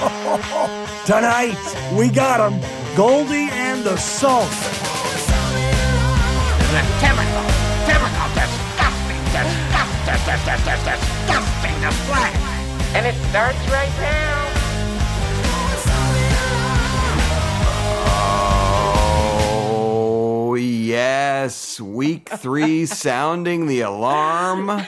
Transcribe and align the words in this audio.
Tonight, 1.04 1.60
we 1.92 2.08
got 2.08 2.40
'em. 2.40 2.58
Goldie 2.96 3.50
and 3.52 3.84
the 3.84 3.96
Salt. 3.98 4.48
The 6.72 6.82
typical, 7.04 7.44
typical 7.84 8.28
disgusting, 8.32 9.20
disgusting, 9.28 10.20
disgusting, 10.24 10.80
disgusting 10.88 11.76
display. 11.84 12.32
And 12.96 13.04
it 13.06 13.14
starts 13.28 13.60
right 13.68 13.92
now. 14.00 14.46
Oh, 19.32 20.54
yes. 20.54 21.78
Week 21.80 22.28
three 22.28 22.86
sounding 23.04 23.66
the 23.66 23.80
alarm 23.82 24.86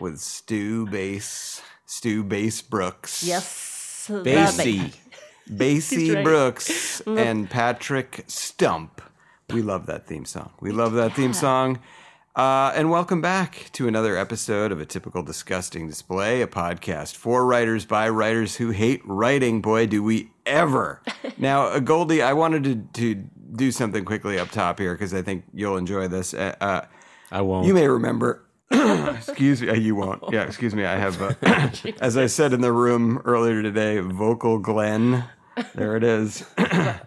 with 0.00 0.20
Stu 0.20 0.86
Bass, 0.86 1.62
Stu 1.86 2.22
Bass 2.22 2.60
Brooks. 2.62 3.22
Yes. 3.22 3.70
Basie. 4.08 4.94
Basie 5.48 6.14
right. 6.14 6.24
Brooks 6.24 7.00
and 7.06 7.48
Patrick 7.48 8.24
Stump. 8.26 9.00
We 9.50 9.62
love 9.62 9.86
that 9.86 10.06
theme 10.06 10.24
song. 10.24 10.52
We 10.60 10.72
love 10.72 10.94
that 10.94 11.14
theme 11.14 11.32
song. 11.34 11.78
Uh, 12.36 12.72
and 12.74 12.90
welcome 12.90 13.20
back 13.20 13.70
to 13.72 13.86
another 13.86 14.16
episode 14.16 14.72
of 14.72 14.80
A 14.80 14.86
Typical 14.86 15.22
Disgusting 15.22 15.86
Display, 15.86 16.42
a 16.42 16.48
podcast 16.48 17.14
for 17.14 17.46
writers 17.46 17.84
by 17.84 18.08
writers 18.08 18.56
who 18.56 18.70
hate 18.70 19.00
writing. 19.04 19.60
Boy, 19.60 19.86
do 19.86 20.02
we 20.02 20.32
ever. 20.44 21.00
now, 21.38 21.66
uh, 21.66 21.78
Goldie, 21.78 22.22
I 22.22 22.32
wanted 22.32 22.64
to, 22.64 22.74
to 23.04 23.14
do 23.54 23.70
something 23.70 24.04
quickly 24.04 24.38
up 24.38 24.50
top 24.50 24.80
here 24.80 24.94
because 24.94 25.14
I 25.14 25.22
think 25.22 25.44
you'll 25.54 25.76
enjoy 25.76 26.08
this. 26.08 26.34
Uh, 26.34 26.56
uh, 26.60 26.80
I 27.30 27.42
won't. 27.42 27.66
you 27.66 27.74
may 27.74 27.86
remember. 27.86 28.44
excuse 29.16 29.60
me. 29.62 29.68
uh, 29.70 29.74
You 29.74 29.94
won't. 29.94 30.22
Yeah, 30.32 30.42
excuse 30.44 30.74
me. 30.74 30.84
I 30.84 30.96
have, 30.96 31.20
uh, 31.20 31.34
as 32.00 32.16
I 32.16 32.26
said 32.26 32.52
in 32.52 32.60
the 32.60 32.72
room 32.72 33.20
earlier 33.24 33.62
today, 33.62 33.98
vocal 33.98 34.58
Glenn. 34.58 35.24
There 35.74 35.96
it 35.96 36.04
is. 36.04 36.44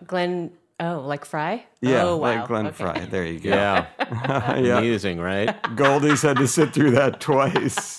Glenn. 0.05 0.51
Oh, 0.79 0.99
like 1.05 1.25
Frey? 1.25 1.65
Yeah, 1.79 2.03
Oh, 2.05 2.17
wow. 2.17 2.37
like 2.39 2.47
Glenn 2.47 2.67
Okay. 2.67 2.75
Frey. 2.93 3.05
There 3.09 3.25
you 3.25 3.39
go. 3.39 3.49
yeah. 3.49 3.85
Yeah. 4.57 4.79
Amusing, 4.79 5.19
right? 5.19 5.55
Goldie's 5.75 6.21
had 6.23 6.37
to 6.37 6.47
sit 6.47 6.73
through 6.73 6.91
that 6.91 7.19
twice. 7.29 7.97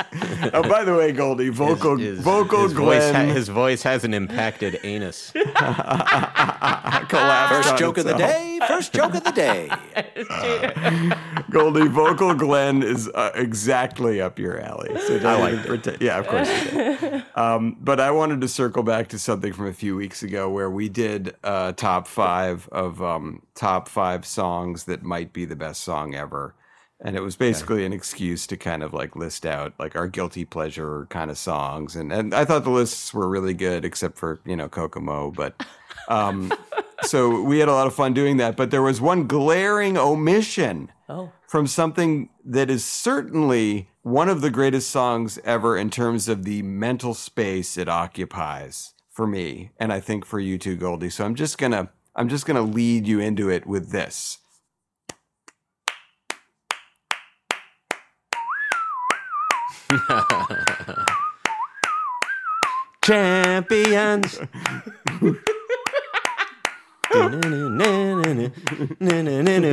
oh, 0.53 0.63
by 0.69 0.83
the 0.85 0.95
way, 0.97 1.13
Goldie, 1.13 1.49
vocal, 1.51 1.97
His- 1.97 2.19
vocal 2.21 2.65
his 2.65 2.73
voice, 2.73 3.05
ha- 3.05 3.11
Glenn 3.13 3.29
his 3.29 3.49
voice 3.49 3.83
has 3.85 4.03
an 4.05 4.15
impacted 4.15 4.81
anus. 4.83 5.31
collapsed 7.09 7.55
First 7.55 7.71
on 7.73 7.79
joke 7.79 7.99
of 7.99 8.05
the 8.05 8.15
day. 8.15 8.59
First 8.67 8.93
joke 8.93 9.15
of 9.15 9.23
the 9.25 9.31
day. 9.33 9.71
Goldie, 11.51 11.87
vocal 11.89 12.35
Glenn 12.35 12.83
is 12.83 13.09
uh, 13.15 13.31
exactly 13.35 14.21
up 14.21 14.39
your 14.39 14.61
alley. 14.61 14.91
So 15.07 15.19
don't 15.19 15.41
liked 15.41 15.55
even 15.55 15.67
pretend. 15.67 16.03
Yeah, 16.03 16.19
of 16.19 16.27
course 16.27 16.49
you. 16.73 17.23
Um, 17.41 17.77
but 17.81 18.01
I 18.01 18.11
wanted 18.11 18.41
to 18.41 18.49
circle 18.49 18.83
back 18.83 19.09
to 19.09 19.19
something 19.19 19.53
from 19.53 19.67
a 19.67 19.73
few 19.73 19.95
weeks 19.97 20.23
ago 20.23 20.51
where 20.51 20.71
we 20.71 20.89
did 20.89 21.37
uh, 21.45 21.73
top 21.73 22.07
five 22.09 22.69
of 22.73 23.01
um, 23.03 23.43
top 23.55 23.68
five 23.89 24.25
songs 24.27 24.85
that 24.85 25.03
might 25.03 25.33
be 25.33 25.45
the 25.45 25.57
best 25.57 25.83
song 25.83 26.15
ever. 26.15 26.55
And 27.01 27.17
it 27.17 27.23
was 27.23 27.37
basically 27.37 27.85
an 27.87 27.93
excuse 27.93 28.47
to 28.49 28.57
kind 28.57 28.83
of 28.83 28.93
like 28.93 29.15
list 29.15 29.47
out 29.47 29.73
like 29.79 29.95
our 29.95 30.09
guilty 30.09 30.45
pleasure 30.45 31.07
kind 31.11 31.31
of 31.31 31.39
songs. 31.39 31.95
And, 31.95 32.13
and 32.13 32.35
I 32.35 32.45
thought 32.45 32.65
the 32.65 32.71
lists 32.71 33.15
were 33.15 33.29
really 33.29 33.55
good, 33.55 33.85
except 33.85 34.19
for, 34.19 34.41
you 34.45 34.57
know, 34.57 34.69
Kokomo. 34.69 35.31
But 35.31 35.63
um, 36.09 36.53
so 37.03 37.41
we 37.43 37.61
had 37.61 37.69
a 37.69 37.73
lot 37.73 37.87
of 37.87 37.95
fun 37.95 38.15
doing 38.15 38.39
that. 38.39 38.57
But 38.57 38.71
there 38.73 38.83
was 38.83 39.01
one 39.01 39.27
glaring 39.29 39.97
omission 39.97 40.91
Oh. 41.11 41.31
from 41.47 41.67
something 41.67 42.29
that 42.45 42.69
is 42.69 42.85
certainly 42.85 43.89
one 44.03 44.29
of 44.29 44.43
the 44.43 44.51
greatest 44.51 44.91
songs 44.91 45.39
ever 45.45 45.75
in 45.77 45.89
terms 45.89 46.29
of 46.29 46.45
the 46.45 46.61
mental 46.63 47.15
space 47.15 47.79
it 47.79 47.89
occupies 47.89 48.93
for 49.11 49.27
me 49.27 49.71
and 49.81 49.91
I 49.91 50.01
think 50.01 50.27
for 50.27 50.39
you 50.39 50.59
too 50.59 50.77
Goldie. 50.77 51.09
So 51.11 51.25
I'm 51.25 51.35
just 51.35 51.57
going 51.57 51.73
to 51.73 51.89
I'm 52.19 52.29
just 52.29 52.47
going 52.47 52.57
to 52.57 52.63
lead 52.63 53.07
you 53.07 53.21
into 53.21 53.49
it 53.49 53.65
with 53.65 53.93
this. 53.93 54.39
Champions. 63.05 64.41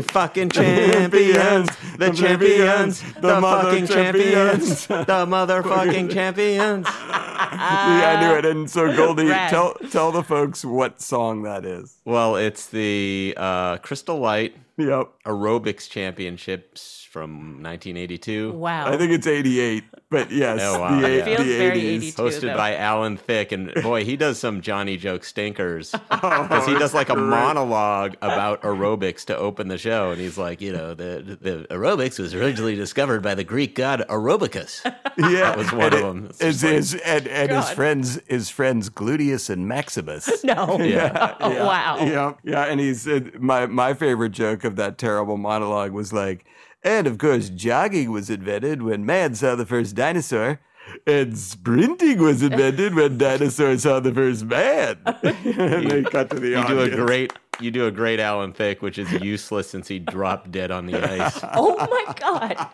fucking 0.02 0.50
champions, 0.50 1.70
the 1.98 2.12
champions, 2.12 3.02
the 3.14 3.42
fucking 3.42 3.88
champions, 3.88 4.88
the 4.88 5.26
motherfucking 5.26 6.14
champions. 6.14 6.88
See, 6.88 6.94
I 6.94 8.20
knew 8.22 8.38
it. 8.38 8.46
And 8.46 8.70
so 8.70 8.94
Goldie, 8.96 9.26
Rad. 9.26 9.50
tell 9.50 9.74
tell 9.92 10.12
the 10.12 10.24
folks 10.24 10.64
what 10.64 11.02
song 11.02 11.44
that 11.44 11.66
is. 11.66 11.98
Well, 12.06 12.36
it's 12.36 12.68
the 12.68 13.34
uh, 13.38 13.78
Crystal 13.78 14.18
Light 14.18 14.56
Yep. 14.78 15.10
Aerobics 15.26 15.90
Championships 15.90 17.08
from 17.10 17.64
1982. 17.64 18.52
Wow. 18.52 18.88
I 18.92 18.98
think 18.98 19.14
it's 19.14 19.26
88, 19.26 19.86
but 20.10 20.28
oh, 20.28 20.32
yes, 20.32 20.60
Oh, 20.62 20.82
wow, 20.82 21.00
the, 21.00 21.10
yeah. 21.16 21.24
Feels 21.24 21.38
the 21.48 21.58
very 21.58 21.80
80s. 21.82 21.96
82. 21.96 22.22
hosted 22.22 22.42
though. 22.42 22.58
by 22.58 22.76
Alan 22.76 23.16
Thicke, 23.16 23.54
and 23.54 23.74
boy, 23.82 24.04
he 24.04 24.18
does 24.18 24.38
some 24.38 24.60
Johnny 24.60 24.98
joke 24.98 25.24
stinkers 25.24 25.96
oh, 26.12 26.44
because 26.44 26.66
he 26.68 26.74
does 26.74 26.94
like 26.94 27.10
a 27.10 27.14
great. 27.14 27.26
monologue 27.26 28.16
about 28.22 28.64
aerobics 28.64 29.24
to 29.28 29.38
open 29.38 29.70
the 29.70 29.78
show, 29.78 30.12
and 30.12 30.20
he's 30.20 30.38
like, 30.38 30.60
you 30.60 30.74
know, 30.74 30.94
the 30.94 31.38
the 31.40 31.66
aerobics 31.74 32.20
was 32.20 32.34
originally 32.36 32.76
discovered 32.76 33.22
by 33.24 33.34
the 33.34 33.46
Greek 33.46 33.76
god 33.76 34.04
Aerobicus. 34.10 34.82
Yeah, 35.18 35.30
That 35.56 35.58
was 35.58 35.72
one 35.72 35.82
and 35.86 35.94
of 35.94 36.00
it- 36.00 36.04
them. 36.04 36.26
It's 36.32 36.42
Is, 36.42 36.62
just 36.62 36.66
like- 36.66 36.76
is, 36.76 36.96
and 36.96 37.28
and 37.30 37.52
his 37.54 37.70
friends, 37.70 38.20
his 38.28 38.50
friends 38.50 38.90
Gluteus 38.90 39.50
and 39.50 39.66
Maximus. 39.66 40.44
no. 40.44 40.78
yeah, 40.82 41.36
Oh, 41.40 41.66
wow. 41.66 41.98
Yeah, 42.02 42.34
yeah, 42.44 42.64
and 42.66 42.82
he 42.82 42.94
said 42.94 43.32
uh, 43.36 43.40
my 43.40 43.66
my 43.68 43.94
favorite 43.94 44.34
joke 44.34 44.65
of 44.66 44.76
that 44.76 44.98
terrible 44.98 45.38
monologue 45.38 45.92
was 45.92 46.12
like, 46.12 46.46
and 46.84 47.08
of 47.08 47.18
course, 47.18 47.50
jogging 47.50 48.12
was 48.12 48.30
invented 48.30 48.84
when 48.84 49.06
man 49.06 49.34
saw 49.36 49.56
the 49.56 49.66
first 49.66 49.96
dinosaur. 49.96 50.60
And 51.08 51.36
sprinting 51.36 52.20
was 52.20 52.44
invented 52.44 52.94
when 52.94 53.18
dinosaurs 53.18 53.82
saw 53.82 54.00
the 54.00 54.14
first 54.14 54.46
man. 54.46 55.00
and 55.06 55.90
they 55.90 56.04
cut 56.04 56.30
to 56.30 56.40
the 56.40 56.50
You 56.50 56.68
do 56.68 56.80
a 56.82 56.90
great, 56.92 57.34
you 57.60 57.72
do 57.72 57.88
a 57.88 57.92
great 57.92 58.20
Alan 58.20 58.52
Thicke, 58.54 58.82
which 58.82 58.98
is 58.98 59.12
useless 59.12 59.70
since 59.70 59.88
he 59.88 60.00
dropped 60.00 60.52
dead 60.52 60.72
on 60.72 60.86
the 60.86 61.02
ice. 61.04 61.40
Oh 61.54 61.76
my 61.78 62.14
God. 62.20 62.68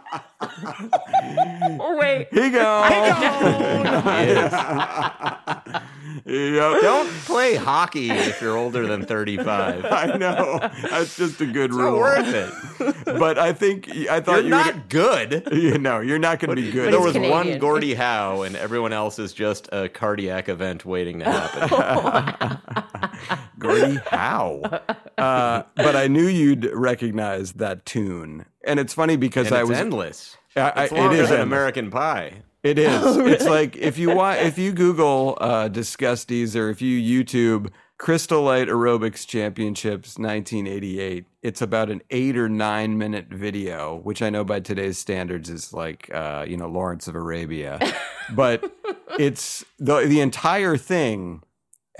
oh, 1.80 1.98
wait. 2.00 2.28
He 2.32 2.50
goes. 2.50 2.90
Yes. 4.12 4.54
Yep. 6.26 6.82
Don't 6.82 7.10
play 7.26 7.56
hockey 7.56 8.10
if 8.12 8.42
you're 8.42 8.56
older 8.58 8.86
than 8.86 9.06
35. 9.06 9.86
I 9.86 10.18
know. 10.18 10.60
That's 10.90 11.16
just 11.18 11.42
a 11.42 11.46
good 11.48 11.72
not 11.72 11.80
rule. 11.80 11.98
worth 12.00 12.28
it. 12.34 12.96
But 13.06 13.40
I 13.40 13.54
think 13.54 13.90
I 14.08 14.20
thought 14.20 14.36
You're 14.36 14.44
you 14.44 14.50
not 14.50 14.76
were. 14.76 14.82
good. 14.90 15.48
You 15.52 15.78
know, 15.80 16.00
you're 16.00 16.20
not 16.20 16.40
going 16.40 16.56
to 16.56 16.62
be 16.62 16.70
good. 16.72 16.94
There 16.94 17.00
he's 17.00 17.14
was 17.14 17.18
one 17.18 17.24
Canadian. 17.44 17.60
Gordie 17.60 17.94
Howe, 17.96 18.42
and 18.44 18.56
everyone 18.56 18.94
else 18.94 19.18
is 19.20 19.34
just 19.34 19.68
a 19.72 19.90
cardiac 19.90 20.48
event 20.50 20.86
waiting 20.86 21.20
to 21.20 21.26
happen. 21.26 21.70
Oh 21.72 23.40
Gordy, 23.58 23.96
how? 24.08 24.62
Uh, 25.18 25.64
but 25.76 25.96
I 25.96 26.08
knew 26.08 26.26
you'd 26.28 26.66
recognize 26.74 27.54
that 27.54 27.86
tune, 27.86 28.46
and 28.64 28.80
it's 28.80 28.94
funny 28.94 29.16
because 29.18 29.48
And 29.48 29.56
I 29.56 29.62
it's 29.62 29.70
was 29.70 29.78
endless. 29.78 30.38
I- 30.56 30.62
I- 30.62 30.84
it's 30.84 30.92
it 30.94 30.96
longer 30.98 31.16
is 31.16 31.30
than 31.30 31.40
endless. 31.40 31.48
American 31.48 31.90
Pie. 31.92 32.42
It 32.64 32.78
is. 32.78 33.18
It's 33.18 33.46
like 33.46 33.76
if 33.76 33.98
you 33.98 34.12
want, 34.16 34.40
if 34.42 34.58
you 34.60 34.72
Google 34.72 35.36
uh, 35.42 35.68
Disgusties 35.70 36.56
or 36.56 36.70
if 36.70 36.80
you 36.82 37.24
YouTube 37.24 37.70
Crystal 37.98 38.44
Light 38.44 38.68
Aerobics 38.68 39.26
Championships 39.28 40.20
1988, 40.20 41.26
it's 41.42 41.62
about 41.62 41.90
an 41.90 42.02
eight 42.12 42.38
or 42.38 42.48
nine 42.50 43.00
minute 43.00 43.28
video, 43.30 43.96
which 44.04 44.22
I 44.22 44.30
know 44.30 44.44
by 44.44 44.60
today's 44.60 45.00
standards 45.00 45.50
is 45.50 45.74
like, 45.74 46.10
uh, 46.14 46.46
you 46.48 46.56
know, 46.56 46.68
Lawrence 46.68 47.08
of 47.08 47.16
Arabia, 47.16 47.80
but 48.32 48.72
it's 49.18 49.66
the 49.80 50.02
the 50.02 50.20
entire 50.22 50.78
thing 50.78 51.42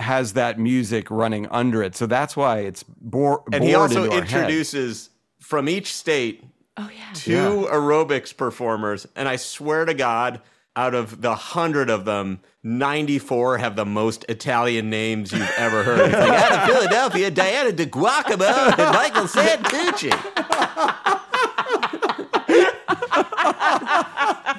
has 0.02 0.34
that 0.34 0.58
music 0.58 1.10
running 1.10 1.46
under 1.48 1.82
it, 1.82 1.96
so 1.96 2.06
that's 2.06 2.36
why 2.36 2.58
it's 2.58 2.82
bor- 2.82 3.42
And 3.52 3.64
he 3.64 3.74
also 3.74 4.04
into 4.04 4.18
introduces 4.18 5.08
from 5.40 5.68
each 5.68 5.94
state 5.94 6.44
Oh 6.76 6.90
yeah. 6.94 7.12
two 7.14 7.68
aerobics 7.70 8.36
performers, 8.36 9.06
and 9.16 9.28
I 9.28 9.36
swear 9.36 9.84
to 9.84 9.94
God, 9.94 10.40
out 10.74 10.94
of 10.94 11.20
the 11.20 11.34
hundred 11.34 11.90
of 11.90 12.04
them, 12.06 12.40
ninety-four 12.62 13.58
have 13.58 13.76
the 13.76 13.84
most 13.84 14.24
Italian 14.28 14.88
names 14.88 15.30
you've 15.32 15.52
ever 15.58 15.82
heard. 15.82 16.00
It's 16.00 16.14
like, 16.14 16.30
out 16.30 16.52
of 16.52 16.74
Philadelphia, 16.74 17.30
Diana 17.30 17.72
de 17.72 17.84
Guacamo 17.86 18.78
and 18.78 18.94
Michael 18.94 19.24
Santucci. 19.24 20.12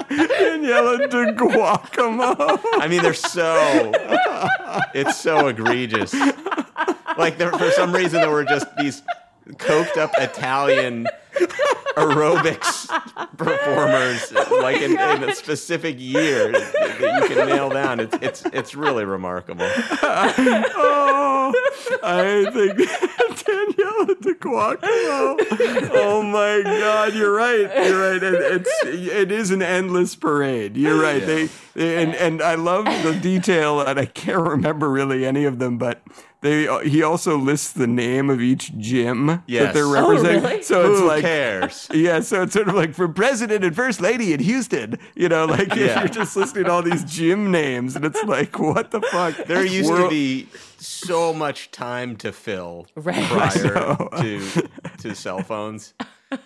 Daniela 0.10 1.10
de 1.10 1.34
Guacamo. 1.34 2.60
I 2.80 2.88
mean, 2.88 3.02
they're 3.02 3.14
so. 3.14 3.92
It's 4.94 5.18
so 5.18 5.48
egregious. 5.48 6.14
Like, 7.18 7.38
for 7.38 7.72
some 7.72 7.94
reason, 7.94 8.22
there 8.22 8.30
were 8.32 8.46
just 8.46 8.68
these 8.78 9.04
coked 9.58 9.98
up 9.98 10.12
Italian 10.18 11.08
aerobics 11.96 12.88
performers, 13.38 14.34
oh 14.52 14.60
like 14.62 14.82
in, 14.82 14.92
in 14.92 15.30
a 15.30 15.36
specific 15.36 15.96
year 16.00 16.52
that 16.52 17.00
you 17.00 17.36
can 17.36 17.48
nail 17.48 17.70
down. 17.70 18.00
It's 18.00 18.18
it's 18.22 18.46
it's 18.48 18.76
really 18.76 19.06
remarkable. 19.06 19.66
oh, 19.70 21.54
I 22.04 22.46
think 22.52 22.78
Daniela 22.78 24.22
de 24.22 24.34
Guacamo. 24.36 25.90
Oh 25.94 26.22
my 26.24 26.62
God, 26.64 27.14
you're 27.14 27.34
right. 27.34 27.88
You're 27.88 28.12
right. 28.12 28.24
And 28.24 28.36
it's 28.36 28.84
it 28.86 29.32
is 29.32 29.52
an 29.52 29.62
endless 29.62 30.16
parade. 30.16 30.78
You're 30.78 31.02
right. 31.02 31.26
They, 31.26 31.50
they 31.74 32.04
and 32.04 32.16
and 32.16 32.42
I 32.42 32.56
love 32.56 32.86
the 32.86 33.18
detail, 33.22 33.82
and 33.82 34.00
I 34.00 34.06
can't 34.06 34.48
remember 34.48 34.90
really 34.90 35.26
any 35.26 35.46
of 35.46 35.60
them, 35.60 35.78
but. 35.78 36.02
They, 36.44 36.68
uh, 36.68 36.80
he 36.80 37.02
also 37.02 37.38
lists 37.38 37.72
the 37.72 37.88
name 37.88 38.30
of 38.30 38.42
each 38.42 38.78
gym 38.78 39.28
that 39.28 39.48
they're 39.48 39.86
Oh, 39.86 40.12
representing. 40.12 40.44
really? 40.44 40.62
So 40.62 40.92
it's 40.92 41.00
Who 41.00 41.08
like 41.08 41.22
cares? 41.22 41.88
yeah, 41.94 42.20
so 42.20 42.44
it's 42.44 42.52
sort 42.54 42.68
of 42.68 42.76
like 42.76 42.94
for 42.94 43.08
president 43.08 43.64
and 43.64 43.74
first 43.76 44.02
lady 44.02 44.34
in 44.34 44.42
Houston, 44.42 45.00
you 45.16 45.30
know, 45.30 45.46
like 45.46 45.74
Yeah. 45.74 46.00
you're 46.02 46.10
just 46.10 46.36
listing 46.36 46.68
all 46.70 46.82
these 46.82 47.04
gym 47.06 47.50
names, 47.50 47.96
and 47.96 48.04
it's 48.04 48.22
like, 48.26 48.60
what 48.60 48.92
the 48.92 49.00
fuck? 49.02 49.38
There 49.48 49.66
used 49.66 49.90
to 49.90 50.10
be 50.10 50.48
so 50.78 51.34
much 51.34 51.72
time 51.72 52.18
to 52.18 52.32
fill 52.34 52.88
Right. 52.96 53.26
prior 53.26 53.96
to 54.22 54.70
to 55.00 55.16
cell 55.16 55.40
phones. 55.42 55.94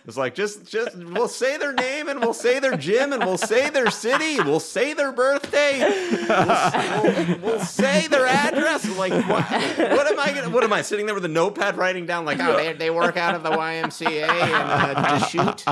It's 0.06 0.18
like 0.18 0.36
just 0.36 0.66
just 0.66 0.95
we'll 0.95 1.28
say 1.28 1.57
their 1.57 1.74
name 1.74 2.10
and 2.10 2.19
we'll 2.19 2.34
say 2.34 2.60
their 2.60 2.78
gym 2.78 3.13
and 3.13 3.24
we'll 3.24 3.38
say 3.38 3.69
their 3.69 3.89
city, 3.92 4.42
we'll 4.42 4.60
say 4.60 4.94
their 4.94 5.12
birthday, 5.12 5.80
we'll, 5.80 7.04
we'll, 7.04 7.38
we'll 7.39 7.60
say 7.60 8.07
their 8.07 8.25
address. 8.25 8.88
Like 8.98 9.13
what, 9.28 9.44
what 9.50 10.12
am 10.12 10.19
I 10.19 10.31
gonna? 10.34 10.50
What 10.50 10.63
am 10.63 10.74
I 10.74 10.81
sitting 10.81 11.06
there 11.06 11.16
with 11.16 11.25
a 11.25 11.30
notepad 11.30 11.78
writing 11.78 12.06
down 12.06 12.25
like 12.25 12.39
oh 12.39 12.56
they, 12.56 12.74
they 12.74 12.89
work 12.89 13.18
out 13.18 13.36
of 13.36 13.44
the 13.44 13.51
YMCA 13.51 14.28
and 14.28 14.98
uh, 14.98 15.19
Deschutes. 15.19 15.63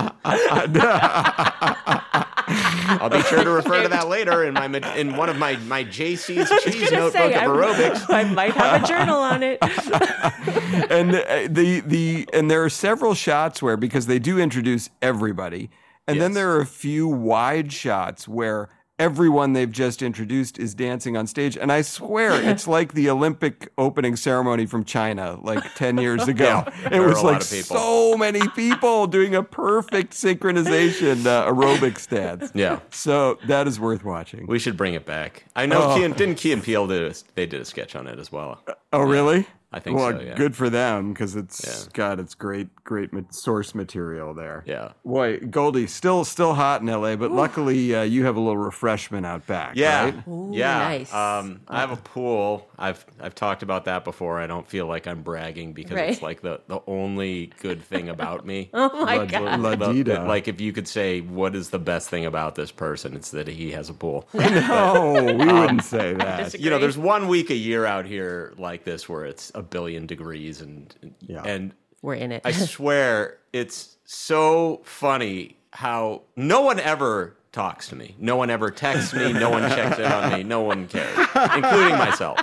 I'll 2.48 3.10
be 3.10 3.22
sure 3.24 3.44
to 3.44 3.50
refer 3.50 3.82
to 3.82 3.90
that 3.90 4.08
later 4.08 4.44
in 4.44 4.54
my 4.54 4.66
in 4.96 5.16
one 5.16 5.30
of 5.30 5.38
my 5.38 5.56
my 5.58 5.84
JC's 5.84 6.64
cheese 6.64 6.92
notebook 6.92 7.14
say, 7.14 7.34
of 7.34 7.42
aerobics. 7.42 8.06
I 8.10 8.24
might 8.24 8.54
have 8.54 8.84
a 8.84 8.88
journal 8.88 9.18
on 9.18 9.44
it. 9.44 9.58
and 10.92 11.16
uh, 11.16 11.48
the 11.50 11.82
the 11.86 12.28
and 12.34 12.50
there 12.50 12.64
are 12.64 12.70
several 12.70 13.14
shots 13.14 13.62
where 13.62 13.78
because 13.78 14.05
they 14.08 14.20
do 14.20 14.40
introduce 14.40 14.90
everybody, 15.02 15.70
and 16.08 16.22
then 16.22 16.34
there 16.34 16.52
are 16.52 16.62
a 16.62 16.66
few 16.66 17.08
wide 17.08 17.72
shots 17.74 18.28
where 18.28 18.70
everyone 18.98 19.52
they've 19.52 19.74
just 19.74 20.02
introduced 20.02 20.58
is 20.58 20.74
dancing 20.74 21.18
on 21.18 21.28
stage, 21.28 21.58
and 21.58 21.70
I 21.70 21.82
swear 21.82 22.32
it's 22.42 22.66
like 22.66 22.94
the 22.94 23.10
Olympic 23.10 23.70
opening 23.78 24.16
ceremony 24.16 24.66
from 24.66 24.86
China 24.86 25.38
like 25.42 25.76
ten 25.76 25.98
years 26.06 26.28
ago. 26.30 26.64
it 26.92 27.02
was 27.02 27.22
like 27.22 27.42
so 27.42 28.16
many 28.16 28.48
people 28.50 29.06
doing 29.08 29.36
a 29.36 29.44
perfect 29.44 30.14
synchronization 30.14 31.26
uh, 31.26 31.52
aerobic 31.52 32.08
dance. 32.08 32.52
Yeah. 32.54 32.80
So 32.92 33.38
that 33.48 33.68
is 33.68 33.80
worth 33.80 34.04
watching. 34.06 34.48
We 34.48 34.60
should 34.60 34.78
bring 34.78 34.94
it 34.94 35.06
back. 35.06 35.46
I 35.56 35.66
know 35.66 35.82
Oh. 35.92 35.96
Key 35.98 36.04
and, 36.04 36.16
didn't 36.16 36.36
Key 36.36 36.52
and 36.54 36.64
Peele 36.64 36.88
do 36.88 37.08
a, 37.08 37.14
they 37.36 37.46
did 37.46 37.60
a 37.62 37.66
sketch 37.66 37.96
on 37.96 38.08
it 38.08 38.18
as 38.20 38.32
well. 38.32 38.62
Oh, 38.94 39.02
really? 39.02 39.46
I 39.76 39.80
think 39.80 39.98
well, 39.98 40.12
so, 40.12 40.20
yeah. 40.22 40.36
good 40.36 40.56
for 40.56 40.70
them 40.70 41.12
because 41.12 41.36
it's 41.36 41.62
Yeah. 41.86 41.90
God, 41.94 42.20
it's 42.22 42.34
great, 42.34 42.74
great 42.86 43.10
source 43.34 43.76
material 43.76 44.34
there. 44.34 44.64
Yeah. 44.66 44.94
Boy, 45.04 45.40
Goldie, 45.40 45.86
still 45.88 46.24
still 46.24 46.54
hot 46.54 46.82
in 46.82 46.88
L.A., 46.88 47.18
but 47.18 47.30
luckily 47.32 47.94
uh, 47.94 48.04
you 48.04 48.24
have 48.24 48.38
a 48.38 48.40
little 48.40 48.58
refreshment 48.58 49.26
out 49.26 49.46
back. 49.48 49.74
Yeah, 49.76 50.06
right? 50.06 50.16
yeah. 50.52 50.78
nice. 50.80 51.14
Um, 51.14 51.60
I 51.68 51.82
have 51.82 51.92
a 51.92 51.98
pool. 51.98 52.70
I've 52.80 53.06
I've 53.20 53.36
talked 53.36 53.64
about 53.64 53.86
that 53.86 54.06
before. 54.06 54.40
I 54.40 54.48
don't 54.48 54.68
feel 54.68 54.86
like 54.88 55.08
I'm 55.08 55.24
bragging 55.24 55.74
because 55.74 55.98
it's 55.98 56.22
like 56.22 56.42
the, 56.42 56.62
the 56.68 56.80
only 56.88 57.52
good 57.62 57.84
thing 57.84 58.08
about 58.10 58.46
me. 58.46 58.70
Oh 58.96 59.06
my 59.06 59.18
La- 59.18 59.26
god. 59.26 59.60
La 59.60 59.76
The- 59.76 60.24
like 60.26 60.48
if 60.48 60.62
you 60.62 60.72
could 60.72 60.88
say 60.88 61.20
what 61.22 61.54
is 61.56 61.70
the 61.70 61.80
best 61.80 62.10
thing 62.10 62.26
about 62.26 62.56
this 62.56 62.72
person, 62.72 63.14
it's 63.16 63.32
that 63.32 63.48
he 63.48 63.72
has 63.72 63.90
a 63.90 63.94
pool. 63.94 64.28
no, 64.34 65.14
we 65.38 65.50
Um, 65.50 65.60
wouldn't 65.60 65.84
say 65.84 66.14
that. 66.14 66.60
you 66.60 66.70
know, 66.70 66.80
there's 66.80 66.98
one 66.98 67.28
week 67.28 67.50
a 67.50 67.56
year 67.56 67.86
out 67.86 68.06
here 68.06 68.54
like 68.58 68.84
this 68.86 69.10
where 69.10 69.26
it's 69.26 69.52
a 69.56 69.65
billion 69.70 70.06
degrees 70.08 70.62
and 70.62 70.94
Yeah. 71.22 71.42
and 71.44 71.74
We're 72.02 72.16
in 72.16 72.32
it. 72.32 72.42
I 72.46 72.52
swear 72.76 73.38
it's 73.54 73.98
so 74.06 74.82
funny 74.84 75.58
how 75.74 76.22
no 76.36 76.62
one 76.62 76.80
ever 76.80 77.36
talks 77.52 77.88
to 77.90 77.96
me. 77.96 78.16
No 78.20 78.36
one 78.36 78.50
ever 78.50 78.70
texts 78.72 79.14
me. 79.14 79.32
No 79.34 79.50
one 79.50 79.70
checks 79.70 79.98
in 79.98 80.06
on 80.06 80.34
me. 80.34 80.44
No 80.44 80.62
one 80.62 80.88
cares, 80.88 81.18
including 81.56 81.98
myself. 81.98 82.40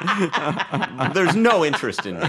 There's 1.14 1.36
no 1.36 1.64
interest 1.64 2.06
in 2.06 2.18
me. 2.20 2.28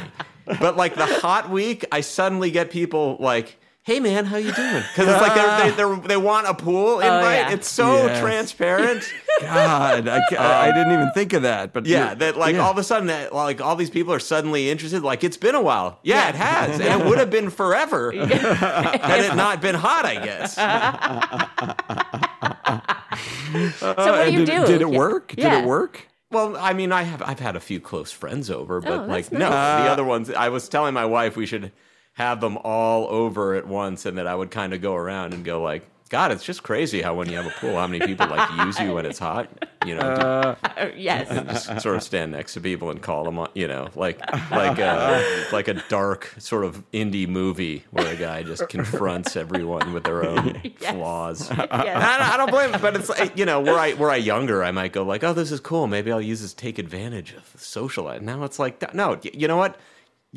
But 0.60 0.78
like 0.78 0.96
the 0.96 1.06
hot 1.06 1.50
week, 1.50 1.86
I 1.92 2.02
suddenly 2.02 2.52
get 2.52 2.70
people 2.72 3.18
like, 3.20 3.60
"Hey 3.84 4.00
man, 4.00 4.26
how 4.26 4.38
you 4.38 4.52
doing?" 4.54 4.84
Because 4.96 5.08
it's 5.10 5.22
like 5.22 5.36
they're, 5.36 5.70
they 5.70 5.76
they're, 5.76 5.96
they 6.08 6.18
want 6.18 6.48
a 6.48 6.54
pool 6.54 6.96
oh, 6.96 7.00
invite. 7.00 7.50
yeah. 7.50 7.52
It's 7.52 7.68
so 7.70 8.06
Yes. 8.08 8.20
transparent. 8.22 9.04
God, 9.42 10.08
I, 10.08 10.22
ca- 10.30 10.36
I 10.38 10.70
um, 10.70 10.76
didn't 10.76 10.94
even 10.94 11.12
think 11.14 11.34
of 11.34 11.44
that. 11.44 11.74
But 11.74 11.86
Yeah, 11.86 12.14
that 12.16 12.38
like 12.38 12.56
yeah. 12.56 12.62
all 12.66 12.72
of 12.72 12.78
a 12.78 12.84
sudden, 12.84 13.08
that, 13.08 13.34
like 13.34 13.62
all 13.62 13.76
these 13.76 13.90
people 13.90 14.14
are 14.14 14.20
suddenly 14.20 14.70
interested. 14.70 15.04
Like 15.04 15.24
it's 15.24 15.38
been 15.38 15.56
a 15.56 15.62
while. 15.62 16.00
Yeah, 16.04 16.30
it 16.30 16.36
has, 16.36 16.80
and 16.80 17.02
it 17.02 17.06
would 17.08 17.18
have 17.20 17.30
been 17.30 17.50
forever 17.50 18.12
had 18.12 19.26
it 19.26 19.36
not 19.36 19.62
been 19.62 19.76
hot. 19.76 20.06
I 20.06 20.16
guess. 20.16 20.56
so 23.80 23.96
what 23.96 24.26
do 24.26 24.32
you 24.34 24.46
did, 24.46 24.62
do? 24.62 24.66
Did 24.68 24.82
it 24.82 24.90
Yeah. 24.92 24.98
work? 24.98 25.28
Did 25.36 25.54
it 25.54 25.66
work? 25.66 26.08
Well, 26.32 26.58
I 26.58 26.74
mean, 26.74 26.92
I 26.92 27.04
have 27.04 27.22
I've 27.22 27.40
had 27.40 27.56
a 27.56 27.60
few 27.62 27.80
close 27.80 28.12
friends 28.12 28.50
over, 28.50 28.78
oh, 28.78 28.82
but 28.82 28.92
Oh, 28.92 28.98
that's 29.08 29.32
like 29.32 29.32
no, 29.32 29.50
nice. 29.50 29.84
the 29.86 29.92
other 29.92 30.04
ones. 30.04 30.30
I 30.30 30.50
was 30.50 30.68
telling 30.68 30.94
my 30.94 31.06
wife 31.06 31.38
we 31.38 31.46
should 31.46 31.72
have 32.14 32.42
them 32.42 32.58
all 32.64 33.08
over 33.08 33.56
at 33.56 33.68
once, 33.68 34.06
and 34.06 34.18
that 34.18 34.28
I 34.28 34.36
would 34.36 34.52
kind 34.52 34.74
of 34.74 34.82
go 34.82 34.96
around 34.96 35.34
and 35.34 35.46
go 35.46 35.62
like, 35.62 35.84
God, 36.08 36.32
it's 36.32 36.44
just 36.44 36.64
crazy 36.64 37.02
how 37.02 37.14
when 37.16 37.30
you 37.30 37.36
have 37.38 37.46
a 37.46 37.50
pool, 37.60 37.76
how 37.76 37.88
many 37.88 38.06
people 38.06 38.28
like 38.28 38.50
use 38.66 38.80
you 38.80 38.94
when 38.94 39.06
it's 39.06 39.20
hot. 39.20 39.50
You 39.86 39.96
know, 39.96 40.02
Uh, 40.02 40.56
Uh, 40.78 40.88
yes. 40.96 41.28
just 41.30 41.82
sort 41.82 41.96
of 41.96 42.04
stand 42.04 42.32
next 42.32 42.54
to 42.56 42.62
people 42.62 42.90
and 42.92 43.02
call 43.02 43.24
them 43.26 43.38
on. 43.40 43.50
You 43.54 43.68
know, 43.68 43.90
like 43.96 44.20
like 44.52 44.80
a 44.80 45.46
like 45.52 45.68
a 45.68 45.76
dark 45.90 46.34
sort 46.38 46.64
of 46.66 46.84
indie 46.92 47.28
movie 47.28 47.84
where 47.92 48.08
a 48.08 48.16
guy 48.16 48.44
just 48.44 48.68
confronts 48.76 49.36
everyone 49.36 49.94
with 49.94 50.04
their 50.04 50.26
own 50.26 50.62
Yes. 50.80 50.94
flaws. 50.94 51.50
yes. 51.50 51.68
I 51.72 52.18
don't, 52.18 52.30
I 52.34 52.38
don't 52.38 52.52
blame 52.52 52.74
it, 52.76 52.82
but 52.82 52.96
it's 52.96 53.10
like, 53.10 53.38
you 53.38 53.46
know, 53.46 53.62
were 53.62 53.78
I 53.80 53.94
were 53.94 54.10
I 54.12 54.16
younger, 54.18 54.64
I 54.64 54.72
might 54.72 54.94
go 54.94 55.04
like, 55.04 55.24
oh, 55.24 55.34
this 55.34 55.52
is 55.52 55.60
cool. 55.60 55.88
Maybe 55.88 56.12
I'll 56.12 56.22
use 56.22 56.42
this 56.42 56.54
take 56.54 56.80
advantage 56.80 57.34
of 57.34 57.52
the 57.52 57.60
social 57.60 58.06
life. 58.06 58.22
Now 58.22 58.44
it's 58.44 58.60
like, 58.60 58.94
no, 58.94 59.20
you 59.34 59.48
know 59.48 59.58
what? 59.58 59.78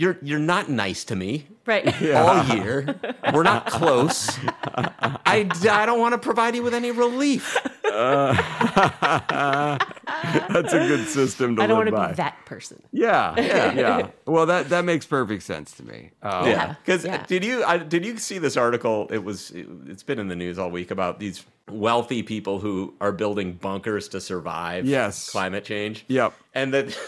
You're 0.01 0.17
you're 0.23 0.39
not 0.39 0.71
nice 0.71 1.05
to 1.05 1.15
me 1.15 1.47
Right. 1.67 1.87
all 2.15 2.43
year. 2.57 2.99
We're 3.35 3.43
not 3.43 3.67
close. 3.67 4.31
I, 5.27 5.47
I 5.71 5.85
don't 5.85 6.01
want 6.01 6.15
to 6.15 6.19
provide 6.19 6.55
you 6.57 6.63
with 6.63 6.73
any 6.73 6.91
relief. 6.91 7.55
That's 7.85 8.39
a 10.73 10.89
good 10.89 11.07
system 11.07 11.57
to 11.57 11.63
I 11.63 11.67
don't 11.67 11.85
live 11.85 11.89
want 11.89 11.89
to 11.89 11.93
by. 11.93 12.09
be 12.09 12.15
that 12.15 12.47
person. 12.47 12.83
Yeah, 12.93 13.35
yeah, 13.37 13.73
yeah. 13.75 14.07
Well, 14.27 14.47
that 14.47 14.71
that 14.71 14.87
makes 14.87 15.05
perfect 15.05 15.43
sense 15.43 15.73
to 15.77 15.85
me. 15.85 16.13
Um, 16.23 16.47
Yeah, 16.49 16.77
because 16.83 17.05
yeah. 17.05 17.27
did 17.27 17.45
you 17.45 17.63
I, 17.65 17.77
did 17.77 18.07
you 18.07 18.17
see 18.17 18.39
this 18.39 18.57
article? 18.57 19.07
It 19.11 19.23
was 19.23 19.51
it, 19.51 19.67
it's 19.87 20.03
been 20.03 20.19
in 20.19 20.29
the 20.29 20.37
news 20.37 20.59
all 20.59 20.71
week 20.71 20.91
about 20.91 21.21
these 21.21 21.45
wealthy 21.69 22.23
people 22.23 22.59
who 22.59 22.95
are 23.03 23.13
building 23.13 23.53
bunkers 23.53 24.09
to 24.09 24.21
survive 24.23 24.87
Yes. 24.87 25.29
climate 25.29 25.65
change. 25.65 26.07
Yep. 26.09 26.33
and 26.55 26.73
that 26.73 26.99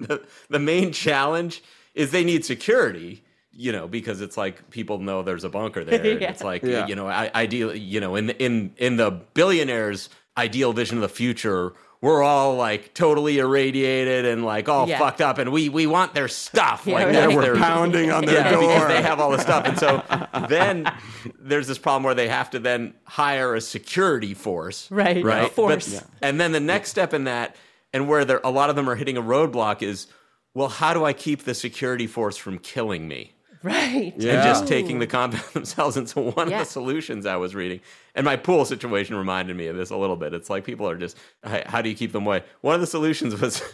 the, 0.00 0.20
the 0.50 0.58
main 0.58 0.90
challenge 0.92 1.62
is 1.94 2.10
they 2.10 2.24
need 2.24 2.44
security. 2.44 3.22
You 3.56 3.70
know, 3.70 3.86
because 3.86 4.20
it's 4.20 4.36
like 4.36 4.68
people 4.70 4.98
know 4.98 5.22
there's 5.22 5.44
a 5.44 5.48
bunker 5.48 5.84
there. 5.84 6.04
Yeah. 6.04 6.30
It's 6.30 6.42
like 6.42 6.64
Yeah. 6.64 6.88
you 6.88 6.96
know, 6.96 7.06
I, 7.06 7.30
ideal. 7.36 7.72
You 7.72 8.00
know, 8.00 8.16
in 8.16 8.26
the, 8.26 8.42
in 8.42 8.72
in 8.78 8.96
the 8.96 9.12
billionaires' 9.34 10.10
ideal 10.36 10.72
vision 10.72 10.96
of 10.98 11.02
the 11.02 11.08
future, 11.08 11.72
we're 12.00 12.20
all 12.24 12.56
like 12.56 12.94
totally 12.94 13.38
irradiated 13.38 14.24
and 14.24 14.44
like 14.44 14.68
all 14.68 14.88
Yeah. 14.88 14.98
fucked 14.98 15.20
up, 15.20 15.38
and 15.38 15.52
we 15.52 15.68
we 15.68 15.86
want 15.86 16.14
their 16.14 16.26
stuff. 16.26 16.82
Yeah, 16.84 16.94
like 16.94 17.04
right. 17.06 17.12
that's 17.12 17.32
Yeah, 17.32 17.38
we're 17.38 17.54
pounding 17.54 18.10
on 18.10 18.24
their 18.24 18.34
yeah, 18.40 18.50
door. 18.50 18.60
because 18.62 18.88
they 18.88 19.02
have 19.02 19.20
all 19.20 19.30
the 19.30 19.38
stuff. 19.38 19.64
And 19.66 19.78
so 19.78 20.02
then 20.48 20.90
there's 21.38 21.68
this 21.68 21.78
problem 21.78 22.02
where 22.02 22.14
they 22.16 22.26
have 22.26 22.50
to 22.50 22.58
then 22.58 22.94
hire 23.04 23.54
a 23.54 23.60
security 23.60 24.34
force. 24.34 24.90
Right, 24.90 25.24
Right. 25.24 25.48
force. 25.52 25.94
But- 25.94 26.04
And 26.22 26.40
then 26.40 26.50
the 26.50 26.58
next 26.58 26.90
step 26.90 27.14
in 27.14 27.24
that, 27.24 27.54
and 27.92 28.08
where 28.08 28.24
they're, 28.24 28.40
a 28.42 28.50
lot 28.50 28.68
of 28.68 28.74
them 28.74 28.90
are 28.90 28.96
hitting 28.96 29.16
a 29.16 29.22
roadblock, 29.22 29.80
is 29.82 30.08
well, 30.54 30.68
how 30.68 30.94
do 30.94 31.04
I 31.04 31.12
keep 31.12 31.42
the 31.44 31.54
security 31.54 32.06
force 32.06 32.36
from 32.36 32.58
killing 32.58 33.06
me? 33.08 33.32
Right. 33.62 34.12
and 34.12 34.20
just 34.20 34.66
taking 34.68 34.98
the 34.98 35.06
compound 35.06 35.42
themselves. 35.54 35.96
And 35.96 36.06
so 36.06 36.20
one 36.32 36.50
Yeah. 36.50 36.60
of 36.60 36.66
the 36.66 36.70
solutions 36.70 37.24
I 37.24 37.36
was 37.36 37.54
reading, 37.54 37.80
and 38.14 38.24
my 38.26 38.36
pool 38.36 38.66
situation 38.66 39.16
reminded 39.16 39.56
me 39.56 39.68
of 39.68 39.76
this 39.76 39.88
a 39.88 39.96
little 39.96 40.16
bit. 40.16 40.34
It's 40.34 40.50
like 40.50 40.64
people 40.64 40.86
are 40.86 40.96
just, 40.96 41.16
how 41.42 41.80
do 41.80 41.88
you 41.88 41.94
keep 41.94 42.12
them 42.12 42.26
away? 42.26 42.44
One 42.60 42.74
of 42.74 42.80
the 42.82 42.86
solutions 42.86 43.40
was. 43.40 43.62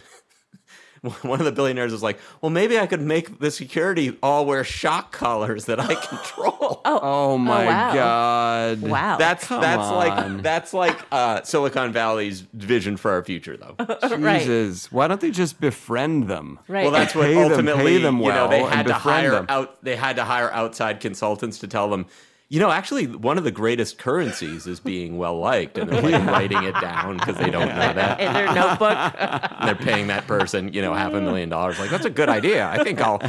One 1.23 1.39
of 1.39 1.45
the 1.45 1.51
billionaires 1.51 1.91
was 1.91 2.03
like, 2.03 2.19
"Well, 2.41 2.51
maybe 2.51 2.77
I 2.77 2.85
could 2.85 3.01
make 3.01 3.39
the 3.39 3.49
security 3.49 4.17
all 4.21 4.45
wear 4.45 4.63
shock 4.63 5.11
collars 5.11 5.65
that 5.65 5.79
I 5.79 5.95
control." 6.07 6.79
Oh 6.85 7.39
my 7.39 7.65
wow. 7.65 7.93
god! 7.93 8.81
Wow. 8.83 9.17
that's 9.17 9.47
come 9.47 9.61
that's 9.61 9.81
on. 9.81 9.95
like 9.95 10.43
that's 10.43 10.73
like 10.75 10.99
uh, 11.11 11.41
Silicon 11.41 11.91
Valley's 11.91 12.41
vision 12.53 12.97
for 12.97 13.09
our 13.11 13.23
future, 13.23 13.57
though. 13.57 13.75
right. 14.17 14.41
Jesus, 14.41 14.91
why 14.91 15.07
don't 15.07 15.19
they 15.21 15.31
just 15.31 15.59
befriend 15.59 16.27
them? 16.27 16.59
Right. 16.67 16.83
Well, 16.83 16.91
that's 16.91 17.15
what 17.15 17.25
Pay 17.25 17.33
them- 17.33 17.51
ultimately, 17.51 17.97
pay 17.97 18.03
them 18.03 18.19
you 18.19 18.27
know, 18.29 18.47
they 18.47 18.61
had 18.61 18.85
to 18.85 18.93
hire 18.93 19.31
them. 19.31 19.47
out. 19.49 19.83
They 19.83 19.95
had 19.95 20.17
to 20.17 20.23
hire 20.23 20.51
outside 20.51 20.99
consultants 20.99 21.57
to 21.59 21.67
tell 21.67 21.89
them. 21.89 22.05
You 22.51 22.59
know, 22.59 22.69
actually, 22.69 23.07
one 23.07 23.37
of 23.37 23.45
the 23.45 23.51
greatest 23.51 23.97
currencies 23.97 24.67
is 24.67 24.81
being 24.81 25.17
well 25.17 25.39
liked, 25.39 25.77
and 25.77 25.89
they're 25.89 26.01
like 26.01 26.25
writing 26.27 26.61
it 26.65 26.73
down 26.81 27.15
because 27.15 27.37
they 27.37 27.49
don't 27.49 27.69
know 27.69 27.93
that. 27.93 28.19
in 28.19 28.33
their 28.33 28.53
notebook. 28.53 28.91
And 29.17 29.57
they're 29.69 29.75
paying 29.75 30.07
that 30.07 30.27
person, 30.27 30.73
you 30.73 30.81
know, 30.81 30.93
half 30.93 31.13
a 31.13 31.21
million 31.21 31.47
dollars. 31.47 31.79
Like, 31.79 31.89
that's 31.89 32.03
a 32.03 32.09
good 32.09 32.27
idea. 32.27 32.67
I 32.67 32.83
think 32.83 32.99
I'll. 32.99 33.19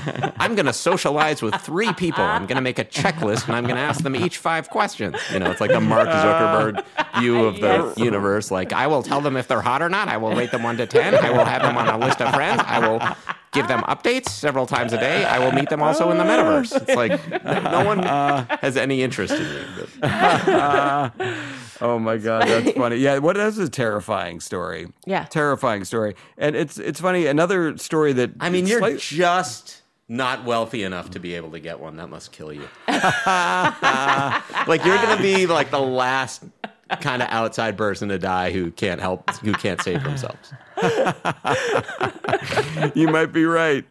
I'm 0.41 0.57
going 0.57 0.67
to 0.67 0.73
socialize 0.73 1.41
with 1.41 1.55
three 1.55 1.93
people. 1.93 2.25
I'm 2.25 2.47
going 2.47 2.57
to 2.57 2.62
make 2.62 2.81
a 2.81 2.85
checklist, 2.85 3.47
and 3.47 3.55
I'm 3.55 3.62
going 3.62 3.76
to 3.76 3.81
ask 3.83 4.02
them 4.02 4.17
each 4.17 4.38
five 4.38 4.71
questions. 4.71 5.14
You 5.33 5.38
know, 5.38 5.52
it's 5.52 5.61
like 5.61 5.71
the 5.71 5.81
Mark 5.81 6.09
Zuckerberg 6.09 6.85
view 7.21 7.45
of 7.45 7.61
the 7.61 7.61
Yes. 7.95 7.99
universe. 7.99 8.50
Like, 8.50 8.73
I 8.73 8.88
will 8.88 9.05
tell 9.05 9.21
them 9.21 9.37
if 9.37 9.47
they're 9.47 9.61
hot 9.62 9.83
or 9.83 9.88
not. 9.88 10.09
I 10.09 10.17
will 10.17 10.35
rate 10.35 10.50
them 10.50 10.64
one 10.64 10.79
to 10.79 10.87
ten. 10.88 11.14
I 11.14 11.31
will 11.31 11.45
have 11.45 11.62
them 11.62 11.76
on 11.79 11.87
a 11.87 11.97
list 11.97 12.21
of 12.21 12.35
friends. 12.35 12.61
I 12.67 12.81
will 12.88 12.99
give 13.53 13.69
them 13.69 13.81
updates 13.83 14.29
several 14.31 14.67
times 14.67 14.93
a 14.93 14.99
day. 14.99 15.25
I 15.25 15.39
will 15.39 15.53
meet 15.53 15.69
them 15.69 15.83
also 15.83 16.11
in 16.11 16.19
the 16.19 16.25
metaverse. 16.25 16.75
It's 16.77 16.97
like 16.97 17.45
no 17.45 17.85
one 17.85 18.03
has 18.59 18.77
any 18.77 19.03
interest 19.03 19.35
in 19.35 19.43
you. 19.43 19.87
But 20.03 21.13
Oh 21.81 21.99
my 21.99 22.17
god, 22.17 22.47
that's 22.47 22.73
funny. 22.77 22.97
Yeah, 22.97 23.19
what 23.19 23.37
is 23.37 23.59
a 23.59 23.69
terrifying 23.69 24.39
story? 24.41 24.87
Yeah. 25.05 25.25
terrifying 25.25 25.85
story. 25.85 26.15
And 26.39 26.55
it's 26.55 26.79
it's 26.79 27.01
funny. 27.01 27.27
Another 27.27 27.77
story 27.77 28.13
that 28.13 28.31
I 28.41 28.51
mean, 28.51 28.67
you're 28.69 28.79
slight- 28.79 28.99
just 29.01 29.83
not 30.09 30.45
wealthy 30.45 30.83
enough 30.85 31.11
to 31.11 31.19
be 31.19 31.35
able 31.35 31.51
to 31.53 31.59
get 31.61 31.81
one. 31.81 31.97
That 31.97 32.09
must 32.09 32.31
kill 32.33 32.53
you. 32.53 32.69
like 32.89 34.85
you're 34.85 34.97
going 34.97 35.17
to 35.17 35.23
be 35.23 35.47
like 35.47 35.71
the 35.71 35.81
last 35.81 36.45
kind 37.01 37.23
of 37.23 37.29
outside 37.31 37.77
person 37.77 38.09
to 38.11 38.19
die 38.19 38.51
who 38.53 38.71
can't 38.71 39.01
help, 39.01 39.31
who 39.37 39.53
can't 39.53 39.81
save 39.83 40.03
themselves. 40.05 40.53
you 42.95 43.09
might 43.09 43.33
be 43.33 43.45
right. 43.45 43.85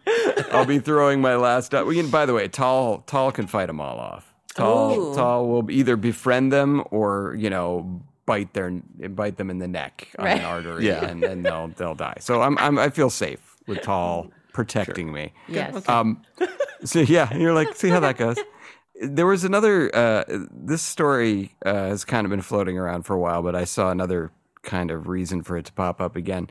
I'll 0.51 0.65
be 0.65 0.79
throwing 0.79 1.21
my 1.21 1.35
last. 1.35 1.73
We 1.73 1.95
can, 1.95 2.09
by 2.09 2.25
the 2.25 2.33
way, 2.33 2.47
Tall 2.47 2.99
Tall 3.07 3.31
can 3.31 3.47
fight 3.47 3.67
them 3.67 3.79
all 3.79 3.97
off. 3.99 4.33
Tall 4.53 4.99
Ooh. 5.11 5.15
Tall 5.15 5.47
will 5.47 5.71
either 5.71 5.95
befriend 5.95 6.51
them 6.51 6.83
or 6.91 7.35
you 7.37 7.49
know 7.49 8.01
bite 8.25 8.53
their 8.53 8.71
bite 9.09 9.37
them 9.37 9.49
in 9.49 9.59
the 9.59 9.67
neck 9.67 10.09
on 10.19 10.25
Right. 10.25 10.39
an 10.39 10.45
artery, 10.45 10.87
Yeah. 10.87 11.05
and 11.05 11.21
then 11.23 11.43
they'll 11.43 11.69
they'll 11.69 11.95
die. 11.95 12.17
So 12.19 12.41
I'm, 12.41 12.57
I'm 12.57 12.77
I 12.77 12.89
feel 12.89 13.09
safe 13.09 13.55
with 13.67 13.81
Tall 13.81 14.29
protecting 14.53 15.11
me. 15.13 15.31
yes. 15.47 15.87
Um, 15.87 16.21
so 16.83 16.99
yeah, 16.99 17.33
you're 17.35 17.53
like, 17.53 17.75
see 17.75 17.89
how 17.89 18.01
that 18.01 18.17
goes. 18.17 18.37
There 19.03 19.25
was 19.25 19.43
another. 19.43 19.93
Uh, 19.95 20.23
this 20.51 20.81
story 20.83 21.55
uh, 21.65 21.73
has 21.73 22.05
kind 22.05 22.25
of 22.25 22.29
been 22.29 22.41
floating 22.41 22.77
around 22.77 23.03
for 23.03 23.15
a 23.15 23.19
while, 23.19 23.41
but 23.41 23.55
I 23.55 23.63
saw 23.65 23.89
another 23.89 24.31
kind 24.61 24.91
of 24.91 25.07
reason 25.07 25.41
for 25.41 25.57
it 25.57 25.65
to 25.65 25.73
pop 25.73 25.99
up 25.99 26.15
again. 26.15 26.49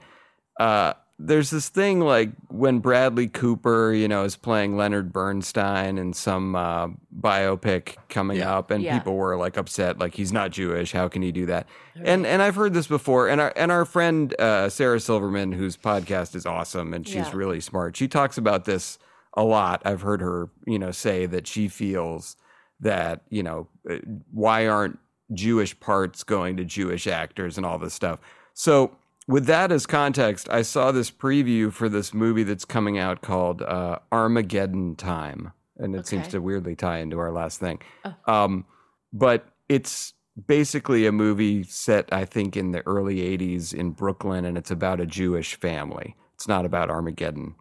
Uh, 0.59 0.95
there's 1.23 1.51
this 1.51 1.69
thing 1.69 2.01
like 2.01 2.31
when 2.49 2.79
Bradley 2.81 3.29
Cooper, 3.29 3.93
you 3.93 4.09
know, 4.09 4.25
is 4.25 4.37
playing 4.37 4.77
Leonard 4.77 5.13
Bernstein 5.13 5.97
in 5.99 6.13
some 6.15 6.57
uh, 6.57 6.89
biopic 7.17 7.97
coming 8.09 8.39
Yeah. 8.39 8.57
up, 8.57 8.71
and 8.71 8.83
Yeah. 8.83 8.99
people 8.99 9.15
were 9.17 9.37
like 9.37 9.57
upset, 9.57 9.99
like 9.99 10.15
he's 10.15 10.33
not 10.33 10.51
Jewish. 10.51 10.93
How 10.93 11.09
can 11.09 11.23
he 11.23 11.31
do 11.31 11.47
that? 11.47 11.69
And 12.03 12.27
and 12.27 12.43
I've 12.43 12.57
heard 12.57 12.73
this 12.75 12.87
before. 12.87 13.29
And 13.29 13.41
our 13.41 13.53
and 13.55 13.71
our 13.71 13.85
friend 13.85 14.35
uh, 14.41 14.71
Sarah 14.71 14.99
Silverman, 14.99 15.53
whose 15.53 15.77
podcast 15.77 16.35
is 16.35 16.47
awesome, 16.47 16.95
and 16.95 17.07
she's 17.07 17.17
Yeah. 17.29 17.33
really 17.35 17.61
smart. 17.61 17.97
She 17.97 18.09
talks 18.09 18.37
about 18.39 18.65
this 18.65 18.99
a 19.35 19.45
lot. 19.45 19.83
I've 19.85 20.03
heard 20.03 20.21
her, 20.21 20.51
you 20.67 20.79
know, 20.79 20.91
say 20.91 21.27
that 21.27 21.47
she 21.47 21.69
feels 21.69 22.37
that 22.81 23.23
you 23.29 23.43
know 23.43 23.69
uh, 23.89 23.97
why 24.33 24.67
aren't 24.67 24.99
Jewish 25.33 25.79
parts 25.79 26.25
going 26.25 26.57
to 26.57 26.65
Jewish 26.65 27.07
actors 27.07 27.57
and 27.57 27.65
all 27.65 27.79
this 27.79 27.95
stuff. 27.95 28.19
So 28.55 28.97
with 29.29 29.47
that 29.47 29.71
as 29.71 29.87
context, 29.87 30.49
I 30.51 30.63
saw 30.63 30.91
this 30.91 31.11
preview 31.11 31.73
for 31.73 31.89
this 31.89 32.13
movie 32.13 32.43
that's 32.43 32.65
coming 32.65 32.99
out 32.99 33.23
called 33.23 33.63
uh, 33.63 33.99
Armageddon 34.11 34.97
Time, 34.97 35.53
and 35.77 35.95
it 35.95 36.07
seems 36.07 36.27
to 36.29 36.41
weirdly 36.41 36.75
tie 36.75 36.99
into 36.99 37.19
our 37.19 37.31
last 37.31 37.61
thing. 37.61 37.81
Um, 38.27 38.65
but 39.13 39.47
it's 39.69 40.15
basically 40.47 41.07
a 41.07 41.13
movie 41.13 41.63
set, 41.63 42.09
I 42.13 42.25
think, 42.25 42.57
in 42.57 42.73
the 42.73 42.85
early 42.87 43.17
'80s 43.17 43.73
in 43.73 43.91
Brooklyn, 43.93 44.45
and 44.45 44.59
it's 44.59 44.71
about 44.71 45.01
a 45.01 45.07
Jewish 45.07 45.55
family. 45.55 46.17
It's 46.35 46.49
not 46.49 46.65
about 46.65 46.91
Armageddon. 46.91 47.55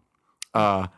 Uh, 0.54 0.88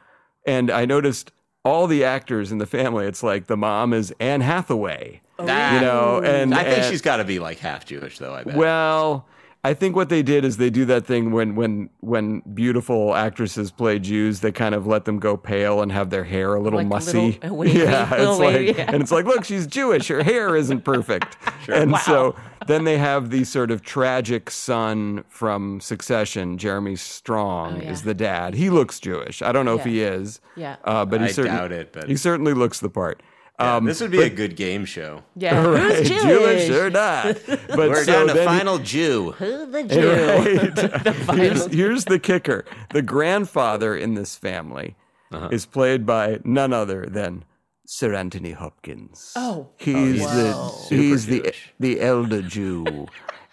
and 0.44 0.70
I 0.70 0.84
noticed 0.84 1.32
all 1.64 1.86
the 1.86 2.04
actors 2.04 2.50
in 2.52 2.58
the 2.58 2.66
family. 2.66 3.06
It's 3.06 3.22
like 3.22 3.46
the 3.46 3.56
mom 3.56 3.92
is 3.92 4.12
Anne 4.18 4.40
Hathaway, 4.40 5.20
oh, 5.38 5.46
That- 5.46 5.74
you 5.74 5.80
know, 5.80 6.20
and 6.22 6.54
I 6.54 6.64
think 6.64 6.78
and- 6.78 6.90
she's 6.90 7.02
got 7.02 7.18
to 7.18 7.24
be 7.24 7.38
like 7.38 7.58
half 7.58 7.86
Jewish, 7.86 8.18
though. 8.18 8.34
I 8.34 8.44
bet. 8.44 8.56
well, 8.56 9.26
I 9.64 9.74
think 9.74 9.94
what 9.94 10.08
they 10.08 10.24
did 10.24 10.44
is 10.44 10.56
they 10.56 10.70
do 10.70 10.84
that 10.86 11.06
thing 11.06 11.30
when 11.30 11.54
when 11.54 11.88
when 12.00 12.40
beautiful 12.52 13.14
actresses 13.14 13.70
play 13.70 14.00
Jews, 14.00 14.40
they 14.40 14.50
kind 14.50 14.74
of 14.74 14.88
let 14.88 15.04
them 15.04 15.20
go 15.20 15.36
pale 15.36 15.82
and 15.82 15.92
have 15.92 16.10
their 16.10 16.24
hair 16.24 16.54
a 16.54 16.60
little 16.60 16.78
Like 16.80 16.86
a 16.86 16.88
mussy. 16.88 17.38
little- 17.40 17.56
wavy, 17.58 17.78
yeah, 17.78 18.10
little 18.10 18.30
it's 18.32 18.40
wavy, 18.40 18.66
like, 18.68 18.76
yeah. 18.78 18.90
and 18.92 19.00
it's 19.00 19.12
like, 19.12 19.24
look, 19.24 19.44
she's 19.44 19.68
Jewish. 19.68 20.08
Her 20.08 20.24
hair 20.24 20.56
isn't 20.56 20.82
perfect. 20.84 21.36
And 21.68 21.96
so 21.98 22.34
then 22.66 22.82
they 22.82 22.98
have 22.98 23.30
the 23.30 23.44
sort 23.44 23.70
of 23.70 23.82
tragic 23.82 24.50
son 24.50 25.22
from 25.28 25.80
Succession, 25.80 26.58
Jeremy 26.58 26.96
Strong, 26.96 27.74
Oh, 27.74 27.82
yeah. 27.82 27.92
is 27.92 28.02
the 28.02 28.14
dad. 28.14 28.54
He 28.54 28.68
looks 28.68 28.98
Jewish. 28.98 29.42
I 29.42 29.52
don't 29.52 29.64
know 29.64 29.76
if 29.76 29.84
he 29.84 30.02
is. 30.02 30.40
Yeah. 30.56 30.74
uh, 30.82 31.04
but 31.04 31.20
he 31.20 31.26
I 31.28 31.30
certain- 31.30 31.54
doubt 31.54 31.70
it, 31.70 31.92
but- 31.92 32.08
he 32.08 32.16
certainly 32.16 32.52
looks 32.52 32.80
the 32.80 32.90
part. 32.90 33.22
Yeah, 33.60 33.76
Um, 33.76 33.84
this 33.84 34.00
would 34.00 34.10
be 34.10 34.22
a 34.22 34.30
good 34.30 34.56
game 34.56 34.84
show. 34.84 35.22
yeah. 35.36 35.64
right, 35.66 35.98
Who's 35.98 36.08
Jewish? 36.08 36.70
or 36.70 36.90
not? 36.90 37.36
But 37.68 37.88
We're 37.90 38.04
so 38.04 38.12
down 38.12 38.26
to 38.28 38.34
then 38.34 38.48
he- 38.48 38.58
final 38.58 38.78
Jew. 38.78 39.32
Who 39.32 39.66
the 39.70 39.82
Jew? 39.92 41.28
Right. 41.28 41.38
here's, 41.38 41.66
here's 41.66 42.04
the 42.06 42.18
kicker 42.18 42.64
the 42.90 43.02
grandfather 43.02 43.96
in 43.96 44.14
this 44.14 44.36
family 44.36 44.96
Uh-huh. 45.32 45.48
is 45.52 45.64
played 45.66 46.04
by 46.06 46.40
none 46.44 46.72
other 46.72 47.06
than 47.06 47.44
Sir 47.86 48.14
Anthony 48.14 48.52
Hopkins. 48.52 49.32
Oh. 49.36 49.68
he's 49.76 50.20
Whoa. 50.22 50.86
the 50.88 50.96
he's 50.96 51.26
the 51.26 51.52
the 51.78 52.00
elder 52.00 52.42
Jew 52.42 53.06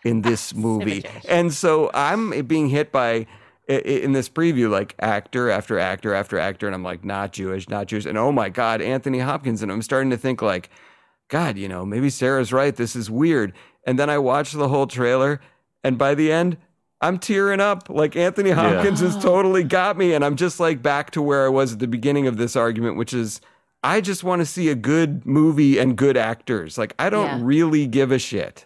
in 0.06 0.22
this 0.22 0.54
movie, 0.56 1.04
and 1.28 1.54
so 1.54 1.90
I'm 1.94 2.32
being 2.48 2.70
hit 2.70 2.92
by. 2.92 3.28
I- 3.70 3.74
i- 3.74 4.02
In 4.04 4.12
this 4.14 4.28
preview, 4.30 4.70
like 4.70 4.96
actor 5.00 5.50
after 5.50 5.78
actor 5.80 6.14
after 6.14 6.40
actor, 6.40 6.66
and 6.66 6.76
I'm 6.76 6.84
like, 6.84 7.04
not 7.06 7.32
Jewish, 7.34 7.70
not 7.70 7.88
Jewish, 7.88 8.06
and 8.06 8.18
oh 8.18 8.32
my 8.32 8.50
God, 8.50 8.82
Anthony 8.82 9.20
Hopkins, 9.20 9.62
and 9.62 9.72
I'm 9.72 9.82
starting 9.82 10.10
to 10.10 10.18
think 10.18 10.42
like, 10.42 10.70
God, 11.28 11.58
you 11.58 11.68
know, 11.68 11.86
maybe 11.86 12.10
Sarah's 12.10 12.52
right. 12.52 12.76
This 12.76 12.96
is 12.96 13.10
weird. 13.10 13.54
And 13.86 13.98
then 14.00 14.10
I 14.10 14.18
watch 14.18 14.52
the 14.52 14.68
whole 14.70 14.88
trailer, 14.88 15.40
and 15.84 15.98
by 15.98 16.16
the 16.16 16.32
end, 16.32 16.58
I'm 17.02 17.18
tearing 17.18 17.62
up. 17.62 17.90
Like 17.90 18.16
Anthony 18.16 18.50
Hopkins 18.50 19.00
has 19.00 19.16
oh. 19.16 19.22
totally 19.22 19.64
got 19.64 19.98
me, 19.98 20.14
and 20.14 20.26
I'm 20.26 20.36
just 20.36 20.60
like 20.60 20.82
back 20.82 21.12
to 21.12 21.22
where 21.22 21.46
I 21.46 21.50
was 21.50 21.74
at 21.74 21.80
the 21.80 21.88
beginning 21.88 22.28
of 22.28 22.38
this 22.38 22.56
argument, 22.56 22.98
which 22.98 23.14
is 23.14 23.40
I 23.84 24.02
just 24.02 24.24
want 24.24 24.42
to 24.42 24.46
see 24.46 24.68
a 24.70 24.76
good 24.76 25.26
movie 25.26 25.78
and 25.78 25.96
good 25.96 26.18
actors. 26.18 26.78
Like 26.78 26.94
I 27.00 27.10
don't 27.10 27.26
Yeah. 27.26 27.40
really 27.42 27.88
give 27.88 28.12
a 28.12 28.20
shit. 28.20 28.66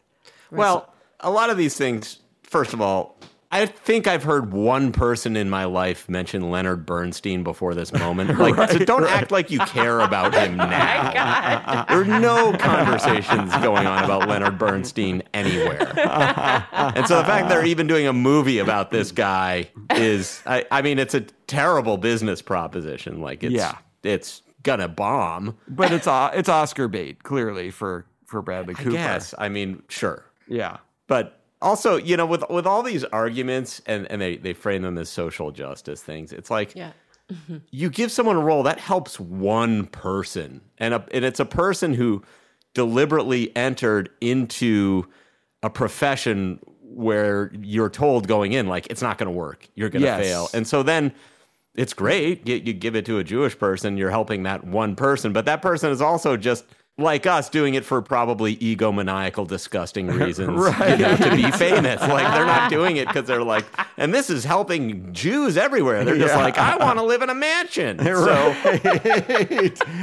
Well, 0.49 0.91
a 1.19 1.29
lot 1.29 1.49
of 1.51 1.57
these 1.57 1.75
things, 1.77 2.19
first 2.41 2.73
of 2.73 2.81
all, 2.81 3.12
I 3.53 3.65
think 3.67 4.07
I've 4.07 4.23
heard 4.23 4.51
one 4.51 4.91
person 4.91 5.37
in 5.37 5.49
my 5.49 5.65
life 5.65 6.09
mention 6.09 6.49
Leonard 6.49 6.85
Bernstein 6.85 7.43
before 7.43 7.75
this 7.75 7.93
moment. 7.93 8.31
Like, 8.43 8.71
so 8.71 8.79
don't 8.79 9.05
act 9.05 9.31
like 9.31 9.51
you 9.51 9.59
care 9.59 9.99
about 9.99 10.33
him 10.33 10.53
oh 10.59 10.65
now. 10.65 11.85
There 11.87 12.01
are 12.01 12.19
no 12.19 12.51
conversations 12.57 13.55
going 13.57 13.85
on 13.85 14.03
about 14.03 14.27
Leonard 14.27 14.57
Bernstein 14.57 15.23
anywhere. 15.33 15.81
and 15.99 17.07
so 17.07 17.17
the 17.17 17.23
fact 17.25 17.49
they're 17.49 17.65
even 17.65 17.87
doing 17.87 18.07
a 18.07 18.13
movie 18.13 18.57
about 18.59 18.91
this 18.91 19.11
guy 19.11 19.69
is, 19.95 20.41
I, 20.45 20.65
I 20.71 20.81
mean, 20.81 20.97
it's 20.99 21.13
a 21.13 21.21
terrible 21.21 21.97
business 21.97 22.41
proposition. 22.41 23.21
Like, 23.21 23.43
it's, 23.43 23.53
Yeah. 23.53 23.77
it's 24.01 24.41
gonna 24.63 24.87
bomb. 24.87 25.57
But 25.67 25.91
it's 25.91 26.07
it's 26.07 26.49
Oscar 26.49 26.87
bait 26.87 27.21
clearly 27.23 27.69
for 27.69 28.05
for 28.25 28.41
Bradley 28.41 28.73
I 28.77 28.81
Cooper. 28.81 28.91
guess. 28.91 29.33
I 29.37 29.49
mean, 29.49 29.83
sure. 29.89 30.25
Yeah. 30.47 30.77
But 31.07 31.39
also, 31.63 31.95
you 31.97 32.15
know, 32.17 32.25
with 32.27 32.43
with 32.49 32.67
all 32.67 32.83
these 32.83 33.03
arguments 33.05 33.81
and, 33.87 34.05
and 34.11 34.21
they, 34.21 34.37
they 34.37 34.53
frame 34.53 34.81
them 34.83 34.97
as 34.97 35.09
social 35.09 35.51
justice 35.51 36.01
things, 36.03 36.31
it's 36.31 36.51
like 36.51 36.75
Yeah. 36.75 36.91
Mm-hmm. 37.31 37.57
you 37.71 37.89
give 37.89 38.11
someone 38.11 38.35
a 38.35 38.41
role 38.41 38.63
that 38.63 38.79
helps 38.79 39.19
one 39.19 39.87
person. 39.87 40.61
And 40.77 40.93
a, 40.93 41.05
and 41.11 41.23
it's 41.25 41.39
a 41.39 41.45
person 41.45 41.93
who 41.93 42.21
deliberately 42.73 43.55
entered 43.55 44.09
into 44.21 45.05
a 45.63 45.69
profession 45.69 46.59
where 46.81 47.51
you're 47.61 47.89
told 47.89 48.27
going 48.27 48.51
in 48.53 48.67
like 48.67 48.85
it's 48.89 49.01
not 49.01 49.17
going 49.17 49.27
to 49.27 49.31
work. 49.31 49.67
You're 49.75 49.89
going 49.89 50.01
to 50.01 50.07
Yes. 50.07 50.19
fail. 50.21 50.49
And 50.53 50.67
so 50.67 50.83
then 50.83 51.13
it's 51.75 51.93
great. 51.93 52.47
You, 52.47 52.55
you 52.55 52.73
give 52.73 52.95
it 52.95 53.05
to 53.05 53.17
a 53.19 53.23
Jewish 53.23 53.57
person, 53.57 53.97
you're 53.97 54.11
helping 54.11 54.43
that 54.43 54.63
one 54.65 54.95
person, 54.95 55.33
but 55.33 55.45
that 55.45 55.61
person 55.61 55.91
is 55.91 56.01
also 56.01 56.35
just 56.37 56.65
like 56.97 57.25
us 57.25 57.49
doing 57.49 57.73
it 57.73 57.83
for 57.83 58.01
probably 58.03 58.55
egomaniacal, 58.57 59.47
disgusting 59.47 60.07
reasons 60.19 60.49
you 60.49 60.97
know, 60.97 61.15
to 61.17 61.35
be 61.35 61.49
famous. 61.51 61.99
Like 62.13 62.31
they're 62.33 62.45
not 62.45 62.69
doing 62.69 62.97
it 62.97 63.07
because 63.07 63.25
they're 63.25 63.43
like, 63.43 63.65
and 63.97 64.13
this 64.13 64.29
is 64.29 64.43
helping 64.43 65.11
Jews 65.13 65.57
everywhere. 65.57 66.05
They're 66.05 66.17
just 66.17 66.35
Yeah. 66.35 66.43
like, 66.43 66.57
I 66.59 66.77
want 66.77 66.99
to 66.99 67.03
live 67.03 67.21
in 67.23 67.29
a 67.29 67.35
mansion. 67.35 67.97
So 68.03 68.53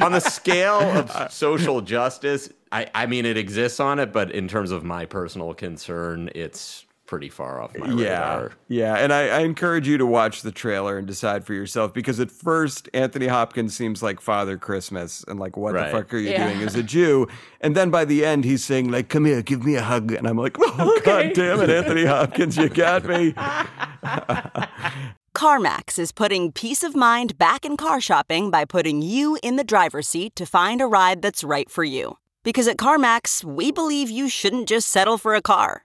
on 0.02 0.12
the 0.12 0.20
scale 0.20 0.80
of 0.80 1.32
social 1.32 1.80
justice, 1.80 2.50
I, 2.72 2.88
I 2.94 3.06
mean, 3.06 3.24
it 3.24 3.36
exists 3.36 3.78
on 3.80 3.98
it, 3.98 4.12
but 4.12 4.30
in 4.32 4.48
terms 4.48 4.70
of 4.72 4.82
my 4.84 5.06
personal 5.06 5.54
concern, 5.54 6.30
it's 6.34 6.84
pretty 7.10 7.28
far 7.28 7.60
off 7.60 7.76
my 7.76 7.86
Yeah, 7.88 7.94
radar. 8.36 8.52
yeah, 8.68 8.94
and 8.94 9.12
I, 9.12 9.28
I 9.28 9.38
encourage 9.40 9.88
you 9.88 9.98
to 9.98 10.06
watch 10.06 10.42
the 10.42 10.52
trailer 10.52 10.96
and 10.96 11.06
decide 11.08 11.44
for 11.44 11.52
yourself 11.54 11.92
because 11.92 12.20
at 12.20 12.30
first 12.30 12.88
Anthony 12.94 13.26
Hopkins 13.26 13.76
seems 13.76 14.00
like 14.00 14.20
Father 14.20 14.56
Christmas 14.56 15.24
and 15.26 15.40
like 15.40 15.56
what 15.56 15.74
Right. 15.74 15.90
the 15.90 15.98
fuck 15.98 16.14
are 16.14 16.18
you 16.18 16.30
Yeah. 16.30 16.46
doing 16.48 16.62
as 16.62 16.76
a 16.76 16.84
Jew? 16.84 17.26
And 17.60 17.74
then 17.76 17.90
by 17.90 18.04
the 18.04 18.24
end 18.24 18.44
he's 18.44 18.64
saying 18.64 18.90
like, 18.92 19.08
"Come 19.08 19.24
here, 19.24 19.42
give 19.42 19.64
me 19.64 19.74
a 19.74 19.82
hug," 19.82 20.12
and 20.12 20.26
I'm 20.26 20.38
like, 20.38 20.56
"Oh 20.60 21.00
god 21.04 21.32
damn 21.34 21.60
it, 21.60 21.68
Anthony 21.68 22.04
Hopkins, 22.06 22.56
you 22.56 22.68
got 22.68 23.04
me." 23.04 23.34
CarMax 25.34 25.98
is 25.98 26.12
putting 26.12 26.52
peace 26.52 26.82
of 26.82 26.94
mind 26.94 27.38
back 27.38 27.64
in 27.64 27.76
car 27.76 28.00
shopping 28.00 28.50
by 28.50 28.64
putting 28.64 29.02
you 29.02 29.38
in 29.42 29.56
the 29.56 29.64
driver's 29.64 30.08
seat 30.08 30.34
to 30.36 30.46
find 30.46 30.80
a 30.80 30.86
ride 30.86 31.22
that's 31.22 31.44
right 31.44 31.70
for 31.70 31.84
you. 31.84 32.16
Because 32.42 32.66
at 32.68 32.76
CarMax, 32.78 33.44
we 33.44 33.70
believe 33.70 34.10
you 34.10 34.28
shouldn't 34.28 34.68
just 34.68 34.88
settle 34.88 35.18
for 35.18 35.34
a 35.34 35.42
car, 35.42 35.84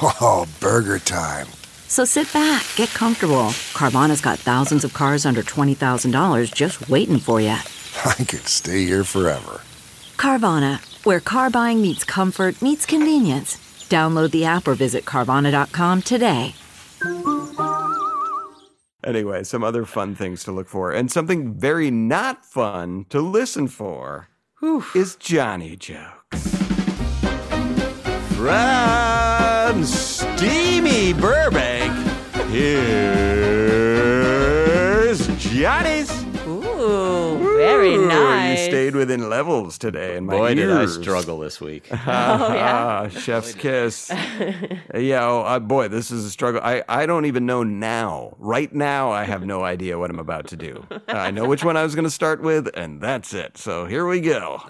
Oh, 0.00 0.46
burger 0.60 0.98
time. 0.98 1.46
So 1.88 2.04
sit 2.04 2.32
back, 2.32 2.64
get 2.76 2.88
comfortable. 2.90 3.50
Carvana's 3.74 4.20
got 4.20 4.38
thousands 4.38 4.84
of 4.84 4.94
cars 4.94 5.26
under 5.26 5.42
$20,000 5.42 6.54
just 6.54 6.88
waiting 6.88 7.18
for 7.18 7.40
you. 7.40 7.48
I 8.04 8.14
could 8.14 8.48
stay 8.48 8.84
here 8.84 9.04
forever. 9.04 9.60
Carvana, 10.16 10.80
where 11.04 11.20
car 11.20 11.50
buying 11.50 11.82
meets 11.82 12.04
comfort, 12.04 12.62
meets 12.62 12.86
convenience. 12.86 13.56
Download 13.90 14.30
the 14.30 14.44
app 14.44 14.66
or 14.66 14.74
visit 14.74 15.04
Carvana.com 15.04 16.02
today. 16.02 16.54
Anyway, 19.04 19.42
some 19.42 19.64
other 19.64 19.84
fun 19.84 20.14
things 20.14 20.44
to 20.44 20.52
look 20.52 20.68
for, 20.68 20.92
and 20.92 21.10
something 21.10 21.54
very 21.54 21.90
not 21.90 22.46
fun 22.46 23.04
to 23.10 23.20
listen 23.20 23.66
for 23.66 24.28
is 24.94 25.16
Johnny 25.16 25.76
jokes. 25.76 26.62
From 29.72 29.84
steamy 29.84 31.14
Burbank, 31.14 31.94
here's 32.50 32.76
Johnny's. 35.38 36.10
Ooh, 36.46 37.38
very 37.56 37.94
Ooh, 37.94 38.06
nice. 38.06 38.58
You 38.58 38.66
stayed 38.66 38.94
within 38.94 39.30
levels 39.30 39.78
today, 39.78 40.18
and 40.18 40.26
my 40.26 40.36
Boy, 40.36 40.54
did 40.56 40.70
I 40.70 40.84
struggle 40.84 41.38
this 41.38 41.58
week. 41.58 41.88
Oh, 41.92 41.96
yeah. 41.96 43.06
Ah, 43.06 43.08
chef's 43.08 43.54
kiss. 43.54 44.10
yeah, 44.94 45.26
oh, 45.26 45.40
uh, 45.40 45.58
boy, 45.58 45.88
this 45.88 46.10
is 46.10 46.26
a 46.26 46.30
struggle. 46.30 46.60
I, 46.62 46.84
I 46.86 47.06
don't 47.06 47.24
even 47.24 47.46
know 47.46 47.62
now. 47.62 48.36
Right 48.38 48.74
now, 48.74 49.10
I 49.10 49.24
have 49.24 49.46
no 49.46 49.64
idea 49.64 49.98
what 49.98 50.10
I'm 50.10 50.18
about 50.18 50.48
to 50.48 50.56
do. 50.56 50.86
I 51.08 51.30
know 51.30 51.46
which 51.46 51.64
one 51.64 51.78
I 51.78 51.82
was 51.82 51.94
going 51.94 52.04
to 52.04 52.10
start 52.10 52.42
with, 52.42 52.68
and 52.74 53.00
that's 53.00 53.32
it. 53.32 53.56
So 53.56 53.86
here 53.86 54.06
we 54.06 54.20
go. 54.20 54.60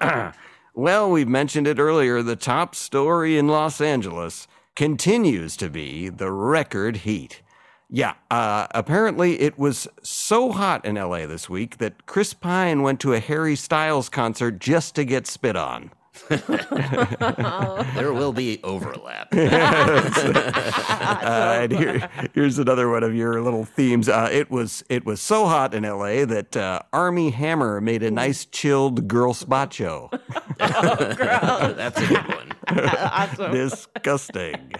well, 0.78 1.10
we've 1.10 1.26
mentioned 1.26 1.66
it 1.66 1.80
earlier. 1.80 2.22
The 2.22 2.36
top 2.36 2.76
story 2.76 3.36
in 3.36 3.48
Los 3.48 3.80
Angeles 3.80 4.46
continues 4.76 5.56
to 5.56 5.68
be 5.68 6.08
the 6.08 6.30
record 6.30 6.98
heat. 6.98 7.42
Yeah, 7.90 8.14
uh, 8.30 8.68
apparently 8.70 9.40
it 9.40 9.58
was 9.58 9.88
so 10.04 10.52
hot 10.52 10.84
in 10.84 10.94
LA 10.94 11.26
this 11.26 11.50
week 11.50 11.78
that 11.78 12.06
Chris 12.06 12.32
Pine 12.32 12.82
went 12.82 13.00
to 13.00 13.12
a 13.12 13.18
Harry 13.18 13.56
Styles 13.56 14.08
concert 14.08 14.60
just 14.60 14.94
to 14.94 15.04
get 15.04 15.26
spit 15.26 15.56
on. 15.56 15.90
there 16.28 18.12
will 18.12 18.32
be 18.32 18.60
overlap. 18.62 19.28
Uh, 19.32 19.36
and 21.62 21.72
here, 21.72 22.08
here's 22.34 22.58
another 22.58 22.88
one 22.88 23.02
of 23.02 23.14
your 23.14 23.42
little 23.42 23.64
themes. 23.64 24.08
Uh, 24.08 24.28
it 24.30 24.50
was 24.50 24.84
it 24.88 25.04
was 25.04 25.20
so 25.20 25.46
hot 25.46 25.74
in 25.74 25.84
L.A. 25.84 26.24
that 26.24 26.56
uh, 26.56 26.80
Armie 26.92 27.30
Hammer 27.30 27.80
made 27.80 28.02
a 28.02 28.10
nice 28.10 28.44
chilled 28.44 29.08
girl 29.08 29.34
spot 29.34 29.72
show. 29.72 30.10
That's 30.58 32.00
a 32.00 32.06
good 32.06 32.28
one. 32.28 32.52
awesome. 32.68 33.52
Disgusting. 33.52 34.72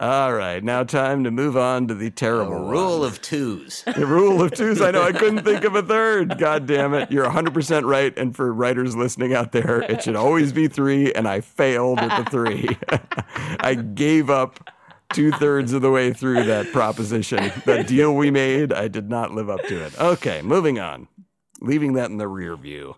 All 0.00 0.32
right, 0.32 0.62
now 0.62 0.84
time 0.84 1.24
to 1.24 1.32
move 1.32 1.56
on 1.56 1.88
to 1.88 1.94
the 1.94 2.10
terrible 2.10 2.52
A 2.52 2.70
rule 2.70 3.04
of 3.04 3.20
twos. 3.22 3.82
the 3.96 4.06
rule 4.06 4.40
of 4.40 4.52
twos. 4.52 4.80
I 4.80 4.92
know 4.92 5.02
I 5.02 5.10
couldn't 5.10 5.44
think 5.44 5.64
of 5.64 5.74
a 5.74 5.82
third. 5.82 6.38
God 6.38 6.68
damn 6.68 6.94
it! 6.94 7.10
You're 7.10 7.24
100 7.24 7.52
percent 7.52 7.84
right. 7.84 8.16
And 8.16 8.36
for 8.36 8.52
writers 8.52 8.94
listening 8.94 9.34
out 9.34 9.50
there, 9.50 9.82
it 9.82 10.04
should 10.04 10.14
always 10.14 10.52
be 10.52 10.68
three. 10.68 11.12
And 11.12 11.26
I 11.26 11.40
failed 11.40 11.98
at 11.98 12.24
the 12.24 12.30
three. 12.30 12.78
I 13.58 13.74
gave 13.74 14.30
up 14.30 14.70
two 15.12 15.32
thirds 15.32 15.72
of 15.72 15.82
the 15.82 15.90
way 15.90 16.12
through 16.12 16.44
that 16.44 16.70
proposition. 16.72 17.50
That 17.64 17.88
deal 17.88 18.14
we 18.14 18.30
made, 18.30 18.72
I 18.72 18.86
did 18.86 19.10
not 19.10 19.32
live 19.32 19.50
up 19.50 19.64
to 19.66 19.84
it. 19.84 19.98
Okay, 19.98 20.42
moving 20.42 20.78
on. 20.78 21.08
Leaving 21.60 21.94
that 21.94 22.08
in 22.08 22.18
the 22.18 22.28
rear 22.28 22.56
view. 22.56 22.94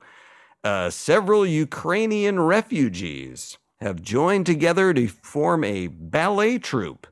Uh, 0.62 0.90
several 0.90 1.46
Ukrainian 1.46 2.40
refugees 2.40 3.56
have 3.80 4.02
joined 4.02 4.46
together 4.46 4.92
to 4.92 5.08
form 5.08 5.64
a 5.64 5.86
ballet 5.88 6.58
troupe 6.58 7.06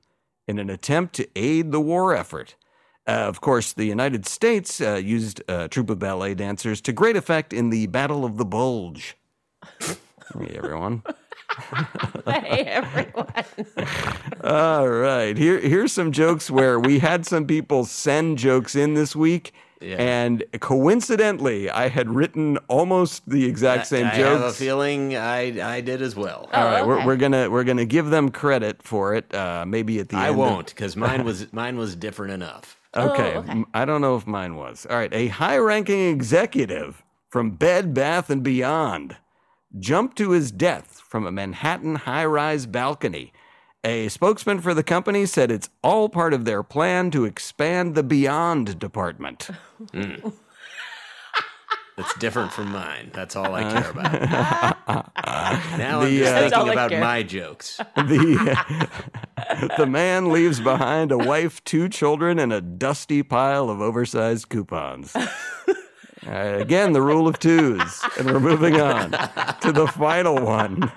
in 0.47 0.59
an 0.59 0.71
attempt 0.71 1.15
to 1.17 1.29
aid 1.37 1.73
the 1.73 1.81
war 1.81 2.15
effort. 2.15 2.57
Uh, 3.07 3.13
of 3.13 3.41
course, 3.41 3.73
the 3.73 3.87
United 3.87 4.27
States 4.27 4.81
uh, 4.81 4.95
used 4.95 5.43
a 5.49 5.69
troupe 5.69 5.89
of 5.89 5.99
ballet 5.99 6.35
dancers 6.35 6.81
to 6.83 6.93
great 6.93 7.17
effect 7.17 7.55
in 7.55 7.71
the 7.71 7.87
Battle 7.87 8.25
of 8.25 8.37
the 8.37 8.45
Bulge. 8.45 9.17
hey, 9.81 10.55
everyone. 10.55 11.03
hey, 12.27 12.65
everyone. 12.67 13.27
All 14.45 14.89
right. 14.89 15.37
Here, 15.39 15.59
here's 15.59 15.93
some 15.93 16.13
jokes 16.13 16.51
where 16.51 16.79
we 16.79 16.99
had 16.99 17.25
some 17.25 17.47
people 17.47 17.87
send 17.87 18.37
jokes 18.37 18.77
in 18.77 18.93
this 18.93 19.17
week. 19.17 19.53
Yeah. 19.81 19.97
And 19.97 20.43
coincidentally, 20.61 21.71
I 21.71 21.89
had 21.89 22.09
written 22.11 22.59
almost 22.69 23.29
the 23.29 23.45
exact 23.47 23.87
same 23.87 24.07
joke. 24.07 24.15
I 24.15 24.17
jokes. 24.19 24.41
have 24.43 24.51
a 24.51 24.53
feeling 24.53 25.17
I, 25.17 25.77
I 25.77 25.81
did 25.81 26.03
as 26.03 26.17
well. 26.17 26.49
All 26.53 26.65
right, 26.65 26.85
we're, 26.87 27.05
we're 27.07 27.17
gonna 27.17 27.49
we're 27.51 27.65
gonna 27.65 27.85
give 27.85 28.11
them 28.11 28.31
credit 28.31 28.83
for 28.83 29.15
it. 29.15 29.33
Uh, 29.35 29.65
maybe 29.67 30.01
at 30.01 30.09
the 30.09 30.17
I 30.17 30.23
end. 30.29 30.31
of- 30.31 30.37
won't 30.39 30.67
because 30.69 30.97
mine 31.07 31.25
was 31.25 31.53
mine 31.53 31.77
was 31.79 31.95
different 31.95 32.33
enough. 32.33 32.77
Okay. 32.97 33.35
Oh, 33.37 33.41
okay. 33.41 33.51
m- 33.51 33.67
I 33.75 33.85
don't 33.85 34.01
know 34.01 34.17
if 34.17 34.27
mine 34.27 34.57
was. 34.57 34.87
All 34.89 34.97
right. 34.97 35.13
A 35.13 35.29
high 35.29 35.59
ranking 35.59 36.09
executive 36.09 37.05
from 37.29 37.51
Bed 37.53 37.93
Bath 37.95 38.31
and 38.31 38.43
Beyond 38.43 39.17
jumped 39.79 40.17
to 40.19 40.31
his 40.31 40.51
death 40.51 41.03
from 41.07 41.27
a 41.27 41.31
Manhattan 41.31 41.95
high 41.97 42.25
rise 42.25 42.65
balcony 42.67 43.33
A 43.85 44.09
spokesman 44.09 44.61
for 44.61 44.75
the 44.75 44.83
company 44.83 45.25
said 45.25 45.51
it's 45.51 45.71
all 45.83 46.09
part 46.09 46.35
of 46.35 46.45
their 46.45 46.63
plan 46.63 47.11
to 47.13 47.25
expand 47.25 47.95
the 47.95 48.03
Beyond 48.03 48.79
department. 48.79 49.49
It's 52.01 52.15
different 52.19 52.53
from 52.53 52.71
mine. 52.71 53.11
That's 53.13 53.35
all 53.35 53.53
I 53.57 53.63
care 53.73 53.91
about. 53.91 54.13
now 55.77 55.99
I'm 56.01 56.05
The, 56.05 56.19
just 56.21 56.33
uh, 56.33 56.49
thinking 56.51 56.73
about 56.73 56.91
care. 56.91 57.01
my 57.01 57.25
jokes. 57.25 57.81
The, 57.97 58.89
the 59.79 59.87
man 59.87 60.31
leaves 60.31 60.61
behind 60.61 61.11
a 61.11 61.19
wife, 61.19 61.63
two 61.65 61.89
children, 61.89 62.39
and 62.39 62.53
a 62.53 62.61
dusty 62.61 63.25
pile 63.25 63.69
of 63.69 63.81
oversized 63.81 64.49
coupons. 64.49 65.13
Uh, 65.17 65.27
again, 66.61 66.93
the 66.93 67.03
rule 67.03 67.27
of 67.27 67.41
twos. 67.41 68.01
And 68.17 68.31
we're 68.31 68.39
moving 68.39 68.81
on 68.81 69.11
to 69.63 69.73
the 69.73 69.89
final 69.89 70.39
one. 70.41 70.93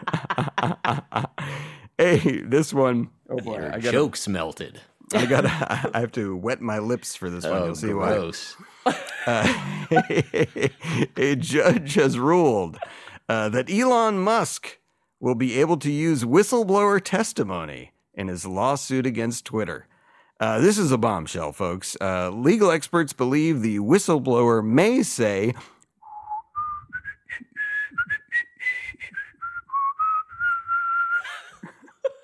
Hey, 2.02 2.42
this 2.42 2.74
one. 2.74 3.10
Oh 3.30 3.38
boy, 3.38 3.58
Your 3.58 3.74
I 3.74 3.80
got 3.80 3.92
jokes 3.92 4.28
melted. 4.28 4.82
I 5.14 5.26
got 5.26 5.46
I 5.46 6.00
have 6.00 6.12
to 6.14 6.36
wet 6.36 6.62
my 6.62 6.80
lips 6.80 7.16
for 7.16 7.30
this 7.30 7.44
one. 7.44 7.54
Oh, 7.54 7.66
You'll 7.66 7.76
see 7.76 7.94
why. 7.94 8.10
gross. 8.10 8.56
a 11.18 11.36
judge 11.36 11.94
has 11.96 12.18
ruled 12.18 12.78
uh, 13.30 13.50
that 13.50 13.70
Elon 13.70 14.20
Musk 14.20 14.80
will 15.20 15.36
be 15.36 15.60
able 15.60 15.78
to 15.78 15.92
use 15.92 16.24
whistleblower 16.24 17.04
testimony 17.04 17.92
in 18.14 18.28
his 18.28 18.46
lawsuit 18.46 19.06
against 19.06 19.46
Twitter. 19.46 19.88
Uh, 20.40 20.60
this 20.60 20.80
is 20.80 20.92
a 20.92 20.98
bombshell, 20.98 21.52
folks. 21.52 21.96
Uh, 22.02 22.30
legal 22.32 22.72
experts 22.72 23.14
believe 23.14 23.62
the 23.62 23.78
whistleblower 23.78 24.66
may 24.66 25.04
say, 25.04 25.54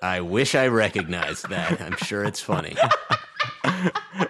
I 0.02 0.20
wish 0.20 0.54
I 0.54 0.68
recognized 0.68 1.48
that. 1.50 1.80
I'm 1.80 1.96
sure 1.96 2.24
it's 2.24 2.40
funny. 2.40 2.76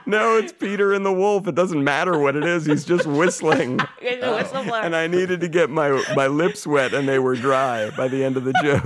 No, 0.04 0.36
it's 0.36 0.52
Peter 0.52 0.92
and 0.92 1.04
the 1.04 1.12
Wolf. 1.12 1.46
It 1.46 1.54
doesn't 1.54 1.82
matter 1.82 2.18
what 2.18 2.36
it 2.36 2.44
is. 2.44 2.66
He's 2.66 2.84
just 2.84 3.06
whistling. 3.06 3.78
It's 4.00 4.22
a 4.22 4.26
whistleblower. 4.28 4.82
And 4.84 4.94
I 4.96 5.06
needed 5.06 5.40
to 5.40 5.48
get 5.48 5.70
my, 5.70 6.02
my 6.14 6.26
lips 6.26 6.66
wet, 6.66 6.92
and 6.94 7.08
they 7.08 7.18
were 7.18 7.34
dry 7.36 7.90
by 7.96 8.08
the 8.08 8.24
end 8.24 8.36
of 8.36 8.44
the 8.44 8.52
joke. 8.62 8.84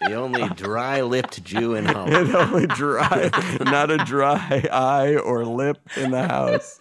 The 0.00 0.14
only 0.14 0.48
dry-lipped 0.50 1.42
Jew 1.44 1.74
in 1.74 1.84
Hollywood. 1.86 2.28
It 2.28 2.34
only 2.34 2.66
dry, 2.66 3.30
not 3.60 3.90
a 3.90 3.98
dry 3.98 4.66
eye 4.70 5.16
or 5.16 5.44
lip 5.44 5.78
in 5.96 6.10
the 6.10 6.26
house. 6.26 6.78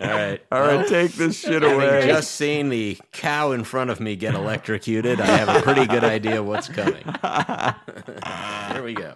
All 0.00 0.08
right. 0.08 0.40
All 0.52 0.60
right, 0.60 0.86
take 0.86 1.12
this 1.12 1.38
shit 1.40 1.62
away. 1.62 1.86
Having 1.86 2.08
just 2.08 2.32
seen 2.32 2.68
the 2.68 2.98
cow 3.12 3.52
in 3.52 3.64
front 3.64 3.90
of 3.90 3.98
me 4.00 4.14
get 4.16 4.34
electrocuted, 4.34 5.20
I 5.20 5.26
have 5.26 5.48
a 5.48 5.62
pretty 5.62 5.86
good 5.86 6.04
idea 6.04 6.42
what's 6.42 6.68
coming. 6.68 7.04
Here 8.72 8.82
we 8.82 8.94
go. 8.94 9.12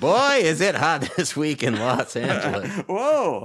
Boy, 0.00 0.40
is 0.42 0.60
it 0.60 0.74
hot 0.74 1.08
this 1.16 1.36
week 1.36 1.62
in 1.62 1.78
Los 1.78 2.16
Angeles. 2.16 2.70
Whoa. 2.86 3.44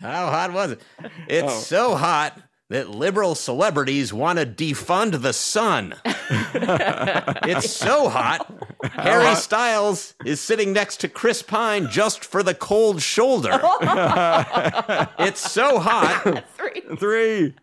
How 0.00 0.26
hot 0.30 0.52
was 0.52 0.72
it? 0.72 0.80
It's 1.28 1.52
Oh. 1.52 1.58
so 1.60 1.94
hot 1.96 2.38
that 2.72 2.88
liberal 2.88 3.34
celebrities 3.34 4.14
want 4.14 4.38
to 4.38 4.46
defund 4.46 5.20
the 5.20 5.34
sun. 5.34 5.94
it's 6.04 7.68
so 7.68 8.08
hot. 8.08 8.50
Harry 8.92 9.34
Styles 9.34 10.14
is 10.24 10.40
sitting 10.40 10.72
next 10.72 10.96
to 11.00 11.08
Chris 11.08 11.42
Pine 11.42 11.90
just 11.90 12.24
for 12.24 12.42
the 12.42 12.54
cold 12.54 13.02
shoulder. 13.02 13.50
it's 15.18 15.50
so 15.50 15.80
hot. 15.80 16.44
Three. 16.96 17.54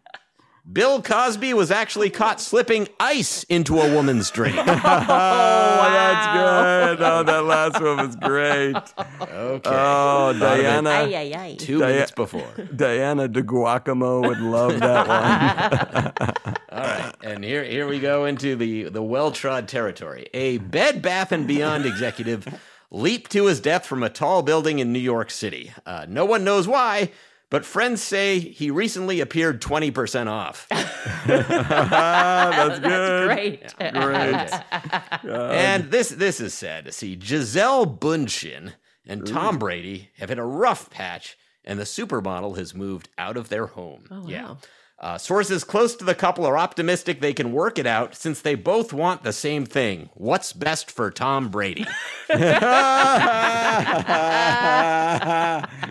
Bill 0.71 1.01
Cosby 1.01 1.53
was 1.53 1.71
actually 1.71 2.09
caught 2.09 2.39
slipping 2.39 2.87
ice 2.99 3.43
into 3.45 3.79
a 3.79 3.93
woman's 3.93 4.29
drink. 4.29 4.55
Oh, 4.65 4.65
that's 5.91 6.97
good. 6.97 7.05
Oh, 7.05 7.23
that 7.23 7.43
last 7.45 7.81
one 7.81 7.97
was 8.07 8.15
great. 8.15 8.75
Okay. 8.75 9.69
Oh, 9.69 10.33
Diana. 10.37 10.89
Ay, 10.89 11.15
ay, 11.15 11.33
ay. 11.35 11.55
Two 11.57 11.79
Dia- 11.79 11.87
minutes 11.87 12.11
before. 12.11 12.47
Diana 12.75 13.27
de 13.27 13.41
Guacamo 13.41 14.27
would 14.27 14.39
love 14.39 14.79
that 14.79 15.07
one. 15.07 16.45
All 16.71 16.79
right, 16.85 17.13
and 17.23 17.43
here 17.43 17.63
here 17.63 17.87
we 17.87 17.99
go 17.99 18.25
into 18.25 18.55
the 18.55 18.83
the 18.89 19.01
well 19.01 19.31
trod 19.31 19.67
territory. 19.67 20.27
A 20.33 20.57
Bed 20.59 21.01
Bath 21.01 21.31
and 21.31 21.47
Beyond 21.47 21.85
executive 21.85 22.47
leaped 22.91 23.31
to 23.31 23.45
his 23.45 23.59
death 23.59 23.85
from 23.85 24.03
a 24.03 24.09
tall 24.09 24.41
building 24.43 24.79
in 24.79 24.91
New 24.93 24.99
York 24.99 25.31
City. 25.31 25.71
Uh, 25.85 26.05
no 26.07 26.25
one 26.25 26.43
knows 26.43 26.67
why, 26.67 27.11
but 27.49 27.65
friends 27.65 28.01
say 28.01 28.39
he 28.39 28.69
recently 28.71 29.19
appeared 29.21 29.61
twenty 29.61 29.91
percent 29.91 30.29
off. 30.29 30.67
That's 31.27 32.79
good. 32.79 33.27
Great. 33.27 33.75
Great. 33.77 33.93
and 35.23 35.91
this 35.91 36.09
this 36.09 36.39
is 36.39 36.53
sad 36.53 36.85
to 36.85 36.91
see. 36.91 37.15
Gisele 37.15 37.85
Bündchen 37.87 38.73
and 39.05 39.25
Tom 39.25 39.57
Brady 39.57 40.09
have 40.17 40.29
hit 40.29 40.37
a 40.37 40.43
rough 40.43 40.89
patch, 40.89 41.37
and 41.65 41.79
the 41.79 41.83
supermodel 41.83 42.57
has 42.57 42.75
moved 42.75 43.09
out 43.17 43.37
of 43.37 43.49
their 43.49 43.65
home. 43.67 44.25
Yeah. 44.27 44.55
Uh, 44.99 45.17
sources 45.17 45.63
close 45.63 45.95
to 45.95 46.03
the 46.03 46.13
couple 46.13 46.45
are 46.45 46.57
optimistic 46.57 47.21
they 47.21 47.31
can 47.31 47.53
work 47.53 47.79
it 47.79 47.87
out 47.87 48.13
since 48.15 48.41
they 48.41 48.53
both 48.53 48.91
want 48.91 49.23
the 49.23 49.31
same 49.31 49.65
thing. 49.65 50.09
What's 50.13 50.51
best 50.51 50.91
for 50.91 51.09
Tom 51.09 51.47
Brady? 51.47 51.87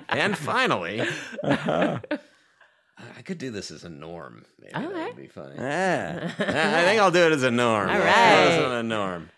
and 0.08 0.36
finally, 0.36 1.00
uh-huh. 1.42 1.98
I 2.98 3.22
could 3.22 3.38
do 3.38 3.50
this 3.50 3.70
as 3.70 3.84
a 3.84 3.88
norm. 3.88 4.44
Maybe 4.60 4.72
that 4.72 4.84
Okay. 4.84 5.04
would 5.06 5.16
be 5.16 5.26
funny. 5.28 5.54
Yeah. 5.56 6.32
I 6.38 6.84
think 6.84 7.00
I'll 7.00 7.10
do 7.10 7.24
it 7.26 7.32
as 7.32 7.42
a 7.42 7.50
norm. 7.50 7.88
All 7.88 7.98
right. 7.98 8.06
as 8.06 8.72
a 8.72 8.82
norm. 8.82 9.30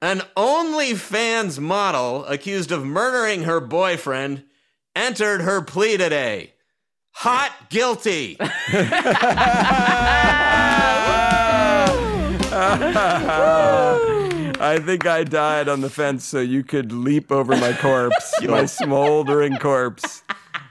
An 0.00 0.22
OnlyFans 0.36 1.58
model 1.58 2.24
accused 2.26 2.70
of 2.70 2.84
murdering 2.84 3.44
her 3.44 3.60
boyfriend 3.60 4.44
entered 4.94 5.40
her 5.40 5.62
plea 5.62 5.96
today. 5.96 6.52
Hot 7.12 7.52
guilty. 7.70 8.36
I 14.60 14.78
think 14.80 15.06
I 15.06 15.24
died 15.24 15.68
on 15.68 15.80
the 15.80 15.90
fence 15.90 16.24
so 16.24 16.40
you 16.40 16.64
could 16.64 16.90
leap 16.92 17.30
over 17.30 17.56
my 17.56 17.72
corpse, 17.74 18.34
my 18.42 18.66
smoldering 18.66 19.56
corpse. 19.56 20.22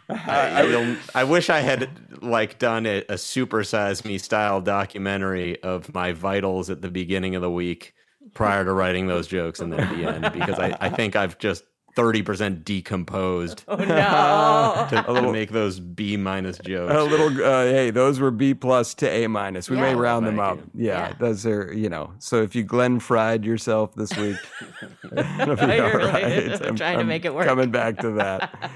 I, 0.10 0.64
you'll- 0.64 0.98
I 1.16 1.24
wish 1.24 1.50
I 1.50 1.60
had 1.60 1.90
like 2.22 2.60
done 2.60 2.86
a, 2.86 3.00
a 3.10 3.14
supersize 3.16 4.04
me 4.06 4.18
style 4.18 4.62
documentary 4.62 5.62
of 5.64 5.94
my 5.94 6.12
vitals 6.14 6.70
at 6.70 6.82
the 6.82 6.90
beginning 6.90 7.36
of 7.36 7.42
the 7.42 7.52
week 7.52 7.94
prior 8.34 8.66
to 8.66 8.74
writing 8.74 9.08
those 9.08 9.28
jokes 9.28 9.60
and 9.60 9.72
then 9.72 9.80
at 9.80 9.96
the 9.96 10.06
end 10.06 10.34
because 10.34 10.60
I, 10.60 10.76
I 10.80 10.90
think 10.90 11.16
I've 11.16 11.38
just 11.38 11.64
30% 11.98 12.64
decomposed 12.64 13.64
Oh, 13.68 13.76
no. 13.76 14.88
to, 14.90 15.04
to 15.22 15.32
make 15.32 15.50
those 15.52 15.80
B 15.80 16.16
minus 16.16 16.60
jokes. 16.60 16.94
A 16.94 17.04
little, 17.04 17.30
uh, 17.44 17.64
hey, 17.64 17.90
those 17.90 18.20
were 18.20 18.32
B 18.32 18.54
plus 18.54 18.94
to 18.96 19.10
A 19.10 19.28
minus. 19.28 19.70
We 19.70 19.78
may 19.78 19.96
round 19.96 20.28
them 20.28 20.40
up. 20.40 20.60
Yeah, 20.76 21.08
Yeah. 21.10 21.14
those 21.20 21.46
are, 21.46 21.74
you 21.74 21.90
know. 21.90 22.14
So 22.20 22.42
if 22.44 22.56
you 22.56 22.64
Glenn 22.64 23.00
fried 23.00 23.44
yourself 23.44 23.96
this 23.96 24.16
week, 24.16 24.38
it'll 25.12 25.56
be 25.56 25.76
You're 25.76 25.86
all 25.86 25.98
really 25.98 26.06
right. 26.06 26.62
I'm- 26.62 26.76
trying 26.76 26.96
to 26.96 27.00
I'm 27.02 27.08
make 27.08 27.26
it 27.26 27.34
work. 27.34 27.48
Coming 27.48 27.72
back 27.72 27.98
to 28.00 28.12
that. 28.12 28.72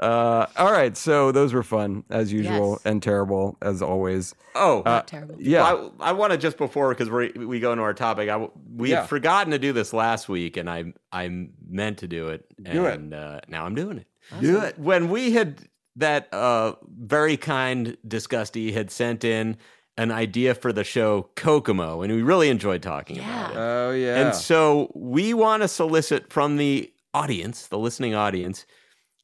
Uh, 0.00 0.46
all 0.56 0.72
right, 0.72 0.96
so 0.96 1.30
those 1.30 1.52
were 1.52 1.62
fun 1.62 2.02
as 2.10 2.32
usual 2.32 2.72
Yes. 2.72 2.80
and 2.84 3.02
terrible 3.02 3.56
as 3.62 3.80
always. 3.80 4.34
Oh, 4.56 4.82
Terrible. 5.06 5.36
Yeah, 5.38 5.62
I, 5.64 6.08
I 6.10 6.12
want 6.12 6.32
to 6.32 6.38
just 6.38 6.56
before 6.58 6.88
because 6.90 7.08
we 7.10 7.30
we 7.46 7.60
go 7.60 7.72
into 7.72 7.84
our 7.84 7.94
topic. 7.94 8.28
I, 8.28 8.48
we 8.74 8.90
Yeah. 8.90 9.00
had 9.00 9.08
forgotten 9.08 9.52
to 9.52 9.58
do 9.58 9.72
this 9.72 9.92
last 9.92 10.28
week, 10.28 10.56
and 10.56 10.68
I 10.68 10.92
I 11.12 11.48
meant 11.68 11.98
to 11.98 12.08
do 12.08 12.28
it, 12.28 12.44
Do 12.60 12.86
it. 12.86 12.94
and 12.98 13.14
Uh, 13.14 13.40
now 13.48 13.64
I'm 13.66 13.74
doing 13.76 13.98
it. 13.98 14.06
do 14.40 14.58
it. 14.60 14.78
When 14.78 15.10
we 15.10 15.32
had 15.32 15.60
that 15.96 16.28
uh, 16.34 16.74
very 16.88 17.36
kind 17.36 17.96
Disgusty 18.06 18.72
had 18.72 18.90
sent 18.90 19.22
in 19.22 19.56
an 19.96 20.10
idea 20.10 20.56
for 20.56 20.72
the 20.72 20.82
show 20.82 21.28
Kokomo, 21.36 22.02
and 22.02 22.12
we 22.12 22.22
really 22.22 22.48
enjoyed 22.48 22.82
talking 22.82 23.18
about 23.20 23.52
it. 23.52 23.56
Oh 23.56 23.90
yeah. 23.92 24.16
And 24.26 24.34
so 24.34 24.90
we 24.96 25.34
want 25.34 25.62
to 25.62 25.68
solicit 25.68 26.32
from 26.32 26.56
the 26.56 26.92
audience, 27.12 27.68
the 27.68 27.78
listening 27.78 28.12
audience, 28.12 28.66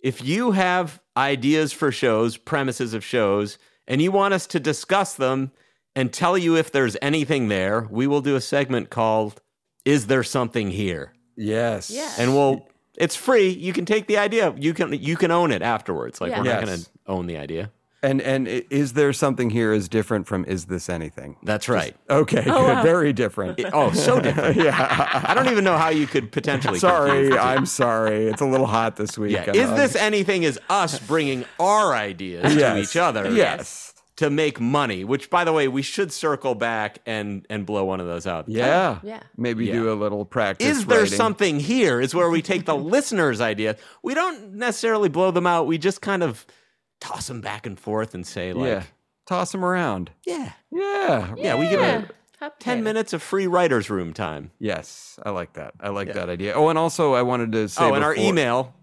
if 0.03 0.23
you 0.25 0.53
have 0.53 1.01
ideas 1.17 1.73
for 1.73 1.93
shows, 1.93 2.37
premises 2.37 2.95
of 2.95 3.05
shows, 3.05 3.59
and 3.87 4.01
you 4.01 4.13
want 4.13 4.35
us 4.35 4.47
to 4.49 4.61
discuss 4.61 5.15
them 5.15 5.53
and 5.97 6.13
tell 6.13 6.39
you 6.39 6.57
if 6.57 6.71
there's 6.73 6.97
anything 7.03 7.49
there, 7.49 7.87
we 7.91 8.07
will 8.07 8.21
do 8.21 8.37
a 8.37 8.41
segment 8.41 8.91
called 8.91 9.41
Is 9.85 10.07
There 10.07 10.23
Something 10.23 10.71
Here? 10.71 11.13
yes. 11.37 11.91
Yeah. 11.91 12.11
And 12.19 12.35
we'll 12.35 12.67
it's 12.97 13.17
free. 13.17 13.49
You 13.49 13.73
can 13.73 13.87
take 13.87 14.07
the 14.09 14.19
idea. 14.19 14.53
You 14.59 14.75
can 14.75 14.93
you 14.93 15.17
can 15.17 15.31
own 15.31 15.53
it 15.53 15.63
afterwards. 15.63 16.21
Like 16.21 16.31
Yeah. 16.33 16.39
we're 16.39 16.45
not 16.45 16.61
Yes. 16.61 16.65
going 16.69 16.81
to 16.81 16.89
own 17.07 17.27
the 17.27 17.37
idea. 17.39 17.71
And 18.03 18.23
and 18.23 18.49
is 18.49 18.95
there 18.95 19.13
something 19.13 19.51
here 19.51 19.73
is 19.75 19.89
different 19.89 20.27
from 20.27 20.45
is 20.47 20.67
this 20.67 20.89
anything? 20.89 21.37
That's 21.43 21.69
right. 21.69 21.95
Okay, 22.09 22.45
oh, 22.47 22.67
good. 22.67 22.83
Very 22.83 23.13
different. 23.13 23.61
Oh, 23.75 23.93
so 23.93 24.19
different. 24.21 24.57
yeah. 24.65 25.23
I 25.25 25.35
don't 25.35 25.49
even 25.49 25.65
know 25.65 25.77
how 25.77 25.91
you 25.91 26.07
could 26.07 26.33
potentially. 26.33 26.79
Sorry, 26.81 27.11
confuse 27.11 27.31
the 27.31 27.37
two. 27.37 27.43
I'm 27.43 27.67
sorry. 27.67 28.27
It's 28.27 28.41
a 28.41 28.47
little 28.47 28.67
hot 28.67 28.97
this 28.97 29.19
week. 29.19 29.33
Yeah. 29.33 29.53
Is 29.53 29.69
um, 29.69 29.77
this 29.77 29.97
anything? 29.97 30.45
Is 30.45 30.59
us 30.71 30.99
bringing 30.99 31.45
our 31.59 31.95
ideas 31.95 32.55
to 32.55 32.79
each 32.79 32.97
other? 32.97 33.31
Yes. 33.31 33.93
to 34.17 34.31
make 34.31 34.61
money. 34.61 35.05
Which, 35.05 35.29
by 35.29 35.45
the 35.45 35.53
way, 35.53 35.69
we 35.69 35.83
should 35.83 36.11
circle 36.11 36.55
back 36.55 37.01
and 37.05 37.47
and 37.51 37.67
blow 37.67 37.85
one 37.85 38.01
of 38.01 38.07
those 38.07 38.27
out. 38.27 38.49
Yeah. 38.49 39.01
Yeah. 39.03 39.21
Maybe 39.37 39.67
Yeah. 39.67 39.75
do 39.75 39.93
a 39.93 39.95
little 39.95 40.25
practice. 40.25 40.67
Is 40.79 40.87
there 40.87 41.01
writing. 41.01 41.17
something 41.17 41.61
here? 41.61 42.01
Is 42.01 42.15
where 42.15 42.31
we 42.31 42.41
take 42.41 42.65
the 42.65 42.77
listeners' 42.95 43.43
idea. 43.43 43.77
We 44.03 44.15
don't 44.15 44.55
necessarily 44.55 45.11
blow 45.11 45.31
them 45.33 45.47
out. 45.47 45.67
We 45.67 45.77
just 45.77 46.01
kind 46.01 46.23
of 46.23 46.47
toss 47.01 47.27
them 47.29 47.41
back 47.41 47.67
and 47.67 47.79
forth 47.79 48.15
and 48.15 48.27
say 48.27 48.53
like, 48.53 48.67
yeah. 48.69 48.83
Toss 49.27 49.53
them 49.53 49.65
around. 49.65 50.11
yeah, 50.27 50.53
Yeah. 50.73 51.35
yeah. 51.37 51.55
We 51.59 51.69
give 51.69 51.81
Yeah. 51.81 52.03
it 52.43 52.53
ten 52.59 52.83
minutes 52.83 53.13
of 53.13 53.23
free 53.23 53.47
writers' 53.47 53.89
room 53.91 54.13
time. 54.13 54.51
Yes. 54.59 55.19
I 55.25 55.31
like 55.31 55.53
that. 55.53 55.75
I 55.81 55.91
like 55.91 56.13
that 56.15 56.29
idea. 56.29 56.55
Oh, 56.55 56.69
and 56.69 56.79
also 56.79 57.15
I 57.15 57.23
wanted 57.23 57.53
to 57.53 57.69
say 57.69 57.85
oh, 57.85 57.95
and 57.95 58.03
our 58.03 58.15
before- 58.15 58.29
email 58.29 58.75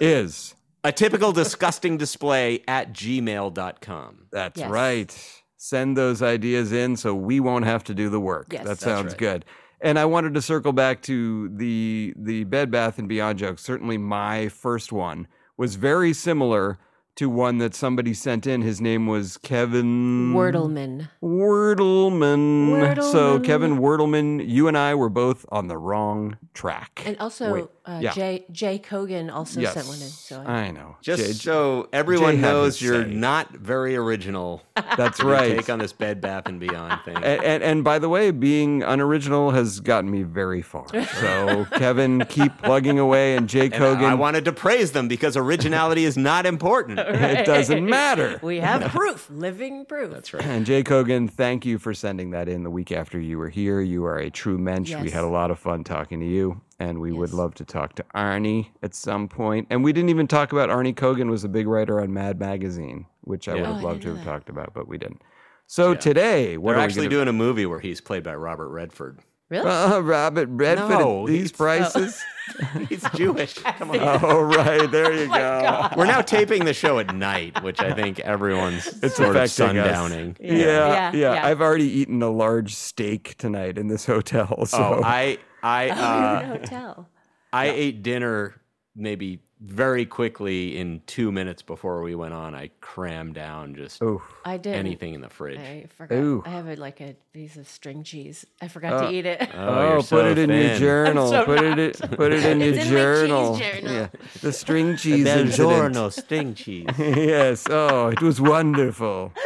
is 0.00 0.54
a 0.84 0.92
typical 0.92 1.32
disgusting 1.32 1.98
display 1.98 2.62
at 2.66 2.92
gmail.com. 2.94 4.26
That's 4.32 4.58
Yes. 4.60 4.70
right. 4.70 5.42
Send 5.56 5.96
those 5.96 6.22
ideas 6.22 6.72
in 6.72 6.96
so 6.96 7.14
we 7.14 7.38
won't 7.40 7.66
have 7.66 7.84
to 7.84 7.94
do 7.94 8.08
the 8.08 8.20
work. 8.20 8.46
Yes. 8.52 8.62
that 8.62 8.68
That's 8.68 8.82
sounds 8.84 9.12
right. 9.12 9.18
good. 9.18 9.44
And 9.82 9.98
I 9.98 10.04
wanted 10.06 10.34
to 10.34 10.42
circle 10.42 10.72
back 10.72 11.02
to 11.02 11.48
the 11.50 12.14
the 12.16 12.44
Bed 12.44 12.70
Bath 12.70 12.98
and 12.98 13.08
Beyond 13.08 13.38
joke. 13.38 13.58
Certainly 13.58 13.98
my 13.98 14.48
first 14.48 14.92
one 14.92 15.26
was 15.56 15.74
very 15.74 16.12
similar 16.14 16.78
to 17.20 17.28
one 17.28 17.58
that 17.58 17.74
somebody 17.74 18.14
sent 18.14 18.46
in. 18.46 18.62
His 18.62 18.80
name 18.80 19.06
was 19.06 19.36
Kevin 19.36 20.32
Wordleman. 20.32 21.10
Wordleman. 21.22 23.02
So 23.12 23.38
Kevin 23.40 23.78
Wordleman, 23.78 24.42
you 24.48 24.68
and 24.68 24.78
I 24.78 24.94
were 24.94 25.10
both 25.10 25.44
on 25.52 25.68
the 25.68 25.76
wrong 25.76 26.38
track. 26.54 27.02
And 27.04 27.18
also, 27.18 27.70
uh, 27.84 27.98
yeah. 28.00 28.12
Jay 28.12 28.44
Jay 28.50 28.78
Kogan 28.78 29.30
also 29.30 29.60
yes, 29.60 29.74
sent 29.74 29.86
one 29.86 29.96
in. 29.96 30.08
So 30.08 30.42
I, 30.46 30.52
I 30.52 30.70
know. 30.70 30.96
Just 31.02 31.22
Jay- 31.26 31.32
so 31.32 31.90
everyone 31.92 32.36
Jay 32.36 32.40
knows 32.40 32.80
you're 32.80 33.04
say. 33.04 33.10
not 33.10 33.50
very 33.50 33.96
original. 33.96 34.62
That's 34.96 35.22
right. 35.22 35.56
Take 35.56 35.68
on 35.68 35.78
this 35.78 35.92
Bed 35.92 36.22
Bath 36.22 36.46
and 36.46 36.58
Beyond 36.58 37.02
thing. 37.04 37.16
and, 37.16 37.44
and, 37.44 37.62
and 37.62 37.84
by 37.84 37.98
the 37.98 38.08
way, 38.08 38.30
being 38.30 38.82
unoriginal 38.82 39.50
has 39.50 39.80
gotten 39.80 40.10
me 40.10 40.22
very 40.22 40.62
far. 40.62 40.86
So 41.20 41.66
Kevin, 41.72 42.24
keep 42.30 42.56
plugging 42.62 42.98
away, 42.98 43.36
and 43.36 43.46
Jay 43.48 43.66
And 43.66 43.74
Kogan. 43.74 44.04
I 44.04 44.14
wanted 44.14 44.46
to 44.46 44.52
praise 44.52 44.92
them 44.92 45.06
because 45.06 45.36
originality 45.36 46.04
is 46.06 46.16
not 46.16 46.46
important. 46.46 46.98
it 47.14 47.46
doesn't 47.46 47.84
matter. 47.88 48.38
we 48.42 48.58
have 48.60 48.90
proof, 48.92 49.28
living 49.30 49.84
proof. 49.84 50.10
That's 50.10 50.32
right. 50.32 50.44
And 50.44 50.64
Jay 50.66 50.82
Kogan, 50.82 51.30
thank 51.30 51.64
you 51.66 51.78
for 51.78 51.92
sending 51.94 52.30
that 52.30 52.48
in 52.48 52.62
the 52.62 52.70
week 52.70 52.92
after 52.92 53.18
you 53.20 53.38
were 53.38 53.48
here. 53.48 53.80
You 53.80 54.04
are 54.04 54.18
a 54.18 54.30
true 54.30 54.58
mensch. 54.58 54.94
We 54.94 55.10
had 55.10 55.24
a 55.24 55.28
lot 55.28 55.50
of 55.50 55.58
fun 55.58 55.84
talking 55.84 56.20
to 56.20 56.26
you, 56.26 56.60
and 56.78 57.00
we 57.00 57.12
would 57.12 57.32
love 57.32 57.54
to 57.56 57.64
talk 57.64 57.94
to 57.96 58.04
Arnie 58.14 58.68
at 58.82 58.94
some 58.94 59.28
point. 59.28 59.66
And 59.70 59.82
we 59.84 59.92
didn't 59.92 60.10
even 60.10 60.26
talk 60.26 60.52
about 60.52 60.68
Arnie 60.70 60.94
Kogan 60.94 61.30
was 61.30 61.44
a 61.44 61.48
big 61.48 61.66
writer 61.66 62.00
on 62.00 62.12
Mad 62.12 62.38
Magazine, 62.40 63.06
which 63.22 63.48
I 63.48 63.54
Yeah. 63.56 63.60
would 63.60 63.68
Oh, 63.68 63.72
have 63.74 63.80
I 63.80 63.88
loved 63.88 64.02
to 64.02 64.08
have 64.08 64.18
know 64.18 64.24
talked 64.24 64.48
about, 64.48 64.72
but 64.74 64.88
we 64.88 64.98
didn't. 64.98 65.22
So 65.66 65.94
today, 65.94 66.56
what 66.56 66.74
We're 66.74 66.80
are 66.80 66.84
actually 66.84 67.02
we 67.02 67.14
gonna... 67.14 67.26
doing 67.26 67.28
a 67.28 67.32
movie 67.32 67.64
where 67.66 67.78
he's 67.80 68.00
played 68.00 68.24
by 68.24 68.34
Robert 68.34 68.70
Redford. 68.70 69.20
Really? 69.50 69.68
Uh, 69.68 69.98
Robert 70.00 70.48
Redford 70.50 70.88
No, 70.90 71.22
at 71.22 71.26
these 71.26 71.38
he's- 71.40 71.52
prices. 71.52 72.22
He's 72.88 73.04
Jewish. 73.14 73.54
Come 73.54 73.90
on. 73.92 73.98
oh, 74.00 74.40
right. 74.42 74.90
There 74.90 75.12
you 75.22 75.28
my 75.28 75.38
go. 75.38 75.60
God. 75.62 75.94
We're 75.96 76.06
now 76.06 76.20
taping 76.20 76.64
the 76.64 76.74
show 76.74 76.98
at 76.98 77.14
night, 77.14 77.62
which 77.62 77.78
I 77.80 77.92
think 77.94 78.18
everyone's 78.20 78.86
It's 79.04 79.14
sort 79.16 79.36
of 79.36 79.36
affecting 79.36 79.78
us. 79.78 79.96
sundowning. 80.10 80.36
Yeah, 80.40 80.54
yeah, 80.56 81.12
Yeah, 81.12 81.34
yeah. 81.34 81.46
I've 81.46 81.60
already 81.60 81.84
eaten 81.88 82.20
a 82.22 82.30
large 82.30 82.74
steak 82.74 83.36
tonight 83.38 83.78
in 83.78 83.86
this 83.86 84.04
hotel. 84.04 84.66
So 84.66 84.78
Oh, 84.78 85.02
I 85.04 85.38
I 85.62 85.90
oh, 85.90 85.94
you're 85.94 85.94
in 85.94 86.50
a 86.50 86.54
uh, 86.54 86.58
hotel. 86.58 87.08
I 87.52 87.66
ate 87.68 88.02
dinner 88.02 88.60
maybe 88.96 89.38
very 89.62 90.06
quickly 90.06 90.78
in 90.78 91.02
two 91.06 91.30
minutes 91.30 91.60
before 91.60 92.02
we 92.02 92.14
went 92.14 92.32
on. 92.32 92.54
I 92.54 92.70
crammed 92.80 93.34
down 93.34 93.74
just 93.74 94.02
Oof. 94.02 94.22
I 94.44 94.56
did 94.56 94.74
anything 94.74 95.12
in 95.12 95.20
the 95.20 95.28
fridge. 95.28 95.58
I 95.58 95.86
forgot. 95.98 96.14
Ooh. 96.16 96.42
I 96.46 96.50
have 96.50 96.66
a, 96.66 96.76
like 96.76 97.00
a 97.02 97.14
piece 97.34 97.56
of 97.56 97.68
string 97.68 98.02
cheese. 98.02 98.46
I 98.62 98.68
forgot 98.68 98.94
Uh, 98.94 99.00
to 99.10 99.12
eat 99.12 99.26
it. 99.26 99.42
Oh, 99.54 99.68
Oh, 99.68 99.88
you're 99.88 99.96
put 99.98 100.04
so 100.06 100.26
it 100.26 100.38
in 100.38 100.48
your 100.50 100.76
journal. 100.78 101.28
so 101.28 101.44
put 101.44 101.62
it 101.62 101.78
in, 101.78 102.08
put 102.16 102.32
it 102.32 102.44
in 102.44 102.60
your 102.60 102.68
It's 102.70 102.78
in 102.78 102.84
my 102.84 102.90
journal. 103.00 103.56
journal. 103.58 103.92
Yeah, 103.92 104.06
the 104.40 104.52
string 104.52 104.96
cheese 104.96 105.26
incident. 105.26 105.70
Buongiorno, 105.94 106.10
string 106.12 106.54
cheese. 106.54 106.86
yes. 106.98 107.66
Oh, 107.68 108.08
it 108.08 108.22
was 108.22 108.40
wonderful. 108.40 109.32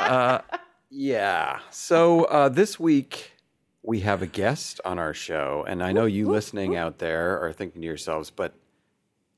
Uh, 0.00 0.40
yeah. 0.90 1.60
So 1.70 2.24
uh, 2.24 2.48
this 2.48 2.78
week 2.80 3.32
we 3.82 4.00
have 4.00 4.20
a 4.20 4.26
guest 4.26 4.80
on 4.84 4.98
our 4.98 5.14
show, 5.14 5.64
and 5.68 5.82
I 5.82 5.92
know 5.92 6.06
you 6.06 6.28
listening 6.28 6.74
out 6.76 6.98
there 6.98 7.38
are 7.40 7.52
thinking 7.52 7.82
to 7.82 7.86
yourselves, 7.86 8.30
but 8.30 8.54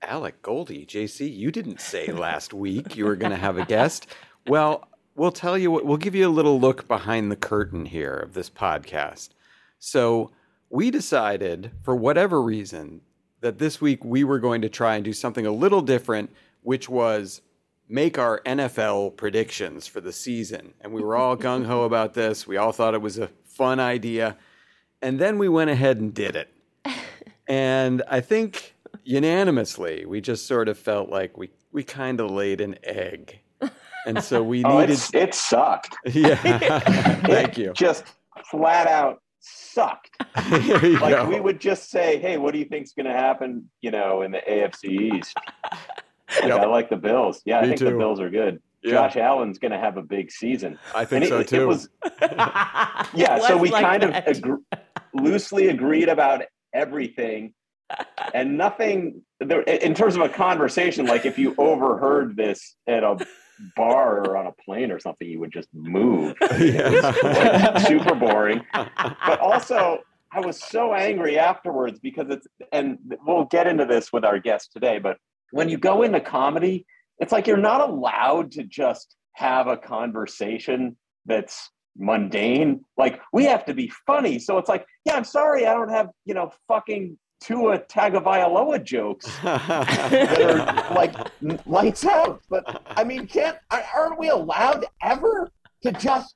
Alec 0.07 0.43
Goldie, 0.43 0.85
JC, 0.85 1.35
you 1.35 1.51
didn't 1.51 1.81
say 1.81 2.12
last 2.12 2.53
week 2.53 2.97
you 2.97 3.05
were 3.07 3.17
going 3.17 3.33
to 3.33 3.38
have 3.38 3.57
a 3.57 3.64
guest. 3.64 4.07
Well, 4.47 4.87
we'll 5.14 5.33
tell 5.33 5.57
you 5.57 5.71
what. 5.71 5.87
We'll 5.87 5.97
give 5.97 6.14
you 6.14 6.29
a 6.29 6.31
little 6.31 6.61
look 6.61 6.87
behind 6.87 7.31
the 7.31 7.37
curtain 7.37 7.87
here 7.87 8.14
of 8.14 8.35
this 8.35 8.51
podcast. 8.51 9.31
So 9.79 10.31
we 10.69 10.90
decided, 10.90 11.71
for 11.83 11.97
whatever 11.97 12.43
reason, 12.43 13.01
that 13.40 13.59
this 13.59 13.81
week 13.81 14.05
we 14.05 14.25
were 14.25 14.38
going 14.38 14.62
to 14.62 14.69
try 14.69 14.97
and 14.97 15.05
do 15.05 15.12
something 15.12 15.47
a 15.47 15.53
little 15.53 15.83
different, 15.83 16.31
which 16.62 16.88
was 16.88 17.40
make 17.88 18.19
our 18.19 18.40
NFL 18.43 19.17
predictions 19.17 19.87
for 19.87 20.01
the 20.01 20.12
season. 20.12 20.75
And 20.81 20.93
we 20.93 21.03
were 21.03 21.17
all 21.17 21.37
gung 21.37 21.64
ho 21.64 21.85
about 21.85 22.14
this. 22.14 22.47
We 22.47 22.57
all 22.57 22.73
thought 22.73 22.95
it 22.95 23.03
was 23.03 23.19
a 23.19 23.31
fun 23.45 23.81
idea. 23.81 24.37
And 25.01 25.19
then 25.19 25.38
we 25.38 25.49
went 25.49 25.71
ahead 25.71 25.99
and 25.99 26.12
did 26.12 26.37
it. 26.37 26.53
And 27.47 28.03
I 28.09 28.23
think 28.23 28.74
unanimously, 29.05 30.05
we 30.07 30.21
just 30.21 30.47
sort 30.47 30.69
of 30.69 30.79
felt 30.79 31.09
like 31.11 31.37
we, 31.37 31.51
we 31.73 31.83
kind 31.85 32.21
of 32.21 32.31
laid 32.31 32.61
an 32.61 32.77
egg. 32.83 33.40
And 34.07 34.23
so 34.23 34.43
we 34.43 34.64
Oh, 34.64 34.81
needed. 34.81 34.99
it 35.14 35.35
sucked. 35.35 35.97
Yeah. 36.12 36.35
Thank 37.27 37.57
you. 37.59 37.73
Just 37.75 38.05
flat 38.51 38.87
out 38.87 39.21
sucked. 39.40 40.11
Like 40.51 40.99
go. 41.14 41.27
we 41.29 41.40
would 41.40 41.61
just 41.61 41.90
say, 41.90 42.19
"Hey, 42.19 42.37
what 42.38 42.53
do 42.53 42.59
you 42.59 42.64
think's 42.67 42.93
going 42.93 43.07
to 43.07 43.12
happen?" 43.12 43.71
You 43.83 43.90
know, 43.90 44.23
in 44.23 44.31
the 44.33 44.40
AFC 44.49 45.17
East. 45.17 45.35
Yep. 46.43 46.61
I 46.61 46.64
like 46.67 46.88
the 46.90 46.97
Bills. 46.97 47.43
Yeah, 47.45 47.61
Me 47.61 47.64
I 47.64 47.69
think 47.69 47.79
too. 47.79 47.85
the 47.87 47.97
Bills 47.99 48.21
are 48.21 48.31
good. 48.31 48.61
Yeah. 48.83 48.93
Josh 48.93 49.17
Allen's 49.17 49.59
going 49.59 49.73
to 49.73 49.79
have 49.79 49.97
a 49.97 50.03
big 50.03 50.31
season. 50.31 50.79
I 50.95 51.05
think 51.07 51.25
And 51.25 51.29
so 51.31 51.38
it, 51.40 51.49
too. 51.49 51.62
It 51.62 51.67
was, 51.67 51.88
yeah, 53.14 53.38
so 53.38 53.55
Was 53.57 53.62
we 53.62 53.71
like 53.71 53.85
kind 53.85 54.03
that. 54.03 54.27
of 54.29 54.37
agr 54.37 54.57
loosely 55.14 55.69
agreed 55.69 56.09
about 56.11 56.43
everything, 56.75 57.55
and 58.33 58.57
nothing. 58.57 59.23
There, 59.41 59.63
in 59.63 59.95
terms 59.95 60.17
of 60.17 60.23
a 60.23 60.29
conversation, 60.29 61.07
like 61.07 61.27
if 61.27 61.39
you 61.39 61.55
overheard 61.59 62.37
this 62.37 62.77
at 62.87 63.03
a 63.03 63.19
bar 63.77 64.21
or 64.21 64.37
on 64.37 64.47
a 64.47 64.53
plane 64.53 64.91
or 64.91 64.99
something, 64.99 65.29
you 65.29 65.41
would 65.41 65.53
just 65.53 65.69
move. 65.73 66.35
Like, 66.41 67.87
super 67.87 68.15
boring. 68.15 68.63
But 68.73 69.41
also, 69.41 70.01
I 70.33 70.41
was 70.41 70.63
so 70.63 70.95
angry 70.95 71.39
afterwards 71.39 71.99
because 72.01 72.27
it's, 72.31 72.47
and 72.73 72.99
we'll 73.27 73.45
get 73.47 73.67
into 73.67 73.85
this 73.85 74.13
with 74.13 74.25
our 74.25 74.39
guest 74.39 74.73
today, 74.73 74.99
but 74.99 75.19
when 75.51 75.69
you 75.69 75.79
go 75.79 76.03
into 76.03 76.21
comedy, 76.21 76.87
it's 77.19 77.33
like 77.33 77.47
you're 77.47 77.57
not 77.57 77.89
allowed 77.89 78.51
to 78.53 78.65
just 78.65 79.17
have 79.35 79.67
a 79.69 79.77
conversation 79.77 80.97
that's 81.27 81.71
mundane. 81.97 82.85
Like, 82.97 83.21
we 83.33 83.45
have 83.45 83.65
to 83.67 83.75
be 83.75 83.93
funny. 84.07 84.39
So 84.39 84.59
it's 84.59 84.69
like, 84.69 84.85
yeah, 85.05 85.15
I'm 85.15 85.25
sorry, 85.25 85.67
I 85.67 85.75
don't 85.75 85.91
have, 85.91 86.09
you 86.25 86.35
know, 86.35 86.53
fucking 86.67 87.17
Tua 87.45 87.75
uh, 87.75 87.79
Tagovailoa 87.79 88.83
jokes 88.83 89.27
that 89.43 90.41
are 90.41 90.95
like 90.95 91.15
lights 91.67 92.07
out. 92.07 92.41
But 92.49 92.83
I 92.97 93.05
mean, 93.05 93.27
can't 93.27 93.59
aren't 93.71 94.19
we 94.19 94.31
allowed 94.31 94.87
ever 95.03 95.51
to 95.83 95.93
just 95.93 96.35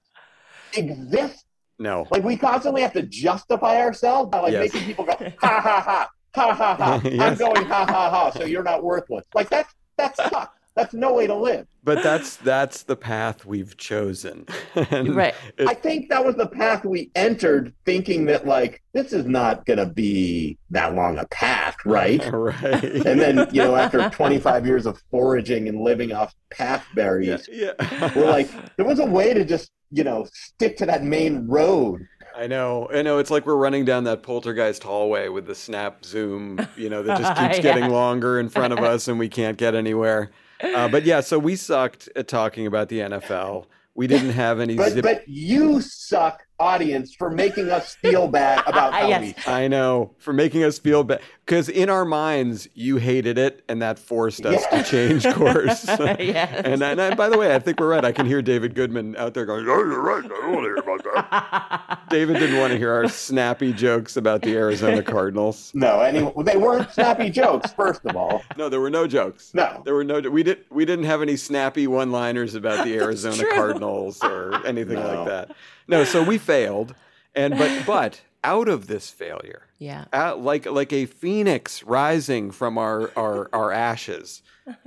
exist? 0.77 1.44
no. 1.79 2.07
Like 2.11 2.25
we 2.25 2.37
constantly 2.37 2.83
have 2.83 2.92
to 2.94 3.03
justify 3.03 3.81
ourselves 3.81 4.31
by 4.31 4.40
like 4.40 4.53
Yes. 4.53 4.73
making 4.75 4.87
people 4.87 5.05
go 5.05 5.12
ha 5.40 5.61
ha 5.61 5.81
ha 5.81 6.09
ha 6.35 6.55
ha 6.55 6.75
ha. 6.75 7.01
I'm 7.21 7.37
going 7.37 7.64
ha 7.66 7.87
ha 7.87 8.11
ha. 8.11 8.31
So 8.31 8.44
you're 8.44 8.62
not 8.64 8.83
worthless. 8.83 9.25
Like 9.35 9.49
that's 9.49 9.73
that 9.97 10.16
sucks. 10.16 10.58
That's 10.78 10.94
no 10.94 11.12
way 11.12 11.26
to 11.26 11.34
live. 11.34 11.66
But 11.82 12.04
that's 12.04 12.36
that's 12.36 12.84
the 12.84 12.94
path 12.94 13.44
we've 13.44 13.76
chosen. 13.76 14.46
And 14.92 15.16
Right. 15.16 15.34
I 15.66 15.74
think 15.74 16.08
that 16.10 16.24
was 16.24 16.36
the 16.36 16.46
path 16.46 16.84
we 16.84 17.10
entered, 17.16 17.74
thinking 17.84 18.26
that 18.26 18.46
like 18.46 18.80
this 18.92 19.12
is 19.12 19.26
not 19.26 19.66
gonna 19.66 19.86
be 19.86 20.56
that 20.70 20.94
long 20.94 21.18
a 21.18 21.26
path, 21.26 21.74
right? 21.84 22.24
Right. 22.32 22.84
And 22.84 23.20
then 23.20 23.48
you 23.50 23.62
know, 23.62 23.74
after 23.74 24.08
25 24.08 24.66
years 24.66 24.86
of 24.86 25.02
foraging 25.10 25.66
and 25.68 25.80
living 25.80 26.12
off 26.12 26.32
path 26.50 26.86
berries, 26.94 27.48
yeah. 27.50 27.72
we're 28.14 28.30
like, 28.30 28.48
there 28.76 28.86
was 28.86 29.00
a 29.00 29.06
way 29.06 29.34
to 29.34 29.44
just 29.44 29.72
you 29.90 30.04
know 30.04 30.28
stick 30.32 30.76
to 30.76 30.86
that 30.86 31.02
main 31.02 31.48
road. 31.48 32.06
I 32.36 32.46
know. 32.46 32.88
I 32.94 33.02
know. 33.02 33.18
It's 33.18 33.32
like 33.32 33.46
we're 33.46 33.56
running 33.56 33.84
down 33.84 34.04
that 34.04 34.22
poltergeist 34.22 34.84
hallway 34.84 35.28
with 35.28 35.46
the 35.46 35.56
snap 35.56 36.04
zoom, 36.04 36.64
you 36.76 36.88
know, 36.88 37.02
that 37.02 37.18
just 37.18 37.34
keeps 37.36 37.56
Yeah. 37.56 37.62
getting 37.74 37.90
longer 37.90 38.38
in 38.38 38.48
front 38.48 38.72
of 38.72 38.78
us 38.78 39.08
and 39.08 39.18
we 39.18 39.28
can't 39.28 39.58
get 39.58 39.74
anywhere. 39.74 40.30
Uh, 40.62 40.88
but 40.88 41.05
yeah, 41.05 41.21
so 41.21 41.38
we 41.38 41.55
sucked 41.57 42.09
at 42.16 42.27
talking 42.29 42.66
about 42.66 42.88
the 42.88 42.99
NFL. 43.01 43.66
We 43.94 44.07
didn't 44.07 44.31
have 44.31 44.61
any 44.61 44.77
But 44.77 44.92
zip. 44.92 45.03
but 45.03 45.27
you 45.29 45.81
suck 45.81 46.47
audience 46.61 47.14
for 47.14 47.31
making 47.31 47.71
us 47.71 47.94
feel 47.97 48.29
bad 48.29 48.62
about 48.66 48.92
ah, 48.92 49.01
how 49.01 49.09
Yes. 49.09 49.35
we 49.47 49.53
I 49.53 49.68
know 49.68 50.11
for 50.18 50.33
making 50.33 50.64
us 50.64 50.79
feel 50.79 51.05
bad 51.05 51.21
because 51.47 51.68
in 51.68 51.88
our 51.88 52.05
minds 52.05 52.68
you 52.75 52.97
hated 52.97 53.38
it 53.38 53.62
and 53.68 53.81
that 53.83 53.99
forced 53.99 54.44
us 54.44 54.64
to 54.66 54.83
change 54.83 55.25
course. 55.35 55.87
Yes. 56.18 56.62
and, 56.64 56.83
and, 56.83 57.01
and 57.01 57.16
by 57.16 57.29
the 57.29 57.38
way, 57.38 57.55
I 57.55 57.59
think 57.59 57.79
we're 57.81 57.88
right. 57.88 58.05
I 58.05 58.12
can 58.12 58.27
hear 58.27 58.42
David 58.42 58.75
Goodman 58.75 59.16
out 59.16 59.35
there 59.35 59.47
going, 59.47 59.64
"Oh, 59.68 59.79
you're 59.79 60.01
right. 60.01 60.25
I 60.25 60.29
don't 60.29 60.53
want 60.53 60.59
to 60.59 60.62
hear 60.62 60.77
about 60.77 61.05
that." 61.05 62.01
David 62.11 62.38
didn't 62.38 62.59
want 62.59 62.73
to 62.73 62.79
hear 62.79 62.92
our 62.92 63.09
snappy 63.09 63.73
jokes 63.73 64.16
about 64.16 64.42
the 64.42 64.55
Arizona 64.57 65.03
Cardinals. 65.03 65.71
No, 65.75 66.01
anyway, 66.01 66.33
they 66.44 66.57
weren't 66.57 66.90
snappy 66.92 67.31
jokes. 67.31 67.73
First 67.73 68.05
of 68.05 68.16
all, 68.16 68.42
No, 68.57 68.68
there 68.68 68.81
were 68.81 68.90
no 68.90 69.07
jokes. 69.07 69.53
No. 69.55 69.83
there 69.85 69.94
were 69.94 70.05
no. 70.05 70.21
We 70.21 70.42
did. 70.42 70.64
We 70.71 70.85
didn't 70.85 71.05
have 71.07 71.23
any 71.23 71.37
snappy 71.37 71.87
one-liners 71.87 72.55
about 72.55 72.85
the 72.85 72.94
Arizona. 72.99 73.44
Cardinals 73.55 74.23
or 74.23 74.64
anything 74.66 74.97
No. 74.97 75.14
like 75.25 75.29
that. 75.29 75.57
No, 75.88 76.05
so 76.05 76.22
we 76.22 76.38
failed, 76.38 76.94
and 77.35 77.57
but 77.59 77.83
but 77.87 78.20
out 78.44 78.68
of 78.68 78.87
this 78.87 79.11
failure, 79.11 79.62
Yeah. 79.79 80.05
out, 80.12 80.40
like 80.42 80.66
like 80.66 80.92
a 80.92 81.07
phoenix 81.07 81.83
rising 81.83 82.51
from 82.51 82.79
our 82.79 83.11
our, 83.16 83.48
our 83.53 83.72
ashes, 83.72 84.42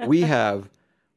we 0.08 0.22
have 0.38 0.70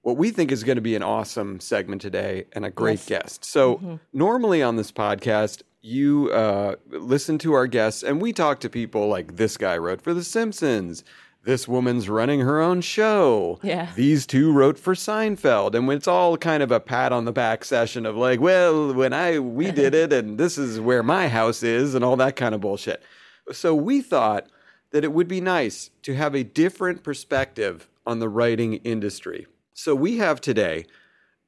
what 0.03 0.17
we 0.17 0.31
think 0.31 0.51
is 0.53 0.65
going 0.65 0.77
to 0.77 0.83
be 0.83 0.95
an 0.97 1.03
awesome 1.03 1.61
segment 1.61 2.03
today 2.03 2.45
and 2.53 2.65
a 2.65 2.71
great 2.71 2.99
Yes. 3.01 3.07
guest. 3.09 3.45
So 3.45 4.01
normally 4.13 4.63
on 4.63 4.77
this 4.77 4.91
podcast. 4.93 5.63
You 5.87 6.31
uh, 6.33 6.77
listen 6.89 7.37
to 7.41 7.53
our 7.53 7.67
guests, 7.67 8.03
and 8.03 8.19
we 8.23 8.33
talk 8.33 8.59
to 8.61 8.71
people 8.71 9.07
like 9.09 9.37
this 9.37 9.59
guy 9.59 9.77
wrote 9.77 10.01
for 10.01 10.15
The 10.15 10.25
Simpsons. 10.25 11.05
This 11.45 11.69
woman's 11.69 12.09
running 12.09 12.41
her 12.41 12.61
own 12.61 12.81
show. 12.81 13.59
Yeah. 13.63 13.91
These 13.95 14.27
two 14.27 14.51
wrote 14.51 14.79
for 14.79 14.95
Seinfeld, 14.95 15.75
and 15.75 15.91
it's 15.93 16.09
all 16.09 16.39
kind 16.39 16.63
of 16.63 16.73
a 16.73 16.81
pat 16.81 17.13
on 17.13 17.27
the 17.27 17.33
back 17.33 17.65
session 17.65 18.07
of 18.07 18.17
like, 18.17 18.41
well, 18.41 18.95
when 18.95 19.13
I 19.13 19.39
we 19.39 19.71
did 19.71 19.95
it, 19.95 20.13
and 20.13 20.39
this 20.39 20.57
is 20.57 20.81
where 20.81 21.03
my 21.03 21.29
house 21.29 21.63
is, 21.63 21.95
and 21.95 22.03
all 22.03 22.17
that 22.17 22.37
kind 22.37 22.55
of 22.55 22.63
bullshit. 22.63 23.03
So 23.53 23.75
we 23.75 24.01
thought 24.01 24.47
that 24.91 25.05
it 25.05 25.13
would 25.13 25.29
be 25.29 25.41
nice 25.41 25.91
to 26.03 26.15
have 26.15 26.35
a 26.35 26.45
different 26.45 27.03
perspective 27.03 27.89
on 28.07 28.21
the 28.21 28.29
writing 28.29 28.75
industry. 28.77 29.47
So 29.75 29.95
we 29.95 30.19
have 30.19 30.41
today 30.41 30.87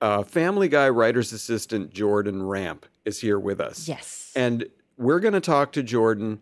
uh, 0.00 0.22
Family 0.24 0.68
Guy 0.68 0.88
writer's 0.88 1.32
assistant 1.32 1.92
Jordan 1.92 2.42
Ramp 2.42 2.86
is 3.04 3.20
here 3.20 3.38
with 3.38 3.60
us. 3.60 3.88
Yes. 3.88 4.32
And 4.36 4.66
we're 4.98 5.20
going 5.20 5.34
to 5.34 5.40
talk 5.40 5.72
to 5.72 5.82
Jordan 5.82 6.40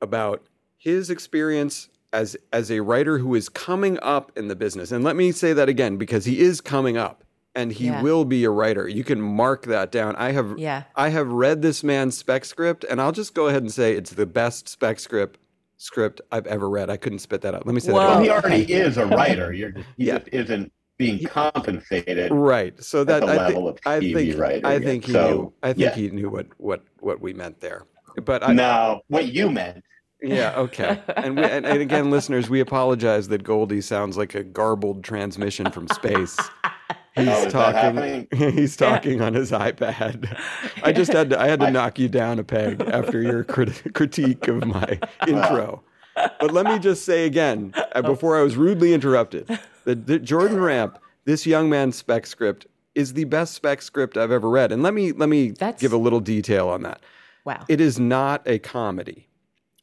about 0.00 0.44
his 0.76 1.10
experience 1.10 1.88
as 2.12 2.36
as 2.52 2.70
a 2.70 2.80
writer 2.80 3.18
who 3.18 3.34
is 3.34 3.48
coming 3.48 3.98
up 4.02 4.32
in 4.36 4.48
the 4.48 4.56
business. 4.56 4.92
And 4.92 5.02
let 5.04 5.16
me 5.16 5.32
say 5.32 5.52
that 5.52 5.68
again 5.68 5.96
because 5.96 6.24
he 6.24 6.40
is 6.40 6.60
coming 6.60 6.96
up 6.96 7.24
and 7.54 7.72
he 7.72 7.86
Yeah. 7.86 8.02
will 8.02 8.24
be 8.24 8.44
a 8.44 8.50
writer. 8.50 8.88
You 8.88 9.04
can 9.04 9.20
mark 9.20 9.66
that 9.66 9.90
down. 9.92 10.16
I 10.16 10.32
have 10.32 10.58
Yeah. 10.58 10.84
I 10.94 11.08
have 11.10 11.28
read 11.28 11.62
this 11.62 11.82
man's 11.82 12.16
spec 12.16 12.44
script 12.44 12.84
and 12.88 13.00
I'll 13.00 13.12
just 13.12 13.34
go 13.34 13.48
ahead 13.48 13.62
and 13.62 13.72
say 13.72 13.94
it's 13.94 14.10
the 14.10 14.26
best 14.26 14.68
spec 14.68 15.00
script 15.00 15.38
script 15.78 16.20
I've 16.30 16.46
ever 16.46 16.68
read. 16.70 16.90
I 16.90 16.96
couldn't 16.96 17.18
spit 17.20 17.40
that 17.42 17.54
out. 17.54 17.66
Let 17.66 17.74
me 17.74 17.80
say 17.80 17.92
Whoa. 17.92 17.98
that 18.00 18.06
well, 18.06 18.18
again. 18.18 18.24
he 18.24 18.30
already 18.30 18.72
is 18.72 18.96
a 18.98 19.06
writer. 19.06 19.52
You're 19.52 19.72
just, 19.72 19.88
he 19.96 20.06
Yeah. 20.06 20.18
just 20.18 20.28
isn't 20.32 20.72
being 20.98 21.24
compensated. 21.24 22.30
Right. 22.30 22.80
So 22.82 23.02
that 23.04 23.20
the 23.22 23.26
I, 23.26 23.36
level 23.36 23.62
thi- 23.64 23.68
of 23.70 23.78
I 23.86 23.98
TV 24.00 24.14
think 24.14 24.38
writing 24.40 24.64
I 24.66 24.74
it. 24.74 24.84
think 24.84 25.04
he 25.06 25.12
So, 25.12 25.28
knew 25.30 25.52
I 25.62 25.68
think 25.72 25.78
yeah. 25.80 25.94
he 25.94 26.10
knew 26.10 26.30
what 26.30 26.46
what 26.58 26.82
what 27.00 27.20
we 27.20 27.32
meant 27.32 27.60
there. 27.60 27.84
But 28.24 28.46
I 28.46 28.52
no, 28.52 29.00
what 29.08 29.32
you 29.32 29.50
meant. 29.50 29.82
Yeah, 30.22 30.54
okay. 30.56 31.00
And, 31.16 31.36
we, 31.36 31.42
and, 31.44 31.66
and 31.66 31.80
again, 31.80 32.10
listeners, 32.10 32.48
we 32.48 32.60
apologize 32.60 33.28
that 33.28 33.42
Goldie 33.42 33.80
sounds 33.80 34.16
like 34.16 34.34
a 34.34 34.44
garbled 34.44 35.02
transmission 35.04 35.70
from 35.70 35.88
space. 35.88 36.38
He's 37.14 37.28
Oh, 37.28 37.50
talking. 37.50 38.26
He's 38.34 38.74
talking 38.76 39.20
on 39.20 39.34
his 39.34 39.50
iPad. 39.50 40.34
I 40.82 40.92
just 40.92 41.12
had 41.12 41.28
to. 41.30 41.38
I 41.40 41.46
had 41.46 41.60
to 41.60 41.70
knock 41.70 41.98
you 41.98 42.08
down 42.08 42.38
a 42.38 42.44
peg 42.44 42.80
after 42.80 43.20
your 43.20 43.44
crit- 43.44 43.92
critique 43.92 44.48
of 44.48 44.64
my 44.64 44.98
intro. 45.28 45.82
But 46.14 46.52
let 46.52 46.64
me 46.64 46.78
just 46.78 47.04
say 47.04 47.26
again, 47.26 47.74
uh, 47.94 48.00
before 48.00 48.38
I 48.38 48.42
was 48.42 48.56
rudely 48.56 48.94
interrupted, 48.94 49.46
that, 49.84 50.06
that 50.06 50.20
Jordan 50.20 50.60
Ramp, 50.60 50.98
this 51.26 51.46
young 51.46 51.68
man's 51.68 51.96
spec 51.96 52.26
script, 52.26 52.66
is 52.94 53.12
the 53.12 53.24
best 53.24 53.52
spec 53.54 53.82
script 53.82 54.16
I've 54.16 54.30
ever 54.32 54.48
read. 54.48 54.72
And 54.72 54.82
let 54.82 54.94
me 54.94 55.12
let 55.12 55.28
me 55.28 55.50
That's- 55.50 55.80
give 55.82 55.92
a 55.92 55.98
little 55.98 56.20
detail 56.20 56.68
on 56.68 56.82
that. 56.84 57.02
Wow. 57.44 57.64
It 57.68 57.80
is 57.82 57.98
not 58.00 58.40
a 58.46 58.58
comedy, 58.58 59.28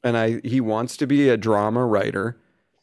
and 0.04 0.18
I 0.18 0.42
he 0.44 0.62
wants 0.62 0.98
to 0.98 1.08
be 1.08 1.30
a 1.30 1.38
drama 1.38 1.86
writer 1.86 2.38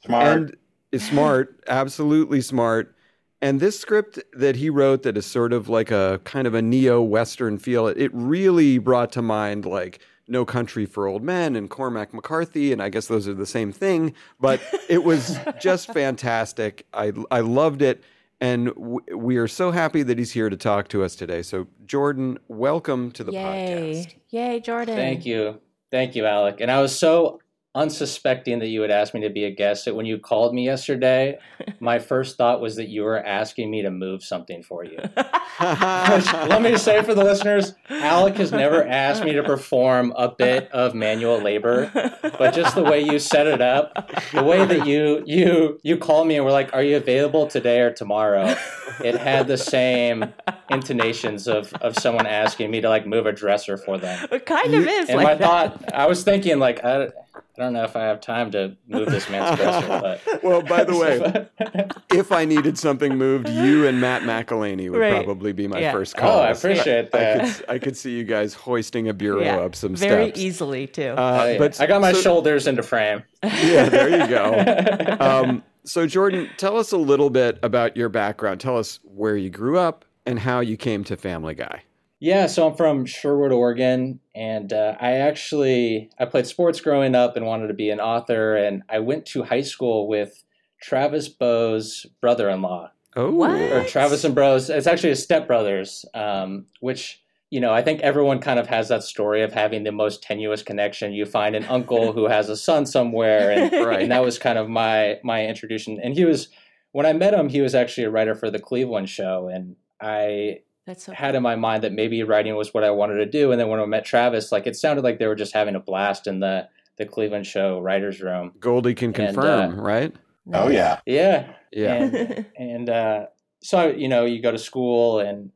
Smart. 0.04 0.26
and 0.38 0.56
is 0.92 1.04
smart, 1.06 1.60
absolutely 1.68 2.40
smart. 2.40 2.94
And 3.42 3.60
this 3.60 3.78
script 3.78 4.18
that 4.32 4.56
he 4.56 4.70
wrote 4.70 5.02
that 5.02 5.16
is 5.16 5.26
sort 5.26 5.52
of 5.52 5.68
like 5.68 5.90
a 5.90 6.20
kind 6.24 6.46
of 6.46 6.54
a 6.54 6.62
neo 6.62 7.02
western 7.02 7.58
feel, 7.58 7.86
it, 7.86 7.98
it 7.98 8.10
really 8.14 8.78
brought 8.78 9.12
to 9.12 9.22
mind 9.22 9.66
like 9.66 10.00
No 10.26 10.44
Country 10.46 10.86
for 10.86 11.06
Old 11.06 11.22
Men 11.22 11.54
and 11.54 11.68
Cormac 11.68 12.14
McCarthy, 12.14 12.72
and 12.72 12.80
I 12.82 12.88
guess 12.88 13.08
those 13.08 13.28
are 13.28 13.34
the 13.34 13.44
same 13.46 13.72
thing. 13.72 14.14
But 14.40 14.60
it 14.88 15.04
was 15.04 15.38
just 15.60 15.92
fantastic. 15.92 16.86
I 16.94 17.12
I 17.30 17.40
loved 17.40 17.82
it, 17.82 18.02
and 18.40 18.68
w- 18.74 19.00
we 19.14 19.36
are 19.36 19.48
so 19.48 19.70
happy 19.70 20.02
that 20.02 20.18
he's 20.18 20.32
here 20.32 20.48
to 20.48 20.56
talk 20.56 20.88
to 20.88 21.04
us 21.04 21.14
today. 21.14 21.42
So 21.42 21.66
Jordan, 21.84 22.38
welcome 22.48 23.10
to 23.12 23.22
the 23.24 23.32
Yay. 23.32 24.06
podcast. 24.08 24.14
Yay, 24.30 24.60
Jordan. 24.60 24.96
Thank 24.96 25.26
you. 25.26 25.60
Thank 25.90 26.14
you, 26.16 26.26
Alec. 26.26 26.60
And 26.60 26.70
I 26.70 26.80
was 26.80 26.96
so 26.98 27.40
unsuspecting 27.76 28.58
that 28.60 28.68
you 28.68 28.80
would 28.80 28.90
ask 28.90 29.12
me 29.12 29.20
to 29.20 29.28
be 29.28 29.44
a 29.44 29.50
guest 29.50 29.84
that 29.84 29.94
when 29.94 30.06
you 30.06 30.18
called 30.18 30.54
me 30.54 30.64
yesterday, 30.64 31.38
my 31.80 31.98
first 31.98 32.36
thought 32.36 32.60
was 32.60 32.76
that 32.76 32.88
you 32.88 33.02
were 33.02 33.22
asking 33.22 33.70
me 33.70 33.82
to 33.82 33.90
move 33.90 34.24
something 34.24 34.62
for 34.62 34.84
you. 34.84 34.98
Let 35.60 36.62
me 36.62 36.76
say 36.78 37.02
for 37.02 37.14
the 37.14 37.22
listeners, 37.22 37.74
Alec 37.90 38.36
has 38.36 38.50
never 38.50 38.86
asked 38.86 39.22
me 39.22 39.32
to 39.34 39.42
perform 39.42 40.12
a 40.16 40.28
bit 40.28 40.70
of 40.72 40.94
manual 40.94 41.38
labor, 41.38 41.90
but 42.38 42.54
just 42.54 42.74
the 42.74 42.82
way 42.82 43.00
you 43.00 43.18
set 43.18 43.46
it 43.46 43.60
up, 43.60 44.10
the 44.32 44.42
way 44.42 44.64
that 44.64 44.86
you 44.86 45.22
you 45.26 45.78
you 45.82 45.96
called 45.98 46.26
me 46.26 46.36
and 46.36 46.44
were 46.44 46.52
like, 46.52 46.74
"Are 46.74 46.82
you 46.82 46.96
available 46.96 47.46
today 47.46 47.80
or 47.80 47.92
tomorrow?" 47.92 48.56
It 49.04 49.16
had 49.16 49.46
the 49.46 49.58
same 49.58 50.32
intonations 50.70 51.46
of 51.46 51.72
of 51.74 51.98
someone 51.98 52.26
asking 52.26 52.70
me 52.70 52.80
to 52.80 52.88
like 52.88 53.06
move 53.06 53.26
a 53.26 53.32
dresser 53.32 53.76
for 53.76 53.98
them. 53.98 54.26
It 54.30 54.46
kind 54.46 54.74
of 54.74 54.86
is 54.86 55.08
And 55.08 55.22
like 55.22 55.38
thought, 55.38 55.94
I 55.94 56.06
was 56.06 56.24
thinking, 56.24 56.58
like, 56.58 56.84
I, 56.84 57.08
I 57.36 57.62
don't 57.62 57.72
know 57.72 57.84
if 57.84 57.96
I 57.96 58.02
have 58.02 58.20
time 58.20 58.50
to 58.50 58.76
move 58.86 59.08
this 59.10 59.30
man's 59.30 59.56
dresser, 59.58 59.86
but 60.24 60.42
Well, 60.42 60.60
by 60.62 60.84
the 60.84 60.94
way, 60.96 61.88
if 62.18 62.30
I 62.32 62.44
needed 62.44 62.78
something 62.78 63.16
moved, 63.16 63.48
you 63.48 63.86
and 63.86 64.00
Matt 64.00 64.22
McElhaney 64.22 64.90
would 64.90 64.98
Right. 65.00 65.24
probably 65.24 65.52
be 65.52 65.66
my 65.66 65.78
Yeah. 65.80 65.92
first 65.92 66.16
Oh, 66.18 66.20
call. 66.20 66.40
I 66.40 66.50
appreciate 66.50 67.08
I 67.14 67.18
that. 67.18 67.40
could, 67.40 67.48
s- 67.48 67.62
I 67.68 67.78
could 67.78 67.96
see 67.96 68.16
you 68.16 68.24
guys 68.24 68.52
hoisting 68.54 69.08
a 69.08 69.14
bureau 69.14 69.40
yeah. 69.42 69.56
up 69.56 69.74
some 69.74 69.96
Very 69.96 70.26
steps. 70.26 70.38
Very 70.38 70.46
easily 70.46 70.86
too. 70.86 71.14
Uh, 71.16 71.40
Oh, 71.42 71.50
yeah. 71.52 71.58
but 71.58 71.80
I 71.80 71.86
got 71.86 72.00
my 72.02 72.12
so- 72.12 72.20
shoulders 72.20 72.66
into 72.66 72.82
frame. 72.82 73.22
Yeah, 73.42 73.88
there 73.88 74.08
you 74.10 74.26
go. 74.28 75.16
Um, 75.24 75.62
so, 75.84 76.06
Jordan, 76.06 76.50
tell 76.56 76.76
us 76.76 76.90
a 76.92 76.96
little 76.98 77.30
bit 77.30 77.58
about 77.62 77.96
your 77.96 78.08
background. 78.08 78.60
Tell 78.60 78.76
us 78.76 78.98
where 79.04 79.36
you 79.36 79.50
grew 79.50 79.78
up 79.78 80.04
and 80.26 80.38
how 80.38 80.60
you 80.60 80.76
came 80.76 81.04
to 81.04 81.16
Family 81.16 81.54
Guy. 81.54 81.82
Yeah, 82.18 82.46
so 82.46 82.66
I'm 82.68 82.76
from 82.76 83.04
Sherwood, 83.04 83.52
Oregon, 83.52 84.20
and 84.34 84.72
uh, 84.72 84.96
I 84.98 85.12
actually 85.18 86.10
I 86.18 86.24
played 86.24 86.46
sports 86.46 86.80
growing 86.80 87.14
up 87.14 87.36
and 87.36 87.44
wanted 87.44 87.68
to 87.68 87.74
be 87.74 87.90
an 87.90 88.00
author, 88.00 88.56
and 88.56 88.82
I 88.88 89.00
went 89.00 89.26
to 89.26 89.42
high 89.42 89.60
school 89.62 90.08
with 90.08 90.42
Travis 90.80 91.28
Bowe's 91.28 92.06
brother-in-law, 92.22 92.90
Oh, 93.16 93.30
What? 93.30 93.50
or 93.72 93.84
Travis 93.84 94.24
and 94.24 94.34
Bros. 94.34 94.70
It's 94.70 94.86
actually 94.86 95.10
his 95.10 95.26
stepbrothers, 95.26 96.04
um, 96.14 96.66
which 96.80 97.22
you 97.50 97.60
know 97.60 97.72
I 97.72 97.82
think 97.82 98.00
everyone 98.00 98.40
kind 98.40 98.58
of 98.58 98.66
has 98.68 98.88
that 98.88 99.02
story 99.02 99.42
of 99.42 99.52
having 99.52 99.84
the 99.84 99.92
most 99.92 100.22
tenuous 100.22 100.62
connection. 100.62 101.12
You 101.12 101.26
find 101.26 101.54
an 101.54 101.64
uncle 101.66 102.12
who 102.14 102.28
has 102.28 102.48
a 102.48 102.56
son 102.56 102.86
somewhere, 102.86 103.50
and, 103.50 103.86
Right. 103.86 104.00
and 104.02 104.10
that 104.10 104.24
was 104.24 104.38
kind 104.38 104.56
of 104.58 104.70
my 104.70 105.18
my 105.22 105.44
introduction. 105.46 106.00
And 106.02 106.14
he 106.14 106.24
was 106.24 106.48
when 106.92 107.04
I 107.04 107.12
met 107.12 107.34
him, 107.34 107.50
he 107.50 107.60
was 107.60 107.74
actually 107.74 108.04
a 108.04 108.10
writer 108.10 108.34
for 108.34 108.50
the 108.50 108.58
Cleveland 108.58 109.10
Show, 109.10 109.48
and 109.52 109.76
I 110.00 110.60
That's 110.86 111.04
so 111.04 111.12
had 111.12 111.34
in 111.34 111.42
my 111.42 111.56
mind 111.56 111.82
that 111.84 111.92
maybe 111.92 112.22
writing 112.22 112.54
was 112.54 112.72
what 112.72 112.84
I 112.84 112.90
wanted 112.90 113.16
to 113.16 113.26
do. 113.26 113.50
And 113.50 113.60
then 113.60 113.68
when 113.68 113.80
I 113.80 113.84
met 113.86 114.04
Travis, 114.04 114.52
like 114.52 114.66
it 114.66 114.76
sounded 114.76 115.02
like 115.02 115.18
they 115.18 115.26
were 115.26 115.34
just 115.34 115.52
having 115.52 115.74
a 115.74 115.80
blast 115.80 116.26
in 116.26 116.40
the 116.40 116.68
the 116.96 117.04
Cleveland 117.06 117.46
show 117.46 117.80
writers 117.80 118.20
room. 118.22 118.52
Goldie 118.60 118.94
can 118.94 119.06
And, 119.08 119.14
confirm, 119.14 119.78
uh, 119.78 119.82
right? 119.82 120.14
Oh 120.54 120.68
yeah. 120.68 121.00
Yeah. 121.04 121.52
Yeah. 121.72 121.94
And, 121.94 122.46
and 122.56 122.88
uh, 122.88 123.26
so 123.62 123.88
you 123.88 124.08
know, 124.08 124.24
you 124.24 124.40
go 124.40 124.52
to 124.52 124.58
school, 124.58 125.18
and 125.18 125.50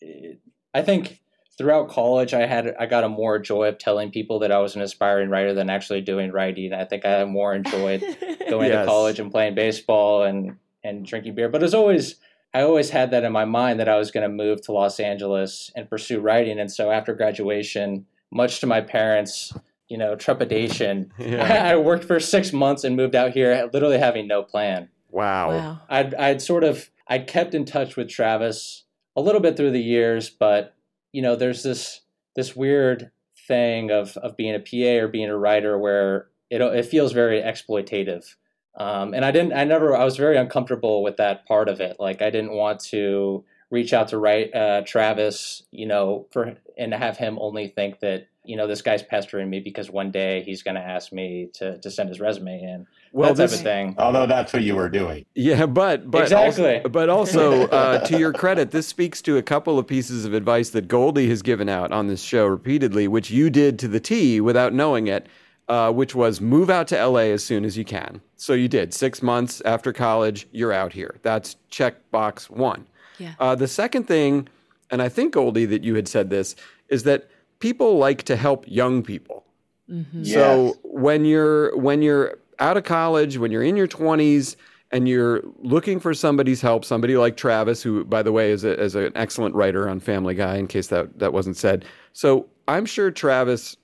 it, 0.00 0.40
I 0.72 0.82
think 0.82 1.20
throughout 1.58 1.88
college, 1.88 2.32
I 2.32 2.46
had 2.46 2.74
I 2.78 2.86
got 2.86 3.02
a 3.02 3.08
more 3.08 3.38
joy 3.40 3.66
of 3.68 3.78
telling 3.78 4.10
people 4.12 4.38
that 4.38 4.52
I 4.52 4.58
was 4.60 4.76
an 4.76 4.82
aspiring 4.82 5.30
writer 5.30 5.52
than 5.52 5.68
actually 5.68 6.00
doing 6.02 6.30
writing. 6.30 6.72
I 6.72 6.84
think 6.84 7.04
I 7.04 7.24
more 7.24 7.54
enjoyed 7.54 8.00
going 8.48 8.68
Yes. 8.70 8.82
to 8.82 8.86
college 8.86 9.18
and 9.18 9.32
playing 9.32 9.56
baseball 9.56 10.22
and 10.22 10.56
and 10.84 11.04
drinking 11.04 11.34
beer. 11.34 11.48
But 11.48 11.64
as 11.64 11.74
always, 11.74 12.16
I 12.56 12.62
always 12.62 12.88
had 12.88 13.10
that 13.10 13.22
in 13.22 13.32
my 13.32 13.44
mind 13.44 13.80
that 13.80 13.88
I 13.88 13.98
was 13.98 14.10
going 14.10 14.22
to 14.22 14.34
move 14.34 14.62
to 14.62 14.72
Los 14.72 14.98
Angeles 14.98 15.70
and 15.76 15.90
pursue 15.90 16.20
writing. 16.20 16.58
And 16.58 16.72
so 16.72 16.90
after 16.90 17.12
graduation, 17.12 18.06
much 18.32 18.60
to 18.60 18.66
my 18.66 18.80
parents, 18.80 19.52
you 19.90 19.98
know, 19.98 20.16
trepidation, 20.16 21.12
Yeah. 21.18 21.42
I 21.72 21.76
worked 21.76 22.04
for 22.04 22.18
six 22.18 22.54
months 22.54 22.82
and 22.82 22.96
moved 22.96 23.14
out 23.14 23.32
here, 23.32 23.68
literally 23.74 23.98
having 23.98 24.26
no 24.26 24.42
plan. 24.42 24.88
Wow. 25.10 25.50
wow. 25.50 25.80
I'd 25.90 26.14
I'd 26.14 26.40
sort 26.40 26.64
of 26.64 26.88
I'd 27.06 27.26
kept 27.26 27.54
in 27.54 27.66
touch 27.66 27.94
with 27.94 28.08
Travis 28.08 28.84
a 29.14 29.20
little 29.20 29.42
bit 29.42 29.58
through 29.58 29.72
the 29.72 29.82
years, 29.82 30.30
but 30.30 30.74
you 31.12 31.20
know, 31.20 31.36
there's 31.36 31.62
this 31.62 32.00
this 32.36 32.56
weird 32.56 33.10
thing 33.46 33.90
of 33.90 34.16
of 34.16 34.34
being 34.34 34.54
a 34.54 34.60
PA 34.60 35.04
or 35.04 35.08
being 35.08 35.28
a 35.28 35.36
writer 35.36 35.78
where 35.78 36.28
it 36.48 36.62
it 36.62 36.86
feels 36.86 37.12
very 37.12 37.42
exploitative. 37.42 38.34
Um, 38.76 39.14
and 39.14 39.24
I 39.24 39.30
didn't, 39.30 39.54
I 39.54 39.64
never, 39.64 39.96
I 39.96 40.04
was 40.04 40.16
very 40.16 40.36
uncomfortable 40.36 41.02
with 41.02 41.16
that 41.16 41.46
part 41.46 41.68
of 41.68 41.80
it. 41.80 41.96
Like 41.98 42.20
I 42.22 42.30
didn't 42.30 42.52
want 42.52 42.80
to 42.90 43.44
reach 43.70 43.92
out 43.92 44.08
to 44.08 44.18
write 44.18 44.54
uh, 44.54 44.82
Travis, 44.86 45.62
you 45.70 45.86
know, 45.86 46.26
for 46.30 46.56
and 46.78 46.92
have 46.92 47.16
him 47.16 47.38
only 47.40 47.68
think 47.68 48.00
that 48.00 48.28
you 48.44 48.56
know 48.56 48.68
this 48.68 48.80
guy's 48.82 49.02
pestering 49.02 49.50
me 49.50 49.58
because 49.58 49.90
one 49.90 50.12
day 50.12 50.42
he's 50.42 50.62
going 50.62 50.76
to 50.76 50.80
ask 50.80 51.12
me 51.12 51.48
to 51.54 51.78
to 51.78 51.90
send 51.90 52.08
his 52.10 52.20
resume 52.20 52.60
in. 52.62 52.86
Well, 53.12 53.32
that 53.34 53.42
type 53.44 53.50
this- 53.50 53.58
of 53.60 53.64
thing. 53.64 53.94
Although 53.98 54.26
that's 54.26 54.52
what 54.52 54.62
you 54.62 54.76
were 54.76 54.88
doing. 54.90 55.24
Yeah, 55.34 55.66
but 55.66 56.10
but 56.10 56.22
Exactly. 56.24 56.76
also, 56.76 56.88
but 56.90 57.08
also 57.08 57.66
uh, 57.68 58.04
to 58.06 58.18
your 58.18 58.32
credit, 58.32 58.70
this 58.70 58.86
speaks 58.86 59.22
to 59.22 59.36
a 59.38 59.42
couple 59.42 59.78
of 59.78 59.86
pieces 59.86 60.24
of 60.26 60.34
advice 60.34 60.70
that 60.70 60.86
Goldie 60.86 61.28
has 61.30 61.42
given 61.42 61.68
out 61.68 61.92
on 61.92 62.06
this 62.08 62.22
show 62.22 62.46
repeatedly, 62.46 63.08
which 63.08 63.30
you 63.30 63.48
did 63.50 63.78
to 63.80 63.88
the 63.88 64.00
T 64.00 64.40
without 64.40 64.72
knowing 64.74 65.06
it, 65.08 65.26
uh, 65.68 65.92
which 65.92 66.14
was 66.14 66.40
move 66.40 66.70
out 66.70 66.88
to 66.88 67.06
LA 67.06 67.30
as 67.32 67.44
soon 67.44 67.64
as 67.64 67.76
you 67.76 67.84
can. 67.84 68.20
So 68.36 68.52
you 68.52 68.68
did 68.68 68.94
six 68.94 69.22
months 69.22 69.60
after 69.64 69.92
college, 69.92 70.46
you're 70.52 70.72
out 70.72 70.92
here. 70.92 71.16
That's 71.22 71.56
check 71.70 72.10
box 72.10 72.48
one. 72.48 72.86
Yeah. 73.18 73.34
Uh, 73.38 73.54
the 73.54 73.68
second 73.68 74.04
thing, 74.04 74.48
and 74.90 75.02
I 75.02 75.08
think 75.08 75.34
Goldie 75.34 75.66
that 75.66 75.82
you 75.82 75.94
had 75.94 76.06
said 76.06 76.30
this, 76.30 76.54
is 76.88 77.02
that 77.04 77.28
people 77.58 77.98
like 77.98 78.22
to 78.24 78.36
help 78.36 78.64
young 78.68 79.02
people. 79.02 79.44
Mm-hmm. 79.90 80.24
So 80.24 80.76
when 80.82 81.24
you're 81.24 81.76
when 81.76 82.02
you're 82.02 82.38
out 82.58 82.76
of 82.76 82.84
college, 82.84 83.38
when 83.38 83.50
you're 83.50 83.62
in 83.62 83.76
your 83.76 83.88
20s 83.88 84.56
and 84.92 85.08
you're 85.08 85.42
looking 85.58 86.00
for 86.00 86.14
somebody's 86.14 86.60
help, 86.60 86.84
somebody 86.84 87.16
like 87.16 87.36
Travis, 87.36 87.82
who 87.82 88.04
by 88.04 88.22
the 88.22 88.32
way 88.32 88.50
is, 88.50 88.64
a, 88.64 88.80
is 88.80 88.94
an 88.94 89.12
excellent 89.14 89.54
writer 89.54 89.88
on 89.88 90.00
Family 90.00 90.34
Guy, 90.34 90.56
in 90.56 90.66
case 90.66 90.88
that 90.88 91.18
that 91.18 91.32
wasn't 91.32 91.56
said. 91.56 91.84
So 92.12 92.46
I'm 92.68 92.86
sure 92.86 93.10
Travis 93.10 93.76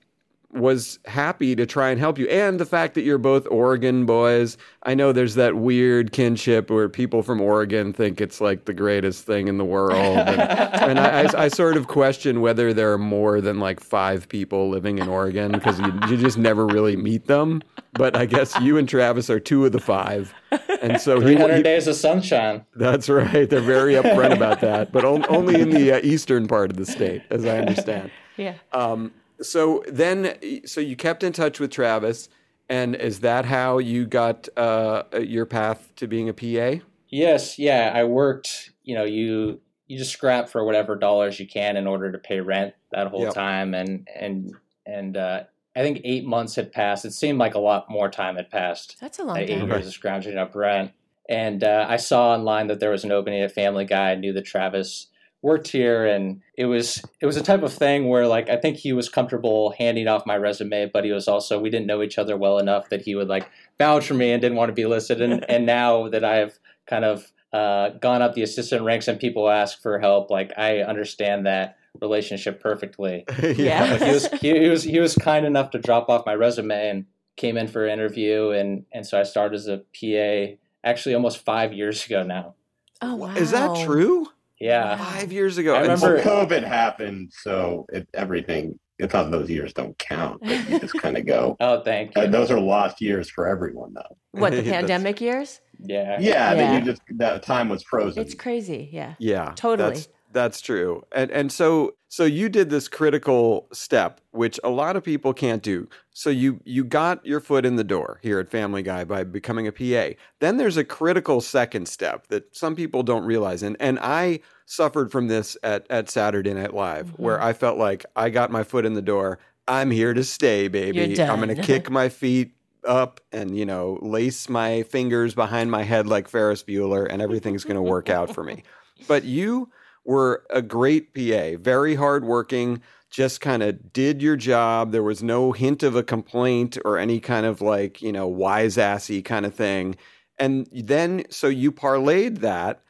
was 0.53 0.99
happy 1.05 1.55
to 1.55 1.65
try 1.65 1.89
and 1.89 1.99
help 1.99 2.17
you. 2.17 2.27
And 2.27 2.59
the 2.59 2.65
fact 2.65 2.93
that 2.93 3.01
you're 3.01 3.17
both 3.17 3.47
Oregon 3.49 4.05
boys. 4.05 4.57
I 4.83 4.93
know 4.93 5.11
there's 5.11 5.35
that 5.35 5.55
weird 5.55 6.11
kinship 6.11 6.69
where 6.69 6.89
people 6.89 7.23
from 7.23 7.41
Oregon 7.41 7.93
think 7.93 8.21
it's 8.21 8.39
like 8.39 8.65
the 8.65 8.73
greatest 8.73 9.25
thing 9.25 9.47
in 9.47 9.57
the 9.57 9.65
world. 9.65 10.17
And, 10.17 10.29
and 10.41 10.99
I, 10.99 11.23
I, 11.23 11.43
I 11.45 11.47
sort 11.47 11.77
of 11.77 11.87
question 11.87 12.41
whether 12.41 12.73
there 12.73 12.91
are 12.93 12.97
more 12.97 13.41
than 13.41 13.59
like 13.59 13.79
five 13.79 14.29
people 14.29 14.69
living 14.69 14.99
in 14.99 15.07
Oregon 15.07 15.51
because 15.51 15.79
you, 15.79 15.91
you 16.09 16.17
just 16.17 16.37
never 16.37 16.67
really 16.67 16.95
meet 16.95 17.25
them. 17.27 17.61
But 17.93 18.15
I 18.15 18.25
guess 18.25 18.59
you 18.59 18.77
and 18.77 18.87
Travis 18.87 19.29
are 19.29 19.39
two 19.39 19.65
of 19.65 19.71
the 19.71 19.79
five. 19.79 20.33
And 20.81 20.99
so 20.99 21.19
he, 21.19 21.27
300 21.27 21.57
he- 21.57 21.63
days 21.63 21.87
of 21.87 21.95
sunshine. 21.95 22.65
that's 22.75 23.09
right. 23.09 23.49
They're 23.49 23.61
very 23.61 23.93
upfront 23.93 24.33
about 24.35 24.61
that, 24.61 24.91
but 24.91 25.05
on, 25.05 25.25
only 25.29 25.61
in 25.61 25.69
the 25.69 25.93
uh, 25.93 26.01
eastern 26.03 26.47
part 26.47 26.69
of 26.71 26.77
the 26.77 26.85
state, 26.85 27.23
as 27.29 27.45
I 27.45 27.59
understand. 27.59 28.11
Yeah. 28.37 28.55
Um, 28.71 29.11
so 29.43 29.83
then, 29.87 30.37
so 30.65 30.81
you 30.81 30.95
kept 30.95 31.23
in 31.23 31.33
touch 31.33 31.59
with 31.59 31.71
Travis, 31.71 32.29
and 32.69 32.95
is 32.95 33.19
that 33.19 33.45
how 33.45 33.77
you 33.77 34.05
got 34.05 34.49
uh, 34.57 35.03
your 35.21 35.45
path 35.45 35.91
to 35.97 36.07
being 36.07 36.29
a 36.29 36.33
PA? 36.33 36.83
Yes, 37.09 37.59
yeah. 37.59 37.91
I 37.93 38.03
worked. 38.05 38.71
You 38.83 38.95
know, 38.95 39.03
you 39.03 39.59
you 39.87 39.97
just 39.97 40.11
scrap 40.13 40.49
for 40.49 40.65
whatever 40.65 40.95
dollars 40.95 41.39
you 41.39 41.47
can 41.47 41.77
in 41.77 41.85
order 41.87 42.11
to 42.11 42.17
pay 42.17 42.39
rent 42.39 42.73
that 42.91 43.07
whole 43.07 43.25
Yep. 43.25 43.33
time, 43.33 43.73
and 43.73 44.07
and 44.15 44.55
and 44.85 45.15
uh, 45.17 45.43
I 45.75 45.81
think 45.81 46.01
eight 46.03 46.25
months 46.25 46.55
had 46.55 46.71
passed. 46.71 47.05
It 47.05 47.11
seemed 47.13 47.37
like 47.39 47.53
a 47.55 47.59
lot 47.59 47.89
more 47.89 48.09
time 48.09 48.35
had 48.37 48.49
passed. 48.49 48.97
That's 48.99 49.19
a 49.19 49.23
long 49.23 49.35
like 49.35 49.49
eight 49.49 49.59
time. 49.59 49.67
years 49.69 49.87
of 49.87 49.93
scrounging 49.93 50.37
up 50.37 50.55
rent. 50.55 50.91
And 51.29 51.63
uh, 51.63 51.85
I 51.87 51.95
saw 51.97 52.33
online 52.33 52.67
that 52.67 52.79
there 52.81 52.89
was 52.91 53.05
an 53.05 53.11
opening 53.13 53.41
at 53.41 53.53
Family 53.53 53.85
Guy. 53.85 54.11
I 54.11 54.15
knew 54.15 54.33
that 54.33 54.43
Travis 54.45 55.07
worked 55.43 55.67
here, 55.67 56.07
and 56.07 56.41
it 56.57 56.65
was 56.65 57.03
it 57.21 57.27
was 57.27 57.37
a 57.37 57.43
type 57.43 57.61
of 57.61 57.71
thing 57.71 58.07
where 58.07 58.25
like 58.25 58.49
I 58.49 58.57
think 58.57 58.77
he 58.77 58.93
was 58.93 59.09
comfortable 59.09 59.75
handing 59.77 60.07
off 60.07 60.25
my 60.25 60.37
resume, 60.37 60.89
but 60.91 61.03
he 61.03 61.11
was 61.11 61.27
also 61.27 61.59
we 61.59 61.69
didn't 61.69 61.85
know 61.85 62.01
each 62.01 62.17
other 62.17 62.35
well 62.35 62.57
enough 62.57 62.89
that 62.89 63.01
he 63.01 63.13
would 63.13 63.27
like 63.27 63.47
vouch 63.77 64.07
for 64.07 64.15
me 64.15 64.31
and 64.31 64.41
didn't 64.41 64.57
want 64.57 64.69
to 64.69 64.73
be 64.73 64.87
listed. 64.87 65.21
And 65.21 65.45
and 65.49 65.67
now 65.67 66.09
that 66.09 66.23
I've 66.23 66.57
kind 66.87 67.05
of 67.05 67.31
uh, 67.51 67.89
gone 67.89 68.23
up 68.23 68.33
the 68.33 68.41
assistant 68.41 68.83
ranks 68.83 69.07
and 69.07 69.19
people 69.19 69.47
ask 69.49 69.79
for 69.81 69.99
help, 69.99 70.31
like 70.31 70.51
I 70.57 70.79
understand 70.79 71.45
that 71.45 71.77
relationship 72.01 72.59
perfectly. 72.59 73.25
Yeah. 73.43 73.97
He 73.97 74.11
was 74.11 74.27
he, 74.41 74.59
he 74.59 74.69
was 74.69 74.83
he 74.83 74.99
was 74.99 75.15
kind 75.15 75.45
enough 75.45 75.71
to 75.71 75.79
drop 75.79 76.09
off 76.09 76.25
my 76.25 76.33
resume 76.33 76.89
and 76.89 77.05
came 77.35 77.57
in 77.57 77.67
for 77.67 77.85
an 77.85 77.91
interview 77.91 78.49
and 78.49 78.85
and 78.91 79.05
so 79.05 79.19
I 79.19 79.23
started 79.23 79.55
as 79.55 79.67
a 79.67 79.77
PA 79.77 80.55
actually 80.83 81.15
almost 81.15 81.39
five 81.39 81.73
years 81.73 82.05
ago 82.05 82.23
now. 82.23 82.55
Oh 83.01 83.15
wow. 83.15 83.35
Is 83.35 83.51
that 83.51 83.85
true? 83.85 84.27
Yeah. 84.63 84.97
Five 84.97 85.31
years 85.31 85.57
ago. 85.57 85.73
I 85.75 85.79
And 85.83 85.83
remember- 85.89 86.15
Well, 86.25 86.45
COVID 86.45 86.63
happened, 86.63 87.31
so 87.33 87.85
it, 87.91 88.07
everything. 88.13 88.79
It's 88.99 89.13
not 89.13 89.31
those 89.31 89.49
years 89.49 89.73
don't 89.73 89.97
count. 89.97 90.39
But 90.41 90.69
you 90.69 90.79
just 90.79 90.93
kind 90.93 91.17
of 91.17 91.25
go. 91.25 91.57
Oh, 91.59 91.81
thank 91.81 92.15
you. 92.15 92.21
Uh, 92.23 92.27
those 92.27 92.51
are 92.51 92.59
lost 92.59 93.01
years 93.01 93.29
for 93.29 93.47
everyone, 93.47 93.93
though. 93.93 94.17
What 94.39 94.51
the 94.53 94.63
pandemic 94.75 95.19
years? 95.19 95.61
Yeah. 95.79 96.17
Yeah, 96.19 96.19
Yeah. 96.19 96.53
that 96.55 96.79
you 96.79 96.85
just 96.91 97.01
that 97.17 97.43
time 97.43 97.69
was 97.69 97.83
frozen. 97.83 98.21
It's 98.21 98.35
crazy. 98.35 98.89
Yeah. 98.93 99.15
Yeah, 99.19 99.51
Totally. 99.55 99.89
That's, 99.95 100.07
that's 100.31 100.61
true. 100.61 101.03
And 101.11 101.29
and 101.31 101.51
so 101.51 101.93
so 102.07 102.23
you 102.25 102.49
did 102.49 102.69
this 102.71 102.87
critical 102.87 103.67
step, 103.73 104.19
which 104.31 104.59
a 104.63 104.69
lot 104.69 104.95
of 104.95 105.03
people 105.03 105.33
can't 105.33 105.61
do. 105.61 105.87
So 106.11 106.29
you 106.31 106.59
you 106.63 106.83
got 106.83 107.23
your 107.25 107.39
foot 107.39 107.65
in 107.65 107.75
the 107.75 107.83
door 107.83 108.19
here 108.23 108.39
at 108.39 108.49
Family 108.49 108.81
Guy 108.81 109.03
by 109.03 109.23
becoming 109.23 109.67
a 109.67 109.71
PA. 109.71 110.15
Then 110.39 110.57
there's 110.57 110.77
a 110.77 110.83
critical 110.83 111.39
second 111.41 111.87
step 111.87 112.27
that 112.27 112.55
some 112.55 112.75
people 112.75 113.03
don't 113.03 113.25
realize, 113.25 113.61
and 113.61 113.77
and 113.79 113.99
I 114.01 114.39
suffered 114.65 115.11
from 115.11 115.27
this 115.27 115.57
at 115.63 115.85
at 115.89 116.09
Saturday 116.09 116.53
Night 116.53 116.73
Live, 116.73 117.09
where 117.17 117.37
mm-hmm. 117.37 117.47
I 117.47 117.53
felt 117.53 117.77
like 117.77 118.05
I 118.15 118.29
got 118.29 118.51
my 118.51 118.63
foot 118.63 118.85
in 118.85 118.93
the 118.93 119.01
door. 119.01 119.39
I'm 119.67 119.91
here 119.91 120.13
to 120.13 120.23
stay, 120.23 120.67
baby. 120.67 121.19
I'm 121.21 121.39
gonna 121.39 121.55
kick 121.55 121.89
my 121.89 122.09
feet 122.09 122.55
up 122.85 123.21
and 123.31 123.57
you 123.57 123.65
know 123.65 123.97
lace 124.01 124.49
my 124.49 124.83
fingers 124.83 125.33
behind 125.33 125.71
my 125.71 125.83
head 125.83 126.07
like 126.07 126.27
Ferris 126.27 126.63
Bueller, 126.63 127.07
and 127.09 127.21
everything's 127.21 127.63
gonna 127.63 127.81
work 127.81 128.09
out 128.09 128.33
for 128.33 128.43
me. 128.43 128.63
But 129.05 129.25
you 129.25 129.69
were 130.05 130.45
a 130.49 130.61
great 130.61 131.13
PA, 131.13 131.57
very 131.59 131.95
hardworking, 131.95 132.81
just 133.13 133.41
kind 133.41 133.61
of 133.61 133.93
did 133.93 134.23
your 134.23 134.35
job. 134.35 134.91
There 134.91 135.03
was 135.03 135.21
no 135.21 135.51
hint 135.51 135.83
of 135.83 135.95
a 135.95 136.01
complaint 136.01 136.79
or 136.83 136.97
any 136.97 137.19
kind 137.19 137.45
of 137.45 137.61
like, 137.61 138.01
you 138.01 138.11
know, 138.11 138.27
wise 138.27 138.77
assy 138.77 139.21
kind 139.21 139.45
of 139.45 139.53
thing. 139.53 139.95
And 140.39 140.67
then, 140.73 141.25
so 141.29 141.47
you 141.47 141.71
parlayed 141.71 142.39
that 142.39 142.81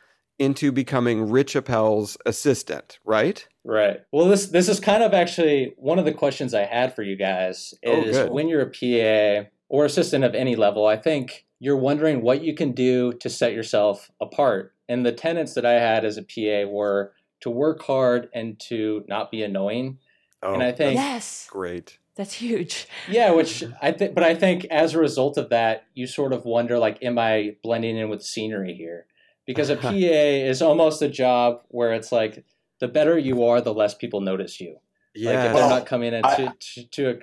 into 0.44 0.72
becoming 0.72 1.30
Rich 1.30 1.56
Appel's 1.56 2.18
assistant, 2.26 3.00
right? 3.06 3.48
Right. 3.64 4.02
Well, 4.12 4.28
this 4.28 4.48
this 4.48 4.68
is 4.70 4.80
kind 4.80 5.02
of 5.04 5.14
actually 5.14 5.74
one 5.78 6.00
of 6.00 6.06
the 6.06 6.12
questions 6.14 6.54
I 6.54 6.66
had 6.66 6.94
for 6.96 7.02
you 7.04 7.16
guys 7.16 7.74
Oh, 7.86 8.02
is 8.04 8.18
good. 8.18 8.32
when 8.32 8.48
you're 8.50 8.62
a 8.62 8.70
PA 8.70 9.50
or 9.70 9.86
assistant 9.86 10.24
of 10.24 10.36
any 10.36 10.56
level, 10.56 10.86
I 10.86 10.98
think 10.98 11.46
you're 11.60 11.78
wondering 11.78 12.22
what 12.22 12.44
you 12.44 12.54
can 12.54 12.74
do 12.74 13.14
to 13.14 13.30
set 13.30 13.54
yourself 13.54 14.12
apart. 14.20 14.74
And 14.90 15.06
the 15.06 15.14
tenets 15.14 15.54
that 15.54 15.66
I 15.66 15.74
had 15.80 16.04
as 16.04 16.18
a 16.18 16.24
PA 16.24 16.70
were 16.70 17.14
to 17.40 17.50
work 17.50 17.82
hard 17.84 18.30
and 18.34 18.60
to 18.68 19.04
not 19.08 19.32
be 19.32 19.44
annoying. 19.44 19.98
Oh, 20.42 20.54
and 20.54 20.62
I 20.62 20.74
think 20.74 20.96
Yes. 20.96 21.48
great. 21.50 22.00
That's 22.16 22.34
huge. 22.34 22.86
yeah, 23.10 23.32
which 23.32 23.64
I 23.82 23.92
think, 23.94 24.14
but 24.14 24.24
I 24.24 24.36
think 24.36 24.66
as 24.66 24.94
a 24.94 25.00
result 25.00 25.38
of 25.38 25.50
that, 25.50 25.86
you 25.96 26.06
sort 26.06 26.34
of 26.34 26.44
wonder, 26.46 26.78
like, 26.78 27.02
am 27.02 27.18
I 27.18 27.56
blending 27.64 27.98
in 27.98 28.10
with 28.10 28.22
scenery 28.24 28.74
here? 28.74 29.06
Because 29.46 29.70
a 29.70 29.76
PA 29.84 29.90
is 29.92 30.62
almost 30.62 31.02
a 31.02 31.10
job 31.10 31.62
where 31.70 31.94
it's 31.94 32.12
like 32.12 32.44
the 32.80 32.88
better 32.88 33.18
you 33.18 33.44
are, 33.46 33.62
the 33.62 33.74
less 33.74 33.94
people 33.96 34.22
notice 34.22 34.60
you. 34.60 34.74
Like 34.74 34.78
if 35.16 35.22
Yeah. 35.24 35.44
they're 35.44 35.54
Well, 35.54 35.70
not 35.70 35.86
coming 35.86 36.14
in 36.14 36.24
I- 36.26 36.36
to, 36.36 36.54
to, 36.60 36.84
to 36.86 37.10
a, 37.10 37.14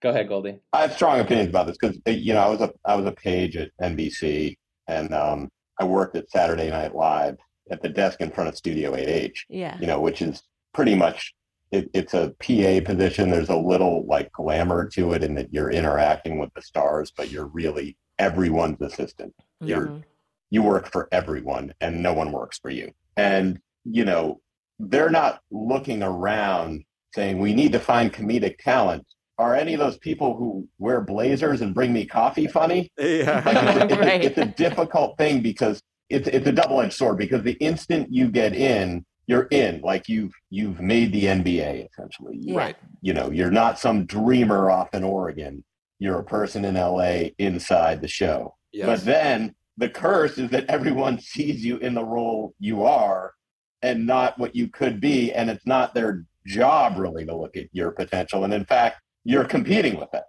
go 0.00 0.10
ahead, 0.10 0.28
Goldie. 0.28 0.58
I 0.72 0.82
have 0.82 0.92
strong 0.92 1.20
opinions 1.20 1.48
about 1.50 1.66
this 1.66 1.76
because 1.80 1.98
you 2.06 2.34
know 2.34 2.40
I 2.40 2.48
was 2.48 2.60
a 2.60 2.72
I 2.84 2.94
was 2.94 3.06
a 3.06 3.12
page 3.12 3.56
at 3.56 3.70
NBC 3.80 4.56
and 4.88 5.14
um, 5.14 5.48
I 5.80 5.84
worked 5.84 6.16
at 6.16 6.30
Saturday 6.30 6.68
Night 6.70 6.94
Live 6.94 7.36
at 7.70 7.80
the 7.82 7.88
desk 7.88 8.20
in 8.20 8.30
front 8.30 8.48
of 8.48 8.56
Studio 8.56 8.94
8H. 8.94 9.32
Yeah. 9.48 9.78
You 9.80 9.86
know, 9.86 10.00
which 10.00 10.20
is 10.20 10.42
pretty 10.74 10.94
much 10.94 11.32
it, 11.70 11.88
it's 11.94 12.12
a 12.12 12.34
PA 12.40 12.84
position. 12.84 13.30
There's 13.30 13.48
a 13.48 13.56
little 13.56 14.04
like 14.06 14.30
glamour 14.32 14.88
to 14.90 15.12
it 15.12 15.22
in 15.24 15.34
that 15.36 15.54
you're 15.54 15.70
interacting 15.70 16.38
with 16.38 16.52
the 16.54 16.60
stars, 16.62 17.10
but 17.16 17.30
you're 17.30 17.46
really 17.46 17.96
everyone's 18.18 18.80
assistant. 18.82 19.32
You're 19.60 19.86
Mhm. 19.86 20.02
You 20.52 20.62
work 20.62 20.86
for 20.92 21.08
everyone 21.12 21.72
and 21.80 22.02
no 22.02 22.12
one 22.12 22.30
works 22.30 22.58
for 22.58 22.68
you. 22.70 22.92
And, 23.16 23.58
you 23.84 24.04
know, 24.04 24.40
they're 24.78 25.08
not 25.10 25.40
looking 25.50 26.02
around 26.02 26.84
saying, 27.14 27.38
we 27.38 27.54
need 27.54 27.72
to 27.72 27.78
find 27.80 28.12
comedic 28.12 28.58
talent. 28.58 29.06
Are 29.38 29.54
any 29.56 29.72
of 29.72 29.80
those 29.80 29.96
people 29.96 30.36
who 30.36 30.68
wear 30.78 31.00
blazers 31.00 31.62
and 31.62 31.74
bring 31.74 31.90
me 31.90 32.04
coffee 32.04 32.46
funny? 32.46 32.90
Like, 32.98 33.08
Yeah. 33.08 33.42
it's, 33.46 33.80
a, 33.80 33.84
it's, 33.86 33.96
Right. 33.96 34.20
a, 34.22 34.26
it's 34.26 34.38
a 34.38 34.44
difficult 34.44 35.16
thing 35.16 35.40
because 35.40 35.80
it's, 36.10 36.28
it's 36.28 36.46
a 36.46 36.52
double-edged 36.52 36.92
sword 36.92 37.16
because 37.16 37.42
the 37.42 37.52
instant 37.54 38.08
you 38.10 38.28
get 38.30 38.54
in, 38.54 39.06
you're 39.26 39.48
in. 39.50 39.80
Like 39.80 40.06
you've 40.06 40.32
you've 40.50 40.80
made 40.82 41.12
the 41.14 41.24
NBA 41.24 41.88
essentially. 41.90 42.36
You- 42.38 42.56
Yeah. 42.56 42.72
You 43.00 43.14
know, 43.14 43.30
you're 43.30 43.50
not 43.50 43.78
some 43.78 44.04
dreamer 44.04 44.70
off 44.70 44.92
in 44.92 45.02
Oregon. 45.02 45.64
You're 45.98 46.18
a 46.18 46.24
person 46.24 46.66
in 46.66 46.74
LA 46.74 47.30
inside 47.38 48.02
the 48.02 48.08
show. 48.08 48.54
Yes. 48.72 48.86
But 48.86 49.04
then 49.06 49.54
the 49.76 49.88
curse 49.88 50.38
is 50.38 50.50
that 50.50 50.66
everyone 50.68 51.18
sees 51.18 51.64
you 51.64 51.78
in 51.78 51.94
the 51.94 52.04
role 52.04 52.54
you 52.58 52.84
are 52.84 53.32
and 53.82 54.06
not 54.06 54.38
what 54.38 54.54
you 54.54 54.68
could 54.68 55.00
be. 55.00 55.32
And 55.32 55.50
it's 55.50 55.66
not 55.66 55.94
their 55.94 56.24
job 56.46 56.98
really 56.98 57.24
to 57.26 57.34
look 57.36 57.56
at 57.56 57.66
your 57.72 57.90
potential. 57.90 58.44
And 58.44 58.52
in 58.52 58.64
fact, 58.64 59.00
you're 59.24 59.44
competing 59.44 59.98
with 59.98 60.10
them, 60.10 60.24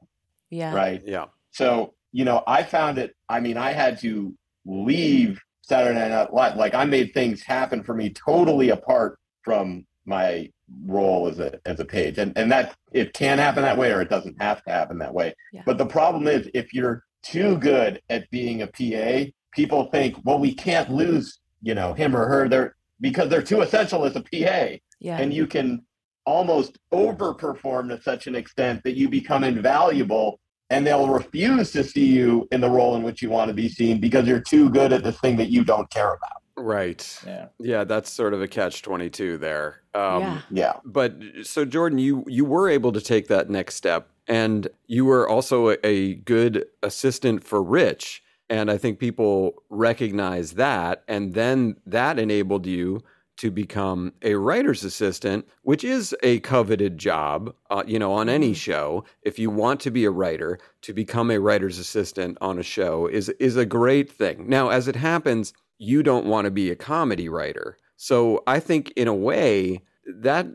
Yeah. 0.50 0.74
right? 0.74 1.02
Yeah. 1.06 1.26
So, 1.52 1.94
you 2.12 2.26
know, 2.26 2.44
I 2.48 2.64
found 2.64 2.98
it, 2.98 3.16
I 3.30 3.40
mean, 3.40 3.58
I 3.58 3.72
had 3.74 4.00
to 4.00 4.34
leave 4.66 5.40
Saturday 5.62 6.10
Night 6.10 6.34
Live. 6.34 6.56
Like 6.56 6.74
I 6.74 6.86
made 6.86 7.14
things 7.14 7.42
happen 7.42 7.84
for 7.84 7.94
me 7.96 8.10
totally 8.12 8.70
apart 8.70 9.20
from 9.44 9.86
my 10.06 10.50
role 10.86 11.28
as 11.28 11.40
a 11.40 11.60
as 11.66 11.80
a 11.80 11.86
page. 11.86 12.18
And 12.18 12.38
and 12.38 12.52
that 12.52 12.76
it 12.92 13.14
can 13.14 13.38
happen 13.38 13.64
that 13.64 13.78
way 13.78 13.92
or 13.92 14.02
it 14.02 14.10
doesn't 14.10 14.42
have 14.42 14.64
to 14.64 14.72
happen 14.72 14.98
that 15.00 15.14
way. 15.14 15.34
Yeah. 15.52 15.64
But 15.66 15.78
the 15.78 15.86
problem 15.86 16.28
is 16.28 16.50
if 16.54 16.74
you're 16.74 17.04
too 17.24 17.58
good 17.58 18.02
at 18.10 18.30
being 18.30 18.62
a 18.62 18.68
PA, 18.68 19.32
people 19.52 19.86
think, 19.86 20.18
well, 20.24 20.40
we 20.40 20.54
can't 20.54 20.90
lose, 20.92 21.40
you 21.62 21.74
know, 21.74 21.94
him 21.94 22.16
or 22.16 22.28
her 22.28 22.48
there 22.48 22.76
because 23.02 23.30
they're 23.30 23.42
too 23.42 23.62
essential 23.62 24.06
as 24.06 24.16
a 24.16 24.22
PA. 24.22 24.78
Yeah. 25.00 25.18
And 25.18 25.34
you 25.34 25.48
can 25.48 25.86
almost 26.26 26.78
overperform 26.94 27.90
to 27.90 28.02
such 28.02 28.28
an 28.28 28.36
extent 28.36 28.82
that 28.84 28.96
you 28.96 29.10
become 29.10 29.44
invaluable 29.44 30.40
and 30.70 30.88
they'll 30.88 31.10
refuse 31.10 31.72
to 31.72 31.84
see 31.84 32.06
you 32.06 32.48
in 32.52 32.62
the 32.62 32.70
role 32.70 32.96
in 32.96 33.04
which 33.04 33.22
you 33.22 33.30
want 33.30 33.50
to 33.50 33.54
be 33.54 33.70
seen 33.70 34.00
because 34.00 34.28
you're 34.28 34.40
too 34.40 34.70
good 34.70 34.94
at 34.94 35.04
the 35.04 35.12
thing 35.12 35.36
that 35.38 35.50
you 35.50 35.64
don't 35.64 35.90
care 35.90 36.14
about. 36.14 36.42
Right. 36.56 37.20
Yeah. 37.26 37.48
Yeah, 37.60 37.84
that's 37.84 38.12
sort 38.12 38.34
of 38.34 38.42
a 38.42 38.48
catch 38.48 38.84
twenty 38.84 39.10
two 39.10 39.38
there. 39.38 39.82
Um, 39.94 40.22
Yeah. 40.22 40.42
Yeah. 40.52 40.74
But 40.86 41.16
so 41.44 41.66
Jordan, 41.66 41.98
you 41.98 42.24
you 42.28 42.46
were 42.46 42.70
able 42.70 42.92
to 42.92 43.02
take 43.02 43.28
that 43.28 43.50
next 43.50 43.76
step, 43.76 44.10
and 44.28 44.68
you 44.88 45.06
were 45.06 45.28
also 45.28 45.76
a, 45.84 46.16
good 46.16 46.66
assistant 46.82 47.44
for 47.44 47.62
Rich, 47.62 48.24
and 48.50 48.70
I 48.70 48.78
think 48.78 49.00
people 49.00 49.64
recognize 49.70 50.54
that, 50.54 51.04
and 51.08 51.34
then 51.34 51.78
that 51.86 52.20
enabled 52.20 52.66
you 52.66 53.02
to 53.38 53.50
become 53.50 54.14
a 54.22 54.36
writer's 54.36 54.84
assistant, 54.84 55.48
which 55.64 55.84
is 55.84 56.16
a 56.22 56.40
coveted 56.42 56.98
job, 56.98 57.54
uh, 57.72 57.84
you 57.86 57.98
know, 57.98 58.14
on 58.14 58.30
any 58.30 58.54
show. 58.54 59.04
If 59.24 59.40
you 59.40 59.50
want 59.50 59.80
to 59.82 59.92
be 59.92 60.06
a 60.06 60.12
writer, 60.12 60.60
to 60.84 60.94
become 60.94 61.32
a 61.32 61.40
writer's 61.40 61.80
assistant 61.80 62.38
on 62.42 62.60
a 62.60 62.64
show 62.64 63.08
is 63.08 63.30
is 63.40 63.58
a 63.58 63.66
great 63.66 64.12
thing. 64.12 64.48
Now, 64.48 64.70
as 64.70 64.88
it 64.88 64.96
happens, 64.96 65.54
you 65.80 66.04
don't 66.04 66.28
want 66.28 66.46
to 66.46 66.52
be 66.52 66.70
a 66.70 66.76
comedy 66.76 67.28
writer. 67.28 67.78
So 67.96 68.44
I 68.46 68.60
think 68.60 68.92
in 68.96 69.08
a 69.08 69.14
way 69.14 69.82
that 70.22 70.48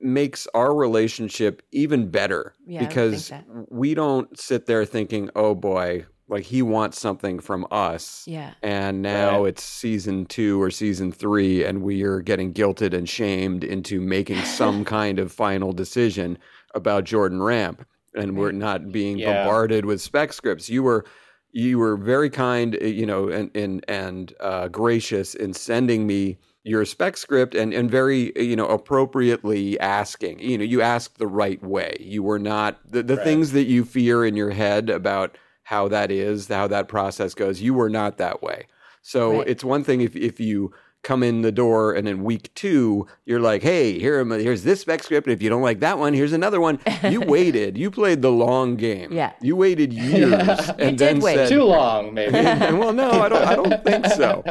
makes 0.00 0.46
our 0.54 0.74
relationship 0.74 1.62
even 1.72 2.10
better 2.10 2.54
Yeah, 2.66 2.80
because 2.86 3.32
we 3.70 3.94
don't 3.94 4.38
sit 4.38 4.66
there 4.66 4.84
thinking, 4.84 5.30
"Oh 5.36 5.54
boy, 5.54 6.06
like 6.28 6.44
he 6.44 6.62
wants 6.62 7.00
something 7.00 7.38
from 7.40 7.66
us." 7.70 8.24
Yeah. 8.26 8.54
And 8.62 9.02
now 9.02 9.42
Right. 9.42 9.48
it's 9.50 9.62
season 9.62 10.26
2 10.26 10.60
or 10.62 10.70
season 10.70 11.12
3 11.12 11.64
and 11.64 11.82
we 11.82 12.02
are 12.02 12.20
getting 12.20 12.52
guilted 12.54 12.94
and 12.94 13.08
shamed 13.08 13.62
into 13.64 14.00
making 14.00 14.38
some 14.44 14.84
kind 14.84 15.18
of 15.18 15.32
final 15.32 15.72
decision 15.72 16.38
about 16.74 17.04
Jordan 17.04 17.42
Ramp 17.42 17.86
and 18.14 18.36
we're 18.38 18.52
not 18.52 18.90
being 18.92 19.18
Yeah. 19.18 19.32
bombarded 19.44 19.84
with 19.84 20.00
spec 20.00 20.32
scripts. 20.32 20.68
You 20.70 20.82
were 20.82 21.04
you 21.56 21.78
were 21.78 21.96
very 21.96 22.30
kind, 22.30 22.76
uh, 22.82 22.86
you 22.86 23.06
know, 23.06 23.28
and 23.28 23.50
and 23.54 23.84
and 23.86 24.32
uh, 24.40 24.68
gracious 24.68 25.34
in 25.34 25.52
sending 25.52 26.06
me 26.06 26.38
your 26.64 26.84
spec 26.86 27.16
script 27.16 27.54
and 27.54 27.72
and 27.74 27.90
very 27.90 28.34
uh, 28.36 28.40
you 28.40 28.56
know 28.56 28.66
appropriately 28.66 29.78
asking. 29.80 30.40
You 30.40 30.58
know, 30.58 30.64
you 30.64 30.80
asked 30.82 31.18
the 31.18 31.26
right 31.26 31.62
way. 31.62 31.96
You 32.00 32.22
were 32.22 32.38
not 32.38 32.78
the 32.90 33.02
the 33.02 33.16
Right. 33.16 33.24
things 33.24 33.52
that 33.52 33.64
you 33.64 33.84
fear 33.84 34.24
in 34.24 34.34
your 34.36 34.50
head 34.50 34.90
about 34.90 35.36
how 35.64 35.88
that 35.88 36.10
is, 36.10 36.48
how 36.48 36.66
that 36.68 36.88
process 36.88 37.34
goes. 37.34 37.60
You 37.62 37.74
were 37.74 37.90
not 37.90 38.18
that 38.18 38.42
way. 38.42 38.66
So 39.02 39.38
Right. 39.38 39.48
it's 39.48 39.62
one 39.64 39.84
thing 39.84 40.00
if 40.00 40.16
if 40.16 40.40
you 40.40 40.72
come 41.02 41.22
in 41.22 41.42
the 41.42 41.52
door 41.52 41.92
and 41.92 42.08
in 42.08 42.24
week 42.24 42.50
two 42.54 43.06
you're 43.26 43.38
like, 43.40 43.62
hey, 43.62 43.98
here 43.98 44.18
am- 44.20 44.30
here's 44.30 44.62
this 44.62 44.80
spec 44.80 45.02
script. 45.02 45.28
If 45.28 45.42
you 45.42 45.50
don't 45.50 45.60
like 45.60 45.80
that 45.80 45.98
one, 45.98 46.14
here's 46.14 46.32
another 46.32 46.62
one. 46.62 46.78
You 47.10 47.20
waited. 47.36 47.76
You 47.76 47.90
played 47.90 48.22
the 48.22 48.32
long 48.32 48.76
game. 48.76 49.12
Yeah. 49.12 49.32
You 49.42 49.54
waited 49.54 49.92
years 50.12 50.40
and 50.78 50.96
did 50.96 50.98
then 50.98 51.20
wait. 51.20 51.34
said, 51.34 51.48
Too 51.50 51.64
long, 51.64 52.14
maybe. 52.14 52.32
well, 52.78 52.94
no, 52.94 53.10
I 53.10 53.28
don't. 53.28 53.44
I 53.44 53.54
don't 53.54 53.84
think 53.84 54.06
so. 54.06 54.42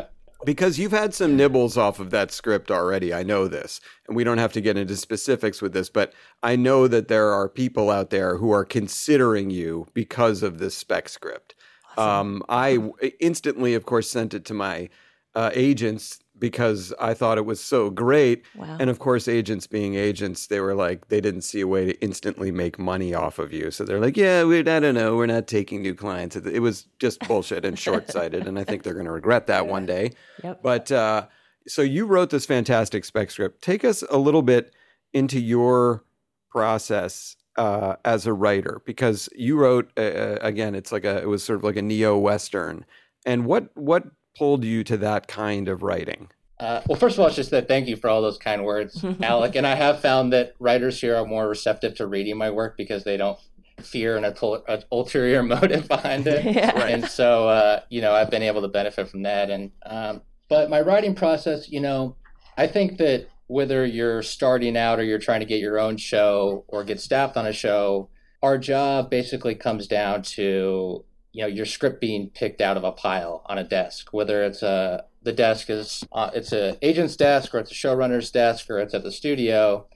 Because 0.45 0.77
you've 0.79 0.91
had 0.91 1.13
some 1.13 1.37
nibbles 1.37 1.77
off 1.77 1.99
of 1.99 2.09
that 2.11 2.31
script 2.31 2.69
already. 2.71 3.13
I 3.13 3.23
know 3.23 3.47
this, 3.47 3.79
and 4.07 4.15
we 4.15 4.23
don't 4.23 4.37
have 4.37 4.53
to 4.53 4.61
get 4.61 4.77
into 4.77 4.95
specifics 4.95 5.61
with 5.61 5.73
this, 5.73 5.89
but 5.89 6.13
I 6.41 6.55
know 6.55 6.87
that 6.87 7.07
there 7.07 7.31
are 7.31 7.47
people 7.47 7.89
out 7.89 8.09
there 8.09 8.37
who 8.37 8.51
are 8.51 8.65
considering 8.65 9.49
you 9.49 9.87
because 9.93 10.43
of 10.43 10.59
this 10.59 10.75
spec 10.75 11.09
script. 11.09 11.55
Um, 11.97 12.43
I 12.49 12.79
instantly, 13.19 13.75
of 13.75 13.85
course, 13.85 14.09
sent 14.09 14.33
it 14.33 14.45
to 14.45 14.53
my 14.53 14.89
uh, 15.35 15.51
agents 15.53 16.22
because 16.43 16.93
I 16.99 17.13
thought 17.13 17.37
it 17.37 17.45
was 17.45 17.61
so 17.61 17.89
great. 17.89 18.43
Wow. 18.57 18.75
And 18.77 18.89
of 18.89 18.99
course, 18.99 19.29
agents 19.29 19.65
being 19.65 19.95
agents, 19.95 20.47
they 20.47 20.59
were 20.59 20.75
like, 20.75 21.07
they 21.07 21.21
didn't 21.21 21.43
see 21.43 21.61
a 21.61 21.67
way 21.67 21.85
to 21.85 22.01
instantly 22.01 22.51
make 22.51 22.77
money 22.77 23.13
off 23.13 23.39
of 23.39 23.53
you. 23.53 23.71
So 23.71 23.85
they're 23.85 24.01
like, 24.01 24.17
yeah, 24.17 24.43
we, 24.43 24.59
I 24.59 24.63
don't 24.63 24.93
know, 24.93 25.15
we're 25.15 25.25
not 25.25 25.47
taking 25.47 25.81
new 25.81 25.95
clients. 25.95 26.35
It, 26.35 26.59
was 26.59 26.85
just 26.99 27.21
bullshit 27.29 27.63
and 27.63 27.79
short 27.79 28.11
sighted. 28.11 28.45
and 28.45 28.59
I 28.59 28.65
think 28.65 28.83
they're 28.83 28.93
going 28.93 29.05
to 29.05 29.11
regret 29.13 29.47
that 29.47 29.67
one 29.67 29.85
day. 29.95 30.11
Yep. 30.43 30.61
But 30.61 30.91
uh, 30.91 31.27
so 31.65 31.81
you 31.81 32.05
wrote 32.05 32.29
this 32.29 32.45
fantastic 32.45 33.05
spec 33.05 33.31
script. 33.31 33.61
Take 33.61 33.85
us 33.85 34.03
a 34.11 34.17
little 34.17 34.41
bit 34.41 34.73
into 35.13 35.39
your 35.39 36.03
process 36.49 37.37
uh, 37.55 37.95
as 38.03 38.27
a 38.27 38.33
writer 38.33 38.81
because 38.85 39.29
you 39.33 39.55
wrote 39.55 39.89
uh, 39.97 40.39
again. 40.41 40.75
It's 40.75 40.91
like 40.91 41.05
a 41.05 41.21
it 41.21 41.29
was 41.29 41.41
sort 41.41 41.55
of 41.55 41.63
like 41.63 41.77
a 41.77 41.81
neo 41.81 42.17
western. 42.17 42.83
And 43.25 43.45
what 43.45 43.69
what 43.75 44.03
pulled 44.37 44.63
you 44.63 44.83
to 44.85 44.97
that 44.97 45.27
kind 45.27 45.67
of 45.67 45.83
writing? 45.83 46.29
Uh, 46.59 46.81
well, 46.87 46.97
first 46.97 47.15
of 47.15 47.19
all, 47.19 47.27
it's 47.27 47.35
just 47.35 47.51
that 47.51 47.67
thank 47.67 47.87
you 47.87 47.95
for 47.95 48.09
all 48.09 48.21
those 48.21 48.37
kind 48.37 48.63
words, 48.63 49.03
Alec. 49.21 49.55
And 49.55 49.67
I 49.67 49.75
have 49.75 49.99
found 49.99 50.31
that 50.33 50.53
writers 50.59 51.01
here 51.01 51.15
are 51.15 51.25
more 51.25 51.47
receptive 51.49 51.95
to 51.95 52.07
reading 52.07 52.37
my 52.37 52.51
work 52.51 52.77
because 52.77 53.03
they 53.03 53.17
don't 53.17 53.37
fear 53.81 54.15
an, 54.17 54.23
ul- 54.23 54.63
an 54.67 54.83
ulterior 54.91 55.43
motive 55.43 55.87
behind 55.87 56.27
it. 56.27 56.45
Yeah. 56.45 56.71
Right. 56.71 56.93
And 56.93 57.05
so, 57.05 57.49
uh, 57.49 57.81
you 57.89 58.01
know, 58.01 58.13
I've 58.13 58.29
been 58.29 58.43
able 58.43 58.61
to 58.61 58.67
benefit 58.67 59.09
from 59.09 59.23
that. 59.23 59.49
And 59.49 59.71
um, 59.85 60.21
but 60.47 60.69
my 60.69 60.81
writing 60.81 61.15
process, 61.15 61.69
you 61.69 61.79
know, 61.79 62.15
I 62.57 62.67
think 62.67 62.97
that 62.99 63.27
whether 63.47 63.85
you're 63.85 64.21
starting 64.21 64.77
out 64.77 64.99
or 64.99 65.03
you're 65.03 65.19
trying 65.19 65.39
to 65.41 65.45
get 65.45 65.59
your 65.59 65.79
own 65.79 65.97
show 65.97 66.63
or 66.67 66.83
get 66.83 67.01
staffed 67.01 67.35
on 67.35 67.45
a 67.45 67.53
show, 67.53 68.09
our 68.41 68.57
job 68.57 69.09
basically 69.09 69.55
comes 69.55 69.87
down 69.87 70.21
to 70.21 71.03
you 71.33 71.41
know 71.41 71.47
your 71.47 71.65
script 71.65 71.99
being 71.99 72.29
picked 72.29 72.61
out 72.61 72.77
of 72.77 72.83
a 72.83 72.91
pile 72.91 73.41
on 73.47 73.57
a 73.57 73.63
desk, 73.63 74.13
whether 74.13 74.43
it's 74.43 74.61
a 74.61 75.03
the 75.23 75.33
desk 75.33 75.69
is 75.69 76.03
uh, 76.13 76.29
it's 76.33 76.53
a 76.53 76.77
agent's 76.81 77.15
desk 77.15 77.53
or 77.53 77.59
it's 77.59 77.71
a 77.71 77.75
showrunner's 77.75 78.31
desk 78.31 78.69
or 78.69 78.79
it's 78.79 78.93
at 78.93 79.03
the 79.03 79.11
studio, 79.11 79.87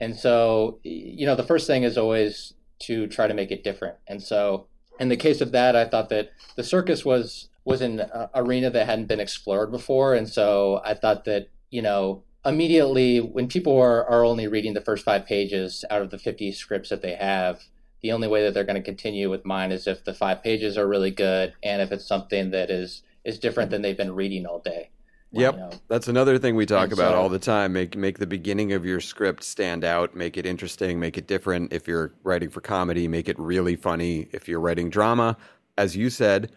and 0.00 0.16
so 0.16 0.80
you 0.82 1.26
know 1.26 1.36
the 1.36 1.44
first 1.44 1.66
thing 1.66 1.82
is 1.82 1.98
always 1.98 2.54
to 2.78 3.06
try 3.06 3.26
to 3.26 3.34
make 3.34 3.50
it 3.50 3.62
different. 3.62 3.96
And 4.06 4.22
so 4.22 4.66
in 4.98 5.08
the 5.08 5.16
case 5.16 5.40
of 5.40 5.52
that, 5.52 5.76
I 5.76 5.84
thought 5.84 6.08
that 6.08 6.30
the 6.56 6.64
circus 6.64 7.04
was 7.04 7.48
was 7.64 7.82
an 7.82 8.00
uh, 8.00 8.28
arena 8.34 8.70
that 8.70 8.86
hadn't 8.86 9.06
been 9.08 9.20
explored 9.20 9.70
before, 9.70 10.14
and 10.14 10.28
so 10.28 10.80
I 10.84 10.94
thought 10.94 11.26
that 11.26 11.48
you 11.70 11.82
know 11.82 12.22
immediately 12.46 13.18
when 13.18 13.48
people 13.48 13.76
are, 13.76 14.08
are 14.08 14.24
only 14.24 14.46
reading 14.46 14.72
the 14.72 14.80
first 14.80 15.04
five 15.04 15.26
pages 15.26 15.84
out 15.90 16.00
of 16.00 16.10
the 16.10 16.18
50 16.18 16.52
scripts 16.52 16.90
that 16.90 17.02
they 17.02 17.16
have 17.16 17.60
the 18.06 18.12
only 18.12 18.28
way 18.28 18.44
that 18.44 18.54
they're 18.54 18.62
going 18.62 18.76
to 18.76 18.82
continue 18.82 19.28
with 19.28 19.44
mine 19.44 19.72
is 19.72 19.88
if 19.88 20.04
the 20.04 20.14
five 20.14 20.40
pages 20.40 20.78
are 20.78 20.86
really 20.86 21.10
good 21.10 21.52
and 21.64 21.82
if 21.82 21.90
it's 21.90 22.06
something 22.06 22.52
that 22.52 22.70
is 22.70 23.02
is 23.24 23.36
different 23.40 23.68
than 23.72 23.82
they've 23.82 23.96
been 23.96 24.14
reading 24.14 24.46
all 24.46 24.60
day 24.60 24.90
Yep, 25.32 25.54
you 25.54 25.60
know. 25.60 25.70
that's 25.88 26.06
another 26.06 26.38
thing 26.38 26.54
we 26.54 26.66
talk 26.66 26.84
And 26.84 26.92
about 26.92 27.10
so- 27.12 27.18
all 27.20 27.28
the 27.28 27.40
time. 27.40 27.72
Make 27.72 27.96
make 27.96 28.18
the 28.18 28.28
beginning 28.28 28.72
of 28.72 28.86
your 28.86 29.00
script 29.00 29.42
stand 29.42 29.82
out, 29.84 30.14
make 30.14 30.36
it 30.36 30.46
interesting, 30.46 31.00
make 31.00 31.18
it 31.18 31.26
different. 31.26 31.72
If 31.72 31.88
you're 31.88 32.14
writing 32.22 32.48
for 32.48 32.60
comedy, 32.60 33.08
make 33.08 33.28
it 33.28 33.36
really 33.38 33.74
funny. 33.74 34.28
If 34.32 34.46
you're 34.48 34.60
writing 34.60 34.88
drama, 34.88 35.36
as 35.76 35.96
you 35.96 36.10
said, 36.10 36.52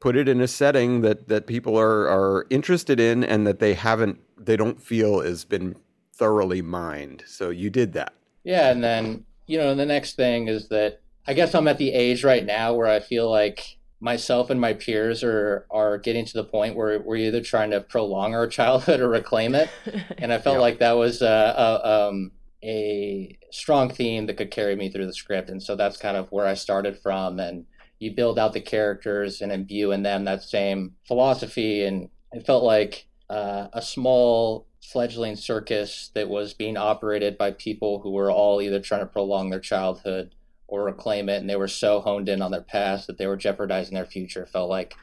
put 0.00 0.16
it 0.16 0.26
in 0.26 0.40
a 0.40 0.48
setting 0.48 1.02
that 1.02 1.28
that 1.28 1.46
people 1.46 1.78
are 1.78 2.08
are 2.08 2.46
interested 2.48 2.98
in 2.98 3.22
and 3.22 3.46
that 3.46 3.58
they 3.58 3.74
haven't 3.74 4.18
they 4.38 4.56
don't 4.56 4.80
feel 4.80 5.20
has 5.20 5.44
been 5.44 5.76
thoroughly 6.14 6.62
mined. 6.62 7.22
So 7.26 7.50
you 7.50 7.68
did 7.68 7.92
that. 7.92 8.14
Yeah, 8.42 8.70
and 8.70 8.82
then 8.82 9.24
you 9.46 9.58
know 9.58 9.74
the 9.74 9.86
next 9.86 10.16
thing 10.16 10.48
is 10.48 10.68
that 10.68 11.00
I 11.26 11.34
guess 11.34 11.54
I'm 11.54 11.68
at 11.68 11.78
the 11.78 11.92
age 11.92 12.24
right 12.24 12.44
now 12.44 12.74
where 12.74 12.86
I 12.86 13.00
feel 13.00 13.30
like 13.30 13.78
myself 14.00 14.50
and 14.50 14.60
my 14.60 14.74
peers 14.74 15.24
are 15.24 15.66
are 15.70 15.98
getting 15.98 16.24
to 16.26 16.34
the 16.34 16.44
point 16.44 16.76
where 16.76 17.00
we're 17.00 17.16
either 17.16 17.40
trying 17.40 17.70
to 17.70 17.80
prolong 17.80 18.34
our 18.34 18.46
childhood 18.46 19.00
or 19.00 19.08
reclaim 19.08 19.54
it, 19.54 19.70
and 20.18 20.32
I 20.32 20.38
felt 20.38 20.60
like 20.60 20.78
that 20.78 20.92
was 20.92 21.22
a, 21.22 21.26
a, 21.26 22.08
um, 22.08 22.32
a 22.62 23.38
strong 23.50 23.90
theme 23.90 24.26
that 24.26 24.36
could 24.36 24.50
carry 24.50 24.76
me 24.76 24.90
through 24.90 25.06
the 25.06 25.14
script, 25.14 25.48
and 25.48 25.62
so 25.62 25.76
that's 25.76 25.96
kind 25.96 26.16
of 26.16 26.30
where 26.30 26.46
I 26.46 26.54
started 26.54 26.98
from, 26.98 27.40
and 27.40 27.66
you 27.98 28.14
build 28.14 28.38
out 28.38 28.52
the 28.52 28.60
characters 28.60 29.40
and 29.40 29.50
imbue 29.50 29.92
in 29.92 30.02
them 30.02 30.24
that 30.24 30.42
same 30.42 30.94
philosophy, 31.06 31.84
and 31.84 32.10
it 32.32 32.44
felt 32.44 32.64
like 32.64 33.06
uh, 33.30 33.68
a 33.72 33.80
small 33.80 34.66
fledgling 34.92 35.36
circus 35.36 36.10
that 36.14 36.28
was 36.28 36.54
being 36.54 36.76
operated 36.76 37.38
by 37.38 37.50
people 37.52 38.00
who 38.00 38.10
were 38.10 38.30
all 38.30 38.60
either 38.60 38.80
trying 38.80 39.00
to 39.00 39.06
prolong 39.06 39.50
their 39.50 39.60
childhood 39.60 40.34
or 40.68 40.84
reclaim 40.84 41.28
it, 41.28 41.40
and 41.40 41.48
they 41.48 41.56
were 41.56 41.68
so 41.68 42.00
honed 42.00 42.28
in 42.28 42.42
on 42.42 42.50
their 42.50 42.60
past 42.62 43.06
that 43.06 43.18
they 43.18 43.26
were 43.26 43.36
jeopardizing 43.36 43.94
their 43.94 44.06
future. 44.06 44.42
It 44.42 44.48
felt 44.50 44.68
like 44.70 44.94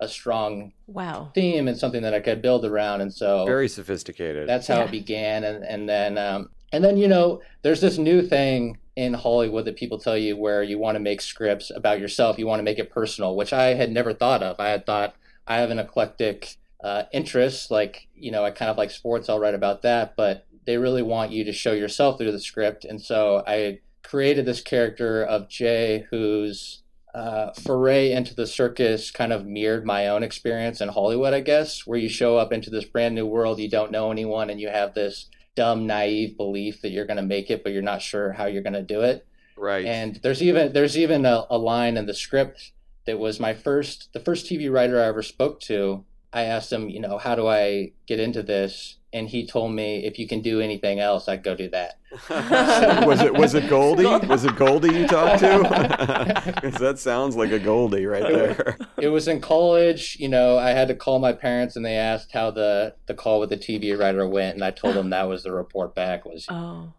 a 0.00 0.08
strong 0.08 0.72
Wow. 0.86 1.30
theme 1.34 1.68
and 1.68 1.76
something 1.78 2.02
that 2.02 2.14
I 2.14 2.20
could 2.20 2.42
build 2.42 2.64
around, 2.64 3.00
and 3.00 3.12
so 3.12 3.44
Very 3.46 3.68
sophisticated. 3.68 4.48
that's 4.48 4.66
how 4.66 4.78
Yeah. 4.78 4.84
it 4.84 4.90
began, 4.90 5.44
and 5.44 5.64
and 5.64 5.88
then 5.88 6.18
um, 6.18 6.50
And 6.72 6.84
then, 6.84 6.96
you 6.96 7.08
know, 7.08 7.42
there's 7.62 7.80
this 7.80 7.98
new 7.98 8.22
thing 8.22 8.78
in 8.94 9.12
Hollywood 9.12 9.64
that 9.64 9.74
people 9.76 9.98
tell 9.98 10.16
you 10.16 10.36
where 10.36 10.62
you 10.62 10.78
want 10.78 10.94
to 10.94 11.00
make 11.00 11.20
scripts 11.20 11.70
about 11.74 11.98
yourself, 11.98 12.38
you 12.38 12.46
want 12.46 12.60
to 12.60 12.64
make 12.64 12.78
it 12.78 12.90
personal, 12.92 13.34
which 13.34 13.52
I 13.52 13.74
had 13.74 13.90
never 13.90 14.12
thought 14.14 14.40
of. 14.44 14.54
I 14.60 14.68
had 14.68 14.86
thought 14.86 15.16
I 15.48 15.56
have 15.56 15.70
an 15.70 15.80
eclectic 15.80 16.56
uh, 16.82 17.04
interest, 17.12 17.70
like, 17.70 18.08
you 18.14 18.30
know, 18.30 18.44
I 18.44 18.50
kind 18.50 18.70
of 18.70 18.78
like 18.78 18.90
sports, 18.90 19.28
I'll 19.28 19.40
write 19.40 19.54
about 19.54 19.82
that, 19.82 20.16
but 20.16 20.46
they 20.66 20.78
really 20.78 21.02
want 21.02 21.32
you 21.32 21.44
to 21.44 21.52
show 21.52 21.72
yourself 21.72 22.18
through 22.18 22.32
the 22.32 22.40
script. 22.40 22.84
And 22.84 23.00
so 23.00 23.42
I 23.46 23.80
created 24.02 24.46
this 24.46 24.60
character 24.60 25.22
of 25.22 25.48
Jay 25.48 26.06
whose 26.10 26.82
uh, 27.14 27.52
foray 27.52 28.12
into 28.12 28.34
the 28.34 28.46
circus 28.46 29.10
kind 29.10 29.32
of 29.32 29.46
mirrored 29.46 29.84
my 29.84 30.08
own 30.08 30.22
experience 30.22 30.80
in 30.80 30.88
Hollywood, 30.88 31.34
I 31.34 31.40
guess, 31.40 31.86
where 31.86 31.98
you 31.98 32.08
show 32.08 32.36
up 32.36 32.52
into 32.52 32.70
this 32.70 32.84
brand 32.84 33.14
new 33.14 33.26
world, 33.26 33.58
you 33.58 33.68
don't 33.68 33.90
know 33.90 34.10
anyone, 34.10 34.48
and 34.48 34.60
you 34.60 34.68
have 34.68 34.94
this 34.94 35.28
dumb, 35.56 35.86
naive 35.86 36.36
belief 36.36 36.82
that 36.82 36.90
you're 36.90 37.06
going 37.06 37.16
to 37.16 37.22
make 37.22 37.50
it, 37.50 37.62
but 37.64 37.72
you're 37.72 37.82
not 37.82 38.02
sure 38.02 38.32
how 38.32 38.46
you're 38.46 38.62
going 38.62 38.72
to 38.74 38.82
do 38.82 39.00
it. 39.00 39.26
Right. 39.56 39.84
And 39.84 40.20
there's 40.22 40.42
even 40.42 40.72
there's 40.72 40.96
even 40.96 41.26
a, 41.26 41.44
a 41.50 41.58
line 41.58 41.96
in 41.96 42.06
the 42.06 42.14
script 42.14 42.72
that 43.06 43.18
was 43.18 43.38
my 43.38 43.52
first 43.52 44.08
the 44.12 44.20
first 44.20 44.46
TV 44.46 44.72
writer 44.72 45.00
I 45.00 45.06
ever 45.06 45.22
spoke 45.22 45.60
to. 45.62 46.04
I 46.32 46.42
asked 46.42 46.72
him, 46.72 46.88
you 46.88 47.00
know, 47.00 47.18
how 47.18 47.34
do 47.34 47.48
I 47.48 47.92
get 48.06 48.20
into 48.20 48.42
this? 48.42 48.96
And 49.12 49.28
he 49.28 49.44
told 49.44 49.72
me, 49.72 50.04
if 50.04 50.20
you 50.20 50.28
can 50.28 50.40
do 50.40 50.60
anything 50.60 51.00
else, 51.00 51.26
I'd 51.28 51.42
go 51.42 51.56
do 51.56 51.68
that. 51.70 51.98
was 53.06 53.20
it 53.20 53.34
was 53.34 53.54
it 53.54 53.68
Goldie? 53.68 54.04
Was 54.04 54.44
it 54.44 54.54
Goldie 54.54 54.94
you 54.94 55.06
talked 55.08 55.40
to? 55.40 56.52
Because 56.60 56.80
that 56.80 56.98
sounds 56.98 57.36
like 57.36 57.50
a 57.50 57.58
Goldie 57.58 58.06
right 58.06 58.22
there. 58.22 58.76
it 58.98 59.08
was 59.08 59.26
in 59.26 59.40
college. 59.40 60.16
You 60.20 60.28
know, 60.28 60.58
I 60.58 60.70
had 60.70 60.88
to 60.88 60.94
call 60.94 61.18
my 61.18 61.32
parents, 61.32 61.74
and 61.74 61.84
they 61.84 61.96
asked 61.96 62.32
how 62.32 62.52
the 62.52 62.94
the 63.06 63.14
call 63.14 63.40
with 63.40 63.50
the 63.50 63.56
TV 63.56 63.98
writer 63.98 64.28
went, 64.28 64.54
and 64.54 64.64
I 64.64 64.70
told 64.70 64.94
them 64.94 65.10
that 65.10 65.28
was 65.28 65.42
the 65.42 65.52
report 65.52 65.94
back 65.96 66.24
was 66.24 66.46
oh. 66.48 66.92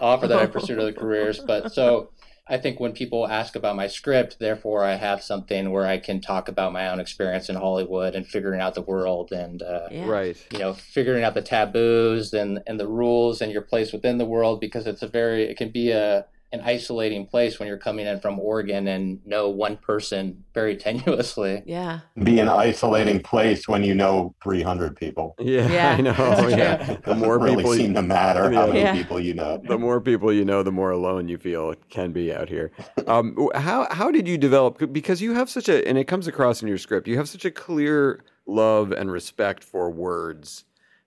offer 0.00 0.28
that 0.28 0.38
I 0.38 0.46
pursued 0.46 0.78
other 0.78 0.92
careers. 0.92 1.40
But 1.40 1.72
so 1.72 2.10
I 2.50 2.56
think 2.58 2.80
when 2.80 2.92
people 2.92 3.28
ask 3.28 3.54
about 3.56 3.76
my 3.76 3.86
script, 3.88 4.38
therefore 4.38 4.82
I 4.84 4.94
have 4.94 5.22
something 5.22 5.70
where 5.70 5.86
I 5.86 5.98
can 5.98 6.20
talk 6.20 6.48
about 6.48 6.72
my 6.72 6.88
own 6.88 6.98
experience 7.00 7.48
in 7.48 7.56
Hollywood 7.56 8.14
and 8.14 8.26
figuring 8.26 8.60
out 8.60 8.74
the 8.74 8.82
world 8.82 9.32
and 9.32 9.62
uh, 9.62 9.88
Yeah. 9.90 10.06
Right. 10.06 10.36
you 10.52 10.58
know 10.58 10.72
figuring 10.72 11.24
out 11.24 11.34
the 11.34 11.42
taboos 11.42 12.32
and 12.32 12.60
and 12.66 12.80
the 12.80 12.88
rules 12.88 13.40
and 13.42 13.52
your 13.52 13.62
place 13.62 13.92
within 13.92 14.18
the 14.18 14.24
world 14.24 14.60
because 14.60 14.86
it's 14.86 15.02
a 15.02 15.08
very 15.08 15.42
it 15.44 15.56
can 15.56 15.70
be 15.70 15.90
a 15.90 16.26
an 16.50 16.60
isolating 16.62 17.26
place 17.26 17.58
when 17.58 17.68
you're 17.68 17.76
coming 17.76 18.06
in 18.06 18.20
from 18.20 18.38
Oregon 18.38 18.88
and 18.88 19.20
know 19.26 19.50
one 19.50 19.76
person 19.76 20.44
very 20.54 20.76
tenuously. 20.84 21.62
Yeah. 21.66 22.00
Be 22.22 22.40
an 22.40 22.48
isolating 22.48 23.20
place 23.20 23.68
when 23.68 23.84
you 23.84 23.94
know 23.94 24.34
300 24.42 24.96
people. 24.96 25.34
Yeah, 25.38 25.68
Yeah, 25.72 25.90
I 25.90 26.00
know. 26.00 26.12
that's. 26.12 26.50
Yeah. 26.56 26.96
The 27.04 27.14
more 27.14 27.38
really 27.38 27.56
people 27.56 27.74
seem 27.74 27.94
to 27.94 28.02
matter 28.02 28.50
how 28.50 28.66
many 28.68 28.80
Yeah. 28.80 28.92
people 28.94 29.20
you 29.20 29.34
know. 29.34 29.60
the 29.68 29.78
more 29.78 30.00
people 30.00 30.32
you 30.32 30.44
know, 30.44 30.62
the 30.62 30.72
more 30.72 30.90
alone 30.90 31.28
you 31.28 31.36
feel 31.38 31.70
it 31.70 31.80
can 31.90 32.12
be 32.12 32.32
out 32.32 32.48
here. 32.48 32.70
Um, 33.06 33.48
how 33.54 33.86
how 33.90 34.10
did 34.10 34.26
you 34.26 34.38
develop? 34.38 34.92
Because 34.92 35.20
you 35.20 35.34
have 35.34 35.50
such 35.50 35.68
a, 35.68 35.86
and 35.86 35.98
it 35.98 36.04
comes 36.04 36.26
across 36.26 36.62
in 36.62 36.68
your 36.68 36.78
script. 36.78 37.06
You 37.08 37.16
have 37.18 37.28
such 37.28 37.44
a 37.44 37.50
clear 37.50 38.24
love 38.46 38.92
and 38.92 39.10
respect 39.10 39.62
for 39.62 39.90
words. 39.90 40.64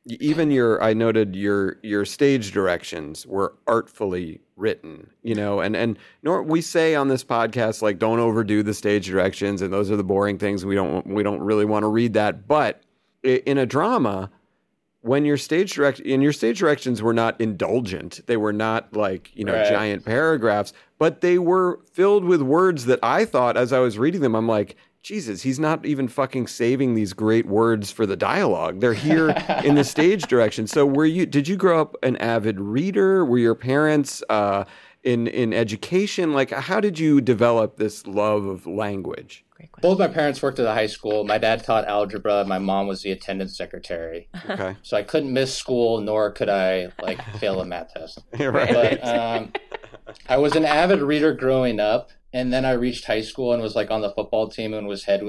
Even 0.08 0.50
your, 0.50 0.82
I 0.84 0.94
noted 0.94 1.36
your 1.36 1.78
your 1.84 2.06
stage 2.06 2.52
directions 2.52 3.26
were 3.28 3.54
artfully 3.68 4.42
written. 4.56 5.10
You 5.22 5.36
know, 5.36 5.60
and 5.60 5.76
and 5.76 5.98
nor 6.24 6.42
we 6.42 6.62
say 6.62 6.96
on 6.96 7.08
this 7.08 7.24
podcast 7.24 7.82
like 7.82 8.00
don't 8.00 8.20
overdo 8.20 8.64
the 8.64 8.74
stage 8.74 9.08
directions, 9.08 9.62
and 9.62 9.72
those 9.72 9.92
are 9.92 9.96
the 9.96 10.04
boring 10.04 10.38
things. 10.38 10.66
We 10.66 10.76
don't 10.76 11.06
we 11.06 11.22
don't 11.24 11.42
really 11.42 11.66
want 11.66 11.84
to 11.84 11.88
read 11.88 12.14
that, 12.14 12.48
but 12.48 12.82
in 13.24 13.58
a 13.60 13.66
drama 13.68 14.32
when 15.02 15.26
your 15.26 15.38
stage 15.38 15.74
direct 15.74 16.00
and 16.00 16.22
your 16.24 16.34
stage 16.34 16.60
directions 16.60 17.02
were 17.04 17.14
not 17.14 17.40
indulgent 17.42 18.20
they 18.28 18.38
were 18.38 18.54
not 18.54 18.96
like 18.96 19.32
you 19.36 19.44
know 19.44 19.54
Right. 19.54 19.68
giant 19.68 20.06
paragraphs 20.06 20.74
but 20.98 21.22
they 21.22 21.38
were 21.38 21.80
filled 21.92 22.24
with 22.26 22.42
words 22.42 22.86
that 22.86 22.98
i 23.04 23.26
thought 23.26 23.58
as 23.58 23.74
i 23.74 23.80
was 23.80 23.98
reading 24.00 24.22
them 24.22 24.36
i'm 24.36 24.48
like 24.48 24.76
jesus 25.04 25.42
he's 25.42 25.60
not 25.60 25.86
even 25.86 26.08
fucking 26.08 26.48
saving 26.48 26.94
these 26.94 27.14
great 27.14 27.46
words 27.46 27.92
for 27.92 28.06
the 28.06 28.16
dialogue 28.16 28.80
they're 28.80 28.94
here 28.94 29.30
in 29.64 29.76
the 29.76 29.84
stage 29.84 30.24
direction 30.28 30.68
so 30.68 30.86
were 30.86 31.06
you 31.06 31.26
did 31.26 31.48
you 31.48 31.56
grow 31.56 31.82
up 31.82 31.96
an 32.04 32.16
avid 32.18 32.60
reader 32.60 33.26
were 33.26 33.38
your 33.38 33.56
parents 33.56 34.24
uh 34.30 34.64
in 35.04 35.28
in 35.28 35.54
education 35.54 36.34
like 36.34 36.52
how 36.52 36.80
did 36.80 37.00
you 37.00 37.20
develop 37.22 37.78
this 37.78 38.06
love 38.06 38.46
of 38.46 38.68
language 38.68 39.44
Great. 39.70 39.82
Both 39.82 40.00
my 40.00 40.08
parents 40.08 40.42
worked 40.42 40.60
at 40.60 40.66
a 40.66 40.74
high 40.74 40.88
school. 40.88 41.24
My 41.24 41.38
dad 41.38 41.64
taught 41.64 41.86
algebra. 41.86 42.46
My 42.46 42.58
mom 42.60 42.88
was 42.88 43.04
the 43.04 43.12
attendance 43.12 43.56
secretary. 43.56 44.28
okay 44.50 44.76
So 44.82 44.98
I 44.98 45.04
couldn't 45.04 45.32
miss 45.32 45.56
school, 45.56 46.02
nor 46.02 46.32
could 46.32 46.50
I 46.50 46.90
like 47.02 47.22
fail 47.38 47.62
a 47.62 47.66
math 47.66 47.94
test. 47.94 48.20
right 48.40 48.74
But 48.74 49.08
um, 49.08 49.52
I 50.28 50.38
was 50.38 50.56
an 50.56 50.66
avid 50.66 51.02
reader 51.02 51.34
growing 51.34 51.80
up, 51.80 52.12
and 52.34 52.52
then 52.52 52.66
I 52.66 52.72
reached 52.72 53.06
high 53.06 53.22
school 53.22 53.54
and 53.54 53.62
was 53.62 53.76
like 53.76 53.92
on 53.92 54.02
the 54.02 54.12
football 54.12 54.48
team 54.48 54.74
and 54.74 54.88
was 54.88 55.04
head 55.04 55.22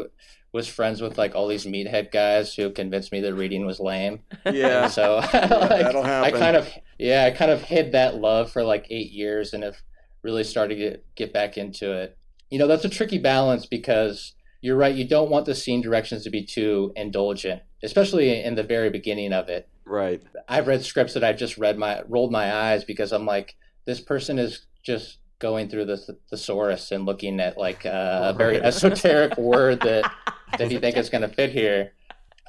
was 0.53 0.69
friends 0.69 1.01
with 1.01 1.17
like 1.17 1.35
all 1.35 1.49
these 1.49 1.65
meathead 1.65 2.13
guys 2.13 2.55
who 2.55 2.71
convinced 2.71 3.11
me 3.11 3.21
that 3.21 3.35
reading 3.35 3.65
was 3.65 3.81
lame. 3.81 4.21
yeah 4.47 4.85
And 4.85 4.93
so 4.93 5.17
like, 5.33 5.33
that'll 5.33 6.05
I 6.05 6.31
kind 6.31 6.57
of 6.57 6.69
yeah, 6.99 7.25
I 7.25 7.31
kind 7.31 7.51
of 7.51 7.63
hid 7.63 7.93
that 7.93 8.17
love 8.17 8.53
for 8.53 8.63
like 8.63 8.87
eight 8.91 9.11
years 9.11 9.53
and 9.53 9.63
have 9.65 9.77
really 10.23 10.45
started 10.45 10.75
to 10.75 10.81
get, 10.81 11.15
get 11.17 11.33
back 11.33 11.57
into 11.57 11.93
it. 11.93 12.17
You 12.51 12.59
know, 12.59 12.67
that's 12.67 12.85
a 12.85 12.89
tricky 12.89 13.19
balance 13.19 13.67
because 13.67 14.35
you're 14.61 14.77
right, 14.77 14.95
you 14.95 15.09
don't 15.09 15.31
want 15.31 15.47
the 15.47 15.55
scene 15.55 15.81
directions 15.81 16.23
to 16.23 16.31
be 16.31 16.45
too 16.45 16.93
indulgent, 16.95 17.63
especially 17.83 18.43
in 18.45 18.55
the 18.55 18.63
very 18.63 18.91
beginning 18.91 19.33
of 19.33 19.49
it. 19.49 19.69
right 19.85 20.23
I've 20.49 20.69
read 20.69 20.85
scripts 20.85 21.15
that 21.15 21.25
I've 21.25 21.39
just 21.39 21.59
read 21.59 21.79
my 21.79 22.03
rolled 22.09 22.31
my 22.31 22.55
eyes 22.55 22.85
because 22.85 23.11
I'm 23.11 23.27
like, 23.27 23.57
this 23.87 24.01
person 24.01 24.39
is 24.39 24.67
just 24.83 25.19
going 25.43 25.69
through 25.69 25.85
the 25.85 25.97
thesaurus 26.31 26.93
and 26.93 27.05
looking 27.05 27.41
at 27.41 27.59
like 27.59 27.85
uh, 27.85 28.31
a 28.31 28.33
very 28.33 28.63
esoteric 28.63 29.37
word 29.53 29.81
that 29.81 30.11
that 30.57 30.71
you 30.71 30.79
think 30.79 30.97
is 30.97 31.11
going 31.11 31.23
to 31.23 31.29
fit 31.29 31.51
here. 31.51 31.93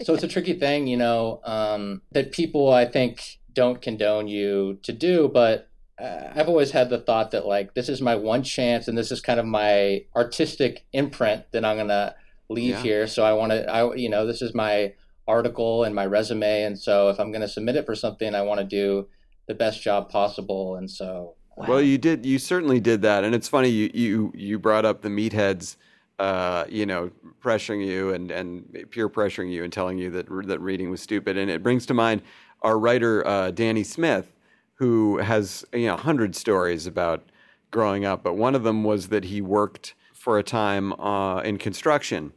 So 0.04 0.14
it's 0.14 0.24
a 0.24 0.28
tricky 0.28 0.54
thing, 0.54 0.86
you 0.86 0.98
know, 0.98 1.42
um, 1.44 2.04
that 2.12 2.32
people 2.32 2.72
I 2.72 2.86
think 2.86 3.40
don't 3.52 3.82
condone 3.82 4.28
you 4.28 4.80
to 4.84 4.94
do, 4.94 5.28
but 5.28 5.70
uh, 6.00 6.32
I've 6.36 6.48
always 6.48 6.72
had 6.72 6.90
the 6.90 7.00
thought 7.00 7.32
that 7.32 7.48
like 7.48 7.74
this 7.74 7.90
is 7.90 8.00
my 8.00 8.16
one 8.16 8.44
chance 8.44 8.88
and 8.88 8.96
this 8.98 9.12
is 9.12 9.22
kind 9.22 9.40
of 9.40 9.46
my 9.46 10.06
artistic 10.16 10.86
imprint 10.94 11.52
that 11.52 11.66
I'm 11.66 11.78
gonna 11.78 12.16
leave 12.48 12.76
Yeah. 12.76 12.82
here. 12.82 13.08
So 13.08 13.26
I 13.26 13.34
want 13.34 13.54
to, 13.54 13.68
I 13.70 13.96
you 13.96 14.10
know, 14.10 14.28
this 14.28 14.42
is 14.44 14.54
my 14.54 14.94
article 15.28 15.84
and 15.84 15.96
my 15.96 16.06
resume, 16.06 16.64
and 16.64 16.78
so 16.78 17.10
if 17.10 17.20
I'm 17.20 17.32
gonna 17.32 17.48
submit 17.48 17.76
it 17.76 17.86
for 17.88 17.96
something, 17.96 18.36
I 18.36 18.42
want 18.44 18.60
to 18.60 18.66
do 18.66 19.08
the 19.48 19.56
best 19.56 19.82
job 19.82 20.10
possible, 20.10 20.76
and 20.76 20.90
so. 20.92 21.36
Well, 21.56 21.82
you 21.82 21.98
did. 21.98 22.26
You 22.26 22.40
certainly 22.40 22.80
did 22.80 23.02
that, 23.04 23.24
and 23.24 23.36
it's 23.36 23.48
funny. 23.48 23.70
You 23.70 23.90
you 23.94 24.32
you 24.36 24.60
brought 24.60 24.86
up 24.86 25.02
the 25.02 25.10
meatheads, 25.10 25.78
uh, 26.20 26.66
you 26.68 26.86
know, 26.86 27.12
pressuring 27.42 27.86
you 27.86 28.14
and 28.14 28.32
and 28.32 28.88
peer 28.90 29.10
pressuring 29.10 29.52
you 29.52 29.64
and 29.64 29.72
telling 29.72 29.98
you 29.98 30.10
that 30.12 30.28
that 30.48 30.60
reading 30.60 30.90
was 30.90 31.02
stupid, 31.02 31.38
and 31.38 31.50
it 31.52 31.62
brings 31.62 31.86
to 31.88 31.94
mind 31.94 32.22
our 32.62 32.78
writer 32.80 33.26
uh, 33.28 33.52
Danny 33.52 33.84
Smith, 33.84 34.34
who 34.76 35.18
has 35.18 35.66
you 35.74 35.88
know 35.88 35.98
hundred 35.98 36.36
stories 36.36 36.88
about 36.88 37.24
growing 37.72 38.06
up, 38.06 38.24
but 38.24 38.34
one 38.34 38.56
of 38.56 38.64
them 38.64 38.84
was 38.84 39.08
that 39.10 39.26
he 39.26 39.42
worked 39.42 39.96
for 40.14 40.38
a 40.38 40.44
time 40.44 40.94
uh, 40.94 41.42
in 41.42 41.58
construction, 41.58 42.34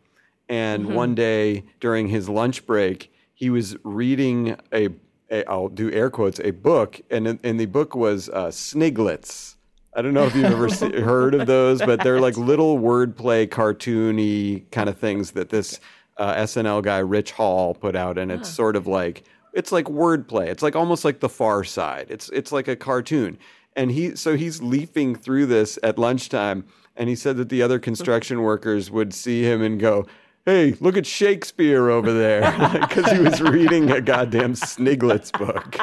and 0.49 0.95
one 0.95 1.15
day 1.15 1.65
during 1.81 2.09
his 2.09 2.29
lunch 2.29 2.67
break, 2.67 3.13
he 3.35 3.51
was 3.51 3.77
reading 3.85 4.57
a, 4.73 4.89
a 5.31 5.49
I'll 5.49 5.69
do 5.69 5.91
air 5.93 6.11
quotes 6.11 6.41
a 6.41 6.51
book, 6.51 7.01
and 7.11 7.39
and 7.43 7.61
the 7.61 7.67
book 7.67 7.95
was 7.95 8.29
uh, 8.29 8.51
Sniglets. 8.51 9.57
I 9.95 10.03
don't 10.03 10.13
know 10.13 10.25
if 10.25 10.35
you've 10.35 10.45
ever 10.45 10.69
se- 10.69 11.01
heard 11.01 11.35
of 11.35 11.47
those, 11.47 11.81
but 11.81 12.03
they're 12.03 12.21
like 12.21 12.37
little 12.37 12.79
wordplay, 12.79 13.49
cartoony 13.49 14.71
kind 14.71 14.91
of 14.91 14.99
things 14.99 15.31
that 15.33 15.49
this 15.49 15.81
uh, 16.19 16.35
SNL 16.35 16.83
guy 16.83 16.99
Rich 16.99 17.33
Hall 17.33 17.75
put 17.75 17.97
out, 17.97 18.19
and 18.19 18.31
it's 18.31 18.49
sort 18.49 18.77
of 18.77 18.87
like 18.87 19.25
it's 19.53 19.73
like 19.73 19.87
wordplay. 19.87 20.49
It's 20.49 20.63
like 20.63 20.77
almost 20.77 21.05
like 21.05 21.21
The 21.21 21.29
Far 21.29 21.65
Side. 21.65 22.07
It's 22.11 22.29
it's 22.31 22.53
like 22.53 22.69
a 22.69 22.77
cartoon, 22.77 23.39
and 23.75 23.91
he 23.91 24.15
so 24.17 24.37
he's 24.37 24.61
leafing 24.63 25.15
through 25.15 25.47
this 25.47 25.79
at 25.83 25.99
lunchtime, 25.99 26.67
and 26.95 27.09
he 27.09 27.17
said 27.17 27.39
that 27.39 27.49
the 27.49 27.63
other 27.63 27.79
construction 27.79 28.43
workers 28.51 28.91
would 28.91 29.15
see 29.15 29.43
him 29.43 29.63
and 29.63 29.81
go. 29.81 30.07
Hey, 30.49 30.77
look 30.79 30.97
at 30.97 31.07
Shakespeare 31.07 31.91
over 31.91 32.13
there, 32.13 32.43
because 32.81 33.11
he 33.11 33.19
was 33.19 33.41
reading 33.41 33.91
a 33.91 34.01
goddamn 34.01 34.55
Sniglets 34.55 35.33
book. 35.37 35.77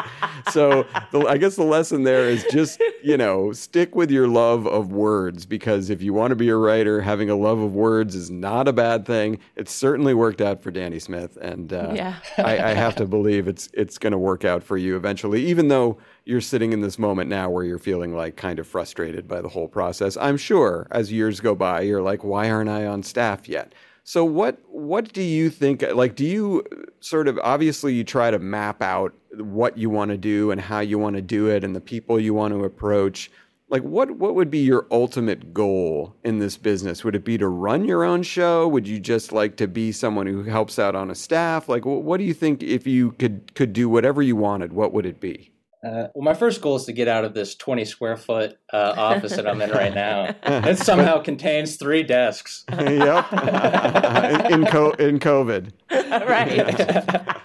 So 0.51 0.87
the, 1.11 1.25
I 1.27 1.35
guess 1.37 1.57
the 1.57 1.65
lesson 1.65 2.03
there 2.03 2.29
is 2.29 2.45
just 2.49 2.81
you 3.03 3.17
know 3.17 3.51
stick 3.51 3.93
with 3.93 4.09
your 4.09 4.29
love 4.29 4.65
of 4.65 4.93
words 4.93 5.45
because 5.45 5.89
if 5.89 6.01
you 6.01 6.13
want 6.13 6.31
to 6.31 6.37
be 6.37 6.47
a 6.47 6.55
writer, 6.55 7.01
having 7.01 7.29
a 7.29 7.35
love 7.35 7.59
of 7.59 7.73
words 7.75 8.15
is 8.15 8.31
not 8.31 8.69
a 8.69 8.73
bad 8.73 9.05
thing. 9.05 9.39
It 9.57 9.67
certainly 9.67 10.13
worked 10.13 10.39
out 10.39 10.63
for 10.63 10.71
Danny 10.71 10.99
Smith, 10.99 11.37
and 11.41 11.73
uh, 11.73 11.91
Yeah. 11.93 12.15
I, 12.37 12.71
I 12.71 12.73
have 12.73 12.95
to 12.95 13.05
believe 13.05 13.49
it's 13.49 13.69
it's 13.73 13.97
going 13.97 14.11
to 14.13 14.17
work 14.17 14.45
out 14.45 14.63
for 14.63 14.77
you 14.77 14.95
eventually. 14.95 15.45
Even 15.45 15.67
though 15.67 15.97
you're 16.23 16.39
sitting 16.39 16.71
in 16.71 16.79
this 16.79 16.97
moment 16.97 17.29
now 17.29 17.49
where 17.49 17.65
you're 17.65 17.77
feeling 17.77 18.15
like 18.15 18.37
kind 18.37 18.59
of 18.59 18.65
frustrated 18.65 19.27
by 19.27 19.41
the 19.41 19.49
whole 19.49 19.67
process, 19.67 20.15
I'm 20.15 20.37
sure 20.37 20.87
as 20.89 21.11
years 21.11 21.41
go 21.41 21.53
by, 21.53 21.81
you're 21.81 22.01
like, 22.01 22.23
why 22.23 22.49
aren't 22.49 22.69
I 22.69 22.85
on 22.85 23.03
staff 23.03 23.49
yet? 23.49 23.73
So 24.03 24.25
what 24.25 24.59
what 24.67 25.13
do 25.13 25.21
you 25.21 25.49
think 25.49 25.81
like 25.93 26.15
do 26.15 26.25
you 26.25 26.63
sort 26.99 27.27
of 27.27 27.39
obviously 27.43 27.93
you 27.93 28.03
try 28.03 28.31
to 28.31 28.39
map 28.39 28.81
out 28.81 29.13
what 29.37 29.77
you 29.77 29.89
want 29.89 30.11
to 30.11 30.17
do 30.17 30.51
and 30.51 30.59
how 30.59 30.79
you 30.79 30.99
want 30.99 31.15
to 31.15 31.21
do 31.21 31.47
it 31.47 31.63
and 31.63 31.75
the 31.75 31.81
people 31.81 32.19
you 32.19 32.33
want 32.33 32.53
to 32.53 32.63
approach. 32.63 33.31
Like 33.69 33.81
what 33.81 34.11
what 34.11 34.35
would 34.35 34.51
be 34.51 34.59
your 34.59 34.85
ultimate 34.91 35.53
goal 35.53 36.15
in 36.23 36.39
this 36.39 36.57
business? 36.57 37.03
Would 37.03 37.15
it 37.15 37.25
be 37.25 37.37
to 37.37 37.47
run 37.47 37.85
your 37.85 38.03
own 38.03 38.23
show? 38.23 38.67
Would 38.67 38.87
you 38.87 38.99
just 38.99 39.31
like 39.31 39.55
to 39.57 39.67
be 39.67 39.91
someone 39.91 40.27
who 40.27 40.43
helps 40.43 40.77
out 40.77 40.95
on 40.95 41.09
a 41.09 41.15
staff? 41.15 41.67
Like 41.67 41.85
what, 41.85 42.03
what 42.03 42.17
do 42.17 42.23
you 42.23 42.33
think 42.33 42.61
if 42.61 42.85
you 42.85 43.13
could 43.13 43.55
could 43.55 43.73
do 43.73 43.89
whatever 43.89 44.21
you 44.21 44.35
wanted, 44.35 44.73
what 44.73 44.93
would 44.93 45.05
it 45.05 45.19
be? 45.19 45.52
Uh, 45.83 46.07
well, 46.15 46.23
my 46.23 46.33
first 46.33 46.61
goal 46.61 46.77
is 46.77 46.85
to 46.85 46.93
get 46.93 47.07
out 47.09 47.25
of 47.25 47.33
this 47.33 47.55
20 47.55 47.83
square 47.83 48.15
foot 48.15 48.57
uh, 48.71 48.93
office 48.95 49.35
that 49.35 49.45
I'm 49.47 49.61
in 49.61 49.69
right 49.71 49.93
now. 49.93 50.33
It 50.45 50.77
somehow 50.77 51.19
contains 51.21 51.75
three 51.75 52.03
desks. 52.03 52.63
yep. 52.71 53.31
in, 54.49 54.65
co- 54.65 54.91
in 54.91 55.19
COVID. 55.19 55.71
right. 55.91 57.37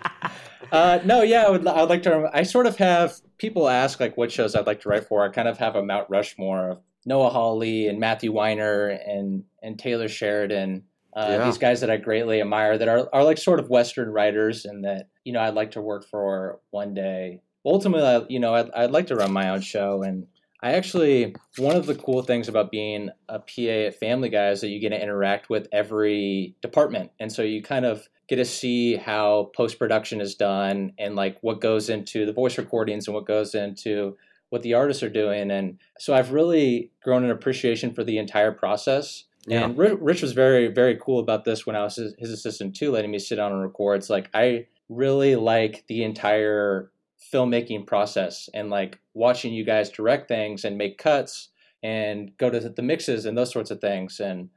Uh, 0.70 1.00
no, 1.04 1.22
yeah, 1.22 1.44
I 1.46 1.50
would. 1.50 1.66
I'd 1.66 1.88
like 1.88 2.02
to. 2.04 2.30
I 2.32 2.42
sort 2.42 2.66
of 2.66 2.76
have 2.76 3.14
people 3.38 3.68
ask 3.68 3.98
like 4.00 4.16
what 4.16 4.30
shows 4.30 4.54
I'd 4.54 4.66
like 4.66 4.82
to 4.82 4.88
write 4.88 5.06
for. 5.06 5.24
I 5.24 5.30
kind 5.30 5.48
of 5.48 5.58
have 5.58 5.76
a 5.76 5.82
Mount 5.82 6.08
Rushmore 6.10 6.68
of 6.70 6.78
Noah 7.06 7.30
Hawley 7.30 7.88
and 7.88 7.98
Matthew 7.98 8.32
Weiner 8.32 8.88
and 8.88 9.44
and 9.62 9.78
Taylor 9.78 10.08
Sheridan. 10.08 10.84
Uh, 11.16 11.26
Yeah. 11.30 11.44
These 11.46 11.58
guys 11.58 11.80
that 11.80 11.90
I 11.90 11.96
greatly 11.96 12.40
admire 12.42 12.76
that 12.76 12.88
are 12.88 13.08
are 13.14 13.24
like 13.24 13.38
sort 13.38 13.60
of 13.60 13.70
Western 13.70 14.10
writers 14.10 14.66
and 14.66 14.84
that 14.84 15.08
you 15.24 15.32
know 15.32 15.40
I'd 15.40 15.54
like 15.54 15.70
to 15.72 15.80
work 15.80 16.04
for 16.04 16.60
one 16.70 16.92
day. 16.94 17.40
Ultimately, 17.64 18.06
I, 18.06 18.24
you 18.28 18.40
know, 18.40 18.54
I'd, 18.54 18.70
I'd 18.70 18.90
like 18.90 19.08
to 19.08 19.16
run 19.16 19.32
my 19.32 19.50
own 19.50 19.60
show 19.60 20.02
and. 20.02 20.26
I 20.60 20.72
actually, 20.72 21.36
one 21.58 21.76
of 21.76 21.86
the 21.86 21.94
cool 21.94 22.22
things 22.22 22.48
about 22.48 22.72
being 22.72 23.10
a 23.28 23.38
PA 23.38 23.86
at 23.86 24.00
Family 24.00 24.28
Guy 24.28 24.48
is 24.48 24.60
that 24.62 24.70
you 24.70 24.80
get 24.80 24.88
to 24.88 25.00
interact 25.00 25.48
with 25.48 25.68
every 25.70 26.56
department. 26.62 27.12
And 27.20 27.30
so 27.30 27.42
you 27.42 27.62
kind 27.62 27.84
of 27.84 28.08
get 28.28 28.36
to 28.36 28.44
see 28.44 28.96
how 28.96 29.50
post 29.56 29.78
production 29.78 30.20
is 30.20 30.34
done 30.34 30.92
and 30.98 31.14
like 31.14 31.38
what 31.42 31.60
goes 31.60 31.88
into 31.88 32.26
the 32.26 32.32
voice 32.32 32.58
recordings 32.58 33.06
and 33.06 33.14
what 33.14 33.24
goes 33.24 33.54
into 33.54 34.16
what 34.50 34.62
the 34.62 34.74
artists 34.74 35.02
are 35.02 35.08
doing. 35.08 35.50
And 35.50 35.78
so 35.98 36.14
I've 36.14 36.32
really 36.32 36.90
grown 37.02 37.24
an 37.24 37.30
appreciation 37.30 37.94
for 37.94 38.04
the 38.04 38.18
entire 38.18 38.52
process. 38.52 39.24
Yeah. 39.46 39.64
And 39.64 39.78
Rich 39.78 40.22
was 40.22 40.32
very, 40.32 40.68
very 40.68 40.98
cool 41.00 41.20
about 41.20 41.44
this 41.44 41.66
when 41.66 41.76
I 41.76 41.84
was 41.84 41.96
his, 41.96 42.14
his 42.18 42.30
assistant 42.30 42.76
too, 42.76 42.90
letting 42.90 43.10
me 43.10 43.18
sit 43.18 43.36
down 43.36 43.52
and 43.52 43.62
record. 43.62 43.98
It's 43.98 44.10
like 44.10 44.28
I 44.34 44.66
really 44.88 45.36
like 45.36 45.84
the 45.86 46.04
entire 46.04 46.90
filmmaking 47.32 47.86
process 47.86 48.48
and 48.54 48.70
like 48.70 48.98
watching 49.14 49.52
you 49.52 49.64
guys 49.64 49.90
direct 49.90 50.28
things 50.28 50.64
and 50.64 50.78
make 50.78 50.98
cuts 50.98 51.50
and 51.82 52.36
go 52.38 52.50
to 52.50 52.60
the 52.60 52.82
mixes 52.82 53.26
and 53.26 53.36
those 53.36 53.52
sorts 53.52 53.70
of 53.70 53.80
things. 53.80 54.20
And 54.20 54.48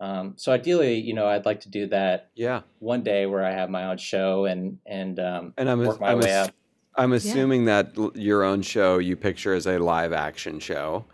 um, 0.00 0.34
so 0.36 0.52
ideally, 0.52 0.96
you 1.00 1.14
know, 1.14 1.26
I'd 1.26 1.46
like 1.46 1.60
to 1.60 1.70
do 1.70 1.86
that 1.88 2.30
Yeah. 2.34 2.62
one 2.80 3.02
day 3.02 3.26
where 3.26 3.44
I 3.44 3.52
have 3.52 3.70
my 3.70 3.86
own 3.86 3.96
show 3.98 4.44
and 4.44 4.78
and 4.86 5.18
um, 5.18 5.54
And 5.56 5.70
I'm 5.70 5.84
work 5.84 6.00
my 6.00 6.12
I'm, 6.12 6.18
way 6.20 6.30
ass- 6.30 6.48
up. 6.48 6.54
I'm 6.96 7.12
assuming 7.12 7.66
that 7.66 7.94
your 8.14 8.42
own 8.42 8.62
show 8.62 8.98
you 8.98 9.16
picture 9.16 9.54
as 9.54 9.66
a 9.66 9.78
live 9.78 10.12
action 10.12 10.58
show. 10.60 11.04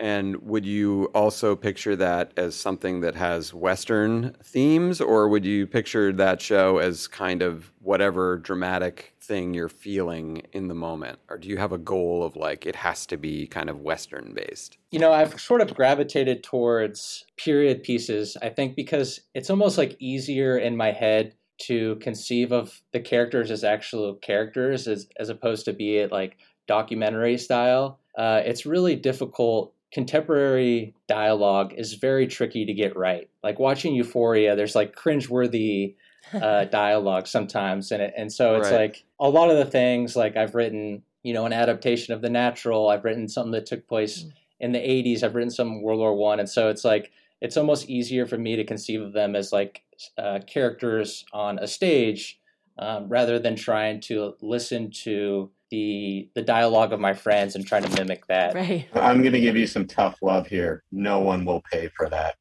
And 0.00 0.36
would 0.42 0.64
you 0.64 1.10
also 1.14 1.54
picture 1.54 1.94
that 1.96 2.32
as 2.38 2.56
something 2.56 3.02
that 3.02 3.14
has 3.16 3.52
Western 3.52 4.34
themes, 4.42 4.98
or 4.98 5.28
would 5.28 5.44
you 5.44 5.66
picture 5.66 6.10
that 6.14 6.40
show 6.40 6.78
as 6.78 7.06
kind 7.06 7.42
of 7.42 7.70
whatever 7.82 8.38
dramatic 8.38 9.14
thing 9.20 9.52
you're 9.52 9.68
feeling 9.68 10.40
in 10.52 10.68
the 10.68 10.74
moment? 10.74 11.18
Or 11.28 11.36
do 11.36 11.48
you 11.48 11.58
have 11.58 11.72
a 11.72 11.78
goal 11.78 12.24
of 12.24 12.34
like 12.34 12.64
it 12.64 12.76
has 12.76 13.04
to 13.06 13.18
be 13.18 13.46
kind 13.46 13.68
of 13.68 13.82
Western 13.82 14.32
based? 14.34 14.78
You 14.90 15.00
know, 15.00 15.12
I've 15.12 15.38
sort 15.38 15.60
of 15.60 15.74
gravitated 15.74 16.42
towards 16.42 17.26
period 17.36 17.82
pieces. 17.82 18.38
I 18.40 18.48
think 18.48 18.76
because 18.76 19.20
it's 19.34 19.50
almost 19.50 19.76
like 19.76 19.96
easier 20.00 20.56
in 20.56 20.78
my 20.78 20.92
head 20.92 21.34
to 21.64 21.96
conceive 21.96 22.52
of 22.52 22.80
the 22.94 23.00
characters 23.00 23.50
as 23.50 23.64
actual 23.64 24.14
characters 24.14 24.88
as 24.88 25.08
as 25.18 25.28
opposed 25.28 25.66
to 25.66 25.74
be 25.74 25.98
it 25.98 26.10
like 26.10 26.38
documentary 26.66 27.36
style. 27.36 28.00
Uh, 28.16 28.40
it's 28.44 28.64
really 28.64 28.96
difficult. 28.96 29.74
Contemporary 29.92 30.94
dialogue 31.08 31.74
is 31.76 31.94
very 31.94 32.26
tricky 32.26 32.64
to 32.64 32.72
get 32.72 32.96
right. 32.96 33.28
Like 33.42 33.58
watching 33.58 33.94
Euphoria, 33.94 34.56
there's 34.56 34.74
like 34.74 34.94
cringeworthy 34.94 35.94
uh, 36.32 36.64
dialogue 36.70 37.26
sometimes, 37.26 37.90
and 37.92 38.02
it, 38.02 38.14
and 38.16 38.32
so 38.32 38.56
it's 38.56 38.70
Right. 38.70 38.80
like 38.80 39.04
a 39.18 39.28
lot 39.28 39.50
of 39.50 39.56
the 39.56 39.64
things 39.64 40.16
like 40.16 40.36
I've 40.36 40.54
written, 40.54 41.02
you 41.22 41.34
know, 41.34 41.44
an 41.46 41.52
adaptation 41.52 42.14
of 42.14 42.22
The 42.22 42.30
Natural. 42.30 42.88
I've 42.88 43.04
written 43.04 43.28
something 43.28 43.52
that 43.52 43.66
took 43.66 43.86
place 43.88 44.26
in 44.60 44.72
the 44.72 44.78
80s. 44.78 45.22
I've 45.22 45.34
written 45.34 45.50
some 45.50 45.82
World 45.82 45.98
War 46.00 46.14
One, 46.14 46.38
and 46.40 46.48
so 46.48 46.68
it's 46.68 46.84
like 46.84 47.10
it's 47.40 47.56
almost 47.56 47.88
easier 47.88 48.26
for 48.26 48.38
me 48.38 48.56
to 48.56 48.64
conceive 48.64 49.00
of 49.00 49.12
them 49.12 49.34
as 49.34 49.52
like 49.52 49.82
uh, 50.18 50.40
characters 50.46 51.24
on 51.32 51.58
a 51.58 51.66
stage 51.66 52.38
um, 52.78 53.08
rather 53.08 53.38
than 53.38 53.56
trying 53.56 54.00
to 54.00 54.34
listen 54.40 54.90
to 54.90 55.50
the 55.70 56.28
the 56.34 56.42
dialogue 56.42 56.92
of 56.92 57.00
my 57.00 57.14
friends 57.14 57.54
and 57.54 57.66
trying 57.66 57.84
to 57.84 57.90
mimic 57.96 58.26
that. 58.26 58.54
Right. 58.54 58.88
I'm 58.94 59.20
going 59.20 59.32
to 59.32 59.40
give 59.40 59.56
you 59.56 59.66
some 59.66 59.86
tough 59.86 60.16
love 60.22 60.46
here. 60.46 60.82
No 60.92 61.20
one 61.20 61.44
will 61.44 61.62
pay 61.70 61.90
for 61.96 62.08
that. 62.08 62.36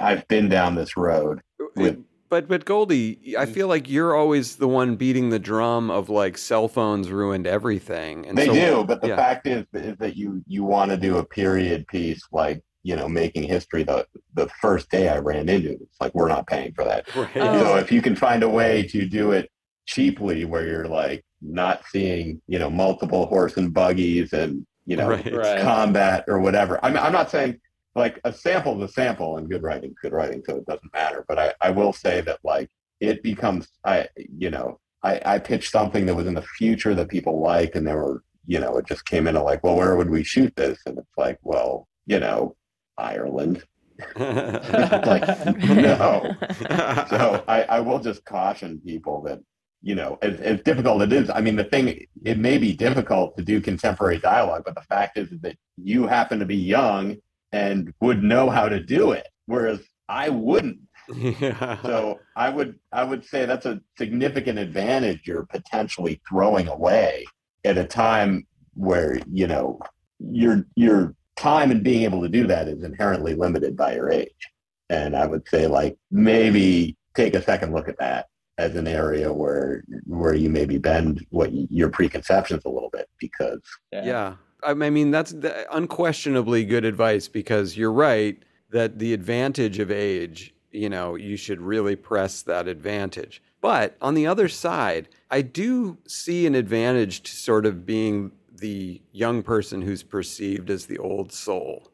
I've 0.00 0.26
been 0.28 0.48
down 0.48 0.74
this 0.74 0.96
road. 0.96 1.40
Uh, 1.60 1.66
with, 1.76 2.04
But 2.28 2.48
but 2.48 2.64
Goldie, 2.64 3.36
I 3.36 3.46
mm. 3.46 3.52
feel 3.52 3.68
like 3.68 3.88
you're 3.88 4.14
always 4.14 4.56
the 4.56 4.68
one 4.68 4.96
beating 4.96 5.30
the 5.30 5.38
drum 5.38 5.90
of 5.90 6.08
like 6.08 6.38
cell 6.38 6.68
phones 6.68 7.10
ruined 7.10 7.46
everything. 7.46 8.26
And 8.26 8.36
they 8.36 8.46
so- 8.46 8.54
do, 8.54 8.84
but 8.84 9.00
the 9.00 9.08
yeah. 9.08 9.16
fact 9.16 9.46
is, 9.46 9.64
is 9.72 9.96
that 9.98 10.16
you 10.16 10.42
you 10.46 10.64
want 10.64 10.90
to 10.90 10.96
do 10.96 11.18
a 11.18 11.24
period 11.24 11.86
piece 11.88 12.22
like 12.32 12.62
you 12.82 12.96
know 12.96 13.08
making 13.08 13.44
history. 13.44 13.82
The 13.84 14.06
the 14.34 14.48
first 14.60 14.90
day 14.90 15.08
I 15.08 15.18
ran 15.18 15.48
into 15.48 15.70
it, 15.70 15.78
it's 15.80 16.00
like 16.00 16.14
we're 16.14 16.28
not 16.28 16.46
paying 16.46 16.72
for 16.74 16.84
that. 16.84 17.14
Right. 17.14 17.36
Oh. 17.36 17.60
So 17.60 17.76
if 17.76 17.90
you 17.92 18.02
can 18.02 18.16
find 18.16 18.42
a 18.42 18.48
way 18.48 18.86
to 18.88 19.06
do 19.06 19.32
it 19.32 19.50
cheaply, 19.86 20.44
where 20.44 20.66
you're 20.66 20.88
like 20.88 21.24
not 21.46 21.84
seeing 21.88 22.40
you 22.46 22.58
know 22.58 22.70
multiple 22.70 23.26
horse 23.26 23.56
and 23.56 23.72
buggies 23.72 24.32
and 24.32 24.66
you 24.84 24.96
know 24.96 25.08
Right. 25.08 25.32
Right. 25.32 25.62
combat 25.62 26.24
or 26.28 26.40
whatever. 26.40 26.78
I'm 26.84 26.96
I'm 26.96 27.12
not 27.12 27.30
saying 27.30 27.60
like 27.94 28.20
a 28.24 28.32
sample 28.32 28.82
is 28.82 28.90
a 28.90 28.92
sample 28.92 29.38
and 29.38 29.48
good 29.48 29.62
writing 29.62 29.94
good 30.02 30.12
writing, 30.12 30.42
so 30.46 30.56
it 30.56 30.66
doesn't 30.66 30.92
matter. 30.92 31.24
But 31.28 31.38
I, 31.38 31.54
I 31.60 31.70
will 31.70 31.92
say 31.92 32.20
that 32.22 32.38
like 32.44 32.68
it 33.00 33.22
becomes 33.22 33.68
I 33.84 34.08
you 34.16 34.50
know 34.50 34.80
I, 35.02 35.20
I 35.24 35.38
pitched 35.38 35.70
something 35.70 36.06
that 36.06 36.14
was 36.14 36.26
in 36.26 36.34
the 36.34 36.42
future 36.42 36.94
that 36.94 37.08
people 37.08 37.40
liked 37.40 37.76
and 37.76 37.86
they 37.86 37.94
were 37.94 38.22
you 38.46 38.58
know 38.58 38.76
it 38.78 38.86
just 38.86 39.04
came 39.04 39.26
into 39.26 39.42
like 39.42 39.62
well 39.62 39.76
where 39.76 39.96
would 39.96 40.10
we 40.10 40.24
shoot 40.24 40.54
this 40.56 40.78
and 40.86 40.98
it's 40.98 41.16
like 41.16 41.38
well 41.42 41.86
you 42.06 42.18
know 42.18 42.56
Ireland 42.98 43.64
like 44.16 45.26
no 45.58 46.36
so 47.10 47.44
I, 47.48 47.66
I 47.68 47.80
will 47.80 47.98
just 47.98 48.24
caution 48.24 48.80
people 48.84 49.22
that 49.22 49.40
you 49.86 49.94
know 49.94 50.18
as, 50.20 50.40
as 50.40 50.60
difficult 50.62 51.00
it 51.00 51.12
is 51.12 51.30
i 51.30 51.40
mean 51.40 51.54
the 51.54 51.64
thing 51.64 52.04
it 52.24 52.38
may 52.38 52.58
be 52.58 52.74
difficult 52.74 53.36
to 53.36 53.44
do 53.44 53.60
contemporary 53.60 54.18
dialogue 54.18 54.62
but 54.64 54.74
the 54.74 54.82
fact 54.82 55.16
is 55.16 55.28
that 55.40 55.56
you 55.76 56.08
happen 56.08 56.40
to 56.40 56.44
be 56.44 56.56
young 56.56 57.16
and 57.52 57.94
would 58.00 58.20
know 58.20 58.50
how 58.50 58.68
to 58.68 58.82
do 58.82 59.12
it 59.12 59.28
whereas 59.46 59.78
i 60.08 60.28
wouldn't 60.28 60.78
yeah. 61.14 61.80
so 61.82 62.18
i 62.36 62.48
would 62.48 62.74
i 62.90 63.04
would 63.04 63.24
say 63.24 63.46
that's 63.46 63.64
a 63.64 63.80
significant 63.96 64.58
advantage 64.58 65.20
you're 65.24 65.46
potentially 65.46 66.20
throwing 66.28 66.66
away 66.66 67.24
at 67.64 67.78
a 67.78 67.84
time 67.84 68.44
where 68.74 69.20
you 69.30 69.46
know 69.46 69.78
your 70.18 70.66
your 70.74 71.14
time 71.36 71.70
and 71.70 71.84
being 71.84 72.02
able 72.02 72.22
to 72.22 72.28
do 72.28 72.44
that 72.48 72.66
is 72.66 72.82
inherently 72.82 73.34
limited 73.34 73.76
by 73.76 73.94
your 73.94 74.10
age 74.10 74.50
and 74.90 75.16
i 75.16 75.24
would 75.24 75.46
say 75.46 75.68
like 75.68 75.96
maybe 76.10 76.96
take 77.14 77.34
a 77.34 77.42
second 77.42 77.72
look 77.72 77.88
at 77.88 77.98
that 77.98 78.26
as 78.58 78.74
an 78.74 78.86
area 78.86 79.32
where 79.32 79.84
where 80.06 80.34
you 80.34 80.48
maybe 80.48 80.78
bend 80.78 81.24
what 81.30 81.50
your 81.70 81.88
preconceptions 81.88 82.64
a 82.64 82.68
little 82.68 82.90
bit 82.90 83.08
because 83.18 83.60
Yeah. 83.92 84.36
I 84.62 84.70
I 84.70 84.90
mean, 84.90 85.10
that's 85.10 85.32
the- 85.32 85.66
unquestionably 85.74 86.64
good 86.64 86.84
advice 86.84 87.28
because 87.28 87.76
you're 87.76 87.92
right 87.92 88.42
that 88.70 88.98
the 88.98 89.12
advantage 89.12 89.78
of 89.78 89.90
age, 89.90 90.54
you 90.72 90.88
know, 90.88 91.14
you 91.14 91.36
should 91.36 91.60
really 91.60 91.94
press 91.94 92.42
that 92.42 92.66
advantage. 92.66 93.42
But 93.60 93.96
on 94.00 94.14
the 94.14 94.26
other 94.26 94.48
side, 94.48 95.08
I 95.30 95.42
do 95.42 95.98
see 96.06 96.46
an 96.46 96.54
advantage 96.54 97.22
to 97.24 97.32
sort 97.36 97.66
of 97.66 97.84
being 97.86 98.32
the 98.52 99.00
young 99.12 99.42
person 99.42 99.82
who's 99.82 100.02
perceived 100.02 100.70
as 100.70 100.86
the 100.86 100.98
old 100.98 101.30
soul. 101.32 101.88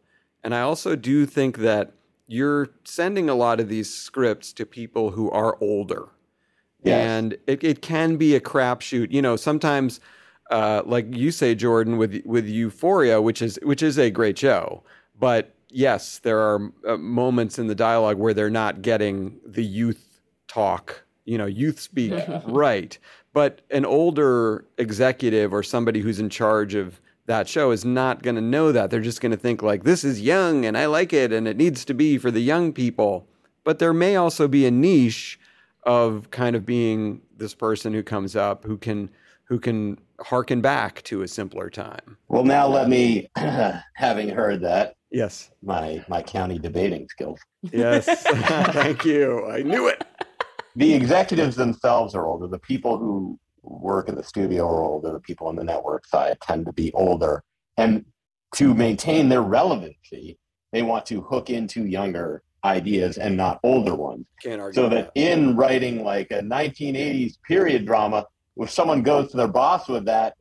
And 0.45 0.55
I 0.55 0.61
also 0.63 0.95
do 0.97 1.27
think 1.27 1.59
that 1.59 1.93
you're 2.27 2.69
sending 2.85 3.29
a 3.29 3.35
lot 3.35 3.61
of 3.61 3.69
these 3.69 3.93
scripts 3.93 4.53
to 4.55 4.65
people 4.65 5.11
who 5.11 5.31
are 5.31 5.59
older. 5.61 6.09
Yes. 6.83 7.07
And 7.07 7.37
it, 7.47 7.63
it 7.63 7.83
can 7.83 8.17
be 8.17 8.35
a 8.35 8.41
crapshoot. 8.41 9.13
You 9.13 9.23
know, 9.23 9.37
sometimes 9.37 10.01
uh, 10.51 10.83
like 10.85 11.15
you 11.15 11.31
say, 11.31 11.55
Jordan, 11.55 11.97
with 11.97 12.21
with 12.25 12.47
Euphoria, 12.47 13.23
which 13.23 13.41
is 13.43 13.59
which 13.63 13.83
is 13.83 13.99
a 13.99 14.11
great 14.11 14.39
show, 14.39 14.83
but 15.19 15.55
yes, 15.71 16.19
there 16.19 16.39
are 16.41 16.73
uh, 16.87 16.97
moments 16.97 17.59
in 17.59 17.67
the 17.69 17.75
dialogue 17.75 18.19
where 18.19 18.35
they're 18.35 18.51
not 18.51 18.83
getting 18.83 19.39
the 19.47 19.65
youth 19.65 20.21
talk, 20.49 21.03
you 21.25 21.39
know, 21.39 21.47
youth 21.47 21.81
speak 21.81 22.13
right. 22.47 22.99
But 23.33 23.63
an 23.71 23.87
older 23.87 24.67
executive 24.77 25.55
or 25.55 25.63
somebody 25.63 26.01
who's 26.01 26.21
in 26.21 26.29
charge 26.29 26.75
of 26.75 27.01
that 27.27 27.49
show 27.49 27.71
is 27.71 27.85
not 27.85 28.23
going 28.23 28.35
to 28.35 28.43
know 28.43 28.73
that. 28.73 28.91
They're 28.91 29.01
just 29.01 29.23
going 29.23 29.31
to 29.33 29.39
think 29.39 29.63
like 29.63 29.85
this 29.85 30.05
is 30.05 30.21
young 30.21 30.67
and 30.67 30.77
I 30.77 30.87
like 30.87 31.13
it 31.15 31.33
and 31.33 31.49
it 31.49 31.57
needs 31.57 31.85
to 31.87 31.95
be 31.95 32.19
for 32.19 32.31
the 32.31 32.41
young 32.43 32.73
people. 32.73 33.27
but 33.65 33.79
there 33.79 33.93
may 33.95 34.17
also 34.17 34.49
be 34.49 34.67
a 34.67 34.71
niche 34.71 35.39
of 35.85 36.31
kind 36.31 36.55
of 36.55 36.65
being 36.65 37.21
this 37.37 37.55
person 37.55 37.93
who 37.93 38.03
comes 38.03 38.37
up 38.37 38.65
who 38.65 38.77
can 38.79 39.11
who 39.53 39.59
can 39.59 39.99
harken 40.21 40.63
back 40.63 41.03
to 41.03 41.23
a 41.23 41.29
simpler 41.29 41.69
time. 41.69 42.17
Well, 42.29 42.45
now 42.45 42.67
let 42.67 42.89
me, 42.89 43.29
having 43.37 44.31
heard 44.31 44.63
that, 44.63 44.95
yes, 45.11 45.51
my 45.63 46.03
my 46.09 46.23
county 46.23 46.59
debating 46.59 47.07
skills. 47.09 47.39
Yes, 47.71 48.07
thank 48.73 49.05
you. 49.05 49.47
I 49.47 49.63
knew 49.63 49.89
it. 49.89 50.05
The 50.77 50.95
executives 50.95 51.55
themselves 51.55 52.15
are 52.15 52.25
older. 52.25 52.47
The 52.47 52.61
people 52.61 52.97
who 52.97 53.39
work 53.63 54.09
in 54.09 54.15
the 54.15 54.25
studio 54.25 54.67
are 54.67 54.83
older. 54.83 55.13
The 55.13 55.21
people 55.21 55.49
on 55.49 55.57
the 55.57 55.65
network 55.65 56.07
side 56.07 56.39
tend 56.41 56.65
to 56.67 56.73
be 56.73 56.91
older, 56.95 57.43
and 57.77 58.07
to 58.55 58.75
maintain 58.75 59.29
their 59.29 59.43
relevancy, 59.43 60.39
they 60.73 60.83
want 60.83 61.05
to 61.07 61.21
hook 61.21 61.51
into 61.51 61.87
younger 61.87 62.43
ideas 62.65 63.19
and 63.19 63.37
not 63.37 63.61
older 63.63 63.95
ones. 63.95 64.27
Can't 64.43 64.61
argue 64.61 64.83
so 64.83 64.89
that 64.89 65.11
in 65.15 65.57
writing 65.57 66.05
like 66.05 66.31
a 66.31 66.41
1980s 66.41 67.35
period 67.47 67.87
drama, 67.87 68.27
if 68.57 68.71
someone 68.71 69.03
goes 69.03 69.31
to 69.31 69.37
their 69.37 69.49
boss 69.49 69.89
with 69.89 70.05
that, 70.07 70.35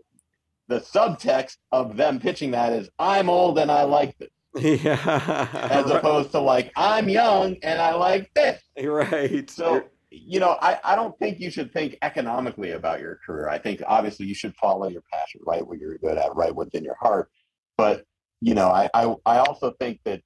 the 0.68 0.80
subtext 0.80 1.58
of 1.72 1.98
them 1.98 2.20
pitching 2.20 2.52
that 2.52 2.74
is, 2.74 2.90
I'm 3.00 3.30
old 3.30 3.60
and 3.60 3.72
I 3.72 3.84
like 3.84 4.18
this. 4.18 4.30
Yeah. 4.84 5.48
As 5.72 5.90
opposed 5.90 6.32
to 6.32 6.40
like, 6.40 6.72
I'm 6.76 7.08
young 7.08 7.56
and 7.64 7.82
I 7.82 7.96
like 7.96 8.32
this. 8.34 8.62
Right. 8.82 9.50
So, 9.50 9.84
you 10.10 10.42
know, 10.42 10.58
I, 10.62 10.78
I 10.84 10.96
don't 10.96 11.18
think 11.20 11.40
you 11.40 11.50
should 11.50 11.72
think 11.72 11.98
economically 12.02 12.72
about 12.72 13.00
your 13.00 13.20
career. 13.26 13.48
I 13.48 13.58
think 13.58 13.82
obviously 13.88 14.26
you 14.26 14.36
should 14.36 14.54
follow 14.56 14.90
your 14.90 15.04
passion, 15.12 15.42
right 15.46 15.66
what 15.66 15.80
you're 15.80 15.98
good 15.98 16.18
at, 16.18 16.36
right 16.36 16.54
within 16.54 16.84
your 16.84 16.98
heart. 17.00 17.30
But, 17.78 18.04
you 18.42 18.54
know, 18.54 18.68
I, 18.68 18.90
I, 18.94 19.16
I 19.26 19.38
also 19.38 19.72
think 19.80 20.02
that 20.04 20.22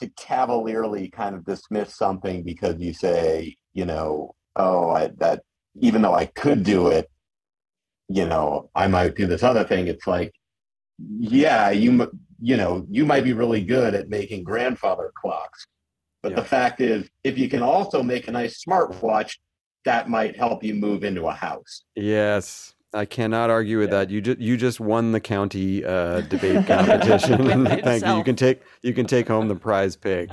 to 0.00 0.08
cavalierly 0.08 1.08
kind 1.08 1.34
of 1.34 1.44
dismiss 1.44 1.94
something 1.94 2.42
because 2.42 2.78
you 2.78 2.92
say, 2.92 3.56
you 3.72 3.84
know, 3.84 4.34
oh, 4.56 4.90
I, 4.90 5.08
that 5.18 5.42
even 5.80 6.02
though 6.02 6.14
I 6.14 6.26
could 6.26 6.64
do 6.64 6.88
it, 6.88 7.10
you 8.08 8.26
know, 8.26 8.70
I 8.74 8.86
might 8.86 9.16
do 9.16 9.26
this 9.26 9.42
other 9.42 9.64
thing. 9.64 9.86
It's 9.88 10.06
like, 10.06 10.32
yeah, 11.18 11.70
you 11.70 12.10
you 12.40 12.56
know, 12.56 12.86
you 12.90 13.06
might 13.06 13.24
be 13.24 13.32
really 13.32 13.64
good 13.64 13.94
at 13.94 14.08
making 14.08 14.44
grandfather 14.44 15.12
clocks, 15.14 15.66
but 16.22 16.30
Yeah. 16.32 16.36
the 16.40 16.44
fact 16.44 16.80
is, 16.80 17.08
if 17.22 17.38
you 17.38 17.48
can 17.48 17.62
also 17.62 18.02
make 18.02 18.28
a 18.28 18.32
nice 18.32 18.62
smartwatch, 18.62 19.38
that 19.84 20.08
might 20.08 20.36
help 20.36 20.62
you 20.62 20.74
move 20.74 21.04
into 21.04 21.26
a 21.26 21.32
house. 21.32 21.84
Yes, 21.94 22.73
I 22.94 23.04
cannot 23.04 23.50
argue 23.50 23.78
with 23.78 23.90
that. 23.90 24.08
You 24.08 24.20
just 24.20 24.38
you 24.38 24.56
just 24.56 24.78
won 24.80 25.12
the 25.12 25.20
county 25.20 25.84
uh, 25.84 26.20
debate 26.28 26.66
competition. 26.66 27.66
Thank 27.82 28.04
you. 28.06 28.16
You 28.16 28.24
can 28.24 28.36
take 28.36 28.62
you 28.82 28.94
can 28.94 29.06
take 29.06 29.28
home 29.28 29.48
the 29.48 29.56
prize 29.56 29.96
pig. 29.96 30.32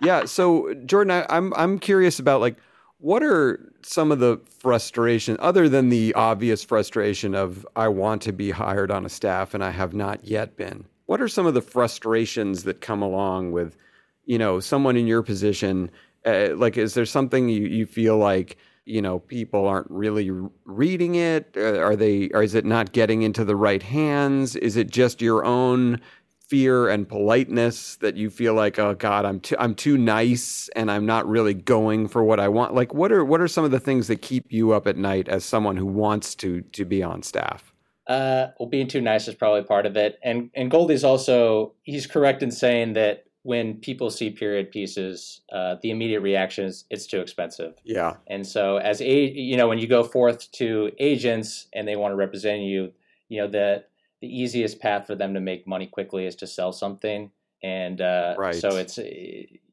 Yeah. 0.00 0.24
So 0.24 0.74
Jordan, 0.86 1.10
I, 1.12 1.26
I'm 1.30 1.54
I'm 1.54 1.78
curious 1.78 2.18
about 2.18 2.40
like 2.40 2.56
what 2.98 3.22
are 3.22 3.72
some 3.82 4.12
of 4.12 4.18
the 4.18 4.40
frustration 4.58 5.36
other 5.40 5.68
than 5.68 5.88
the 5.88 6.12
obvious 6.14 6.62
frustration 6.62 7.34
of 7.34 7.66
I 7.76 7.88
want 7.88 8.22
to 8.22 8.32
be 8.32 8.50
hired 8.50 8.90
on 8.90 9.06
a 9.06 9.08
staff 9.08 9.54
and 9.54 9.64
I 9.64 9.70
have 9.70 9.94
not 9.94 10.24
yet 10.24 10.56
been. 10.56 10.84
What 11.06 11.20
are 11.20 11.28
some 11.28 11.46
of 11.46 11.54
the 11.54 11.62
frustrations 11.62 12.64
that 12.64 12.80
come 12.80 13.02
along 13.02 13.52
with 13.52 13.76
you 14.24 14.38
know 14.38 14.60
someone 14.60 14.96
in 14.96 15.06
your 15.06 15.22
position? 15.22 15.90
Uh, 16.26 16.48
like, 16.54 16.76
is 16.76 16.94
there 16.94 17.06
something 17.06 17.48
you 17.48 17.66
you 17.66 17.86
feel 17.86 18.18
like? 18.18 18.56
You 18.90 19.00
know 19.00 19.20
people 19.20 19.66
aren't 19.66 19.90
really 19.90 20.30
reading 20.64 21.14
it 21.14 21.54
Uh, 21.56 21.78
are 21.78 21.96
they 21.96 22.28
or 22.34 22.42
is 22.42 22.54
it 22.54 22.64
not 22.64 22.92
getting 22.92 23.22
into 23.22 23.44
the 23.44 23.56
right 23.56 23.82
hands? 23.82 24.56
Is 24.56 24.76
it 24.76 24.90
just 24.90 25.22
your 25.22 25.44
own 25.44 26.00
fear 26.48 26.88
and 26.88 27.08
politeness 27.08 27.94
that 27.96 28.16
you 28.16 28.28
feel 28.28 28.54
like 28.54 28.76
oh 28.76 28.92
god 28.92 29.24
i'm 29.24 29.38
too 29.38 29.54
i'm 29.60 29.72
too 29.72 29.96
nice 29.96 30.68
and 30.74 30.90
i'm 30.90 31.06
not 31.06 31.24
really 31.28 31.54
going 31.54 32.08
for 32.08 32.24
what 32.24 32.40
i 32.40 32.48
want? 32.48 32.74
Like 32.74 32.92
what 32.92 33.12
are 33.12 33.24
what 33.24 33.40
are 33.40 33.48
some 33.48 33.64
of 33.64 33.70
the 33.70 33.78
things 33.80 34.08
that 34.08 34.20
keep 34.20 34.52
you 34.52 34.72
up 34.72 34.86
at 34.88 34.96
night 34.96 35.28
as 35.28 35.44
someone 35.44 35.76
who 35.76 35.86
wants 35.86 36.34
to 36.36 36.62
to 36.62 36.84
be 36.84 37.02
on 37.02 37.22
staff? 37.22 37.72
Uh, 38.06 38.48
well, 38.58 38.68
being 38.68 38.88
too 38.88 39.00
nice 39.00 39.28
is 39.28 39.36
probably 39.36 39.62
part 39.62 39.86
of 39.86 39.96
it, 39.96 40.18
and 40.24 40.50
and 40.56 40.68
Goldie's 40.68 41.04
also 41.04 41.74
he's 41.82 42.08
correct 42.08 42.42
in 42.42 42.50
saying 42.50 42.94
that 42.94 43.24
when 43.42 43.74
people 43.76 44.10
see 44.10 44.30
period 44.30 44.70
pieces, 44.70 45.40
uh, 45.52 45.76
the 45.82 45.90
immediate 45.90 46.20
reaction 46.20 46.66
is 46.66 46.84
it's 46.90 47.06
too 47.06 47.20
expensive. 47.20 47.74
yeah 47.84 48.16
And 48.26 48.46
so, 48.46 48.76
as 48.76 49.00
a 49.00 49.24
you 49.26 49.56
know, 49.56 49.68
when 49.68 49.78
you 49.78 49.86
go 49.86 50.04
forth 50.04 50.50
to 50.52 50.92
agents 50.98 51.66
and 51.72 51.86
they 51.88 51.96
want 51.96 52.12
to 52.12 52.16
represent 52.16 52.60
you, 52.62 52.92
you 53.28 53.40
know 53.40 53.48
the 53.48 53.84
the 54.20 54.28
easiest 54.28 54.80
path 54.80 55.06
for 55.06 55.14
them 55.14 55.32
to 55.34 55.40
make 55.40 55.66
money 55.66 55.86
quickly 55.86 56.26
is 56.26 56.36
to 56.36 56.46
sell 56.46 56.72
something, 56.72 57.30
and 57.62 58.00
uh, 58.00 58.34
Right. 58.38 58.54
so 58.54 58.76
it's 58.76 58.98
uh, 58.98 59.04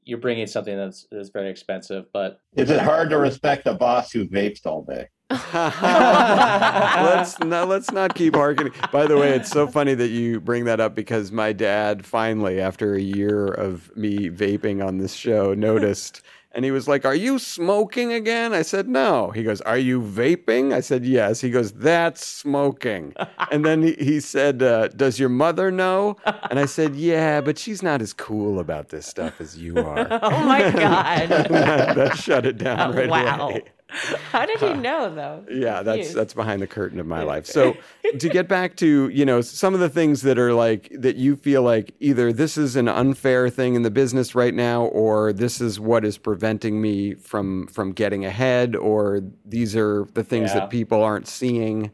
you're 0.08 0.18
bringing 0.18 0.47
something 0.47 0.76
that's 0.76 1.08
that's 1.12 1.30
very 1.30 1.49
expensive, 1.49 2.05
but 2.14 2.39
Is 2.55 2.70
it 2.70 2.80
hard 2.80 3.10
to 3.10 3.18
respect 3.18 3.68
a 3.68 3.74
boss 3.74 4.12
who 4.12 4.28
vapes 4.28 4.66
all 4.66 4.84
day? 4.84 5.08
let's 5.30 7.38
not 7.39 7.68
let's 7.68 7.91
not 7.91 8.16
keep 8.16 8.36
harkening. 8.36 8.74
By 8.91 9.08
the 9.08 9.18
way, 9.18 9.32
it's 9.32 9.49
so 9.49 9.68
funny 9.68 9.93
that 9.95 10.08
you 10.08 10.39
bring 10.39 10.66
that 10.66 10.80
up 10.80 10.95
because 10.95 11.32
my 11.32 11.51
dad 11.51 12.05
finally, 12.05 12.62
after 12.62 12.95
a 12.95 13.01
year 13.01 13.47
of 13.47 13.95
me 13.97 14.30
vaping 14.30 14.86
on 14.86 14.97
this 14.97 15.14
show, 15.14 15.53
noticed 15.53 16.22
and 16.58 16.66
he 16.66 16.72
was 16.72 16.88
like, 16.88 17.05
Are 17.05 17.14
you 17.14 17.38
smoking 17.38 18.12
again? 18.12 18.51
I 18.51 18.64
said, 18.64 18.89
No. 18.89 19.30
He 19.30 19.43
goes, 19.43 19.62
Are 19.62 19.78
you 19.78 20.01
vaping? 20.01 20.74
I 20.74 20.80
said, 20.80 21.05
Yes. 21.05 21.39
He 21.39 21.51
goes, 21.51 21.72
That's 21.72 22.26
smoking. 22.26 23.14
And 23.51 23.64
then 23.64 23.84
he, 23.84 23.93
he 23.93 24.20
said, 24.20 24.64
uh, 24.64 24.88
Does 24.89 25.20
your 25.20 25.30
mother 25.30 25.70
know? 25.72 26.18
And 26.49 26.60
I 26.60 26.66
said, 26.66 26.95
Yeah, 26.95 27.41
but 27.41 27.60
she's 27.60 27.84
not 27.84 28.01
as 28.01 28.12
cool 28.12 28.60
about 28.60 28.89
this 28.89 29.05
stuff 29.05 29.39
as 29.39 29.58
you 29.58 29.78
are. 29.78 30.08
Oh 30.28 30.43
my 30.43 30.72
God. 30.72 31.30
that, 31.30 31.95
that 31.95 32.18
shut 32.18 32.45
it 32.47 32.58
down 32.58 32.95
right 32.95 33.08
wow. 33.08 33.49
away. 33.49 33.64
How 34.32 34.46
did 34.46 34.60
he 34.60 34.74
know 34.74 35.14
though? 35.14 35.46
Yeah, 35.50 35.82
that's 35.82 36.14
that's 36.14 36.34
behind 36.34 36.62
the 36.62 36.68
curtain 36.68 37.00
of 37.00 37.06
my 37.08 37.24
life. 37.24 37.46
So 37.46 37.78
to 38.20 38.30
get 38.30 38.48
back 38.58 38.76
to, 38.78 39.08
you 39.10 39.26
know, 39.26 39.40
some 39.42 39.74
of 39.74 39.80
the 39.80 39.90
things 39.90 40.24
that 40.24 40.38
are 40.38 40.54
like 40.54 40.90
that 41.00 41.16
you 41.16 41.36
feel 41.38 41.62
like 41.64 41.94
either 42.00 42.34
this 42.34 42.58
is 42.58 42.76
an 42.76 42.88
unfair 42.90 43.50
thing 43.50 43.76
in 43.76 43.84
the 43.84 43.92
business 43.92 44.36
right 44.36 44.54
now 44.54 44.86
or 44.86 45.32
this 45.32 45.62
is 45.62 45.80
what 45.80 46.04
is 46.04 46.18
preventing 46.18 46.82
me 46.82 47.14
from 47.14 47.68
from 47.68 47.94
getting 47.94 48.26
ahead 48.26 48.76
or 48.76 49.22
these 49.46 49.76
are 49.76 50.06
the 50.14 50.24
things 50.24 50.50
Yeah. 50.52 50.62
that 50.62 50.70
people 50.70 51.02
aren't 51.02 51.28
seeing. 51.28 51.92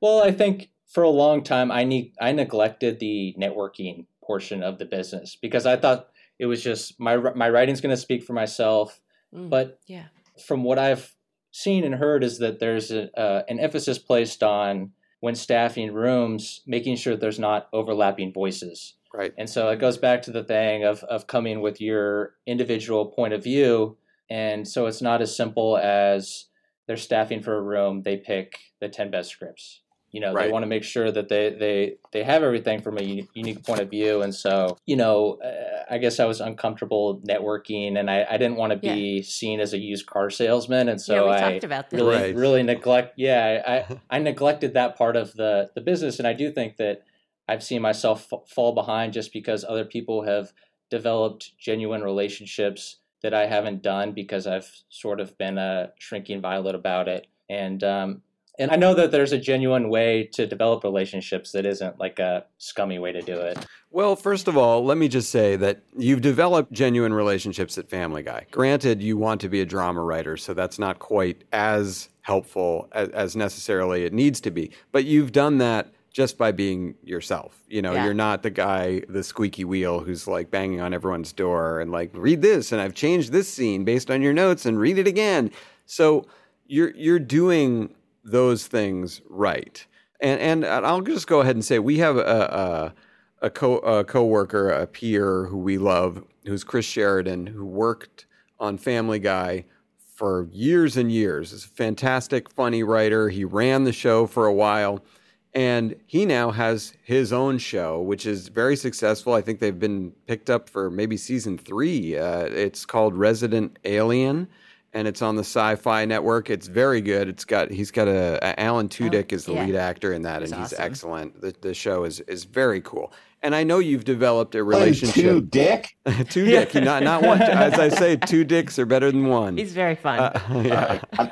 Well, 0.00 0.22
I 0.22 0.30
think 0.30 0.70
for 0.86 1.02
a 1.02 1.08
long 1.10 1.42
time 1.42 1.72
I 1.72 1.82
ne- 1.82 2.12
I 2.20 2.30
neglected 2.30 3.00
the 3.00 3.34
networking 3.36 4.06
portion 4.22 4.62
of 4.62 4.78
the 4.78 4.84
business 4.84 5.36
because 5.36 5.66
I 5.66 5.76
thought 5.76 6.08
it 6.38 6.46
was 6.46 6.62
just 6.62 7.00
my 7.00 7.16
my 7.16 7.50
writing's 7.50 7.80
going 7.80 7.94
to 7.94 8.00
speak 8.00 8.22
for 8.22 8.34
myself. 8.34 9.00
Mm, 9.34 9.50
But 9.50 9.80
yeah. 9.88 10.04
from 10.46 10.62
what 10.62 10.78
I've 10.78 11.12
seen 11.54 11.84
and 11.84 11.94
heard 11.94 12.24
is 12.24 12.38
that 12.38 12.58
there's 12.58 12.90
a, 12.90 13.16
uh, 13.16 13.44
an 13.48 13.60
emphasis 13.60 13.96
placed 13.96 14.42
on 14.42 14.90
when 15.20 15.36
staffing 15.36 15.94
rooms, 15.94 16.62
making 16.66 16.96
sure 16.96 17.16
there's 17.16 17.38
not 17.38 17.68
overlapping 17.72 18.32
voices. 18.32 18.94
Right. 19.14 19.32
And 19.38 19.48
so 19.48 19.68
it 19.68 19.78
goes 19.78 19.96
back 19.96 20.22
to 20.22 20.32
the 20.32 20.42
thing 20.42 20.82
of, 20.82 21.04
of 21.04 21.28
coming 21.28 21.60
with 21.60 21.80
your 21.80 22.34
individual 22.44 23.06
point 23.06 23.34
of 23.34 23.44
view. 23.44 23.96
And 24.28 24.66
so 24.66 24.86
it's 24.86 25.00
not 25.00 25.22
as 25.22 25.36
simple 25.36 25.78
as 25.78 26.46
they're 26.88 26.96
staffing 26.96 27.40
for 27.40 27.56
a 27.56 27.62
room, 27.62 28.02
they 28.02 28.16
pick 28.16 28.58
the 28.80 28.88
10 28.88 29.12
best 29.12 29.30
scripts. 29.30 29.80
You 30.14 30.20
know, 30.20 30.32
Right. 30.32 30.46
they 30.46 30.52
want 30.52 30.62
to 30.62 30.68
make 30.68 30.84
sure 30.84 31.10
that 31.10 31.28
they, 31.28 31.50
they, 31.50 31.96
they 32.12 32.22
have 32.22 32.44
everything 32.44 32.80
from 32.82 32.98
a 32.98 33.26
unique 33.34 33.64
point 33.66 33.80
of 33.80 33.90
view. 33.90 34.22
And 34.22 34.32
so, 34.32 34.78
you 34.86 34.94
know, 34.96 35.38
uh, 35.44 35.82
I 35.90 35.98
guess 35.98 36.20
I 36.20 36.24
was 36.24 36.40
uncomfortable 36.40 37.20
networking 37.28 37.98
and 37.98 38.08
I, 38.08 38.24
I 38.30 38.36
didn't 38.36 38.54
want 38.56 38.70
to 38.72 38.78
be 38.78 39.22
seen 39.24 39.58
as 39.58 39.72
a 39.72 39.78
used 39.78 40.06
car 40.06 40.30
salesman. 40.30 40.88
And 40.88 41.00
so 41.00 41.14
yeah, 41.16 41.22
we 41.24 41.30
I 41.30 41.40
talked 41.50 41.64
about 41.64 41.90
this. 41.90 41.98
really, 42.00 42.16
Right. 42.16 42.34
really 42.36 42.62
neglect. 42.62 43.14
Yeah, 43.18 43.84
I, 43.90 44.16
I 44.16 44.18
neglected 44.30 44.74
that 44.74 44.96
part 44.96 45.16
of 45.16 45.32
the, 45.34 45.70
the 45.74 45.80
business. 45.80 46.20
And 46.20 46.28
I 46.28 46.32
do 46.32 46.50
think 46.52 46.76
that 46.76 47.02
I've 47.48 47.64
seen 47.64 47.82
myself 47.82 48.32
f- 48.32 48.48
fall 48.48 48.72
behind 48.72 49.12
just 49.14 49.32
because 49.32 49.64
other 49.68 49.84
people 49.84 50.22
have 50.22 50.52
developed 50.90 51.58
genuine 51.58 52.02
relationships 52.04 52.98
that 53.22 53.34
I 53.34 53.46
haven't 53.46 53.82
done 53.82 54.12
because 54.12 54.46
I've 54.46 54.70
sort 54.90 55.18
of 55.20 55.36
been 55.38 55.58
a 55.58 55.90
shrinking 55.98 56.40
violet 56.40 56.74
about 56.76 57.08
it. 57.08 57.26
And 57.50 57.82
um, 57.82 58.22
and 58.58 58.70
I 58.70 58.76
know 58.76 58.94
that 58.94 59.10
there's 59.10 59.32
a 59.32 59.38
genuine 59.38 59.88
way 59.88 60.24
to 60.32 60.46
develop 60.46 60.84
relationships 60.84 61.52
that 61.52 61.66
isn't 61.66 61.98
like 61.98 62.18
a 62.18 62.44
scummy 62.58 62.98
way 62.98 63.12
to 63.12 63.22
do 63.22 63.38
it. 63.38 63.58
Well, 63.90 64.16
first 64.16 64.48
of 64.48 64.56
all, 64.56 64.84
let 64.84 64.96
me 64.98 65.08
just 65.08 65.30
say 65.30 65.56
that 65.56 65.82
you've 65.96 66.20
developed 66.20 66.72
genuine 66.72 67.12
relationships 67.14 67.78
at 67.78 67.88
Family 67.88 68.22
Guy. 68.22 68.46
Granted, 68.50 69.02
you 69.02 69.16
want 69.16 69.40
to 69.42 69.48
be 69.48 69.60
a 69.60 69.66
drama 69.66 70.02
writer, 70.02 70.36
so 70.36 70.54
that's 70.54 70.78
not 70.78 70.98
quite 70.98 71.44
as 71.52 72.08
helpful 72.22 72.88
as, 72.92 73.08
as 73.10 73.36
necessarily 73.36 74.04
it 74.04 74.12
needs 74.12 74.40
to 74.42 74.50
be. 74.50 74.70
But 74.92 75.04
you've 75.04 75.32
done 75.32 75.58
that 75.58 75.92
just 76.12 76.38
by 76.38 76.52
being 76.52 76.94
yourself. 77.02 77.60
You 77.68 77.82
know, 77.82 77.92
Yeah. 77.92 78.04
you're 78.04 78.14
not 78.14 78.44
the 78.44 78.50
guy, 78.50 79.02
the 79.08 79.22
squeaky 79.24 79.64
wheel 79.64 79.98
who's 80.00 80.28
like 80.28 80.48
banging 80.50 80.80
on 80.80 80.94
everyone's 80.94 81.32
door 81.32 81.80
and 81.80 81.90
like, 81.90 82.10
read 82.14 82.40
this, 82.40 82.70
and 82.72 82.80
I've 82.80 82.94
changed 82.94 83.32
this 83.32 83.48
scene 83.52 83.84
based 83.84 84.10
on 84.12 84.22
your 84.22 84.32
notes, 84.32 84.64
and 84.64 84.78
read 84.78 84.96
it 84.98 85.08
again. 85.08 85.50
So 85.86 86.24
you're 86.66 86.92
you're 86.96 87.18
doing 87.18 87.94
those 88.24 88.66
things 88.66 89.20
right. 89.28 89.86
And 90.20 90.40
and 90.40 90.66
I'll 90.66 91.02
just 91.02 91.26
go 91.26 91.40
ahead 91.40 91.56
and 91.56 91.64
say 91.64 91.78
we 91.78 91.98
have 91.98 92.16
a, 92.16 92.92
a 93.40 93.46
a 93.46 93.50
co 93.50 93.76
a 93.78 94.04
coworker, 94.04 94.70
a 94.70 94.86
peer 94.86 95.46
who 95.46 95.58
we 95.58 95.78
love, 95.78 96.24
who's 96.44 96.64
Chris 96.64 96.86
Sheridan, 96.86 97.46
who 97.46 97.64
worked 97.64 98.26
on 98.58 98.78
Family 98.78 99.18
Guy 99.18 99.66
for 100.14 100.48
years 100.52 100.96
and 100.96 101.10
years. 101.10 101.50
He's 101.50 101.64
a 101.64 101.68
fantastic, 101.68 102.48
funny 102.48 102.82
writer. 102.82 103.28
He 103.28 103.44
ran 103.44 103.84
the 103.84 103.92
show 103.92 104.26
for 104.26 104.46
a 104.46 104.54
while. 104.54 105.04
And 105.52 105.94
he 106.06 106.26
now 106.26 106.50
has 106.50 106.94
his 107.04 107.32
own 107.32 107.58
show, 107.58 108.00
which 108.00 108.26
is 108.26 108.48
very 108.48 108.74
successful. 108.74 109.34
I 109.34 109.40
think 109.40 109.60
they've 109.60 109.78
been 109.78 110.12
picked 110.26 110.50
up 110.50 110.68
for 110.68 110.90
maybe 110.90 111.16
season 111.16 111.58
three. 111.58 112.16
Uh, 112.16 112.46
it's 112.46 112.84
called 112.84 113.14
Resident 113.14 113.78
Alien, 113.84 114.48
and 114.94 115.08
it's 115.08 115.20
on 115.20 115.34
the 115.34 115.42
Sci-Fi 115.42 116.04
Network. 116.04 116.48
It's 116.48 116.68
very 116.68 117.00
good. 117.00 117.28
It's 117.28 117.44
got 117.44 117.70
he's 117.70 117.90
got 117.90 118.08
a, 118.08 118.38
a 118.42 118.60
Alan 118.60 118.88
Tudyk 118.88 119.32
is 119.32 119.44
the 119.44 119.52
yeah. 119.52 119.64
lead 119.64 119.74
actor 119.74 120.12
in 120.12 120.22
that, 120.22 120.40
He's 120.40 120.52
and 120.52 120.62
he's 120.62 120.72
awesome. 120.72 120.84
excellent. 120.84 121.40
The, 121.40 121.54
the 121.60 121.74
show 121.74 122.04
is 122.04 122.20
is 122.20 122.44
very 122.44 122.80
cool. 122.80 123.12
And 123.42 123.54
I 123.54 123.62
know 123.62 123.78
you've 123.78 124.04
developed 124.04 124.54
a 124.54 124.64
relationship. 124.64 125.22
two 125.22 125.40
dick? 125.42 125.96
two 126.30 126.46
dick. 126.46 126.74
Not 126.76 127.02
not 127.02 127.22
one. 127.22 127.42
As 127.42 127.74
I 127.74 127.90
say, 127.90 128.16
two 128.16 128.44
dicks 128.44 128.78
are 128.78 128.86
better 128.86 129.10
than 129.10 129.26
one. 129.26 129.58
He's 129.58 129.74
very 129.74 129.96
fun. 129.96 130.18
Uh, 130.18 130.62
yeah. 131.18 131.30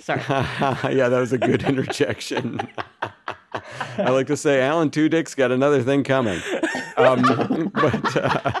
Sorry. 0.00 0.22
yeah, 0.96 1.08
that 1.08 1.20
was 1.20 1.32
a 1.32 1.38
good 1.38 1.62
interjection. 1.62 2.66
I 3.98 4.10
like 4.10 4.26
to 4.28 4.36
say, 4.36 4.62
Alan 4.62 4.90
Tudyk's 4.90 5.34
got 5.34 5.52
another 5.52 5.82
thing 5.82 6.02
coming. 6.02 6.40
Um, 6.96 7.70
but 7.74 8.16
uh, 8.16 8.60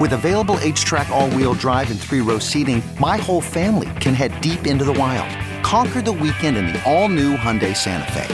With 0.00 0.12
available 0.12 0.56
HTRAC, 0.56 1.08
all 1.10 1.30
wheel 1.30 1.54
drive, 1.54 1.88
and 1.92 2.00
three 2.00 2.20
row 2.20 2.40
seating, 2.40 2.82
my 2.98 3.16
whole 3.16 3.40
family 3.40 3.88
can 4.00 4.12
head 4.12 4.40
deep 4.40 4.66
into 4.66 4.84
the 4.84 4.92
wild. 4.92 5.30
Conquer 5.64 6.02
the 6.02 6.10
weekend 6.10 6.56
in 6.56 6.66
the 6.66 6.82
all 6.84 7.08
new 7.08 7.36
Hyundai 7.36 7.76
Santa 7.76 8.10
Fe. 8.10 8.26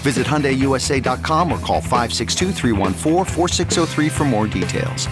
Visit 0.00 0.26
HyundaiUSA.com 0.26 1.52
or 1.52 1.58
call 1.58 1.82
562-314-4603 1.82 4.10
for 4.10 4.24
more 4.24 4.46
details. 4.46 5.08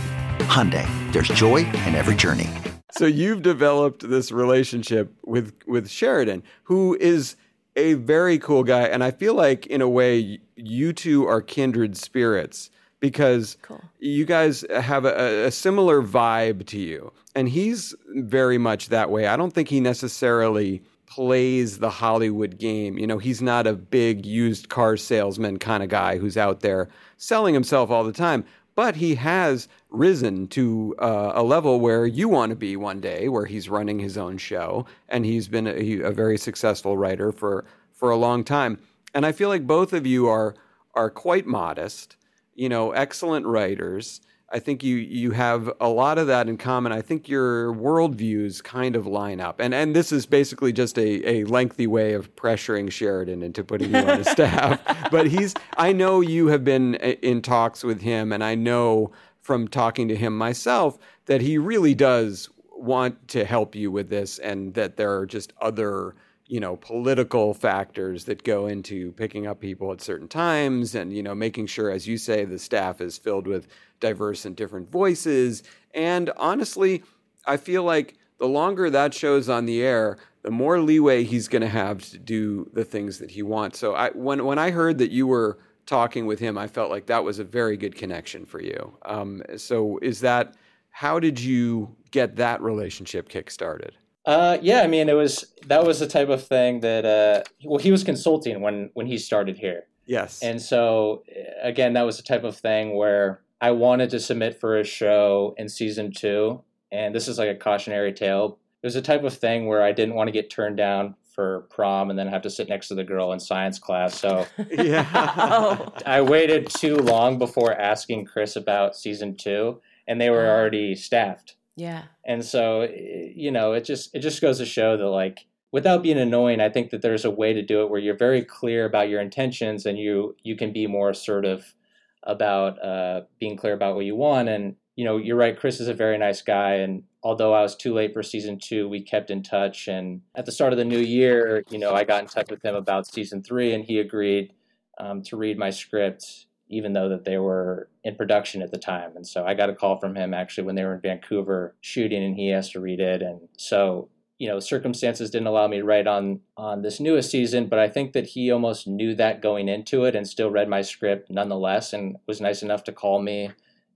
Hyundai, 0.48 0.86
there's 1.12 1.28
joy 1.28 1.56
in 1.58 1.94
every 1.94 2.14
journey. 2.14 2.48
so 2.90 3.04
you've 3.04 3.42
developed 3.42 4.08
this 4.08 4.32
relationship 4.32 5.12
with 5.26 5.52
with 5.66 5.90
Sheridan, 5.90 6.42
who 6.64 6.96
is 6.98 7.36
a 7.76 7.92
very 7.94 8.38
cool 8.38 8.64
guy, 8.64 8.84
and 8.84 9.04
I 9.04 9.10
feel 9.10 9.34
like 9.34 9.66
in 9.66 9.82
a 9.82 9.88
way 9.88 10.40
you 10.56 10.94
two 10.94 11.26
are 11.26 11.42
kindred 11.42 11.98
spirits 11.98 12.70
because 12.98 13.58
you 14.00 14.24
guys 14.24 14.64
have 14.70 15.04
a, 15.04 15.46
a 15.46 15.50
similar 15.50 16.02
vibe 16.02 16.66
to 16.66 16.78
you, 16.78 17.12
and 17.34 17.48
he's 17.48 17.94
very 18.08 18.58
much 18.58 18.88
that 18.88 19.10
way. 19.10 19.26
I 19.26 19.36
don't 19.36 19.52
think 19.52 19.68
he 19.68 19.80
necessarily 19.80 20.82
plays 21.06 21.78
the 21.78 21.90
Hollywood 21.90 22.58
game. 22.58 22.96
You 22.96 23.06
know, 23.06 23.18
he's 23.18 23.42
not 23.42 23.66
a 23.66 23.74
big 23.74 24.24
used 24.24 24.68
car 24.68 24.96
salesman 24.96 25.58
kind 25.58 25.82
of 25.82 25.88
guy 25.88 26.18
who's 26.18 26.36
out 26.36 26.60
there 26.60 26.88
selling 27.16 27.52
himself 27.52 27.90
all 27.90 28.04
the 28.04 28.12
time. 28.12 28.44
But 28.76 28.96
he 28.96 29.16
has 29.16 29.68
risen 29.90 30.46
to 30.48 30.94
uh, 31.00 31.32
a 31.34 31.42
level 31.42 31.80
where 31.80 32.06
you 32.06 32.28
want 32.28 32.50
to 32.50 32.56
be 32.56 32.76
one 32.76 33.00
day, 33.00 33.28
where 33.28 33.44
he's 33.44 33.68
running 33.68 33.98
his 33.98 34.16
own 34.16 34.38
show, 34.38 34.86
and 35.08 35.26
he's 35.26 35.48
been 35.48 35.66
a, 35.66 36.00
a 36.02 36.12
very 36.12 36.38
successful 36.38 36.96
writer 36.96 37.32
for 37.32 37.64
for 37.92 38.10
a 38.10 38.16
long 38.16 38.44
time. 38.44 38.78
And 39.12 39.26
I 39.26 39.32
feel 39.32 39.48
like 39.48 39.66
both 39.66 39.92
of 39.92 40.06
you 40.06 40.28
are 40.28 40.54
are 40.94 41.10
quite 41.10 41.46
modest, 41.46 42.16
you 42.60 42.68
know, 42.68 42.92
excellent 42.92 43.46
writers. 43.46 44.20
I 44.50 44.58
think 44.58 44.84
you 44.84 44.96
you 44.96 45.30
have 45.30 45.72
a 45.80 45.88
lot 45.88 46.18
of 46.18 46.26
that 46.26 46.46
in 46.46 46.58
common. 46.58 46.92
I 46.92 47.00
think 47.00 47.26
your 47.26 47.72
worldviews 47.72 48.62
kind 48.62 48.96
of 48.96 49.06
line 49.06 49.40
up, 49.40 49.60
and 49.60 49.72
and 49.72 49.96
this 49.96 50.12
is 50.12 50.26
basically 50.26 50.70
just 50.70 50.98
a, 50.98 51.26
a 51.26 51.44
lengthy 51.44 51.86
way 51.86 52.12
of 52.12 52.36
pressuring 52.36 52.92
Sheridan 52.92 53.42
into 53.42 53.64
putting 53.64 53.92
you 53.92 53.96
on 53.96 54.18
his 54.18 54.28
staff. 54.36 54.78
But 55.10 55.28
he's 55.28 55.54
I 55.78 55.92
know 55.92 56.20
you 56.20 56.48
have 56.48 56.62
been 56.62 56.96
uh, 56.96 57.14
in 57.22 57.40
talks 57.40 57.82
with 57.82 58.02
him, 58.02 58.30
and 58.30 58.44
I 58.44 58.56
know 58.56 59.10
from 59.40 59.66
talking 59.66 60.08
to 60.08 60.14
him 60.14 60.36
myself 60.36 60.98
that 61.24 61.40
he 61.40 61.56
really 61.56 61.94
does 61.94 62.50
want 62.72 63.26
to 63.28 63.46
help 63.46 63.74
you 63.74 63.90
with 63.90 64.10
this, 64.10 64.38
and 64.38 64.74
that 64.74 64.98
there 64.98 65.16
are 65.16 65.24
just 65.24 65.54
other 65.62 66.14
you 66.50 66.58
know 66.58 66.74
political 66.76 67.54
factors 67.54 68.24
that 68.24 68.42
go 68.42 68.66
into 68.66 69.12
picking 69.12 69.46
up 69.46 69.60
people 69.60 69.92
at 69.92 70.00
certain 70.00 70.26
times 70.26 70.96
and 70.96 71.14
you 71.16 71.22
know 71.22 71.34
making 71.34 71.64
sure 71.64 71.90
as 71.92 72.08
you 72.08 72.18
say 72.18 72.44
the 72.44 72.58
staff 72.58 73.00
is 73.00 73.16
filled 73.16 73.46
with 73.46 73.68
diverse 74.00 74.44
and 74.44 74.56
different 74.56 74.90
voices. 74.90 75.62
And 75.94 76.30
honestly 76.36 77.04
i 77.46 77.56
feel 77.56 77.84
like 77.84 78.16
the 78.38 78.48
longer 78.48 78.90
that 78.90 79.14
show's 79.14 79.48
on 79.48 79.64
the 79.64 79.80
air 79.80 80.18
the 80.42 80.50
more 80.50 80.80
leeway 80.80 81.22
he's 81.22 81.46
going 81.46 81.62
to 81.62 81.68
have 81.68 82.02
to 82.10 82.18
do 82.18 82.68
the 82.72 82.84
things 82.84 83.18
that 83.18 83.30
he 83.30 83.42
wants. 83.42 83.78
So 83.78 83.94
i 83.94 84.10
when 84.10 84.44
when 84.44 84.58
i 84.58 84.72
heard 84.72 84.98
that 84.98 85.12
you 85.12 85.28
were 85.28 85.58
talking 85.86 86.26
with 86.26 86.40
him 86.40 86.58
i 86.58 86.66
felt 86.66 86.90
like 86.90 87.06
that 87.06 87.22
was 87.22 87.38
a 87.38 87.44
very 87.44 87.76
good 87.76 87.94
connection 87.94 88.44
for 88.44 88.60
you. 88.60 88.98
Um, 89.04 89.42
so 89.56 90.00
is 90.02 90.20
that 90.20 90.56
how 90.90 91.20
did 91.20 91.38
you 91.38 91.94
get 92.10 92.34
that 92.36 92.60
relationship 92.60 93.28
kick-started 93.28 93.94
Uh, 94.26 94.58
yeah, 94.60 94.82
I 94.82 94.86
mean, 94.86 95.08
it 95.08 95.14
was 95.14 95.52
that 95.66 95.84
was 95.84 96.00
the 96.00 96.06
type 96.06 96.28
of 96.28 96.46
thing 96.46 96.80
that 96.80 97.04
uh, 97.04 97.42
well, 97.64 97.78
he 97.78 97.90
was 97.90 98.04
consulting 98.04 98.60
when 98.60 98.90
when 98.94 99.06
he 99.06 99.18
started 99.18 99.58
here, 99.58 99.84
yes 100.06 100.42
and 100.42 100.60
so 100.60 101.22
uh, 101.30 101.66
again, 101.66 101.94
that 101.94 102.02
was 102.02 102.16
the 102.16 102.22
type 102.22 102.44
of 102.44 102.56
thing 102.56 102.96
where 102.96 103.40
I 103.60 103.70
wanted 103.70 104.10
to 104.10 104.20
submit 104.20 104.60
for 104.60 104.78
a 104.78 104.84
show 104.84 105.54
in 105.56 105.68
season 105.68 106.12
two, 106.12 106.62
and 106.92 107.14
this 107.14 107.28
is 107.28 107.38
like 107.38 107.48
a 107.48 107.54
cautionary 107.54 108.12
tale. 108.12 108.58
It 108.82 108.86
was 108.86 108.94
the 108.94 109.02
type 109.02 109.24
of 109.24 109.34
thing 109.34 109.66
where 109.66 109.82
I 109.82 109.92
didn't 109.92 110.14
want 110.14 110.28
to 110.28 110.32
get 110.32 110.50
turned 110.50 110.76
down 110.76 111.14
for 111.34 111.60
prom 111.70 112.10
and 112.10 112.18
then 112.18 112.26
have 112.26 112.42
to 112.42 112.50
sit 112.50 112.68
next 112.68 112.88
to 112.88 112.94
the 112.94 113.04
girl 113.04 113.32
in 113.32 113.40
science 113.40 113.78
class. 113.78 114.18
So 114.18 114.46
yeah. 114.70 115.88
I 116.04 116.20
waited 116.20 116.68
too 116.68 116.96
long 116.96 117.38
before 117.38 117.72
asking 117.72 118.26
Chris 118.26 118.56
about 118.56 118.96
season 118.96 119.36
two, 119.36 119.80
and 120.06 120.20
they 120.20 120.30
were 120.30 120.46
already 120.46 120.94
staffed. 120.94 121.56
Yeah. 121.80 122.02
And 122.26 122.44
so, 122.44 122.82
eh, 122.82 123.32
you 123.34 123.50
know, 123.50 123.72
it 123.72 123.84
just 123.84 124.14
it 124.14 124.20
just 124.20 124.42
goes 124.42 124.58
to 124.58 124.66
show 124.66 124.98
that 124.98 125.06
like 125.08 125.46
without 125.72 126.02
being 126.02 126.18
annoying, 126.18 126.60
I 126.60 126.68
think 126.68 126.90
that 126.90 127.00
there's 127.00 127.24
a 127.24 127.30
way 127.30 127.54
to 127.54 127.62
do 127.62 127.82
it 127.82 127.90
where 127.90 128.00
you're 128.00 128.16
very 128.16 128.44
clear 128.44 128.84
about 128.84 129.08
your 129.08 129.20
intentions 129.22 129.86
and 129.86 129.98
you 129.98 130.36
you 130.42 130.56
can 130.56 130.74
be 130.74 130.86
more 130.86 131.08
assertive 131.08 131.74
about 132.22 132.82
uh, 132.84 133.22
being 133.38 133.56
clear 133.56 133.72
about 133.72 133.94
what 133.94 134.04
you 134.04 134.14
want. 134.14 134.50
And 134.50 134.76
you 134.94 135.06
know, 135.06 135.16
you're 135.16 135.36
right. 135.36 135.58
Chris 135.58 135.80
is 135.80 135.88
a 135.88 135.94
very 135.94 136.18
nice 136.18 136.42
guy, 136.42 136.74
and 136.74 137.04
although 137.22 137.54
I 137.54 137.62
was 137.62 137.74
too 137.74 137.94
late 137.94 138.12
for 138.12 138.22
season 138.22 138.58
two, 138.58 138.86
we 138.86 139.00
kept 139.00 139.30
in 139.30 139.42
touch. 139.42 139.88
And 139.88 140.20
at 140.34 140.44
the 140.44 140.52
start 140.52 140.74
of 140.74 140.78
the 140.78 140.84
new 140.84 140.98
year, 140.98 141.64
you 141.70 141.78
know, 141.78 141.94
I 141.94 142.04
got 142.04 142.20
in 142.20 142.28
touch 142.28 142.50
with 142.50 142.62
him 142.62 142.74
about 142.74 143.06
season 143.06 143.42
three, 143.42 143.72
and 143.72 143.82
he 143.82 143.98
agreed 143.98 144.52
um, 144.98 145.22
to 145.22 145.38
read 145.38 145.56
my 145.56 145.70
script, 145.70 146.44
even 146.70 146.94
though 146.94 147.08
that 147.10 147.24
they 147.24 147.36
were 147.36 147.88
in 148.04 148.14
production 148.14 148.62
at 148.62 148.70
the 148.70 148.78
time. 148.78 149.12
And 149.14 149.26
so 149.26 149.44
I 149.44 149.54
got 149.54 149.68
a 149.68 149.74
call 149.74 149.98
from 149.98 150.14
him 150.14 150.32
actually 150.32 150.64
when 150.64 150.76
they 150.76 150.84
were 150.84 150.94
in 150.94 151.00
Vancouver 151.00 151.74
shooting, 151.80 152.24
and 152.24 152.36
he 152.36 152.52
asked 152.52 152.72
to 152.72 152.80
read 152.80 153.00
it. 153.00 153.20
And 153.20 153.48
so 153.58 154.08
you 154.40 154.48
know, 154.48 154.58
circumstances 154.58 155.30
didn't 155.30 155.48
allow 155.48 155.68
me 155.68 155.76
to 155.76 155.84
write 155.84 156.06
on 156.06 156.40
on 156.56 156.80
this 156.80 156.98
newest 156.98 157.30
season, 157.30 157.66
but 157.66 157.78
I 157.78 157.90
think 157.90 158.14
that 158.14 158.28
he 158.28 158.50
almost 158.50 158.88
knew 158.88 159.14
that 159.16 159.42
going 159.42 159.68
into 159.68 160.06
it 160.06 160.16
and 160.16 160.26
still 160.26 160.50
read 160.50 160.66
my 160.66 160.80
script 160.80 161.30
nonetheless, 161.30 161.92
and 161.92 162.16
was 162.26 162.40
nice 162.40 162.62
enough 162.62 162.82
to 162.84 162.92
call 162.92 163.20
me 163.20 163.50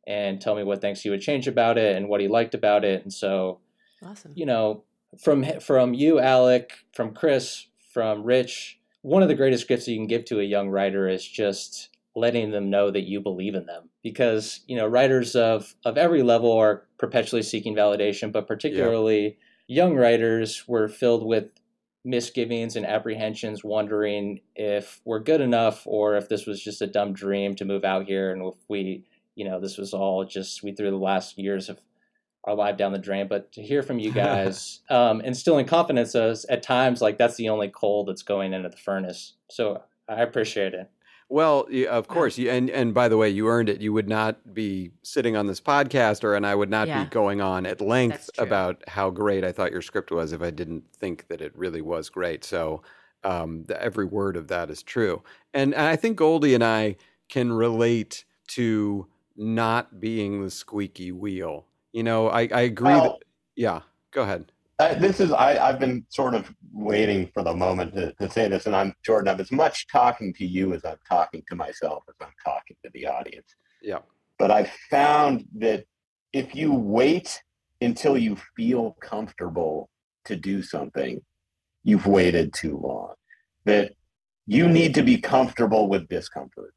and 0.07 0.43
tell 0.43 0.55
me 0.55 0.63
what 0.63 0.83
things 0.83 1.01
he 1.01 1.09
would 1.09 1.23
change 1.23 1.49
about 1.49 1.79
it 1.79 1.97
and 1.97 2.11
what 2.11 2.21
he 2.21 2.29
liked 2.29 2.55
about 2.55 2.85
it. 2.85 3.03
And 3.03 3.13
so, 3.13 3.61
Awesome. 4.05 4.33
you 4.35 4.45
know, 4.45 4.85
from 5.19 5.45
from 5.61 5.95
you, 5.95 6.21
Alec, 6.21 6.75
from 6.93 7.15
Chris, 7.15 7.69
from 7.91 8.23
Rich, 8.23 8.79
one 9.01 9.23
of 9.23 9.29
the 9.29 9.35
greatest 9.35 9.67
gifts 9.67 9.89
you 9.89 9.97
can 9.97 10.07
give 10.07 10.27
to 10.27 10.41
a 10.41 10.45
young 10.45 10.69
writer 10.69 11.09
is 11.09 11.27
just 11.27 11.89
letting 12.17 12.51
them 12.51 12.71
know 12.71 12.91
that 12.91 13.09
you 13.09 13.21
believe 13.21 13.55
in 13.55 13.67
them 13.67 13.89
because 14.03 14.61
you 14.67 14.77
know 14.77 14.87
writers 14.87 15.35
of 15.35 15.75
of 15.85 15.99
every 15.99 16.23
level 16.23 16.53
are 16.53 16.87
perpetually 16.99 17.43
seeking 17.43 17.75
validation 17.75 18.31
but 18.31 18.47
particularly 18.47 19.37
young 19.67 19.97
writers 19.97 20.69
were 20.69 20.89
filled 20.89 21.27
with 21.27 21.47
misgivings 22.05 22.77
and 22.77 22.87
apprehensions 22.87 23.65
wondering 23.65 24.39
if 24.55 25.01
we're 25.05 25.19
good 25.19 25.41
enough 25.41 25.87
or 25.87 26.17
if 26.17 26.29
this 26.29 26.47
was 26.47 26.63
just 26.63 26.83
a 26.83 26.87
dumb 26.87 27.13
dream 27.13 27.55
to 27.57 27.65
move 27.65 27.85
out 27.85 28.07
here 28.07 28.31
and 28.31 28.43
if 28.43 28.55
we 28.69 29.05
you 29.35 29.45
know, 29.45 29.61
this 29.61 29.79
was 29.79 29.93
all 29.93 30.25
just 30.25 30.63
we 30.63 30.73
threw 30.73 30.91
the 30.91 30.97
last 30.97 31.39
years 31.39 31.69
of 31.69 31.81
our 32.45 32.55
life 32.55 32.77
down 32.77 32.93
the 32.93 32.99
drain. 32.99 33.27
But 33.29 33.53
to 33.53 33.63
hear 33.63 33.83
from 33.83 33.99
you 33.99 34.13
guys, 34.13 34.81
um, 34.91 35.21
instilling 35.21 35.67
confidence 35.67 36.15
as 36.15 36.45
at 36.47 36.63
times 36.63 37.01
like 37.01 37.19
that's 37.19 37.37
the 37.37 37.49
only 37.49 37.69
coal 37.69 38.05
that's 38.05 38.23
going 38.23 38.53
into 38.53 38.69
the 38.69 38.77
furnace. 38.77 39.35
So 39.51 39.83
I 40.09 40.23
appreciate 40.23 40.75
it. 40.75 40.91
Well, 41.29 41.67
of 41.89 42.07
course, 42.07 42.39
you, 42.39 42.51
and 42.51 42.69
and 42.71 42.93
by 42.95 43.09
the 43.09 43.17
way, 43.17 43.29
you 43.31 43.49
earned 43.49 43.69
it. 43.69 43.81
You 43.81 43.93
would 43.93 44.09
not 44.09 44.55
be 44.55 44.91
sitting 45.03 45.37
on 45.37 45.47
this 45.47 45.61
podcast, 45.61 46.23
or 46.23 46.35
and 46.35 46.47
I 46.47 46.55
would 46.55 46.71
not 46.71 46.87
Yeah. 46.87 47.05
be 47.05 47.11
going 47.11 47.41
on 47.41 47.67
at 47.67 47.81
length 47.81 48.31
about 48.39 48.83
how 48.89 49.11
great 49.11 49.43
I 49.43 49.51
thought 49.51 49.73
your 49.73 49.83
script 49.83 50.11
was 50.11 50.33
if 50.33 50.43
I 50.43 50.51
didn't 50.51 50.85
think 50.95 51.27
that 51.29 51.41
it 51.41 51.57
really 51.57 51.81
was 51.81 52.09
great. 52.11 52.45
So 52.45 52.83
um, 53.25 53.65
the, 53.65 53.83
every 53.83 54.05
word 54.05 54.37
of 54.37 54.49
that 54.49 54.71
is 54.71 54.83
true, 54.83 55.23
and, 55.55 55.75
and 55.75 55.87
I 55.87 55.97
think 55.97 56.17
Goldie 56.19 56.55
and 56.55 56.63
I 56.63 56.97
can 57.29 57.53
relate 57.53 58.25
to 58.49 59.07
not 59.37 59.99
being 59.99 60.43
the 60.43 60.51
squeaky 60.51 61.11
wheel. 61.11 61.65
You 61.93 62.03
know, 62.03 62.29
I, 62.29 62.49
I 62.53 62.61
agree. 62.63 62.93
that, 62.93 63.19
yeah, 63.57 63.81
go 64.11 64.23
ahead. 64.23 64.53
Uh, 64.79 64.95
this 64.95 65.21
is 65.21 65.33
I, 65.33 65.57
I've 65.57 65.79
been 65.79 66.05
sort 66.09 66.35
of 66.35 66.53
waiting 66.75 67.31
for 67.33 67.43
the 67.43 67.55
moment 67.55 67.95
to, 67.95 68.13
to 68.15 68.31
say 68.31 68.49
this, 68.49 68.67
and 68.67 68.75
I'm 68.75 68.95
Jordan. 69.05 69.33
I'm 69.33 69.41
as 69.41 69.53
much 69.53 69.87
talking 69.87 70.35
to 70.35 70.45
you 70.45 70.75
as 70.75 70.85
I'm 70.85 70.99
talking 71.09 71.43
to 71.49 71.55
myself 71.55 72.03
as 72.09 72.15
I'm 72.21 72.35
talking 72.45 72.77
to 72.85 72.91
the 72.93 73.07
audience. 73.07 73.55
Yeah. 73.81 74.01
But 74.39 74.51
I've 74.51 74.71
found 74.91 75.47
that 75.59 75.85
if 76.33 76.55
you 76.55 76.75
wait 76.75 77.41
until 77.81 78.19
you 78.19 78.37
feel 78.57 78.97
comfortable 79.01 79.89
to 80.25 80.37
do 80.37 80.63
something, 80.63 81.21
you've 81.85 82.07
waited 82.07 82.53
too 82.53 82.79
long. 82.79 83.15
That 83.65 83.93
you 84.47 84.69
need 84.69 84.95
to 84.95 85.03
be 85.03 85.19
comfortable 85.19 85.89
with 85.89 86.09
discomfort. 86.09 86.75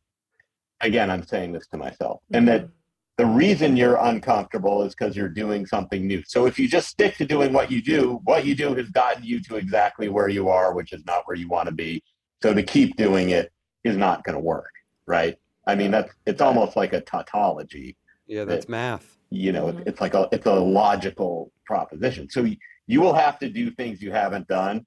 Again, 0.80 1.10
I'm 1.10 1.24
saying 1.24 1.54
this 1.54 1.68
to 1.68 1.78
myself, 1.78 2.22
and 2.32 2.48
that 2.48 2.62
mm-hmm. 2.62 2.72
The 3.18 3.26
reason 3.26 3.76
you're 3.76 3.96
uncomfortable 3.98 4.84
is 4.84 4.94
because 4.94 5.16
you're 5.18 5.28
doing 5.28 5.66
something 5.66 6.06
new. 6.06 6.22
So 6.28 6.46
if 6.46 6.60
you 6.60 6.68
just 6.68 6.88
stick 6.88 7.18
to 7.18 7.26
doing 7.26 7.52
what 7.52 7.72
you 7.72 7.82
do, 7.82 8.20
what 8.24 8.46
you 8.46 8.56
do 8.56 8.76
has 8.76 8.90
gotten 8.90 9.24
you 9.24 9.42
to 9.44 9.56
exactly 9.56 10.08
where 10.08 10.30
you 10.30 10.50
are, 10.50 10.74
which 10.74 10.94
is 10.94 11.04
not 11.06 11.24
where 11.26 11.36
you 11.36 11.48
want 11.48 11.68
to 11.68 11.74
be. 11.74 12.04
So 12.44 12.54
to 12.54 12.62
keep 12.62 12.96
doing 12.96 13.32
it 13.32 13.52
is 13.84 13.98
not 13.98 14.24
going 14.24 14.36
to 14.36 14.40
work, 14.40 14.70
right? 15.08 15.36
I 15.66 15.74
mean, 15.74 15.90
that's 15.92 16.14
it's 16.28 16.42
almost 16.42 16.76
like 16.78 16.94
a 16.94 17.02
tautology. 17.02 17.98
Yeah, 18.28 18.46
that's 18.46 18.66
that, 18.66 18.72
math. 18.72 19.18
You 19.32 19.52
know, 19.52 19.70
it- 19.70 19.84
it's 19.88 20.00
like 20.00 20.14
a 20.14 20.30
it's 20.32 20.46
a 20.46 20.54
logical 20.54 21.52
proposition. 21.66 22.30
So 22.30 22.44
you, 22.44 22.58
you 22.86 23.02
will 23.02 23.14
have 23.16 23.40
to 23.40 23.50
do 23.50 23.72
things 23.72 24.02
you 24.02 24.12
haven't 24.12 24.48
done. 24.48 24.86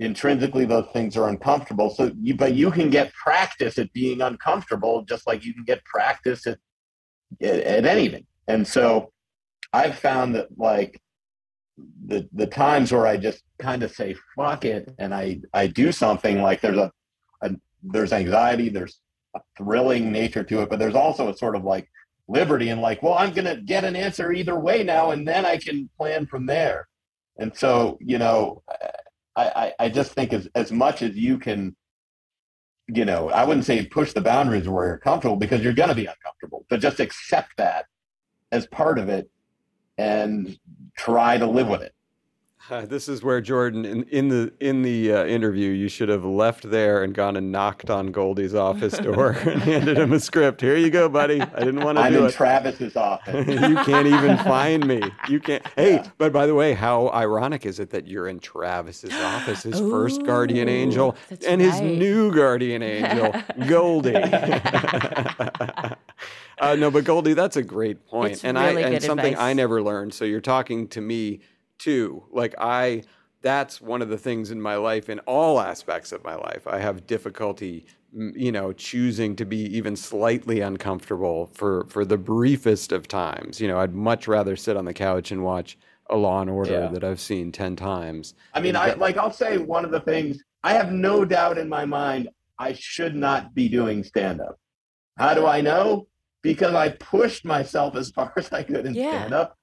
Intrinsically, 0.00 0.64
those 0.64 0.86
things 0.92 1.16
are 1.16 1.28
uncomfortable. 1.28 1.90
So 1.90 2.10
you, 2.20 2.34
but 2.34 2.54
you 2.54 2.72
can 2.72 2.90
get 2.90 3.12
practice 3.14 3.78
at 3.78 3.92
being 3.92 4.20
uncomfortable, 4.20 5.02
just 5.02 5.28
like 5.28 5.44
you 5.44 5.54
can 5.54 5.62
get 5.64 5.84
practice 5.84 6.44
at 6.46 6.58
at, 7.40 7.60
at 7.60 7.86
anything. 7.86 8.26
And 8.48 8.66
so 8.66 9.12
I've 9.72 9.98
found 9.98 10.34
that 10.34 10.58
like 10.58 11.00
the 12.06 12.28
the 12.32 12.46
times 12.46 12.92
where 12.92 13.06
I 13.06 13.16
just 13.16 13.42
kind 13.58 13.82
of 13.82 13.92
say 13.92 14.14
fuck 14.36 14.64
it 14.64 14.92
and 14.98 15.14
I 15.14 15.40
I 15.54 15.66
do 15.66 15.92
something 15.92 16.42
like 16.42 16.60
there's 16.60 16.76
a, 16.76 16.92
a 17.42 17.50
there's 17.82 18.12
anxiety, 18.12 18.68
there's 18.68 19.00
a 19.34 19.40
thrilling 19.56 20.12
nature 20.12 20.44
to 20.44 20.62
it, 20.62 20.70
but 20.70 20.78
there's 20.78 20.94
also 20.94 21.28
a 21.28 21.36
sort 21.36 21.56
of 21.56 21.64
like 21.64 21.88
liberty 22.28 22.68
and 22.68 22.80
like, 22.80 23.02
well, 23.02 23.14
I'm 23.14 23.32
gonna 23.32 23.56
get 23.56 23.84
an 23.84 23.96
answer 23.96 24.32
either 24.32 24.58
way 24.58 24.82
now, 24.82 25.10
and 25.10 25.26
then 25.26 25.44
I 25.44 25.56
can 25.56 25.88
plan 25.96 26.26
from 26.26 26.46
there. 26.46 26.88
And 27.38 27.56
so, 27.56 27.98
you 28.00 28.18
know, 28.18 28.62
I, 29.36 29.44
I, 29.44 29.72
I 29.86 29.88
just 29.88 30.12
think 30.12 30.32
as 30.32 30.48
as 30.54 30.70
much 30.70 31.02
as 31.02 31.16
you 31.16 31.38
can 31.38 31.74
you 32.88 33.04
know, 33.04 33.30
I 33.30 33.44
wouldn't 33.44 33.66
say 33.66 33.84
push 33.86 34.12
the 34.12 34.20
boundaries 34.20 34.68
where 34.68 34.86
you're 34.86 34.98
comfortable 34.98 35.36
because 35.36 35.62
you're 35.62 35.72
going 35.72 35.88
to 35.88 35.94
be 35.94 36.06
uncomfortable, 36.06 36.66
but 36.68 36.80
just 36.80 37.00
accept 37.00 37.56
that 37.56 37.86
as 38.50 38.66
part 38.66 38.98
of 38.98 39.08
it 39.08 39.30
and 39.98 40.58
try 40.96 41.38
to 41.38 41.46
live 41.46 41.68
with 41.68 41.82
it. 41.82 41.94
Uh, 42.70 42.86
this 42.86 43.08
is 43.08 43.22
where 43.22 43.40
Jordan, 43.40 43.84
in, 43.84 44.02
in 44.04 44.28
the 44.28 44.52
in 44.60 44.82
the 44.82 45.12
uh, 45.12 45.24
interview, 45.24 45.70
you 45.70 45.88
should 45.88 46.08
have 46.08 46.24
left 46.24 46.70
there 46.70 47.02
and 47.02 47.14
gone 47.14 47.36
and 47.36 47.50
knocked 47.50 47.90
on 47.90 48.12
Goldie's 48.12 48.54
office 48.54 48.96
door 48.98 49.30
and 49.46 49.62
handed 49.62 49.98
him 49.98 50.12
a 50.12 50.20
script. 50.20 50.60
Here 50.60 50.76
you 50.76 50.90
go, 50.90 51.08
buddy. 51.08 51.40
I 51.40 51.58
didn't 51.60 51.80
want 51.82 51.98
to 51.98 52.02
I'm 52.04 52.12
do 52.12 52.20
in 52.20 52.26
it. 52.26 52.34
Travis's 52.34 52.96
office. 52.96 53.46
you 53.68 53.76
can't 53.76 54.06
even 54.06 54.36
find 54.38 54.86
me. 54.86 55.02
You 55.28 55.40
can't. 55.40 55.66
Hey, 55.76 56.02
but 56.18 56.32
by 56.32 56.46
the 56.46 56.54
way, 56.54 56.74
how 56.74 57.08
ironic 57.10 57.66
is 57.66 57.80
it 57.80 57.90
that 57.90 58.06
you're 58.06 58.28
in 58.28 58.38
Travis's 58.40 59.14
office, 59.14 59.62
his 59.64 59.80
first 59.80 60.22
guardian 60.26 60.68
angel, 60.68 61.16
that's 61.28 61.44
and 61.44 61.60
his 61.60 61.80
new 61.80 62.32
guardian 62.32 62.82
angel, 62.82 63.34
Goldie. 63.66 64.14
uh, 64.16 65.96
no, 66.76 66.90
but 66.90 67.04
Goldie, 67.04 67.34
that's 67.34 67.56
a 67.56 67.62
great 67.62 68.06
point, 68.06 68.32
It's 68.34 68.44
and 68.44 68.56
really 68.56 68.84
I 68.84 68.88
and 68.88 68.94
good 68.96 69.02
something 69.02 69.36
I 69.36 69.52
never 69.52 69.82
learned. 69.82 70.14
So 70.14 70.24
you're 70.24 70.40
talking 70.40 70.88
to 70.88 71.00
me 71.00 71.40
too. 71.82 72.24
Like 72.30 72.54
I, 72.58 73.02
that's 73.42 73.80
one 73.80 74.02
of 74.02 74.08
the 74.08 74.18
things 74.18 74.50
in 74.50 74.60
my 74.60 74.76
life, 74.76 75.08
in 75.08 75.18
all 75.20 75.60
aspects 75.60 76.12
of 76.12 76.22
my 76.24 76.34
life, 76.36 76.66
I 76.66 76.78
have 76.78 77.06
difficulty, 77.06 77.86
you 78.12 78.52
know, 78.52 78.72
choosing 78.72 79.34
to 79.36 79.44
be 79.44 79.58
even 79.76 79.96
slightly 79.96 80.60
uncomfortable 80.60 81.46
for 81.54 81.86
for 81.88 82.04
the 82.04 82.18
briefest 82.18 82.92
of 82.92 83.08
times. 83.08 83.60
You 83.60 83.68
know, 83.68 83.78
I'd 83.80 83.94
much 83.94 84.28
rather 84.28 84.54
sit 84.56 84.76
on 84.76 84.84
the 84.84 84.94
couch 84.94 85.32
and 85.32 85.42
watch 85.42 85.76
a 86.10 86.16
Law 86.16 86.40
and 86.40 86.50
Order 86.50 86.72
Yeah. 86.82 86.88
that 86.88 87.04
I've 87.04 87.20
seen 87.20 87.50
ten 87.52 87.74
times. 87.74 88.34
I 88.54 88.60
mean, 88.60 88.76
I 88.76 88.92
like 88.94 89.16
I'll 89.16 89.32
say 89.32 89.58
one 89.58 89.84
of 89.84 89.90
the 89.90 90.00
things 90.00 90.38
I 90.62 90.74
have 90.74 90.92
no 90.92 91.24
doubt 91.24 91.58
in 91.58 91.68
my 91.68 91.84
mind 91.84 92.28
I 92.58 92.74
should 92.74 93.16
not 93.16 93.54
be 93.54 93.68
doing 93.68 94.04
stand 94.04 94.40
up. 94.40 94.56
How 95.18 95.34
do 95.34 95.46
I 95.46 95.60
know? 95.60 96.06
Because 96.42 96.74
I 96.74 96.90
pushed 96.90 97.44
myself 97.44 97.96
as 97.96 98.10
far 98.16 98.32
as 98.36 98.52
I 98.52 98.62
could 98.62 98.86
in 98.86 98.94
Yeah. 98.94 99.18
stand 99.18 99.34
up. 99.34 99.56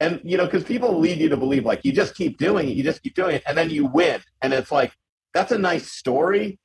And 0.00 0.20
you 0.24 0.36
know, 0.36 0.44
because 0.44 0.64
people 0.64 0.98
lead 0.98 1.18
you 1.18 1.28
to 1.28 1.36
believe 1.36 1.64
like 1.64 1.84
you 1.84 1.92
just 1.92 2.14
keep 2.14 2.38
doing 2.38 2.68
it, 2.68 2.76
you 2.76 2.82
just 2.82 3.02
keep 3.02 3.14
doing 3.14 3.36
it, 3.36 3.42
and 3.46 3.56
then 3.56 3.70
you 3.70 3.86
win. 3.86 4.20
And 4.42 4.52
it's 4.52 4.72
like, 4.72 4.92
that's 5.32 5.52
a 5.52 5.58
nice 5.58 5.90
story. 5.90 6.58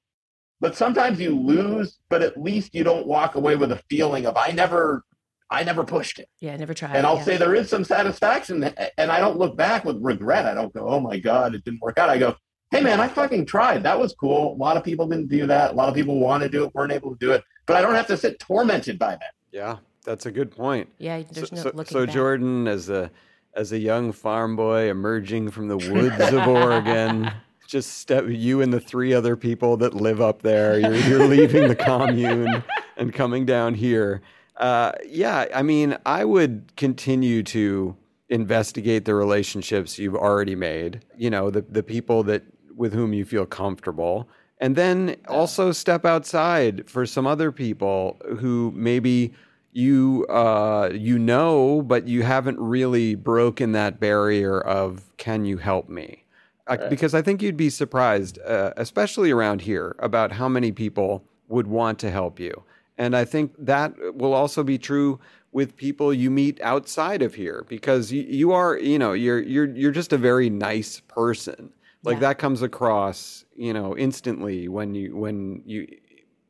But 0.61 0.75
sometimes 0.75 1.19
you 1.19 1.38
lose, 1.38 1.99
but 2.09 2.21
at 2.21 2.41
least 2.41 2.75
you 2.75 2.84
don't 2.84 3.07
walk 3.07 3.36
away 3.36 3.55
with 3.55 3.71
a 3.71 3.82
feeling 3.89 4.25
of 4.25 4.36
I 4.36 4.51
never 4.51 5.03
I 5.51 5.63
never 5.63 5.84
pushed 5.84 6.19
it. 6.19 6.30
Yeah, 6.39 6.53
I 6.53 6.57
never 6.57 6.73
tried. 6.73 6.95
And 6.95 7.07
I'll 7.07 7.17
yeah. 7.17 7.23
say 7.23 7.38
there 7.38 7.55
is 7.55 7.69
some 7.69 7.84
satisfaction, 7.84 8.63
and 8.97 9.11
I 9.11 9.19
don't 9.19 9.38
look 9.38 9.57
back 9.57 9.84
with 9.84 9.97
regret. 9.99 10.45
I 10.45 10.53
don't 10.53 10.73
go, 10.73 10.88
"Oh 10.88 10.99
my 10.99 11.17
god, 11.17 11.55
it 11.55 11.63
didn't 11.63 11.82
work 11.82 11.97
out." 11.97 12.09
I 12.09 12.17
go, 12.17 12.36
"Hey 12.71 12.82
man, 12.82 12.99
I 12.99 13.07
fucking 13.07 13.45
tried. 13.45 13.84
That 13.84 13.99
was 13.99 14.13
cool. 14.13 14.53
A 14.53 14.57
lot 14.57 14.77
of 14.77 14.84
people 14.84 15.07
didn't 15.07 15.30
do 15.30 15.47
that. 15.47 15.71
A 15.71 15.73
lot 15.73 15.89
of 15.89 15.95
people 15.95 16.19
want 16.19 16.43
to 16.43 16.49
do 16.49 16.65
it, 16.65 16.75
weren't 16.75 16.91
able 16.91 17.11
to 17.11 17.17
do 17.19 17.32
it. 17.32 17.43
But 17.65 17.77
I 17.77 17.82
don't 17.82 17.95
have 17.95 18.07
to 18.07 18.17
sit 18.17 18.39
tormented 18.39 18.99
by 18.99 19.11
that." 19.11 19.34
Yeah, 19.51 19.77
that's 20.04 20.26
a 20.26 20.32
good 20.32 20.52
point. 20.52 20.89
Yeah, 20.97 21.24
there's 21.32 21.50
so, 21.50 21.56
no 21.56 21.62
so, 21.62 21.72
looking 21.74 21.93
so 21.93 22.06
back. 22.06 22.14
Jordan, 22.14 22.68
as 22.68 22.89
a 22.89 23.12
as 23.54 23.72
a 23.72 23.80
young 23.80 24.12
farm 24.12 24.56
boy 24.56 24.89
emerging 24.89 25.52
from 25.52 25.68
the 25.68 25.78
woods 25.78 26.20
of 26.20 26.47
Oregon, 26.47 27.32
just 27.68 27.97
step 27.97 28.26
you 28.28 28.62
and 28.62 28.72
the 28.72 28.80
three 28.80 29.14
other 29.14 29.36
people 29.36 29.78
that 29.78 29.93
live 29.93 30.22
up 30.22 30.41
there. 30.41 30.80
You're, 30.80 30.95
you're 30.95 31.28
leaving 31.28 31.68
the 31.68 31.76
commune 31.76 32.64
and 32.97 33.14
coming 33.14 33.45
down 33.45 33.74
here. 33.74 34.22
Uh, 34.58 34.91
yeah, 35.08 35.45
I 35.54 35.62
mean, 35.62 35.97
I 36.06 36.26
would 36.26 36.74
continue 36.76 37.43
to 37.43 37.95
investigate 38.28 39.06
the 39.06 39.16
relationships 39.16 39.97
you've 39.97 40.16
already 40.16 40.56
made. 40.56 41.04
You 41.18 41.30
know, 41.30 41.50
the 41.50 41.62
the 41.62 41.84
people 41.84 42.24
that 42.24 42.43
with 42.80 42.93
whom 42.93 43.14
you 43.14 43.26
feel 43.26 43.45
comfortable. 43.45 44.30
And 44.62 44.76
then 44.76 45.18
also 45.28 45.72
step 45.72 46.06
outside 46.06 46.89
for 46.89 47.06
some 47.06 47.28
other 47.28 47.52
people 47.52 48.20
who 48.39 48.74
maybe 48.76 49.34
you 49.72 50.26
uh, 50.30 50.89
you 50.93 51.20
know, 51.20 51.82
but 51.82 52.07
you 52.07 52.24
haven't 52.24 52.59
really 52.59 53.15
broken 53.15 53.72
that 53.74 53.99
barrier 53.99 54.59
of 54.61 55.15
can 55.17 55.45
you 55.45 55.57
help 55.57 55.89
me? 55.89 56.24
I, 56.67 56.76
Right. 56.76 56.89
Because 56.89 57.13
I 57.13 57.22
think 57.22 57.41
you'd 57.41 57.57
be 57.57 57.70
surprised, 57.70 58.39
uh, 58.39 58.74
especially 58.78 59.32
around 59.32 59.61
here, 59.61 59.95
about 59.99 60.32
how 60.32 60.47
many 60.49 60.72
people 60.72 61.24
would 61.47 61.67
want 61.67 61.99
to 61.99 62.11
help 62.11 62.39
you. 62.39 62.63
And 62.97 63.15
I 63.15 63.26
think 63.26 63.53
that 63.57 63.93
will 64.15 64.34
also 64.34 64.63
be 64.63 64.78
true 64.78 65.20
with 65.51 65.76
people 65.76 66.13
you 66.13 66.30
meet 66.30 66.61
outside 66.61 67.21
of 67.24 67.33
here, 67.33 67.66
because 67.67 68.12
you, 68.12 68.21
you 68.24 68.51
are, 68.51 68.78
you 68.78 69.00
know, 69.00 69.13
you're 69.13 69.41
you're 69.41 69.70
you're 69.75 69.91
just 69.91 70.13
a 70.13 70.17
very 70.17 70.50
nice 70.50 71.00
person. 71.08 71.71
Like 72.04 72.16
Yeah. 72.17 72.20
that 72.20 72.37
comes 72.37 72.62
across, 72.62 73.46
you 73.55 73.74
know, 73.74 73.97
instantly 73.97 74.67
when 74.67 74.93
you 74.96 75.16
when 75.17 75.63
you. 75.66 75.87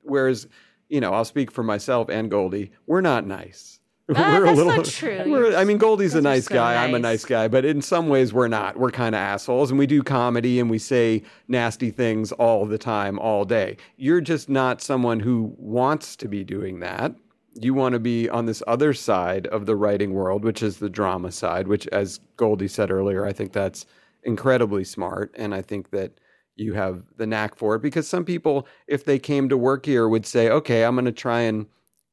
Whereas, 0.04 0.48
you 0.90 0.99
know, 0.99 1.14
I'll 1.14 1.26
speak 1.26 1.52
for 1.52 1.64
myself 1.64 2.10
and 2.10 2.30
Goldie. 2.30 2.72
We're 2.88 3.02
not 3.02 3.26
nice. 3.26 3.80
Ah, 4.16 4.40
that's 4.44 4.57
not 4.60 4.86
true. 4.86 5.24
we're- 5.28 5.56
I 5.56 5.64
mean, 5.64 5.78
Goldie's 5.78 6.16
a 6.16 6.22
nice 6.22 6.45
so 6.45 6.56
guy. 6.56 6.84
I'm 6.84 6.95
a 6.95 6.99
nice. 6.99 7.22
nice 7.22 7.26
guy, 7.26 7.48
but 7.48 7.64
in 7.64 7.82
some 7.82 8.10
ways 8.10 8.34
we're 8.34 8.48
not. 8.48 8.78
We're 8.78 8.90
kind 8.91 9.14
of 9.14 9.20
assholes, 9.20 9.70
and 9.70 9.78
we 9.78 9.86
do 9.86 10.02
comedy 10.02 10.60
and 10.60 10.70
we 10.70 10.80
say 10.80 11.22
nasty 11.48 11.91
things 11.91 12.32
all 12.34 12.66
the 12.66 12.80
time, 12.80 13.20
all 13.20 13.45
day. 13.45 13.78
You're 13.98 14.22
just 14.22 14.49
not 14.49 14.82
someone 14.82 15.20
who 15.20 15.53
wants 15.57 16.16
to 16.18 16.28
be 16.28 16.44
doing 16.44 16.80
that. 16.80 17.14
You 17.56 17.74
want 17.74 17.94
to 17.94 17.99
be 17.99 18.30
on 18.30 18.45
this 18.45 18.64
other 18.68 18.94
side 18.94 19.45
of 19.48 19.66
the 19.66 19.76
writing 19.76 20.14
world, 20.14 20.44
which 20.44 20.64
is 20.64 20.78
the 20.78 20.90
drama 20.90 21.32
side. 21.32 21.68
Which, 21.68 21.88
as 21.88 22.20
Goldie 22.38 22.68
said 22.68 22.90
earlier, 22.90 23.26
I 23.26 23.34
think 23.34 23.53
that's 23.53 23.86
incredibly 24.24 24.84
smart, 24.84 25.34
and 25.38 25.53
I 25.53 25.61
think 25.61 25.91
that 25.91 26.20
you 26.60 26.73
have 26.73 27.03
the 27.18 27.26
knack 27.26 27.56
for 27.56 27.76
it 27.76 27.81
because 27.81 28.07
some 28.07 28.26
people, 28.26 28.68
if 28.88 29.06
they 29.06 29.18
came 29.19 29.49
to 29.49 29.57
work 29.57 29.86
here, 29.86 30.07
would 30.07 30.26
say, 30.26 30.49
"Okay, 30.49 30.84
I'm 30.84 30.95
going 30.95 31.06
to 31.06 31.11
try 31.11 31.41
and." 31.41 31.65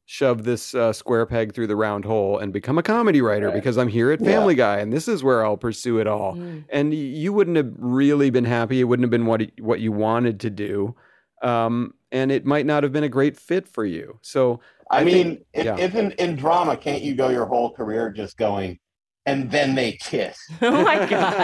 shove 0.08 0.44
this 0.44 0.72
uh, 0.72 0.92
square 0.92 1.26
peg 1.26 1.52
through 1.52 1.66
the 1.66 1.74
round 1.74 2.04
hole 2.04 2.38
and 2.38 2.52
become 2.52 2.78
a 2.78 2.82
comedy 2.84 3.20
writer 3.20 3.46
Right. 3.48 3.54
because 3.54 3.76
I'm 3.76 3.88
here 3.88 4.12
at 4.12 4.20
Yeah. 4.20 4.30
Family 4.30 4.54
Guy 4.54 4.78
and 4.78 4.92
this 4.92 5.08
is 5.08 5.24
where 5.24 5.44
I'll 5.44 5.56
pursue 5.56 5.98
it 5.98 6.06
all. 6.06 6.34
Mm. 6.36 6.62
And 6.68 6.94
you 6.94 7.32
wouldn't 7.32 7.56
have 7.56 7.72
really 7.76 8.30
been 8.30 8.44
happy. 8.44 8.78
It 8.78 8.84
wouldn't 8.84 9.02
have 9.02 9.10
been 9.10 9.26
what 9.26 9.42
what 9.58 9.80
you 9.80 9.90
wanted 9.90 10.38
to 10.38 10.50
do, 10.50 10.94
um, 11.42 11.92
and 12.12 12.30
it 12.30 12.46
might 12.46 12.66
not 12.66 12.84
have 12.84 12.92
been 12.92 13.02
a 13.02 13.08
great 13.08 13.36
fit 13.36 13.66
for 13.66 13.84
you. 13.84 14.16
So 14.22 14.60
I, 14.92 15.00
I 15.00 15.04
mean, 15.04 15.12
think- 15.38 15.46
if, 15.54 15.64
yeah. 15.64 15.76
if 15.76 15.96
in, 15.96 16.12
in 16.12 16.36
drama, 16.36 16.76
can't 16.76 17.02
you 17.02 17.16
go 17.16 17.28
your 17.30 17.46
whole 17.46 17.72
career 17.72 18.08
just 18.10 18.36
going, 18.36 18.78
and 19.26 19.50
then 19.50 19.74
they 19.74 19.94
kiss? 19.94 20.38
Oh 20.62 20.84
my 20.84 21.04
god. 21.06 21.42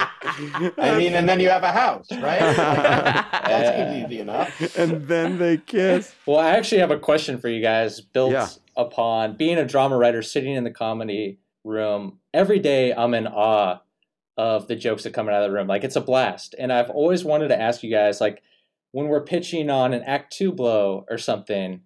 I 0.22 0.96
mean, 0.98 1.14
and 1.14 1.28
then 1.28 1.40
you 1.40 1.48
have 1.48 1.62
a 1.62 1.72
house, 1.72 2.06
right? 2.12 2.40
that 2.40 3.92
seems 3.94 4.04
easy 4.12 4.20
enough. 4.20 4.76
and 4.76 5.06
then 5.08 5.38
they 5.38 5.56
kiss. 5.56 6.14
Well, 6.26 6.38
I 6.38 6.50
actually 6.50 6.80
have 6.80 6.90
a 6.90 6.98
question 6.98 7.38
for 7.38 7.48
you 7.48 7.62
guys 7.62 8.00
built 8.00 8.32
Yeah. 8.32 8.48
upon 8.76 9.36
being 9.36 9.58
a 9.58 9.64
drama 9.64 9.96
writer 9.96 10.22
sitting 10.22 10.54
in 10.54 10.64
the 10.64 10.70
comedy 10.70 11.38
room. 11.64 12.18
Every 12.34 12.58
day 12.58 12.92
I'm 12.92 13.14
in 13.14 13.26
awe 13.26 13.80
of 14.36 14.68
the 14.68 14.76
jokes 14.76 15.02
that 15.04 15.12
come 15.14 15.28
out 15.28 15.42
of 15.42 15.50
the 15.50 15.54
room. 15.54 15.66
Like 15.66 15.84
it's 15.84 15.96
a 15.96 16.00
blast. 16.00 16.54
And 16.58 16.72
I've 16.72 16.90
always 16.90 17.24
wanted 17.24 17.48
to 17.48 17.60
ask 17.60 17.82
you 17.82 17.90
guys 17.90 18.20
like 18.20 18.42
when 18.92 19.08
we're 19.08 19.24
pitching 19.24 19.70
on 19.70 19.92
an 19.92 20.02
act 20.02 20.32
2 20.32 20.52
blow 20.52 21.04
or 21.10 21.18
something, 21.18 21.82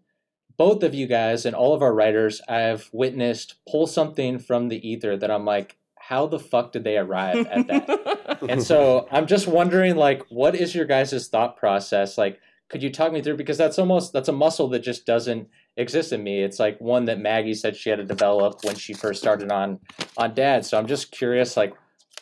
both 0.57 0.83
of 0.85 0.95
you 0.95 1.07
guys 1.09 1.45
and 1.47 1.55
all 1.57 1.75
of 1.75 1.83
our 1.83 1.93
writers 1.93 2.41
I've 2.49 2.89
witnessed 2.93 3.57
pull 3.69 3.87
something 3.89 4.39
from 4.39 4.69
the 4.69 4.89
ether 4.89 5.17
that 5.17 5.31
I'm 5.31 5.45
like 5.45 5.77
how 6.07 6.27
the 6.27 6.39
fuck 6.39 6.73
did 6.73 6.85
they 6.85 6.99
arrive 6.99 7.47
at 7.47 7.67
that? 7.67 8.39
and 8.49 8.63
so 8.63 9.09
I'm 9.11 9.27
just 9.27 9.47
wondering, 9.47 9.97
like, 9.97 10.23
what 10.29 10.55
is 10.55 10.75
your 10.75 10.85
guys' 10.85 11.29
thought 11.29 11.57
process? 11.57 12.19
Like, 12.19 12.41
could 12.69 12.83
you 12.83 12.91
talk 12.91 13.11
me 13.11 13.23
through? 13.23 13.39
Because 13.39 13.57
that's 13.57 13.79
almost 13.79 14.13
that's 14.13 14.29
a 14.29 14.33
muscle 14.33 14.69
that 14.69 14.81
just 14.81 15.07
doesn't 15.07 15.49
exist 15.79 16.13
in 16.13 16.23
me. 16.23 16.43
It's 16.43 16.59
like 16.59 16.79
one 16.79 17.07
that 17.07 17.21
Maggie 17.21 17.55
said 17.55 17.75
she 17.75 17.89
had 17.89 17.97
to 18.01 18.05
develop 18.05 18.63
when 18.65 18.75
she 18.75 18.93
first 18.93 19.21
started 19.21 19.51
on 19.51 19.81
on 20.19 20.35
Dad. 20.35 20.67
So 20.67 20.79
I'm 20.79 20.87
just 20.87 21.11
curious, 21.11 21.57
like, 21.57 21.73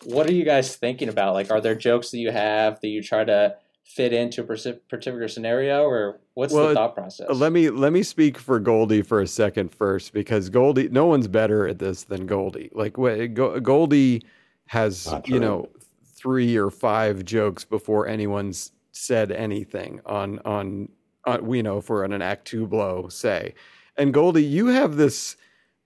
what 0.05 0.29
are 0.29 0.33
you 0.33 0.45
guys 0.45 0.77
thinking 0.77 1.09
about? 1.09 1.35
Like, 1.35 1.51
are 1.51 1.61
there 1.61 1.75
jokes 1.75 2.11
that 2.13 2.19
you 2.19 2.31
have 2.31 2.81
that 2.83 2.89
you 2.89 3.03
try 3.03 3.25
to 3.25 3.57
fit 3.94 4.12
into 4.12 4.43
a 4.43 4.47
particular 4.89 5.28
scenario, 5.28 5.85
or 5.85 6.20
what's 6.35 6.52
Well, 6.52 6.69
the 6.69 6.74
thought 6.74 6.94
process? 6.94 7.28
Let 7.31 7.52
me 7.52 7.70
let 7.70 7.93
me 7.93 8.02
speak 8.02 8.39
for 8.39 8.59
Goldie 8.59 9.02
for 9.02 9.20
a 9.20 9.27
second 9.27 9.74
first, 9.74 10.12
because 10.12 10.48
Goldie, 10.48 10.89
no 10.89 11.06
one's 11.06 11.28
better 11.28 11.66
at 11.69 11.78
this 11.78 12.05
than 12.05 12.27
Goldie. 12.27 12.70
Like 12.73 12.94
Goldie 13.35 14.24
has 14.66 15.14
you 15.27 15.39
know 15.39 15.69
three 16.05 16.56
or 16.56 16.70
five 16.70 17.24
jokes 17.24 17.64
before 17.64 18.06
anyone's 18.06 18.73
said 18.93 19.32
anything 19.32 20.01
on 20.06 20.39
on, 20.44 20.89
on 21.27 21.47
we 21.47 21.62
know 21.62 21.81
for 21.81 22.05
an, 22.05 22.12
an 22.12 22.23
act 22.23 22.47
two 22.47 22.66
blow 22.66 23.09
say, 23.09 23.55
and 23.97 24.14
Goldie, 24.14 24.44
you 24.44 24.69
have 24.69 24.97
this. 24.97 25.36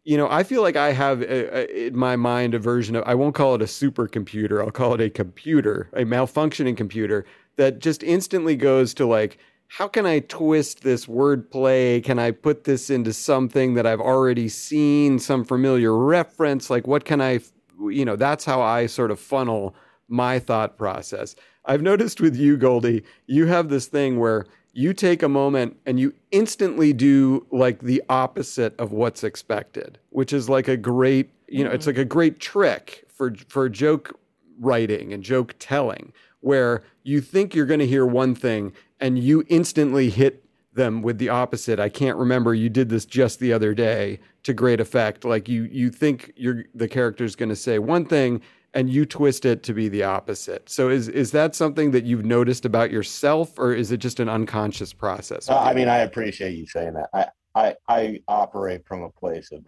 You 0.09 0.17
know, 0.17 0.29
I 0.31 0.45
feel 0.45 0.63
like 0.63 0.77
I 0.77 0.93
have 0.93 1.21
a, 1.21 1.59
a, 1.59 1.87
in 1.89 1.97
my 1.99 2.15
mind 2.15 2.55
a 2.55 2.61
version 2.61 2.95
of, 2.95 3.03
I 3.09 3.17
won't 3.17 3.35
call 3.35 3.57
it 3.57 3.61
a 3.61 3.65
supercomputer, 3.65 4.65
I'll 4.65 4.71
call 4.71 4.95
it 4.95 5.01
a 5.01 5.11
computer, 5.11 5.91
a 5.95 6.05
malfunctioning 6.05 6.77
computer 6.77 7.27
that 7.57 7.79
just 7.79 8.03
instantly 8.03 8.57
goes 8.57 8.95
to 8.95 9.07
like, 9.07 9.39
how 9.69 9.89
can 9.89 10.07
I 10.07 10.21
twist 10.21 10.83
this 10.83 11.07
wordplay? 11.07 12.03
Can 12.03 12.19
I 12.19 12.31
put 12.31 12.65
this 12.65 12.89
into 12.89 13.13
something 13.13 13.75
that 13.75 13.87
I've 13.87 14.01
already 14.01 14.49
seen, 14.49 15.19
some 15.19 15.45
familiar 15.45 15.97
reference? 15.97 16.71
Like, 16.71 16.87
what 16.87 17.05
can 17.05 17.21
I, 17.21 17.41
you 17.81 18.05
know, 18.05 18.17
that's 18.17 18.45
how 18.45 18.63
I 18.63 18.87
sort 18.87 19.11
of 19.11 19.19
funnel 19.19 19.75
my 20.09 20.39
thought 20.39 20.77
process. 20.77 21.35
I've 21.65 21.83
noticed 21.83 22.21
with 22.21 22.37
you, 22.37 22.57
Goldie, 22.57 23.03
you 23.27 23.47
have 23.47 23.69
this 23.69 23.87
thing 23.87 24.19
where 24.19 24.47
you 24.73 24.93
take 24.93 25.23
a 25.23 25.29
moment 25.29 25.77
and 25.87 25.99
you 25.99 26.15
instantly 26.31 26.93
do 26.93 27.47
like 27.51 27.81
the 27.81 28.03
opposite 28.09 28.79
of 28.79 28.93
what's 28.93 29.25
expected, 29.25 29.99
which 30.11 30.33
is 30.33 30.49
like 30.49 30.69
a 30.69 30.77
great, 30.77 31.31
you 31.49 31.65
know, 31.65 31.71
it's 31.71 31.87
mm-hmm. 31.87 31.99
like 31.99 31.99
a 31.99 32.05
great 32.05 32.39
trick 32.39 33.05
for 33.09 33.35
for 33.49 33.69
joke 33.69 34.19
writing 34.61 35.13
and 35.13 35.23
joke 35.23 35.55
telling 35.59 36.13
where 36.47 36.85
you 37.03 37.21
think 37.21 37.57
you're 37.57 37.67
going 37.67 37.81
to 37.81 37.87
hear 37.87 38.07
one 38.07 38.33
thing 38.33 38.73
and 39.01 39.19
you 39.19 39.45
instantly 39.49 40.11
hit 40.11 40.45
them 40.73 41.03
with 41.03 41.19
the 41.19 41.29
opposite. 41.29 41.81
I 41.81 41.89
can't 41.89 42.17
remember 42.17 42.55
you 42.55 42.69
did 42.69 42.89
this 42.89 43.05
just 43.05 43.41
the 43.41 43.53
other 43.53 43.75
day 43.75 44.21
to 44.45 44.55
great 44.55 44.79
effect. 44.79 45.25
Like 45.25 45.49
you 45.49 45.65
you 45.65 45.91
think 45.91 46.33
you're 46.37 46.65
the 46.73 46.87
character's 46.87 47.35
going 47.35 47.49
to 47.49 47.57
say 47.57 47.81
one 47.81 48.05
thing 48.05 48.41
and 48.75 48.89
you 48.89 49.05
twist 49.05 49.45
it 49.45 49.65
to 49.65 49.75
be 49.75 49.89
the 49.89 50.05
opposite. 50.05 50.69
So 50.71 50.89
is 50.89 51.09
is 51.09 51.33
that 51.33 51.57
something 51.57 51.91
that 51.91 52.05
you've 52.05 52.25
noticed 52.25 52.65
about 52.65 52.93
yourself 52.93 53.59
or 53.59 53.75
is 53.75 53.91
it 53.91 53.97
just 53.97 54.21
an 54.21 54.29
unconscious 54.29 54.93
process? 54.93 55.51
Uh, 55.51 55.59
I 55.59 55.75
mean, 55.75 55.89
I 55.89 55.99
appreciate 55.99 56.53
you 56.53 56.67
saying 56.69 56.95
that. 56.95 57.09
I, 57.13 57.27
I, 57.57 57.75
I 57.89 58.21
operate 58.29 58.87
from 58.87 59.03
a 59.03 59.11
place 59.11 59.51
of 59.51 59.65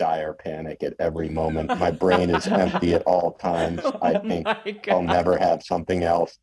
dire 0.00 0.32
panic 0.32 0.82
at 0.82 0.94
every 0.98 1.28
moment. 1.28 1.78
My 1.78 1.90
brain 1.90 2.30
is 2.30 2.46
empty 2.46 2.94
at 2.94 3.02
all 3.02 3.32
times. 3.32 3.80
I 4.02 4.14
Oh 4.14 4.20
think 4.20 4.88
I'll 4.90 5.02
never 5.02 5.36
have 5.36 5.62
something 5.62 6.02
else. 6.02 6.38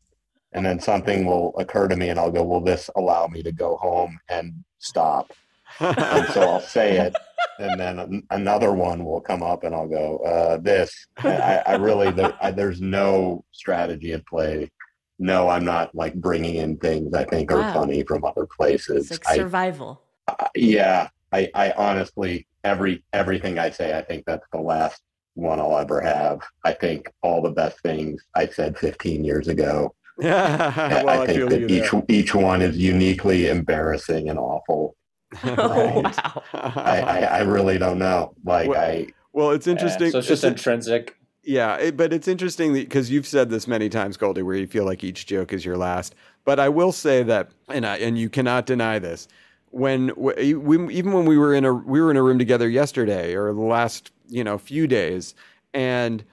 And 0.52 0.64
then 0.64 0.78
something 0.80 1.26
will 1.26 1.52
occur 1.58 1.88
to 1.88 1.96
me, 1.96 2.08
and 2.08 2.18
I'll 2.20 2.30
go, 2.30 2.44
Will 2.44 2.60
this 2.62 2.88
allow 2.96 3.26
me 3.26 3.42
to 3.42 3.50
go 3.52 3.76
home 3.76 4.18
and 4.30 4.64
stop? 4.78 5.32
and 5.80 6.26
so 6.28 6.40
I'll 6.42 6.60
say 6.60 6.98
it, 6.98 7.14
and 7.58 7.78
then 7.78 7.98
an- 7.98 8.22
another 8.30 8.72
one 8.72 9.04
will 9.04 9.20
come 9.20 9.42
up, 9.42 9.64
and 9.64 9.74
I'll 9.74 9.88
go, 9.88 10.18
uh, 10.18 10.56
This. 10.58 10.90
I, 11.18 11.62
I 11.66 11.74
really, 11.76 12.12
there, 12.12 12.34
I, 12.40 12.52
there's 12.52 12.80
no 12.80 13.44
strategy 13.52 14.12
at 14.12 14.24
play. 14.26 14.70
No, 15.18 15.48
I'm 15.48 15.64
not 15.64 15.92
like 15.96 16.14
bringing 16.14 16.54
in 16.54 16.76
things 16.78 17.12
I 17.12 17.24
think 17.24 17.50
are 17.50 17.72
funny 17.74 18.04
from 18.04 18.24
other 18.24 18.46
places. 18.46 19.10
It's 19.10 19.26
like 19.26 19.34
I, 19.34 19.36
survival. 19.36 20.00
I- 20.28 20.48
yeah, 20.54 21.08
I, 21.32 21.50
I 21.54 21.72
honestly 21.76 22.46
every 22.68 23.02
everything 23.12 23.58
I 23.58 23.70
say, 23.70 23.96
I 23.96 24.02
think 24.02 24.24
that's 24.26 24.46
the 24.52 24.60
last 24.60 25.02
one 25.34 25.58
I'll 25.60 25.78
ever 25.78 26.00
have. 26.00 26.40
I 26.64 26.72
think 26.72 27.10
all 27.22 27.42
the 27.42 27.50
best 27.50 27.80
things 27.80 28.22
I 28.34 28.46
said 28.46 28.76
15 28.78 29.24
years 29.24 29.48
ago. 29.48 29.94
Yeah, 30.20 31.02
well, 31.04 31.20
I 31.20 31.22
I 31.22 31.26
think 31.26 31.38
feel 31.38 31.48
that 31.48 31.70
each 31.70 31.90
there. 31.90 32.02
each 32.08 32.34
one 32.34 32.60
is 32.62 32.76
uniquely 32.76 33.48
embarrassing 33.48 34.28
and 34.28 34.38
awful. 34.38 34.94
Oh 35.44 36.00
wow. 36.00 36.42
I, 36.54 37.00
I, 37.00 37.18
I 37.20 37.38
really 37.40 37.76
don't 37.78 37.98
know. 37.98 38.34
Like 38.44 38.68
Well, 38.68 38.80
I 38.80 39.06
Well, 39.32 39.50
it's 39.50 39.66
interesting. 39.66 40.10
so 40.10 40.18
it's 40.18 40.28
just 40.28 40.44
a- 40.44 40.48
intrinsic. 40.48 41.14
Yeah, 41.44 41.76
it, 41.76 41.96
but 41.96 42.12
it's 42.12 42.28
interesting 42.28 42.72
because 42.74 43.10
you've 43.10 43.26
said 43.26 43.48
this 43.48 43.66
many 43.66 43.88
times, 43.88 44.16
Goldie, 44.18 44.42
where 44.42 44.56
you 44.56 44.66
feel 44.66 44.84
like 44.84 45.02
each 45.04 45.24
joke 45.26 45.52
is 45.52 45.64
your 45.64 45.76
last. 45.78 46.14
But 46.44 46.58
I 46.60 46.68
will 46.68 46.92
say 46.92 47.22
that, 47.22 47.50
and 47.68 47.86
I, 47.86 47.96
and 47.98 48.18
you 48.18 48.28
cannot 48.28 48.66
deny 48.66 48.98
this. 48.98 49.28
When 49.70 50.12
we, 50.16 50.54
we 50.54 50.94
even 50.94 51.12
when 51.12 51.26
we 51.26 51.36
were 51.36 51.54
in 51.54 51.64
a 51.64 51.72
we 51.72 52.00
were 52.00 52.10
in 52.10 52.16
a 52.16 52.22
room 52.22 52.38
together 52.38 52.68
yesterday 52.68 53.34
or 53.34 53.52
the 53.52 53.60
last 53.60 54.10
you 54.28 54.42
know 54.42 54.58
few 54.58 54.86
days, 54.86 55.34
and 55.74 56.24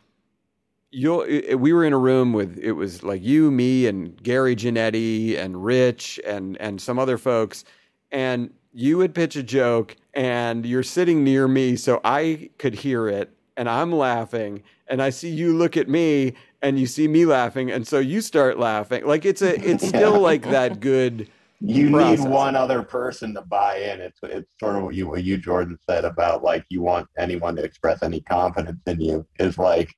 you'll 0.92 1.26
we 1.58 1.74
were 1.74 1.84
in 1.84 1.94
a 1.94 1.98
room 1.98 2.34
with 2.34 2.58
it 2.58 2.74
was 2.74 3.04
like 3.04 3.22
you, 3.24 3.52
me, 3.52 3.88
and 3.88 4.22
Gary 4.24 4.56
Janetti 4.56 5.38
and 5.38 5.64
Rich 5.64 6.20
and 6.26 6.58
and 6.62 6.82
some 6.82 6.98
other 6.98 7.18
folks, 7.18 7.66
and 8.12 8.52
you 8.76 8.98
would 8.98 9.16
pitch 9.16 9.38
a 9.38 9.44
joke 9.44 9.96
and 10.14 10.66
you're 10.66 10.84
sitting 10.84 11.24
near 11.24 11.48
me 11.48 11.78
so 11.78 12.02
I 12.04 12.50
could 12.58 12.76
hear 12.76 13.08
it 13.08 13.32
and 13.56 13.70
I'm 13.70 13.92
laughing 13.92 14.64
and 14.88 15.02
I 15.02 15.12
see 15.12 15.30
you 15.30 15.58
look 15.58 15.78
at 15.78 15.88
me 15.88 16.34
and 16.62 16.78
you 16.78 16.86
see 16.86 17.08
me 17.08 17.26
laughing 17.26 17.72
and 17.72 17.88
so 17.88 18.00
you 18.00 18.20
start 18.20 18.60
laughing. 18.60 19.06
Like 19.06 19.24
it's 19.24 19.42
a 19.42 19.56
it's 19.66 19.88
still 19.96 20.20
like 20.20 20.44
that 20.44 20.82
good 20.82 21.30
you 21.62 21.90
process. 21.92 22.20
need 22.20 22.30
one 22.30 22.56
other 22.56 22.84
person 22.84 23.34
to 23.36 23.42
buy 23.42 23.78
in. 23.78 24.02
It's 24.02 24.20
it's 24.24 24.54
sort 24.60 24.76
of 24.76 24.84
what 24.84 24.96
you 24.96 25.08
what 25.08 25.24
you 25.24 25.38
Jordan 25.38 25.78
said 25.90 26.06
about 26.06 26.44
like 26.44 26.66
you 26.70 26.82
want 26.82 27.08
anyone 27.18 27.56
to 27.56 27.64
express 27.64 28.04
any 28.04 28.22
confidence 28.22 28.82
in 28.86 29.00
you 29.02 29.26
is 29.40 29.58
like 29.58 29.90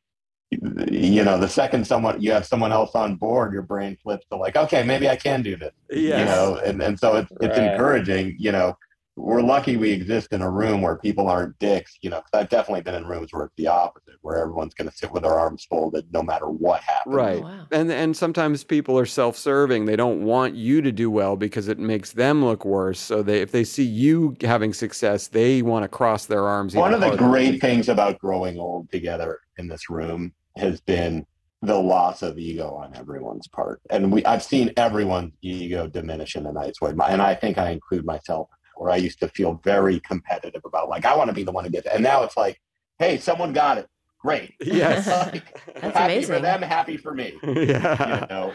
you 0.52 1.24
know 1.26 1.38
the 1.38 1.48
second 1.50 1.86
someone 1.86 2.22
you 2.22 2.32
have 2.32 2.46
someone 2.46 2.72
else 2.72 2.92
on 2.96 3.16
board 3.16 3.52
your 3.52 3.62
brain 3.64 3.98
flips 4.02 4.26
to 4.32 4.38
like 4.38 4.56
okay 4.56 4.82
maybe 4.82 5.10
I 5.10 5.18
can 5.18 5.42
do 5.42 5.58
this 5.58 5.74
Yeah. 5.92 6.20
you 6.20 6.26
know 6.26 6.56
and 6.64 6.82
and 6.82 6.98
so 6.98 7.16
it's 7.18 7.32
it's 7.42 7.58
Right. 7.58 7.72
encouraging 7.74 8.36
you 8.40 8.54
know 8.54 8.78
we're 9.20 9.42
lucky 9.42 9.78
we 9.78 9.92
exist 9.92 10.32
in 10.32 10.42
a 10.44 10.50
room 10.50 10.82
where 10.82 10.96
people 10.98 11.28
aren't 11.28 11.58
dicks 11.60 11.98
you 12.02 12.10
know 12.10 12.18
'cause 12.18 12.30
I've 12.34 12.50
definitely 12.50 12.84
been 12.84 12.94
in 12.96 13.06
rooms 13.06 13.30
where 13.34 13.46
it's 13.46 13.56
the 13.58 13.68
opposite 13.68 14.14
where 14.22 14.38
everyone's 14.38 14.76
going 14.76 14.90
to 14.90 14.96
sit 14.96 15.12
with 15.12 15.24
their 15.24 15.34
arms 15.34 15.66
folded 15.70 16.06
no 16.14 16.22
matter 16.22 16.46
what 16.46 16.82
happens 16.82 17.16
right 17.16 17.44
wow. 17.44 17.66
and 17.72 17.92
and 17.92 18.16
sometimes 18.16 18.64
people 18.64 18.98
are 18.98 19.06
self-serving 19.08 19.86
they 19.86 19.96
don't 19.96 20.24
want 20.24 20.54
you 20.56 20.82
to 20.82 20.92
do 20.92 21.10
well 21.10 21.36
because 21.36 21.68
it 21.68 21.80
makes 21.80 22.12
them 22.14 22.46
look 22.46 22.64
worse 22.64 23.00
so 23.00 23.24
they 23.24 23.42
if 23.42 23.52
they 23.52 23.64
see 23.64 23.84
you 23.84 24.36
having 24.42 24.72
success 24.74 25.28
they 25.28 25.62
want 25.64 25.84
to 25.84 25.88
cross 25.90 26.28
their 26.28 26.46
arms 26.46 26.76
One 26.76 26.94
of 26.94 27.00
the 27.00 27.08
harder. 27.08 27.28
great 27.28 27.60
things 27.60 27.90
about 27.90 28.20
growing 28.20 28.60
old 28.60 28.92
together 28.92 29.40
in 29.58 29.68
this 29.68 29.90
room 29.90 30.32
has 30.58 30.80
been 30.82 31.26
the 31.64 31.76
loss 31.76 32.22
of 32.22 32.38
ego 32.38 32.70
on 32.76 32.96
everyone's 32.96 33.48
part. 33.48 33.82
And 33.90 34.12
we 34.12 34.24
I've 34.26 34.44
seen 34.44 34.72
everyone's 34.78 35.34
ego 35.42 35.88
diminish 35.88 36.36
in 36.36 36.46
a 36.46 36.52
nice 36.52 36.80
way. 36.80 36.94
My- 36.94 37.08
And 37.10 37.20
I 37.20 37.34
think 37.34 37.58
I 37.58 37.72
include 37.72 38.06
myself 38.06 38.48
where 38.80 38.92
I 38.92 38.98
used 38.98 39.20
to 39.20 39.28
feel 39.30 39.60
very 39.64 40.00
competitive 40.02 40.62
about 40.66 40.90
like 40.90 41.06
I 41.06 41.16
want 41.16 41.30
to 41.30 41.34
be 41.34 41.44
the 41.44 41.52
one 41.52 41.64
to 41.64 41.70
get 41.70 41.86
it. 41.86 41.92
And 41.94 42.04
now 42.04 42.24
it's 42.24 42.38
like, 42.38 42.60
hey, 43.00 43.18
someone 43.18 43.54
got 43.54 43.78
it. 43.78 43.88
Great. 44.20 44.56
Yes. 44.64 45.08
Like, 45.34 45.82
That's 45.82 45.98
happy 45.98 46.24
for 46.24 46.40
them, 46.40 46.62
happy 46.62 46.98
for 46.98 47.14
me. 47.14 47.38
yeah 47.44 48.22
You 48.22 48.28
know. 48.28 48.54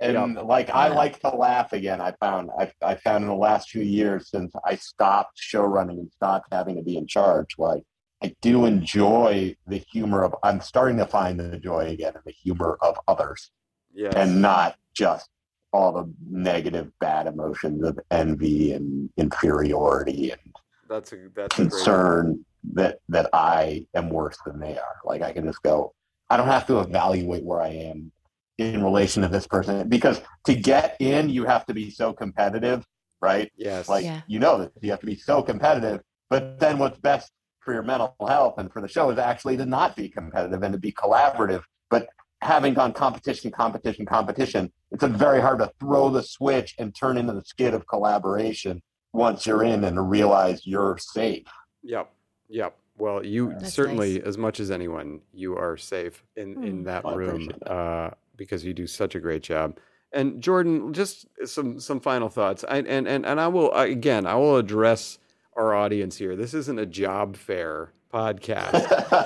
And 0.00 0.34
Yep. 0.36 0.44
like 0.46 0.70
I 0.70 0.88
like 0.88 1.20
to 1.20 1.28
laugh 1.28 1.72
again. 1.74 2.00
I 2.00 2.12
found 2.20 2.50
I, 2.58 2.72
I 2.82 2.94
found 2.94 3.22
in 3.24 3.28
the 3.28 3.34
last 3.36 3.68
few 3.70 3.82
years 3.82 4.30
since 4.30 4.52
I 4.64 4.76
stopped 4.76 5.38
show 5.38 5.62
running 5.62 5.98
and 5.98 6.10
stopped 6.12 6.48
having 6.52 6.76
to 6.76 6.82
be 6.82 6.96
in 6.96 7.06
charge. 7.06 7.56
Like 7.58 7.82
I 8.22 8.34
do 8.40 8.64
enjoy 8.64 9.56
the 9.66 9.78
humor 9.92 10.24
of. 10.24 10.34
I'm 10.42 10.60
starting 10.60 10.96
to 10.98 11.06
find 11.06 11.38
the 11.40 11.58
joy 11.58 11.86
again 11.88 12.14
in 12.14 12.20
the 12.24 12.32
humor 12.32 12.78
of 12.82 12.98
others, 13.08 13.50
Yes. 13.94 14.14
and 14.14 14.40
not 14.40 14.76
just 14.94 15.28
all 15.72 15.92
the 15.92 16.12
negative, 16.28 16.90
bad 17.00 17.26
emotions 17.26 17.84
of 17.84 17.98
envy 18.10 18.72
and 18.72 19.10
inferiority 19.16 20.32
and 20.32 20.40
that's 20.88 21.12
a 21.12 21.28
that's 21.34 21.54
a 21.54 21.62
concern 21.62 22.44
that 22.74 22.98
that 23.08 23.30
I 23.32 23.86
am 23.94 24.10
worse 24.10 24.36
than 24.44 24.58
they 24.58 24.76
are. 24.76 24.96
Like 25.04 25.22
I 25.22 25.32
can 25.32 25.44
just 25.44 25.62
go. 25.62 25.94
I 26.28 26.36
don't 26.36 26.48
have 26.48 26.66
to 26.66 26.80
evaluate 26.80 27.44
where 27.44 27.60
I 27.60 27.68
am 27.68 28.12
in 28.58 28.84
relation 28.84 29.22
to 29.22 29.28
this 29.28 29.46
person 29.46 29.88
because 29.88 30.20
to 30.44 30.54
get 30.54 30.96
in, 31.00 31.30
you 31.30 31.44
have 31.44 31.64
to 31.66 31.74
be 31.74 31.90
so 31.90 32.12
competitive, 32.12 32.84
right? 33.20 33.50
Yes. 33.56 33.88
Like 33.88 34.04
Yeah. 34.04 34.20
you 34.26 34.38
know 34.40 34.58
that 34.58 34.72
you 34.82 34.90
have 34.90 35.00
to 35.00 35.06
be 35.06 35.16
so 35.16 35.42
competitive. 35.42 36.02
But 36.28 36.58
then 36.60 36.78
what's 36.78 36.98
best 36.98 37.30
for 37.60 37.72
your 37.72 37.82
mental 37.82 38.14
health 38.26 38.58
and 38.58 38.72
for 38.72 38.82
the 38.82 38.88
show 38.88 39.10
is 39.10 39.18
actually 39.18 39.56
to 39.58 39.66
not 39.66 39.96
be 39.96 40.08
competitive 40.08 40.62
and 40.62 40.72
to 40.72 40.78
be 40.78 40.92
collaborative. 40.92 41.62
But 41.88 42.08
having 42.42 42.74
gone 42.74 42.92
competition, 42.92 43.50
competition, 43.50 44.06
competition, 44.06 44.72
it's 44.90 45.04
very 45.04 45.40
hard 45.40 45.58
to 45.58 45.70
throw 45.78 46.08
the 46.10 46.22
switch 46.22 46.74
and 46.78 46.94
turn 46.94 47.16
into 47.16 47.32
the 47.32 47.42
skid 47.44 47.74
of 47.74 47.86
collaboration 47.86 48.82
once 49.12 49.46
you're 49.46 49.62
in 49.64 49.84
and 49.84 50.10
realize 50.10 50.66
you're 50.66 50.96
safe. 50.98 51.46
Yep. 51.82 52.10
Yep. 52.48 52.76
Well, 52.98 53.24
you 53.24 53.52
That's 53.58 53.72
certainly, 53.72 54.14
nice. 54.18 54.22
as 54.26 54.38
much 54.38 54.60
as 54.60 54.70
anyone, 54.70 55.20
you 55.32 55.56
are 55.56 55.76
safe 55.76 56.22
in 56.36 56.62
in 56.64 56.78
Hmm. 56.78 56.84
that 56.84 57.06
I 57.06 57.14
room 57.14 57.46
that. 57.46 57.70
uh, 57.70 58.10
because 58.36 58.64
you 58.64 58.74
do 58.74 58.86
such 58.86 59.14
a 59.14 59.20
great 59.20 59.42
job. 59.42 59.78
And 60.12 60.42
Jordan, 60.42 60.92
just 60.92 61.26
some 61.44 61.78
some 61.80 62.00
final 62.00 62.28
thoughts. 62.28 62.64
I, 62.68 62.78
and 62.78 63.06
and 63.08 63.24
and 63.24 63.40
I 63.40 63.46
will 63.48 63.72
again, 63.72 64.26
I 64.26 64.34
will 64.34 64.56
address 64.56 65.18
our 65.56 65.74
audience 65.74 66.16
here. 66.16 66.36
This 66.36 66.52
isn't 66.54 66.78
a 66.78 66.86
job 66.86 67.36
fair 67.36 67.92
podcast, 68.12 68.72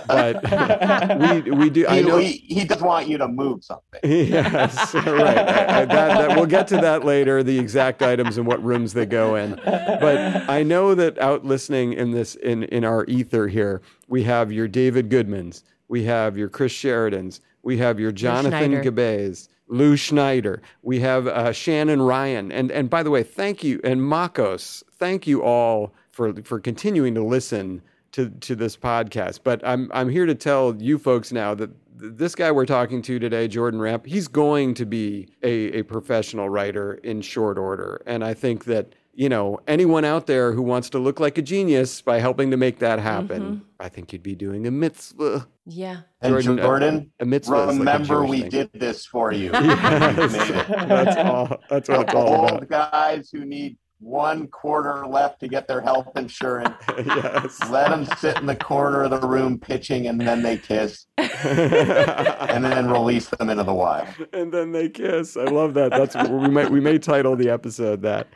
but 0.07 1.45
we 1.45 1.51
we 1.51 1.71
do. 1.71 1.87
I 1.87 2.03
know. 2.03 2.19
he, 2.19 2.33
he 2.47 2.65
just 2.65 2.83
want 2.83 3.09
you 3.09 3.19
to 3.19 3.27
move 3.29 3.65
something. 3.65 4.01
yes, 4.03 4.95
right. 4.95 5.09
I- 5.39 5.81
I- 5.83 5.85
that, 5.85 6.29
that, 6.29 6.37
we'll 6.37 6.47
get 6.47 6.69
to 6.69 6.77
that 6.77 7.05
later, 7.05 7.43
the 7.43 7.59
exact 7.59 8.03
items 8.03 8.39
and 8.39 8.47
what 8.47 8.63
rooms 8.63 8.93
they 8.93 9.07
go 9.07 9.37
in. 9.37 9.59
But 9.65 10.49
I 10.49 10.63
know 10.63 10.95
that 10.95 11.19
out 11.19 11.45
listening 11.45 11.93
in 11.95 12.11
this 12.13 12.35
in 12.37 12.65
in 12.65 12.85
our 12.85 13.05
ether 13.07 13.49
here, 13.49 13.83
we 14.09 14.23
have 14.25 14.53
your 14.53 14.69
David 14.69 15.09
Goodmans, 15.11 15.63
we 15.89 16.05
have 16.05 16.37
your 16.37 16.49
Chris 16.49 16.73
Sheridans, 16.73 17.41
we 17.63 17.79
have 17.79 17.99
your 18.01 18.13
Jonathan 18.13 18.71
Schneider. 18.73 18.91
Gabes, 18.91 19.49
Lou 19.69 19.97
Schneider, 19.97 20.61
we 20.83 21.01
have 21.01 21.27
uh, 21.27 21.53
Shannon 21.53 22.03
Ryan, 22.03 22.53
and 22.53 22.71
and 22.71 22.91
by 22.91 23.03
the 23.03 23.11
way, 23.11 23.23
thank 23.23 23.65
you 23.65 23.81
and 23.83 24.01
Makos, 24.01 24.83
thank 24.99 25.27
you 25.27 25.43
all 25.43 25.93
for 26.11 26.33
for 26.43 26.61
continuing 26.61 27.15
to 27.15 27.23
listen 27.25 27.83
to 28.15 28.31
to 28.31 28.57
this 28.57 28.77
podcast. 28.77 29.41
But 29.45 29.61
I'm 29.67 29.91
I'm 29.93 30.09
here 30.09 30.27
to 30.27 30.35
tell 30.35 30.75
you 30.79 30.99
folks 30.99 31.33
now 31.33 31.55
that 31.55 31.71
this 31.97 32.35
guy 32.35 32.51
we're 32.51 32.67
talking 32.67 33.03
to 33.03 33.19
today, 33.19 33.49
Jordan 33.49 33.81
Ramp, 33.81 34.07
he's 34.07 34.29
going 34.29 34.75
to 34.75 34.85
be 34.85 35.29
a, 35.43 35.79
a 35.79 35.83
professional 35.83 36.49
writer 36.49 36.95
in 36.95 37.23
short 37.23 37.59
order. 37.59 38.03
And 38.05 38.25
I 38.25 38.35
think 38.35 38.65
that, 38.65 38.95
you 39.15 39.29
know, 39.29 39.61
anyone 39.69 40.05
out 40.05 40.27
there 40.27 40.53
who 40.53 40.63
wants 40.63 40.91
to 40.91 40.99
look 40.99 41.21
like 41.21 41.39
a 41.39 41.43
genius 41.43 42.03
by 42.03 42.19
helping 42.19 42.51
to 42.51 42.57
make 42.57 42.81
that 42.81 42.99
happen, 42.99 43.63
I 43.79 43.89
think 43.89 44.13
you'd 44.13 44.25
be 44.25 44.35
doing 44.35 44.67
a 44.67 44.71
mitzvah. 44.73 45.47
Yeah. 45.67 46.01
And 46.21 46.33
Jordan, 46.33 46.57
Jordan, 46.59 47.13
uh, 47.21 47.23
a 47.23 47.27
mitzvah 47.27 47.55
is 47.55 47.67
like 47.67 47.77
a 47.77 47.79
remember 47.79 48.25
we 48.27 48.41
thing. 48.43 48.51
did 48.51 48.71
this 48.75 49.07
for 49.07 49.33
you. 49.33 49.51
Yes. 49.53 50.35
You. 50.45 50.87
That's 50.87 51.17
all. 51.17 51.59
That's 51.71 51.89
what 51.89 52.01
it's 52.03 52.15
all 52.15 52.51
old 52.51 52.69
guys 52.69 53.31
who 53.33 53.45
need 53.45 53.77
one 54.05 54.47
quarter 54.49 55.07
left 55.07 55.41
to 55.41 55.49
get 55.49 55.67
their 55.67 55.81
health 55.81 56.09
insurance. 56.17 56.75
yes. 57.07 57.59
Let 57.71 57.89
them 57.89 58.05
sit 58.19 58.37
in 58.39 58.45
the 58.47 58.55
corner 58.55 59.03
of 59.05 59.11
the 59.11 59.27
room 59.27 59.59
pitching, 59.59 60.07
and 60.09 60.21
then 60.21 60.43
they 60.43 60.59
kiss, 60.59 61.07
and 61.17 62.65
then 62.65 62.91
release 62.91 63.29
them 63.29 63.49
into 63.51 63.65
the 63.65 63.73
wild. 63.75 64.09
and 64.33 64.53
then 64.53 64.73
they 64.73 64.89
kiss. 64.89 65.37
I 65.37 65.45
love 65.45 65.75
that. 65.75 65.91
That's 65.91 66.15
what 66.15 66.31
we 66.31 66.49
might 66.49 66.71
we 66.71 66.81
may 66.81 66.99
title 66.99 67.35
the 67.37 67.49
episode 67.51 68.03
that. 68.03 68.29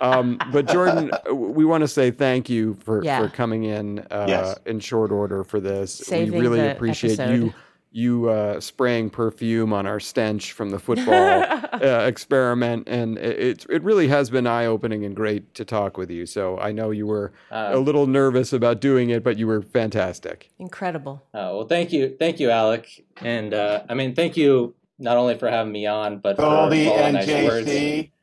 Um, 0.00 0.38
but 0.52 0.66
Jordan, 0.68 1.10
we 1.32 1.64
want 1.64 1.82
to 1.82 1.88
say 1.88 2.10
thank 2.10 2.48
you 2.50 2.74
for 2.80 3.02
Yeah. 3.04 3.20
for 3.20 3.28
coming 3.28 3.64
in 3.64 4.00
uh, 4.10 4.26
Yes. 4.28 4.58
in 4.66 4.80
short 4.80 5.10
order 5.12 5.44
for 5.44 5.60
this. 5.60 5.92
Saving 5.92 6.34
we 6.34 6.40
really 6.40 6.66
appreciate 6.68 7.18
episode. 7.18 7.34
you 7.44 7.54
uh, 7.92 8.60
spraying 8.60 9.10
perfume 9.10 9.72
on 9.72 9.86
our 9.86 9.98
stench 9.98 10.52
from 10.52 10.70
the 10.70 10.78
football 10.78 11.12
uh, 11.72 12.04
experiment, 12.06 12.88
and 12.88 13.18
it 13.18 13.38
it- 13.38 13.66
it 13.68 13.82
really 13.82 14.08
has 14.08 14.30
been 14.30 14.46
eye 14.46 14.66
opening 14.66 15.04
and 15.04 15.14
great 15.16 15.54
to 15.54 15.64
talk 15.64 15.96
with 15.98 16.10
you. 16.10 16.26
So 16.26 16.58
I 16.58 16.70
know 16.72 16.90
you 16.90 17.06
were 17.06 17.32
Uh, 17.50 17.70
a 17.72 17.78
little 17.78 18.06
nervous 18.06 18.52
about 18.52 18.80
doing 18.80 19.10
it, 19.10 19.24
but 19.24 19.38
you 19.38 19.46
were 19.46 19.62
fantastic. 19.62 20.50
Incredible. 20.58 21.22
Oh, 21.34 21.58
well, 21.58 21.66
thank 21.66 21.92
you, 21.92 22.14
thank 22.18 22.38
you, 22.40 22.50
Alec, 22.50 23.04
and 23.22 23.52
uh, 23.54 23.82
I 23.88 23.94
mean, 23.94 24.14
thank 24.14 24.36
you 24.36 24.74
not 24.98 25.16
only 25.16 25.36
for 25.38 25.48
having 25.50 25.72
me 25.72 25.86
on, 25.86 26.18
but 26.18 26.36
for 26.36 26.42
all 26.44 26.68
Goldie 26.68 26.84
the 26.84 26.92
and 26.92 27.14
nice 27.14 27.26
words. 27.48 27.70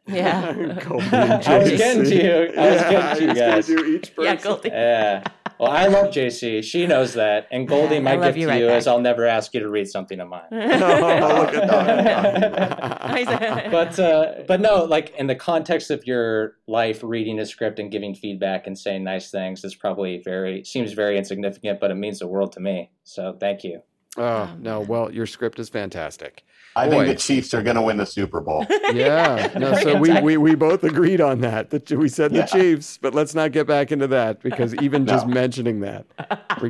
Yeah. 0.10 0.53
I 0.89 1.57
was 1.57 1.72
getting 1.72 2.03
to 2.06 2.10
JC. 2.10 2.23
you. 2.23 2.60
I 2.61 2.69
was 2.72 2.81
Yeah, 2.81 2.89
getting 2.91 3.15
to 3.18 3.22
you 3.22 3.27
gonna 3.27 3.52
guys. 3.56 3.68
do 3.68 3.85
each 3.85 4.11
Yeah. 4.18 4.35
Goldie. 4.35 4.69
Yeah. 4.73 5.23
Well, 5.59 5.71
I 5.71 5.88
love 5.88 6.07
JC. 6.07 6.63
She 6.63 6.85
knows 6.85 7.15
that, 7.15 7.47
and 7.51 7.67
Goldie, 7.67 7.97
I 7.97 7.99
my 7.99 8.17
gift 8.17 8.38
you 8.38 8.45
to 8.45 8.51
right 8.51 8.61
you 8.61 8.69
is. 8.69 8.88
I'll 8.88 9.01
never 9.01 9.25
ask 9.25 9.53
you 9.53 9.59
to 9.61 9.69
read 9.69 9.88
something 9.88 10.19
of 10.19 10.27
mine. 10.27 10.43
Oh, 10.51 11.41
look 11.41 11.53
at 11.53 11.67
that. 11.67 13.71
but 13.71 13.99
uh, 13.99 14.43
but 14.47 14.61
no, 14.61 14.84
like 14.84 15.13
in 15.17 15.27
the 15.27 15.35
context 15.35 15.91
of 15.91 16.05
your 16.05 16.57
life, 16.67 17.01
reading 17.03 17.39
a 17.39 17.45
script 17.45 17.79
and 17.79 17.91
giving 17.91 18.13
feedback 18.13 18.67
and 18.67 18.77
saying 18.77 19.03
nice 19.03 19.31
things 19.31 19.63
is 19.63 19.75
probably 19.75 20.21
very 20.23 20.63
seems 20.63 20.93
very 20.93 21.17
insignificant, 21.17 21.79
but 21.79 21.91
it 21.91 21.95
means 21.95 22.19
the 22.19 22.27
world 22.27 22.51
to 22.53 22.59
me. 22.59 22.91
So 23.03 23.35
thank 23.39 23.63
you. 23.63 23.81
Oh, 24.18 24.23
oh 24.23 24.56
no! 24.60 24.80
Well, 24.81 25.11
your 25.11 25.26
script 25.26 25.60
is 25.60 25.69
fantastic. 25.69 26.44
I 26.76 26.85
Boy. 26.88 27.06
think 27.06 27.18
the 27.18 27.23
Chiefs 27.23 27.53
are 27.56 27.64
going 27.64 27.76
to 27.76 27.81
win 27.81 27.98
the 27.98 28.06
Super 28.06 28.39
Bowl. 28.39 28.65
Yeah. 28.94 29.52
No, 29.57 29.73
so 29.80 29.98
we, 29.98 30.22
we 30.22 30.38
we 30.38 30.56
both 30.56 30.84
agreed 30.84 31.19
on 31.19 31.41
that. 31.41 31.72
That 31.72 31.89
we 31.91 32.07
said 32.07 32.31
the 32.31 32.38
Yeah. 32.39 32.45
Chiefs, 32.45 32.98
but 33.02 33.14
let's 33.15 33.34
not 33.35 33.52
get 33.52 33.65
back 33.68 33.91
into 33.91 34.07
that 34.07 34.41
because 34.41 34.73
even 34.76 35.06
just 35.14 35.27
mentioning 35.27 35.80
that 35.81 36.06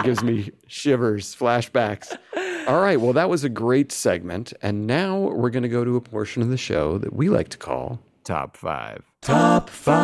gives 0.04 0.24
me 0.24 0.52
shivers, 0.68 1.36
flashbacks. 1.36 2.18
All 2.68 2.80
right. 2.82 3.00
Well, 3.00 3.14
that 3.14 3.30
was 3.30 3.44
a 3.44 3.50
great 3.50 3.92
segment, 3.92 4.54
and 4.62 4.88
now 4.88 5.18
we're 5.18 5.50
going 5.50 5.64
to 5.64 5.70
go 5.70 5.84
to 5.84 5.96
a 5.96 6.02
portion 6.02 6.42
of 6.42 6.50
the 6.50 6.58
show 6.58 6.98
that 6.98 7.14
we 7.14 7.30
like 7.30 7.50
to 7.50 7.58
call 7.58 8.00
Top 8.24 8.56
Five. 8.58 9.04
Top 9.22 9.70
five. 9.70 9.98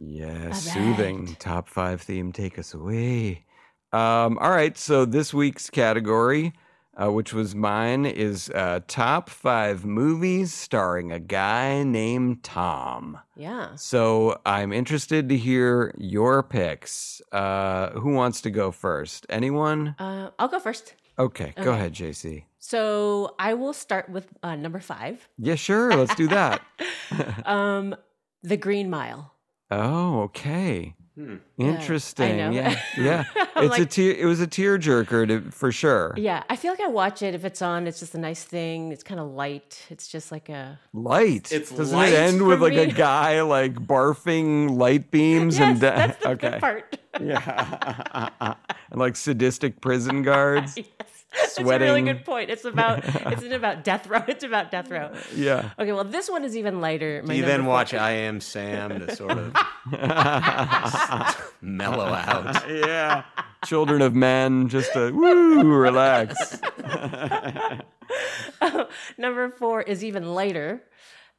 Yeah, 0.00 0.52
soothing 0.52 1.36
top 1.38 1.68
five 1.68 2.00
theme. 2.02 2.32
Take 2.32 2.58
us 2.58 2.74
away. 2.74 3.44
Um, 3.92 4.38
all 4.38 4.50
right, 4.50 4.76
so 4.76 5.04
this 5.04 5.32
week's 5.32 5.70
category, 5.70 6.52
uh, 7.00 7.10
which 7.12 7.32
was 7.32 7.54
mine, 7.54 8.04
is 8.06 8.50
uh, 8.50 8.80
top 8.88 9.30
five 9.30 9.84
movies 9.84 10.52
starring 10.52 11.12
a 11.12 11.20
guy 11.20 11.82
named 11.82 12.42
Tom. 12.42 13.18
Yeah. 13.36 13.74
So 13.76 14.40
I'm 14.44 14.72
interested 14.72 15.28
to 15.28 15.36
hear 15.36 15.94
your 15.98 16.42
picks. 16.42 17.22
Uh, 17.32 17.90
who 17.90 18.12
wants 18.14 18.40
to 18.42 18.50
go 18.50 18.70
first? 18.72 19.26
Anyone? 19.30 19.94
Uh, 19.98 20.30
I'll 20.38 20.48
go 20.48 20.58
first. 20.58 20.94
Okay, 21.18 21.54
go 21.56 21.62
Okay. 21.62 21.70
ahead, 21.70 21.92
JC. 21.94 22.44
So 22.58 23.34
I 23.38 23.54
will 23.54 23.72
start 23.72 24.08
with 24.10 24.26
uh, 24.42 24.56
number 24.56 24.80
five. 24.80 25.26
Yeah, 25.38 25.54
sure. 25.54 25.94
Let's 25.94 26.14
do 26.14 26.28
that. 26.28 26.60
um, 27.46 27.94
The 28.42 28.56
Green 28.56 28.90
Mile. 28.90 29.32
Oh, 29.68 30.20
okay. 30.22 30.94
Hmm. 31.16 31.36
Interesting. 31.56 32.36
know. 32.36 32.50
Yeah, 32.50 32.78
yeah. 32.98 33.24
I'm 33.54 33.64
It's 33.66 33.78
a 33.78 33.86
tear. 33.86 34.14
It 34.14 34.26
was 34.26 34.40
a 34.42 34.46
tearjerker 34.46 35.28
to, 35.28 35.50
for 35.50 35.72
sure. 35.72 36.12
Yeah, 36.18 36.42
I 36.50 36.56
feel 36.56 36.72
like 36.72 36.80
I 36.80 36.88
watch 36.88 37.22
it 37.22 37.34
if 37.34 37.42
it's 37.42 37.62
on. 37.62 37.86
It's 37.86 37.98
just 37.98 38.14
a 38.14 38.18
nice 38.18 38.44
thing. 38.44 38.92
It's 38.92 39.02
kind 39.02 39.18
of 39.18 39.28
light. 39.28 39.86
It's 39.88 40.08
just 40.08 40.30
like 40.30 40.50
a 40.50 40.78
Light. 40.92 41.50
It's 41.52 41.70
Doesn't 41.70 41.96
light 41.96 42.12
it 42.12 42.18
end 42.18 42.46
with 42.46 42.60
like 42.60 42.74
a 42.74 42.86
guy 42.86 43.40
like 43.40 43.74
barfing 43.74 44.76
light 44.76 45.10
beams 45.10 45.58
yes, 45.58 45.68
and 45.70 45.80
da- 45.80 45.96
that's 45.96 46.22
the 46.22 46.28
okay, 46.30 46.58
part. 46.60 46.98
yeah, 47.20 48.54
and 48.90 49.00
like 49.00 49.16
sadistic 49.16 49.80
prison 49.80 50.22
guards. 50.22 50.76
yes, 50.76 51.15
that's 51.36 51.58
a 51.58 51.64
really 51.64 52.02
good 52.02 52.24
point. 52.24 52.50
It's 52.50 52.64
about 52.64 53.00
it's 53.04 53.42
not 53.42 53.52
about 53.52 53.84
death 53.84 54.06
row. 54.06 54.22
It's 54.28 54.44
about 54.44 54.70
death 54.70 54.90
row. 54.90 55.10
Yeah. 55.34 55.70
Okay, 55.78 55.92
well 55.92 56.04
this 56.04 56.30
one 56.30 56.44
is 56.44 56.56
even 56.56 56.80
lighter. 56.80 57.22
Do 57.22 57.34
you 57.34 57.44
then 57.44 57.66
watch 57.66 57.92
I 57.94 58.12
Am 58.12 58.40
Sam 58.40 59.00
to 59.00 59.14
sort 59.16 59.38
of 59.38 59.54
mellow 61.60 62.06
out? 62.06 62.68
yeah. 62.68 63.24
Children 63.64 64.02
of 64.02 64.14
men, 64.14 64.68
just 64.68 64.92
to 64.92 65.10
woo, 65.12 65.64
relax. 65.64 66.60
number 69.18 69.50
four 69.50 69.82
is 69.82 70.04
even 70.04 70.34
lighter. 70.34 70.82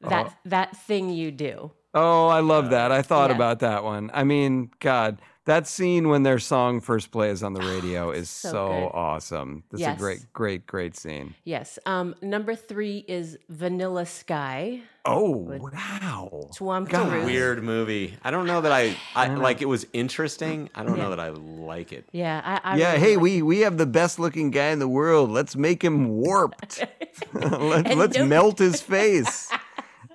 That 0.00 0.26
Uh-huh. 0.26 0.34
that 0.44 0.76
thing 0.76 1.10
you 1.10 1.30
do. 1.32 1.72
Oh, 1.94 2.28
I 2.28 2.40
love 2.40 2.70
that. 2.70 2.92
I 2.92 3.02
thought 3.02 3.30
Yeah. 3.30 3.36
about 3.36 3.58
that 3.60 3.82
one. 3.82 4.10
I 4.14 4.22
mean, 4.24 4.70
God, 4.78 5.20
That 5.48 5.66
scene 5.66 6.10
when 6.10 6.24
their 6.24 6.38
song 6.38 6.82
first 6.82 7.10
plays 7.10 7.42
on 7.42 7.54
the 7.54 7.60
radio 7.62 8.10
is 8.10 8.28
So 8.28 8.50
so, 8.50 8.90
awesome. 8.92 9.62
That's 9.70 9.80
Yes. 9.80 9.96
a 9.96 9.98
great, 9.98 10.32
great, 10.34 10.66
great 10.66 10.94
scene. 10.94 11.34
Yes. 11.44 11.78
Um, 11.86 12.14
number 12.20 12.54
three 12.54 13.02
is 13.08 13.38
Vanilla 13.48 14.04
Sky. 14.04 14.82
Oh 15.06 15.38
with 15.38 15.62
wow! 15.62 16.50
Tom 16.54 16.84
God. 16.84 17.08
Cruise. 17.10 17.24
Weird 17.24 17.62
movie. 17.64 18.14
I 18.22 18.30
don't 18.30 18.46
know 18.46 18.60
that 18.60 18.72
I, 18.72 18.94
I 19.16 19.28
like 19.28 19.62
it 19.62 19.64
was 19.68 19.86
interesting. 19.94 20.68
I 20.74 20.84
don't 20.84 20.98
know 20.98 21.08
that 21.08 21.20
I 21.20 21.30
like 21.30 21.92
it. 21.94 22.04
Yeah. 22.12 22.42
I, 22.62 22.74
I 22.74 22.76
yeah, 22.76 22.88
really 22.92 23.00
hey, 23.00 23.14
like- 23.16 23.22
we 23.22 23.42
we 23.42 23.58
have 23.60 23.78
the 23.78 23.86
best 23.86 24.18
looking 24.18 24.50
guy 24.50 24.66
in 24.68 24.80
the 24.80 24.88
world. 24.88 25.30
Let's 25.30 25.56
make 25.56 25.82
him 25.82 26.08
warped. 26.10 26.84
Let, 27.32 27.96
let's 27.96 28.18
no- 28.18 28.26
melt 28.26 28.58
his 28.58 28.82
face. 28.96 29.50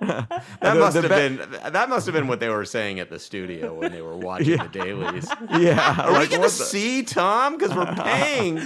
That 0.00 0.28
The- 0.60 0.74
must 0.74 1.00
the 1.00 1.08
have 1.08 1.38
be- 1.38 1.44
been 1.46 1.72
that 1.72 1.88
must 1.88 2.06
have 2.06 2.14
been 2.14 2.26
what 2.26 2.40
they 2.40 2.48
were 2.48 2.64
saying 2.64 3.00
at 3.00 3.10
the 3.10 3.18
studio 3.18 3.74
when 3.74 3.92
they 3.92 4.02
were 4.02 4.16
watching 4.16 4.58
the 4.58 4.68
dailies. 4.68 5.28
Yeah, 5.58 6.02
Are 6.02 6.12
like, 6.12 6.30
we 6.30 6.36
going 6.36 6.42
to 6.42 6.48
see 6.48 7.02
Tom? 7.02 7.56
Because 7.56 7.74
we're 7.74 7.94
paying 7.94 8.58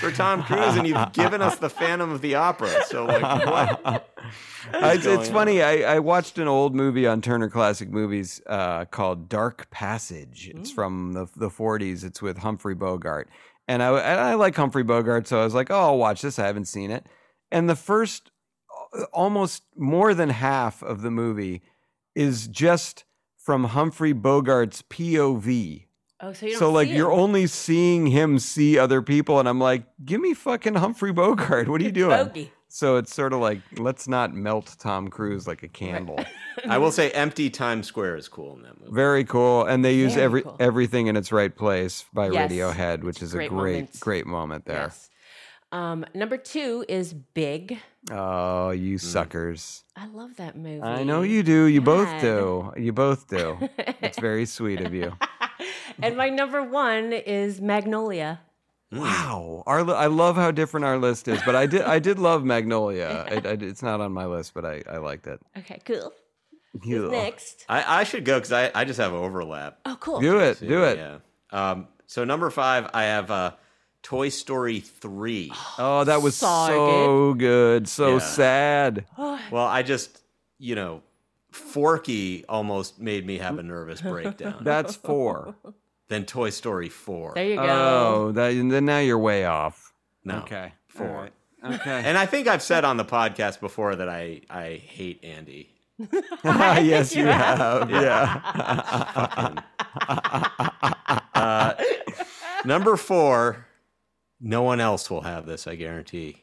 for 0.00 0.10
Tom 0.12 0.42
Cruise, 0.42 0.76
and 0.76 0.86
you've 0.86 1.12
given 1.12 1.42
us 1.42 1.56
the 1.56 1.68
Phantom 1.70 2.10
of 2.12 2.20
the 2.20 2.34
Opera. 2.36 2.70
So 2.86 3.04
like, 3.06 3.22
what? 3.46 4.12
I, 4.72 4.92
is 4.94 5.06
it's 5.06 5.28
funny. 5.28 5.62
I, 5.62 5.96
I 5.96 5.98
watched 5.98 6.38
an 6.38 6.48
old 6.48 6.74
movie 6.74 7.06
on 7.06 7.20
Turner 7.20 7.48
Classic 7.48 7.88
Movies 7.88 8.40
uh, 8.46 8.84
called 8.86 9.28
Dark 9.28 9.70
Passage. 9.70 10.50
It's 10.54 10.70
from 10.70 11.12
the 11.12 11.26
the 11.36 11.48
40s. 11.48 12.04
It's 12.04 12.20
with 12.22 12.38
Humphrey 12.38 12.74
Bogart, 12.74 13.28
and 13.68 13.82
I 13.82 13.90
and 13.98 14.20
I 14.20 14.34
like 14.34 14.54
Humphrey 14.56 14.82
Bogart, 14.84 15.26
so 15.28 15.40
I 15.40 15.44
was 15.44 15.54
like, 15.54 15.70
oh, 15.70 15.78
I'll 15.80 15.98
watch 15.98 16.22
this. 16.22 16.38
I 16.38 16.46
haven't 16.46 16.66
seen 16.66 16.90
it, 16.90 17.06
and 17.50 17.68
the 17.68 17.76
first 17.76 18.30
almost 19.12 19.62
more 19.76 20.14
than 20.14 20.30
half 20.30 20.82
of 20.82 21.02
the 21.02 21.10
movie 21.10 21.62
is 22.14 22.46
just 22.48 23.04
from 23.36 23.64
Humphrey 23.64 24.12
Bogart's 24.14 24.82
POV. 24.82 25.84
Oh, 26.20 26.32
so 26.32 26.46
you 26.46 26.52
don't 26.52 26.58
So 26.58 26.70
like 26.72 26.88
see 26.88 26.94
you're 26.96 27.12
only 27.12 27.46
seeing 27.46 28.06
him 28.06 28.38
see 28.38 28.78
other 28.78 29.02
people, 29.02 29.38
and 29.38 29.48
I'm 29.48 29.60
like, 29.60 29.84
give 30.04 30.20
me 30.20 30.32
fucking 30.34 30.74
Humphrey 30.74 31.12
Bogart. 31.12 31.68
What 31.68 31.80
are 31.80 31.84
you 31.84 31.92
doing? 31.92 32.10
Bogey. 32.26 32.52
So 32.68 32.96
it's 32.96 33.14
sort 33.14 33.32
of 33.32 33.40
like 33.40 33.60
let's 33.78 34.08
not 34.08 34.34
melt 34.34 34.74
Tom 34.78 35.08
Cruise 35.08 35.46
like 35.46 35.62
a 35.62 35.68
candle. 35.68 36.18
I 36.68 36.78
will 36.78 36.90
say, 36.90 37.10
empty 37.12 37.48
Times 37.50 37.86
Square 37.86 38.16
is 38.16 38.28
cool 38.28 38.56
in 38.56 38.62
that 38.62 38.80
movie. 38.80 38.92
Very 38.92 39.24
cool, 39.24 39.64
and 39.64 39.84
they 39.84 39.94
use 39.94 40.14
Very 40.14 40.24
every 40.24 40.42
cool. 40.42 40.56
everything 40.58 41.06
in 41.06 41.16
its 41.16 41.32
right 41.32 41.54
place 41.54 42.04
by 42.14 42.28
Yes. 42.30 42.50
Radiohead, 42.50 43.02
which 43.04 43.22
is 43.22 43.32
Great 43.32 43.46
a 43.46 43.48
great 43.54 43.72
moments. 43.74 43.98
great 44.00 44.26
moment 44.26 44.64
there. 44.64 44.76
Yes. 44.84 45.10
Um, 45.72 46.04
number 46.14 46.36
two 46.36 46.84
is 46.88 47.12
Big. 47.12 47.78
Oh, 48.10 48.70
Mm. 48.72 48.80
you 48.80 48.98
suckers! 48.98 49.82
I 49.96 50.06
love 50.06 50.36
that 50.36 50.56
movie. 50.56 50.80
I 50.82 51.02
know 51.02 51.22
you 51.22 51.42
do. 51.42 51.64
You 51.64 51.80
both 51.80 52.08
God. 52.08 52.20
do. 52.20 52.72
You 52.76 52.92
both 52.92 53.26
do. 53.28 53.58
It's 54.00 54.18
very 54.18 54.46
sweet 54.46 54.80
of 54.80 54.94
you. 54.94 55.12
And 56.02 56.14
my 56.16 56.28
number 56.28 56.62
one 56.62 57.12
is 57.14 57.60
Magnolia. 57.60 58.40
Wow, 58.92 59.62
our 59.66 59.82
li- 59.82 59.94
I 59.94 60.06
love 60.06 60.36
how 60.36 60.50
different 60.50 60.84
our 60.84 60.98
list 60.98 61.26
is, 61.26 61.40
but 61.46 61.56
I 61.56 61.64
did 61.66 61.82
I 61.82 61.98
did 61.98 62.18
love 62.18 62.44
Magnolia. 62.44 63.24
I, 63.28 63.34
I, 63.36 63.52
it's 63.52 63.82
not 63.82 64.00
on 64.02 64.12
my 64.12 64.26
list, 64.26 64.52
but 64.52 64.64
I, 64.66 64.82
I 64.90 64.98
liked 64.98 65.26
it. 65.26 65.40
Okay, 65.58 65.80
cool. 65.86 66.12
Yeah. 66.84 66.98
Who's 66.98 67.10
next? 67.10 67.64
I, 67.68 68.00
I 68.00 68.04
should 68.04 68.24
go 68.26 68.36
because 68.38 68.52
I, 68.52 68.70
I 68.74 68.84
just 68.84 69.00
have 69.00 69.14
overlap. 69.14 69.78
Oh, 69.86 69.96
cool. 69.98 70.20
Do 70.20 70.38
it, 70.38 70.58
too, 70.58 70.68
do 70.68 70.84
it. 70.84 70.98
Yeah. 70.98 71.18
Um, 71.50 71.88
so 72.06 72.24
number 72.24 72.50
five, 72.50 72.90
I 72.92 73.04
have 73.04 73.30
uh, 73.30 73.52
Toy 74.06 74.28
Story 74.28 74.78
three. 74.78 75.52
Oh, 75.78 76.04
that 76.04 76.22
was 76.22 76.36
So 76.36 76.46
so 76.68 77.34
good, 77.34 77.88
so 77.88 78.12
Yeah. 78.14 78.18
sad. 78.20 79.04
Well, 79.50 79.66
I 79.66 79.82
just, 79.82 80.22
you 80.60 80.76
know, 80.76 81.02
Forky 81.50 82.44
almost 82.48 83.00
made 83.00 83.26
me 83.26 83.38
have 83.38 83.58
a 83.58 83.64
nervous 83.64 84.00
breakdown. 84.00 84.58
That's 84.62 84.94
four. 84.94 85.56
then 86.06 86.24
Toy 86.24 86.50
Story 86.50 86.88
four. 86.88 87.32
There 87.34 87.44
you 87.46 87.56
go. 87.56 87.62
Oh, 87.64 88.32
that, 88.32 88.50
then 88.54 88.84
now 88.84 88.98
you're 89.00 89.18
way 89.18 89.44
off. 89.44 89.92
No, 90.24 90.36
Okay. 90.38 90.72
four. 90.86 91.08
All 91.08 91.14
right. 91.14 91.32
Okay. 91.80 92.02
And 92.04 92.16
I 92.16 92.26
think 92.26 92.46
I've 92.46 92.62
said 92.62 92.84
on 92.84 92.96
the 92.98 93.04
podcast 93.04 93.58
before 93.58 93.96
that 93.96 94.08
I 94.08 94.42
I 94.48 94.80
hate 94.86 95.24
Andy. 95.24 95.70
yes, 96.44 97.12
you 97.16 97.22
you 97.22 97.28
have. 97.28 97.90
Yeah. 97.90 98.40
Uh, 101.34 101.74
number 102.64 102.96
four, 102.96 103.65
no 104.40 104.62
one 104.62 104.80
else 104.80 105.10
will 105.10 105.22
have 105.22 105.46
this. 105.46 105.66
I 105.66 105.74
guarantee. 105.76 106.42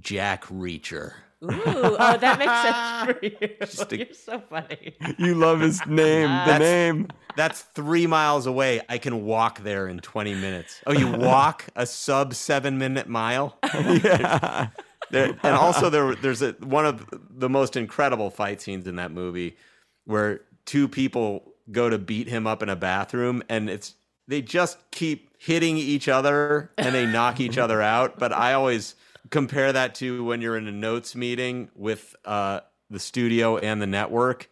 Jack 0.00 0.44
Reacher. 0.46 1.12
Ooh, 1.44 1.50
oh, 1.64 2.16
that 2.18 2.38
makes 2.38 2.52
sense 2.62 3.80
for 3.90 3.96
a- 3.96 3.96
you. 3.98 3.98
You're 4.06 4.14
so 4.14 4.40
funny. 4.48 4.94
you 5.18 5.34
love 5.34 5.60
his 5.60 5.80
name. 5.86 6.28
The 6.30 6.44
That's- 6.46 6.60
name. 6.60 7.08
That's 7.36 7.62
three 7.62 8.06
miles 8.06 8.46
away. 8.46 8.82
I 8.90 8.98
can 8.98 9.24
walk 9.24 9.60
there 9.62 9.88
in 9.88 9.98
20 10.00 10.34
minutes. 10.34 10.80
Oh, 10.86 10.92
you 10.92 11.10
walk 11.10 11.64
a 11.74 11.86
sub 11.86 12.34
seven 12.34 12.78
minute 12.78 13.08
mile? 13.08 13.58
Yeah. 13.74 14.68
There, 15.10 15.26
and 15.42 15.54
also 15.54 15.90
there 15.90 16.14
there's 16.14 16.40
a 16.40 16.52
one 16.60 16.86
of 16.86 17.06
the 17.28 17.50
most 17.50 17.76
incredible 17.76 18.30
fight 18.30 18.62
scenes 18.62 18.86
in 18.86 18.96
that 18.96 19.10
movie 19.12 19.56
where 20.06 20.40
two 20.64 20.88
people 20.88 21.52
go 21.70 21.90
to 21.90 21.98
beat 21.98 22.28
him 22.28 22.46
up 22.46 22.62
in 22.62 22.70
a 22.70 22.76
bathroom 22.76 23.42
and 23.50 23.68
it's 23.68 23.94
they 24.26 24.40
just 24.40 24.78
keep 24.90 25.28
hitting 25.44 25.76
each 25.76 26.08
other 26.08 26.70
and 26.78 26.94
they 26.94 27.04
knock 27.06 27.40
each 27.40 27.58
other 27.58 27.82
out 27.94 28.18
but 28.18 28.32
i 28.32 28.52
always 28.52 28.94
compare 29.30 29.72
that 29.72 29.94
to 29.94 30.24
when 30.24 30.40
you're 30.40 30.56
in 30.56 30.68
a 30.68 30.72
notes 30.72 31.16
meeting 31.16 31.68
with 31.74 32.14
uh, 32.24 32.60
the 32.90 32.98
studio 33.00 33.56
and 33.56 33.80
the 33.82 33.86
network 33.86 34.48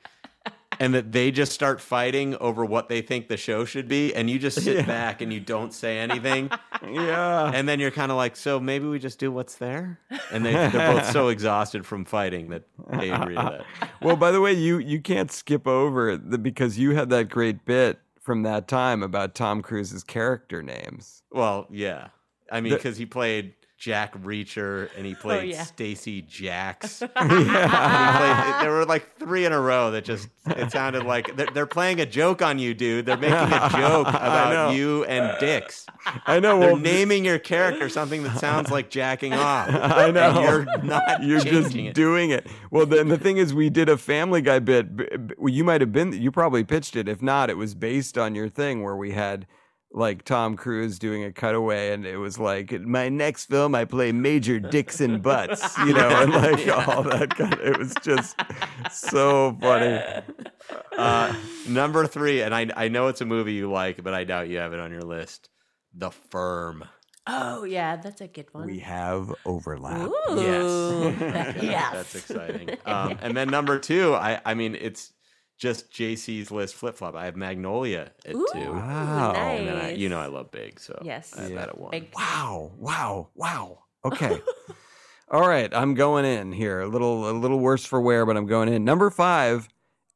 and 0.78 0.94
that 0.94 1.12
they 1.12 1.30
just 1.30 1.52
start 1.52 1.78
fighting 1.80 2.34
over 2.36 2.64
what 2.64 2.88
they 2.88 3.02
think 3.02 3.28
the 3.28 3.36
show 3.36 3.66
should 3.66 3.86
be 3.86 4.14
and 4.14 4.30
you 4.30 4.38
just 4.38 4.62
sit 4.62 4.76
Yeah. 4.76 4.86
back 4.86 5.20
and 5.20 5.30
you 5.32 5.38
don't 5.38 5.74
say 5.74 5.98
anything 5.98 6.50
Yeah. 6.82 7.52
and 7.54 7.68
then 7.68 7.78
you're 7.78 7.90
kind 7.90 8.10
of 8.10 8.16
like, 8.16 8.34
so 8.36 8.58
maybe 8.58 8.86
we 8.86 8.98
just 8.98 9.18
do 9.18 9.30
what's 9.30 9.56
there. 9.56 9.98
And 10.32 10.46
they, 10.46 10.52
they're 10.54 10.94
both 10.94 11.10
so 11.12 11.28
exhausted 11.34 11.84
from 11.84 12.06
fighting 12.06 12.48
that 12.48 12.62
they 12.98 13.10
agree 13.10 13.34
to 13.34 13.42
that. 13.42 13.90
Well, 14.00 14.16
by 14.16 14.30
the 14.30 14.40
way, 14.40 14.54
you 14.54 14.78
you 14.78 15.00
can't 15.02 15.30
skip 15.30 15.66
over 15.66 16.16
the, 16.16 16.38
because 16.38 16.78
you 16.78 16.94
had 16.94 17.10
that 17.10 17.28
great 17.28 17.66
bit 17.66 17.98
from 18.20 18.42
that 18.42 18.68
time 18.68 19.02
about 19.02 19.34
Tom 19.34 19.62
Cruise's 19.62 20.04
character 20.04 20.62
names. 20.62 21.22
Well, 21.32 21.66
yeah, 21.70 22.08
I 22.50 22.60
mean, 22.60 22.72
because 22.72 22.96
he 22.96 23.06
played 23.06 23.54
Jack 23.80 24.14
Reacher 24.22 24.90
and 24.96 25.06
he 25.06 25.14
oh, 25.18 25.22
played 25.22 25.50
yeah. 25.50 25.64
Stacee 25.64 26.22
Jaxx. 26.28 27.00
And 27.16 27.28
played, 27.30 28.62
there 28.62 28.70
were 28.72 28.84
like 28.84 29.16
three 29.18 29.46
in 29.46 29.52
a 29.52 29.60
row 29.60 29.90
that 29.92 30.04
just 30.04 30.28
it 30.46 30.70
sounded 30.70 31.04
like 31.04 31.34
they're, 31.34 31.46
they're 31.46 31.66
playing 31.66 31.98
a 32.00 32.06
joke 32.06 32.42
on 32.42 32.58
you, 32.58 32.74
dude. 32.74 33.06
They're 33.06 33.16
making 33.16 33.34
a 33.34 33.68
joke 33.72 34.08
about 34.08 34.74
you 34.74 35.04
and 35.04 35.38
dicks. 35.40 35.86
I 36.26 36.40
know. 36.40 36.60
They're 36.60 36.72
Well, 36.72 36.76
naming 36.76 37.24
your 37.24 37.38
character 37.38 37.88
something 37.88 38.22
that 38.24 38.38
sounds 38.38 38.70
like 38.70 38.90
jacking 38.90 39.32
off. 39.32 39.68
I 39.70 40.10
know. 40.10 40.30
And 40.38 40.44
you're 40.44 40.82
not 40.84 41.22
You're 41.22 41.40
just 41.40 41.74
it. 41.74 41.94
doing 41.94 42.30
it. 42.30 42.46
Well, 42.70 42.84
then 42.86 43.08
the 43.08 43.18
thing 43.18 43.38
is, 43.38 43.54
we 43.54 43.70
did 43.70 43.88
a 43.88 43.96
Family 43.96 44.42
Guy 44.42 44.58
bit. 44.58 44.94
b- 44.96 45.04
b- 45.16 45.34
well, 45.38 45.52
You 45.52 45.64
might 45.64 45.80
have 45.80 45.92
been. 45.92 46.12
You 46.12 46.30
probably 46.30 46.64
pitched 46.64 46.96
it. 46.96 47.08
If 47.08 47.22
not, 47.22 47.48
it 47.48 47.56
was 47.56 47.74
based 47.74 48.18
on 48.18 48.34
your 48.34 48.48
thing 48.50 48.82
where 48.82 48.96
we 48.96 49.12
had 49.12 49.46
like 49.92 50.24
Tom 50.24 50.56
Cruise 50.56 50.98
doing 50.98 51.24
a 51.24 51.32
cutaway, 51.32 51.92
and 51.92 52.06
it 52.06 52.16
was 52.16 52.38
like 52.38 52.72
my 52.80 53.08
next 53.08 53.46
film, 53.46 53.74
I 53.74 53.84
play 53.84 54.12
Major 54.12 54.60
Dixon 54.60 55.20
Butts, 55.20 55.76
you 55.78 55.92
know, 55.92 56.08
and 56.08 56.32
like 56.32 56.68
all 56.88 57.02
that 57.02 57.30
kind. 57.36 57.54
Of, 57.54 57.60
it 57.60 57.78
was 57.78 57.94
just 58.02 58.36
so 58.90 59.56
funny. 59.60 60.02
Uh, 60.96 61.34
number 61.66 62.06
three, 62.06 62.42
and 62.42 62.54
I 62.54 62.68
I 62.76 62.88
know 62.88 63.08
it's 63.08 63.20
a 63.20 63.24
movie 63.24 63.54
you 63.54 63.70
like, 63.70 64.04
but 64.04 64.12
I 64.12 64.24
doubt 64.24 64.48
you 64.48 64.58
have 64.58 64.72
it 64.72 64.80
on 64.80 64.92
your 64.92 65.02
list. 65.02 65.48
The 65.94 66.10
Firm. 66.10 66.84
Oh, 67.26 67.64
yeah, 67.64 67.96
that's 67.96 68.20
a 68.20 68.28
good 68.28 68.52
one. 68.52 68.66
We 68.66 68.80
have 68.80 69.32
overlap. 69.44 70.08
Ooh. 70.08 70.14
Yes. 70.36 71.62
yes. 71.62 71.92
That's 71.92 72.14
exciting. 72.14 72.76
Um, 72.86 73.18
and 73.20 73.36
then 73.36 73.48
number 73.48 73.78
two, 73.78 74.14
I 74.14 74.40
I 74.44 74.54
mean 74.54 74.74
it's 74.74 75.12
just 75.60 75.92
JC's 75.92 76.50
list 76.50 76.74
flip 76.74 76.96
flop. 76.96 77.14
I 77.14 77.26
have 77.26 77.36
Magnolia 77.36 78.10
at 78.26 78.34
Ooh, 78.34 78.46
two. 78.52 78.72
Wow. 78.72 79.32
And 79.36 79.68
then 79.68 79.76
I, 79.76 79.92
you 79.92 80.08
know 80.08 80.18
I 80.18 80.26
love 80.26 80.50
Big, 80.50 80.80
so 80.80 80.98
Yes. 81.04 81.34
I 81.38 81.42
have 81.42 81.54
that 81.54 81.68
at 81.68 81.78
one. 81.78 81.90
Big- 81.90 82.08
Wow! 82.16 82.72
Wow! 82.78 83.28
Wow! 83.34 83.78
Okay. 84.04 84.40
All 85.30 85.46
right, 85.46 85.72
I'm 85.72 85.94
going 85.94 86.24
in 86.24 86.50
here. 86.50 86.80
A 86.80 86.88
little, 86.88 87.30
a 87.30 87.32
little 87.32 87.60
worse 87.60 87.84
for 87.84 88.00
wear, 88.00 88.26
but 88.26 88.36
I'm 88.36 88.46
going 88.46 88.68
in. 88.68 88.84
Number 88.84 89.10
five, 89.10 89.68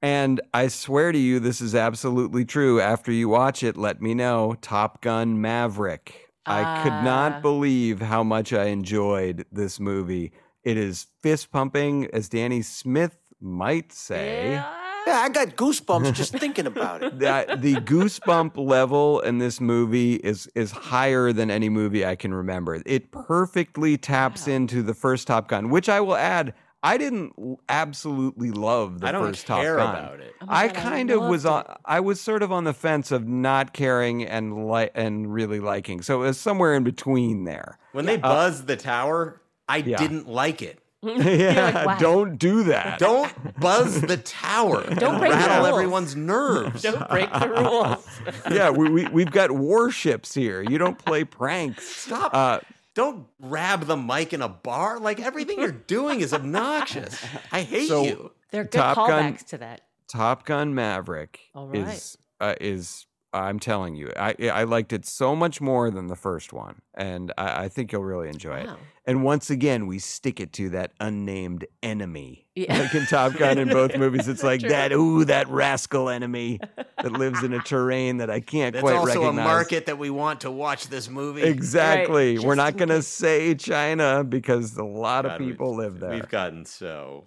and 0.03 0.41
I 0.53 0.67
swear 0.69 1.13
to 1.13 1.19
you, 1.19 1.39
this 1.39 1.61
is 1.61 1.75
absolutely 1.75 2.45
true. 2.45 2.81
After 2.81 3.13
you 3.13 3.29
watch 3.29 3.63
it, 3.63 3.77
let 3.77 4.03
me 4.03 4.13
know. 4.15 4.57
Top 4.61 5.03
Gun 5.03 5.41
Maverick. 5.41 6.31
I 6.47 6.83
could 6.83 6.93
Ah. 6.93 7.03
not 7.03 7.43
believe 7.43 8.01
how 8.03 8.25
much 8.25 8.53
I 8.53 8.65
enjoyed 8.67 9.47
this 9.53 9.79
movie. 9.79 10.33
It 10.65 10.77
is 10.77 11.07
fist 11.23 11.53
pumping, 11.53 12.09
as 12.13 12.29
Danny 12.29 12.63
Smith 12.63 13.17
might 13.41 13.93
say. 13.93 14.53
Yeah, 14.53 14.75
I 15.07 15.29
got 15.29 15.57
goosebumps 15.57 16.13
just 16.15 16.33
thinking 16.37 16.67
about 16.67 17.03
it. 17.03 17.19
that 17.21 17.61
the 17.63 17.75
goosebump 17.77 18.53
level 18.57 19.21
in 19.21 19.39
this 19.39 19.61
movie 19.61 20.15
is 20.17 20.49
is 20.55 20.71
higher 20.71 21.33
than 21.33 21.51
any 21.51 21.69
movie 21.69 22.05
I 22.07 22.17
can 22.17 22.33
remember. 22.35 22.83
It 22.87 23.11
perfectly 23.11 23.97
taps 23.99 24.47
into 24.49 24.83
the 24.83 24.95
first 24.95 25.27
Top 25.27 25.49
Gun, 25.49 25.71
which 25.71 25.89
I 25.89 26.01
will 26.01 26.17
add 26.17 26.55
I 26.83 26.99
didn't 26.99 27.33
absolutely 27.71 28.51
love 28.51 29.01
the 29.01 29.09
I 29.09 29.13
don't 29.13 29.29
first 29.29 29.47
care 29.47 29.79
Top 29.79 29.95
Gun. 29.95 30.05
about 30.05 30.21
it. 30.21 30.35
Oh 30.43 30.47
I 30.49 30.67
God, 30.69 30.77
I 30.77 30.81
kind 30.81 31.11
of 31.11 31.23
was 31.23 31.47
on. 31.47 31.65
loved 31.67 31.69
I 31.87 32.01
was 32.01 32.21
sort 32.21 32.43
of 32.43 32.53
on 32.53 32.65
the 32.65 32.75
fence 32.75 33.11
of 33.11 33.27
not 33.27 33.73
caring 33.73 34.25
and 34.25 34.69
li- 34.71 34.91
and 34.95 35.33
really 35.33 35.61
liking. 35.61 36.03
So 36.03 36.23
it 36.23 36.27
was 36.27 36.39
somewhere 36.39 36.75
in 36.75 36.85
between 36.85 37.45
there. 37.45 37.79
When 37.93 38.05
they 38.07 38.17
Uh, 38.17 38.21
buzzed 38.29 38.67
the 38.67 38.77
tower, 38.77 39.41
I 39.69 39.79
Yeah. 39.79 39.97
didn't 39.97 40.29
like 40.29 40.61
it. 40.61 40.79
yeah, 41.19 41.85
"Wow." 41.87 41.99
don't 41.99 42.39
do 42.39 42.65
that. 42.65 42.99
Don't 43.05 43.59
buzz 43.61 44.01
the 44.01 44.17
tower. 44.17 44.83
Don't 44.95 45.15
and 45.15 45.19
break 45.21 45.33
the 45.33 45.39
rattle 45.39 45.65
rules. 45.67 45.69
everyone's 45.79 46.17
nerves. 46.17 46.83
Don't 46.83 47.09
break 47.11 47.33
the 47.33 47.49
rules. 47.49 48.07
yeah, 48.51 48.71
we, 48.71 48.89
we 48.91 49.07
we've 49.09 49.31
got 49.31 49.51
warships 49.51 50.35
here. 50.35 50.63
You 50.63 50.79
don't 50.79 50.99
play 50.99 51.25
pranks. 51.25 51.87
Stop. 51.87 52.35
Uh, 52.35 52.61
Don't 52.95 53.27
grab 53.41 53.85
the 53.87 53.97
mic 53.97 54.33
in 54.33 54.41
a 54.43 54.49
bar. 54.49 54.99
Like 54.99 55.21
everything 55.21 55.59
you're 55.61 55.73
doing 55.73 56.21
is 56.21 56.33
obnoxious. 56.33 57.23
I 57.53 57.63
hate 57.63 57.89
So- 57.89 58.05
you. 58.05 58.31
They're 58.51 58.65
good 58.65 58.73
Top 58.79 58.97
Gun- 59.09 59.35
callbacks 59.35 59.47
to 59.47 59.59
that. 59.59 59.81
Top 60.09 60.45
Gun 60.47 60.75
Maverick 60.77 61.41
All 61.57 61.67
right. 61.67 61.89
is 61.89 62.17
uh, 62.41 62.55
is 62.61 63.05
I'm 63.35 63.59
telling 63.59 63.95
you, 63.97 64.11
I 64.17 64.35
I 64.53 64.65
liked 64.65 64.93
it 64.93 65.05
so 65.05 65.35
much 65.35 65.61
more 65.61 65.91
than 65.91 66.07
the 66.07 66.17
first 66.17 66.53
one, 66.53 66.81
and 66.95 67.33
I, 67.37 67.65
I 67.65 67.69
think 67.69 67.93
you'll 67.93 68.05
really 68.05 68.29
enjoy 68.29 68.61
it. 68.61 68.71
And 69.07 69.23
once 69.23 69.51
again, 69.51 69.87
we 69.87 69.99
stick 69.99 70.41
it 70.41 70.53
to 70.55 70.71
that 70.71 70.93
unnamed 70.99 71.67
enemy, 71.83 72.47
Yeah. 72.55 72.79
like 72.79 72.95
in 72.95 73.05
Top 73.05 73.35
Gun 73.35 73.59
in 73.59 73.69
both 73.69 73.95
movies. 73.99 74.29
It's 74.29 74.43
like 74.43 74.61
True. 74.61 74.71
that 74.71 74.93
ooh, 74.93 75.25
that 75.27 75.47
rascal 75.49 76.09
enemy 76.09 76.59
that 77.03 77.13
lives 77.13 77.43
in 77.43 77.53
a 77.53 77.59
terrain 77.65 78.17
that 78.19 78.31
I 78.31 78.41
can't 78.41 78.73
That's 78.73 78.83
quite 78.83 78.95
also 78.95 79.21
recognize. 79.21 79.45
a 79.45 79.49
market 79.49 79.87
that 79.87 79.99
we 79.99 80.09
want 80.09 80.41
to 80.43 80.51
watch 80.51 80.89
this 80.89 81.11
movie. 81.11 81.43
Exactly. 81.43 82.37
Right, 82.39 82.47
We're 82.47 82.55
just 82.57 82.65
not 82.65 82.77
going 82.79 82.89
to 82.91 83.03
say 83.03 83.55
China 83.57 84.25
because 84.25 84.75
a 84.79 84.85
lot 84.85 85.25
God, 85.25 85.33
of 85.43 85.47
people 85.47 85.75
live 85.77 86.01
there. 86.01 86.11
We've 86.11 86.29
gotten 86.29 86.65
so. 86.65 87.25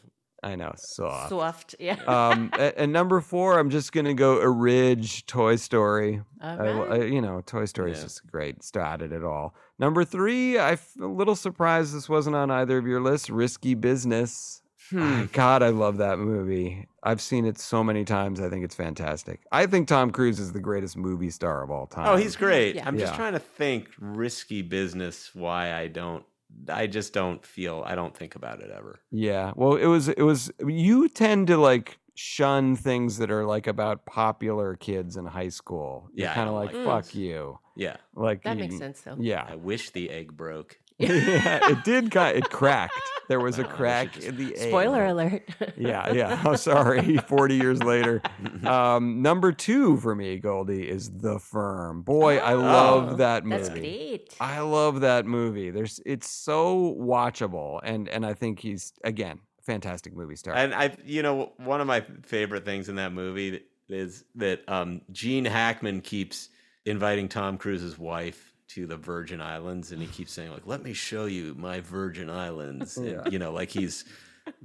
I 0.47 0.55
know, 0.55 0.71
soft. 0.77 1.29
Soft. 1.29 1.75
Yeah. 1.79 1.95
um, 2.07 2.49
a- 2.53 2.79
and 2.79 2.93
number 2.93 3.19
four, 3.21 3.59
I'm 3.59 3.69
just 3.69 3.91
gonna 3.91 4.13
go 4.13 4.39
a 4.39 4.49
Ridge 4.49 5.25
Toy 5.25 5.55
Story. 5.57 6.21
All 6.41 6.61
I- 6.61 6.95
I- 6.97 7.03
you 7.03 7.21
know, 7.21 7.41
Toy 7.45 7.65
Story 7.65 7.91
is 7.91 7.97
Yeah. 7.99 8.03
just 8.05 8.25
great. 8.27 8.63
Started 8.63 9.11
it 9.11 9.23
all. 9.23 9.53
Number 9.79 10.03
three, 10.05 10.57
I'm 10.57 10.79
a 11.01 11.05
little 11.07 11.35
surprised 11.35 11.93
this 11.95 12.07
wasn't 12.09 12.35
on 12.35 12.49
either 12.49 12.77
of 12.77 12.87
your 12.87 13.01
lists. 13.01 13.29
Risky 13.29 13.73
Business. 13.75 14.61
Hmm. 14.89 14.99
Ah, 15.01 15.27
God, 15.33 15.63
I 15.63 15.69
love 15.69 15.97
that 15.97 16.17
movie. 16.17 16.87
I've 17.03 17.19
seen 17.19 17.43
it 17.45 17.57
so 17.59 17.83
many 17.83 18.05
times. 18.05 18.39
I 18.39 18.47
think 18.49 18.63
it's 18.63 18.75
fantastic. 18.75 19.41
I 19.51 19.65
think 19.65 19.89
Tom 19.89 20.11
Cruise 20.11 20.39
is 20.39 20.53
the 20.53 20.61
greatest 20.61 20.95
movie 20.95 21.29
star 21.29 21.61
of 21.61 21.69
all 21.69 21.87
time. 21.87 22.07
Oh, 22.07 22.15
he's 22.15 22.37
great. 22.37 22.75
Yeah. 22.75 22.87
I'm 22.87 22.97
just 22.97 23.11
Yeah. 23.11 23.17
trying 23.17 23.33
to 23.33 23.39
think 23.39 23.89
risky 23.99 24.61
business. 24.61 25.31
Why 25.33 25.73
I 25.73 25.87
don't. 25.87 26.23
I 26.69 26.87
just 26.87 27.13
don't 27.13 27.45
feel. 27.45 27.83
I 27.85 27.95
don't 27.95 28.15
think 28.15 28.35
about 28.35 28.61
it 28.61 28.71
ever. 28.71 28.99
Yeah. 29.11 29.53
Well, 29.55 29.75
it 29.75 29.85
was 29.87 30.09
it 30.09 30.21
was 30.23 30.51
you 30.65 31.07
tend 31.09 31.47
to 31.47 31.57
like 31.57 31.97
shun 32.15 32.75
things 32.75 33.17
that 33.19 33.29
are 33.29 33.45
like 33.45 33.67
about 33.67 34.05
popular 34.05 34.75
kids 34.75 35.17
in 35.17 35.25
high 35.25 35.49
school. 35.49 36.09
You're 36.13 36.27
Yeah, 36.27 36.33
kind 36.33 36.49
of 36.49 36.55
like 36.55 36.73
like 36.73 36.85
fuck 36.85 37.03
those. 37.05 37.15
you. 37.15 37.59
Yeah. 37.75 37.97
Like 38.15 38.43
That 38.43 38.57
makes 38.57 38.77
sense, 38.77 39.01
though. 39.01 39.17
Yeah. 39.19 39.45
I 39.47 39.55
wish 39.55 39.91
the 39.91 40.09
egg 40.09 40.35
broke. 40.35 40.79
yeah, 41.09 41.69
it 41.71 41.83
did 41.83 42.09
kind 42.11 42.37
it 42.37 42.49
cracked. 42.49 42.93
There 43.29 43.39
was 43.39 43.59
a 43.59 43.63
Oh, 43.63 43.65
I 43.65 43.67
wish 43.67 43.73
it 43.73 43.77
crack 43.77 44.11
just- 44.13 44.27
in 44.27 44.37
the 44.37 44.55
egg. 44.55 44.69
Spoiler 44.69 45.05
alert. 45.05 45.49
Yeah, 45.75 46.11
yeah. 46.13 46.41
Oh, 46.45 46.55
sorry. 46.55 47.17
40 47.27 47.55
years 47.55 47.83
later. 47.83 48.21
Um, 48.65 49.21
number 49.21 49.51
two 49.51 49.97
for 49.97 50.15
me, 50.15 50.39
Goldie, 50.39 50.89
is 50.89 51.09
The 51.11 51.39
Firm. 51.39 52.01
Boy, 52.01 52.37
I 52.37 52.53
Oh, 52.53 52.59
love 52.59 53.17
that 53.19 53.45
movie. 53.45 53.57
That's 53.63 53.69
great. 53.69 54.35
I 54.41 54.59
love 54.59 55.01
that 55.01 55.25
movie. 55.25 55.69
There's 55.69 55.99
it's 56.05 56.29
so 56.29 56.95
watchable 56.99 57.79
and 57.83 58.09
and 58.09 58.25
I 58.25 58.33
think 58.33 58.59
he's 58.59 58.93
again, 59.03 59.39
fantastic 59.61 60.15
movie 60.15 60.35
star. 60.35 60.55
And 60.55 60.73
I, 60.73 60.95
you 61.05 61.21
know, 61.21 61.51
one 61.57 61.79
of 61.81 61.87
my 61.87 62.03
favorite 62.23 62.65
things 62.65 62.89
in 62.89 62.95
that 62.95 63.13
movie 63.13 63.61
is 63.89 64.23
that 64.35 64.67
um, 64.67 65.01
Gene 65.11 65.45
Hackman 65.45 66.01
keeps 66.01 66.49
inviting 66.85 67.29
Tom 67.29 67.57
Cruise's 67.57 67.97
wife 67.97 68.53
to 68.69 68.85
the 68.85 68.97
Virgin 68.97 69.41
Islands, 69.41 69.91
and 69.91 70.01
he 70.01 70.07
keeps 70.07 70.31
saying 70.31 70.51
like, 70.51 70.65
"Let 70.65 70.83
me 70.83 70.93
show 70.93 71.25
you 71.25 71.55
my 71.57 71.81
Virgin 71.81 72.29
Islands," 72.29 72.97
and, 72.97 73.31
you 73.31 73.39
know, 73.39 73.51
like 73.51 73.69
he's 73.69 74.05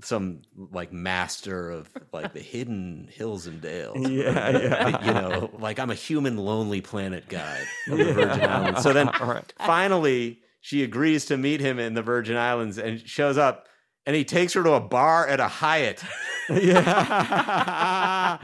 some 0.02 0.42
like 0.56 0.92
master 0.92 1.70
of 1.70 1.90
like 2.12 2.32
the 2.32 2.40
hidden 2.40 3.08
hills 3.12 3.46
and 3.46 3.60
dales. 3.60 4.08
Yeah, 4.08 4.50
yeah. 4.50 5.04
you 5.06 5.14
know, 5.14 5.50
like 5.58 5.78
I'm 5.78 5.90
a 5.90 5.94
human 5.94 6.36
lonely 6.36 6.80
planet 6.80 7.28
guide 7.28 7.66
of 7.88 7.98
the 7.98 8.12
Virgin 8.12 8.44
Islands. 8.44 8.82
So 8.82 8.92
then 8.92 9.10
finally 9.58 10.40
she 10.60 10.82
agrees 10.82 11.26
to 11.26 11.36
meet 11.36 11.60
him 11.60 11.78
in 11.78 11.94
the 11.94 12.02
Virgin 12.02 12.36
Islands 12.36 12.78
and 12.78 13.00
shows 13.00 13.38
up 13.38 13.66
and 14.06 14.16
he 14.16 14.24
takes 14.24 14.52
her 14.54 14.62
to 14.62 14.72
a 14.72 14.80
bar 14.80 15.26
at 15.26 15.40
a 15.40 15.48
Hyatt. 15.48 16.02
yeah. 16.50 18.38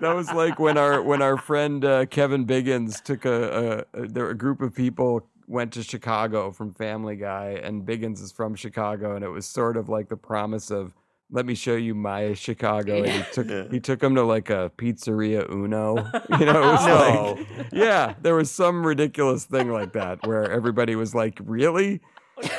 that 0.00 0.14
was 0.14 0.32
like 0.32 0.58
when 0.58 0.76
our 0.76 1.00
when 1.02 1.22
our 1.22 1.36
friend 1.36 1.84
uh, 1.84 2.06
Kevin 2.06 2.44
Biggins 2.46 3.02
took 3.02 3.24
a, 3.24 3.84
a, 3.94 4.02
a 4.02 4.06
there 4.08 4.28
a 4.30 4.36
group 4.36 4.60
of 4.60 4.74
people 4.74 5.26
went 5.46 5.72
to 5.74 5.82
Chicago 5.84 6.50
from 6.50 6.74
Family 6.74 7.14
Guy 7.16 7.60
and 7.62 7.86
Biggins 7.86 8.20
is 8.20 8.32
from 8.32 8.56
Chicago 8.56 9.14
and 9.14 9.24
it 9.24 9.28
was 9.28 9.46
sort 9.46 9.76
of 9.76 9.88
like 9.88 10.08
the 10.08 10.16
promise 10.16 10.70
of 10.72 10.92
let 11.30 11.46
me 11.46 11.54
show 11.54 11.76
you 11.76 11.94
my 11.94 12.34
Chicago 12.34 13.02
and 13.04 13.12
he 13.12 13.22
took 13.32 13.48
Yeah. 13.48 13.64
he 13.70 13.78
took 13.80 14.02
him 14.02 14.14
to 14.16 14.22
like 14.22 14.50
a 14.50 14.72
pizzeria 14.76 15.48
Uno 15.50 15.96
you 16.40 16.46
know 16.46 16.62
it 16.62 16.72
was 16.72 16.86
No. 16.86 17.36
like 17.38 17.66
yeah 17.72 18.14
there 18.22 18.34
was 18.34 18.50
some 18.50 18.84
ridiculous 18.84 19.44
thing 19.44 19.70
like 19.70 19.92
that 19.92 20.26
where 20.26 20.50
everybody 20.50 20.96
was 20.96 21.14
like 21.14 21.38
really 21.44 22.00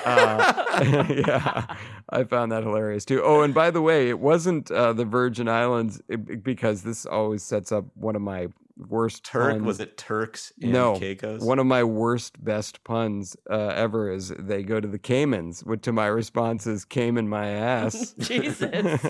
uh, 0.05 1.05
yeah, 1.09 1.65
I 2.09 2.23
found 2.23 2.51
that 2.51 2.63
hilarious 2.63 3.05
too. 3.05 3.21
Oh, 3.23 3.41
and 3.41 3.53
by 3.53 3.71
the 3.71 3.81
way, 3.81 4.09
it 4.09 4.19
wasn't 4.19 4.69
uh, 4.71 4.93
the 4.93 5.05
Virgin 5.05 5.47
Islands 5.47 6.01
it- 6.07 6.43
because 6.43 6.83
this 6.83 7.05
always 7.05 7.43
sets 7.43 7.71
up 7.71 7.85
one 7.95 8.15
of 8.15 8.21
my 8.21 8.47
worst 8.89 9.23
Turk 9.23 9.53
puns. 9.53 9.63
was 9.65 9.79
it 9.79 9.97
Turks 9.97 10.53
and 10.61 10.71
no, 10.71 10.99
Caicos? 10.99 11.41
one 11.43 11.57
of 11.57 11.65
my 11.65 11.83
worst 11.83 12.43
best 12.43 12.83
puns 12.83 13.35
uh, 13.49 13.69
ever 13.69 14.11
is 14.11 14.31
they 14.37 14.61
go 14.61 14.79
to 14.79 14.87
the 14.87 14.99
Caymans. 14.99 15.63
Which 15.63 15.81
to 15.83 15.91
my 15.91 16.05
response 16.05 16.67
is 16.67 16.85
Cayman 16.85 17.27
my 17.27 17.47
ass. 17.47 18.13
Jesus. 18.19 18.61
Wait, 18.71 19.01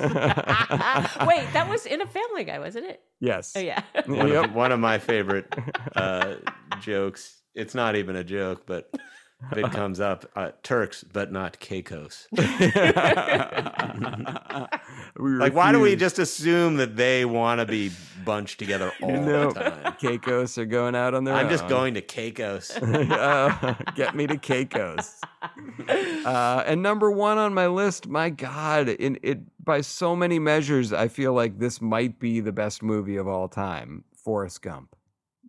that 1.54 1.68
was 1.70 1.86
in 1.86 2.02
a 2.02 2.08
Family 2.08 2.44
Guy, 2.46 2.60
wasn't 2.60 2.86
it? 2.86 3.02
yes. 3.20 3.54
Oh 3.56 3.60
yeah. 3.60 3.82
one, 4.06 4.28
Yep. 4.30 4.46
of, 4.46 4.54
one 4.56 4.72
of 4.72 4.80
my 4.80 4.98
favorite 5.00 5.54
uh, 5.96 6.36
jokes. 6.80 7.42
It's 7.56 7.74
not 7.76 7.96
even 7.96 8.16
a 8.16 8.24
joke, 8.24 8.64
but 8.68 8.90
if 9.52 9.58
it 9.58 9.72
comes 9.72 10.00
up, 10.00 10.26
uh, 10.36 10.52
Turks, 10.64 11.04
but 11.12 11.32
not 11.32 11.60
Caicos. 11.60 12.28
Like, 15.20 15.54
why 15.54 15.72
do 15.72 15.80
we 15.80 15.96
just 15.96 16.20
assume 16.20 16.78
that 16.78 16.96
they 16.96 17.26
want 17.26 17.60
to 17.60 17.66
be 17.66 17.92
bunched 18.24 18.60
together 18.60 18.92
all 19.02 19.10
No, 19.10 19.52
the 19.52 19.60
time? 19.62 19.96
Caicos 20.00 20.58
are 20.58 20.66
going 20.66 20.96
out 20.96 21.14
on 21.16 21.24
their 21.24 21.34
own. 21.34 21.40
I'm 21.40 21.50
just 21.50 21.68
going 21.68 21.96
to 21.96 22.02
Caicos. 22.02 22.72
Uh, 22.78 23.76
get 23.96 24.16
me 24.16 24.28
to 24.28 24.38
Caicos. 24.38 25.20
Uh, 25.90 26.64
and 26.68 26.84
number 26.84 27.10
one 27.10 27.38
on 27.40 27.54
my 27.54 27.68
list, 27.68 28.08
my 28.08 28.30
God, 28.30 28.90
in 28.90 29.18
it 29.24 29.40
by 29.64 29.82
so 29.82 30.16
many 30.16 30.38
measures, 30.40 30.94
I 30.94 31.08
feel 31.08 31.34
like 31.34 31.58
this 31.58 31.82
might 31.82 32.20
be 32.20 32.40
the 32.40 32.52
best 32.52 32.84
movie 32.84 33.18
of 33.18 33.28
all 33.28 33.48
time. 33.48 34.04
Forrest 34.14 34.62
Gump, 34.62 34.96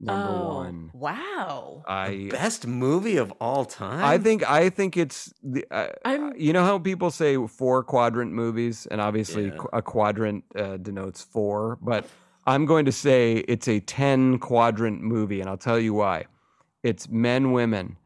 number 0.00 0.38
oh, 0.38 0.54
one. 0.54 0.90
Wow. 0.92 1.82
I 1.86 2.28
Best 2.30 2.66
movie 2.66 3.16
of 3.16 3.32
all 3.40 3.64
time. 3.64 4.04
I 4.04 4.18
think 4.18 4.48
I 4.48 4.70
think 4.70 4.96
it's 4.96 5.32
the 5.42 5.66
uh, 5.70 5.88
I'm- 6.04 6.32
you 6.36 6.52
know 6.52 6.64
how 6.64 6.78
people 6.78 7.10
say 7.10 7.36
four 7.46 7.82
quadrant 7.82 8.32
movies, 8.32 8.86
and 8.90 9.00
obviously 9.00 9.46
Yeah. 9.46 9.56
a 9.72 9.82
quadrant 9.82 10.44
uh, 10.56 10.76
denotes 10.78 11.22
four, 11.22 11.78
but 11.82 12.06
I'm 12.46 12.64
going 12.64 12.86
to 12.86 12.92
say 12.92 13.44
it's 13.48 13.68
a 13.68 13.80
ten 13.80 14.38
quadrant 14.38 15.02
movie, 15.02 15.40
and 15.40 15.48
I'll 15.50 15.56
tell 15.58 15.78
you 15.78 15.94
why. 15.94 16.26
It's 16.82 17.08
men, 17.08 17.52
women, 17.52 17.96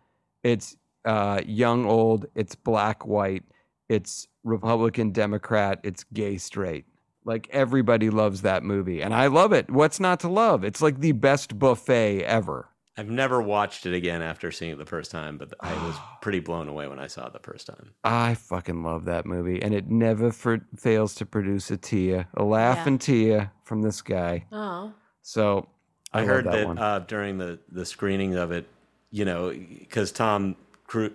it's 0.42 0.76
uh, 1.04 1.40
young, 1.46 1.84
old, 1.84 2.26
it's 2.34 2.54
black, 2.54 3.06
white, 3.06 3.44
it's 3.88 4.28
Republican, 4.44 5.12
Democrat, 5.12 5.78
it's 5.82 6.04
gay, 6.12 6.38
straight. 6.38 6.86
Like 7.24 7.48
everybody 7.50 8.10
loves 8.10 8.42
that 8.42 8.62
movie, 8.62 9.02
and 9.02 9.14
I 9.14 9.28
love 9.28 9.52
it. 9.52 9.70
What's 9.70 10.00
not 10.00 10.20
to 10.20 10.28
love? 10.28 10.64
It's 10.64 10.82
like 10.82 11.00
the 11.00 11.12
best 11.12 11.58
buffet 11.58 12.24
ever. 12.24 12.68
I've 12.96 13.08
never 13.08 13.40
watched 13.40 13.86
it 13.86 13.94
again 13.94 14.20
after 14.20 14.50
seeing 14.50 14.72
it 14.72 14.78
the 14.78 14.84
first 14.84 15.10
time, 15.10 15.38
but 15.38 15.54
I 15.60 15.72
was 15.86 15.96
pretty 16.20 16.40
blown 16.40 16.68
away 16.68 16.88
when 16.88 16.98
I 16.98 17.06
saw 17.06 17.26
it 17.26 17.32
the 17.32 17.38
first 17.38 17.66
time. 17.66 17.92
I 18.04 18.34
fucking 18.34 18.82
love 18.82 19.06
that 19.06 19.24
movie, 19.24 19.62
and 19.62 19.72
it 19.72 19.88
never 19.88 20.30
for, 20.30 20.60
fails 20.76 21.14
to 21.16 21.26
produce 21.26 21.70
a 21.70 21.76
tear, 21.76 22.26
a 22.34 22.44
laugh 22.44 22.78
Yeah. 22.78 22.88
and 22.88 23.00
tear 23.00 23.52
from 23.64 23.82
this 23.82 24.02
guy. 24.02 24.44
Oh. 24.52 24.92
So 25.22 25.68
I, 26.12 26.20
I, 26.20 26.24
heard 26.26 26.44
that, 26.44 26.68
that, 26.68 26.78
uh, 26.78 26.98
during 27.00 27.38
the, 27.38 27.58
the 27.70 27.86
screening 27.86 28.34
of 28.34 28.52
it, 28.52 28.66
you 29.10 29.24
know, 29.24 29.50
because 29.50 30.12
Tom 30.12 30.56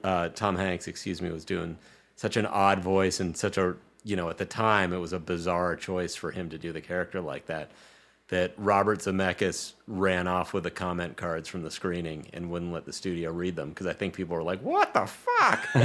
uh, 0.04 0.30
Tom 0.30 0.56
Hanks, 0.56 0.88
excuse 0.88 1.22
me, 1.22 1.32
was 1.32 1.46
doing 1.46 1.78
such 2.16 2.38
an 2.38 2.46
odd 2.46 2.80
voice 2.80 3.20
and 3.20 3.38
such 3.38 3.58
a 3.58 3.76
you 4.08 4.16
know 4.16 4.30
at 4.30 4.38
the 4.38 4.46
time 4.46 4.94
it 4.94 5.00
was 5.00 5.14
a 5.14 5.20
bizarre 5.20 5.76
choice 5.76 6.16
for 6.16 6.32
him 6.32 6.50
to 6.50 6.58
do 6.58 6.72
the 6.74 6.82
character 6.82 7.22
like 7.22 7.48
that. 7.48 7.72
that 8.30 8.54
Robert 8.58 9.00
Zemeckis 9.00 9.74
ran 9.88 10.28
off 10.28 10.54
with 10.54 10.64
the 10.64 10.72
comment 10.72 11.18
cards 11.18 11.48
from 11.50 11.64
the 11.64 11.72
screening 11.72 12.28
and 12.34 12.50
wouldn't 12.52 12.74
let 12.74 12.86
the 12.86 12.94
studio 12.94 13.32
read 13.32 13.56
them 13.56 13.70
because 13.70 13.88
I 13.88 13.94
think 13.94 14.16
people 14.16 14.36
were 14.36 14.44
like, 14.44 14.62
"What 14.62 14.94
the 14.94 15.06
fuck?" 15.08 15.68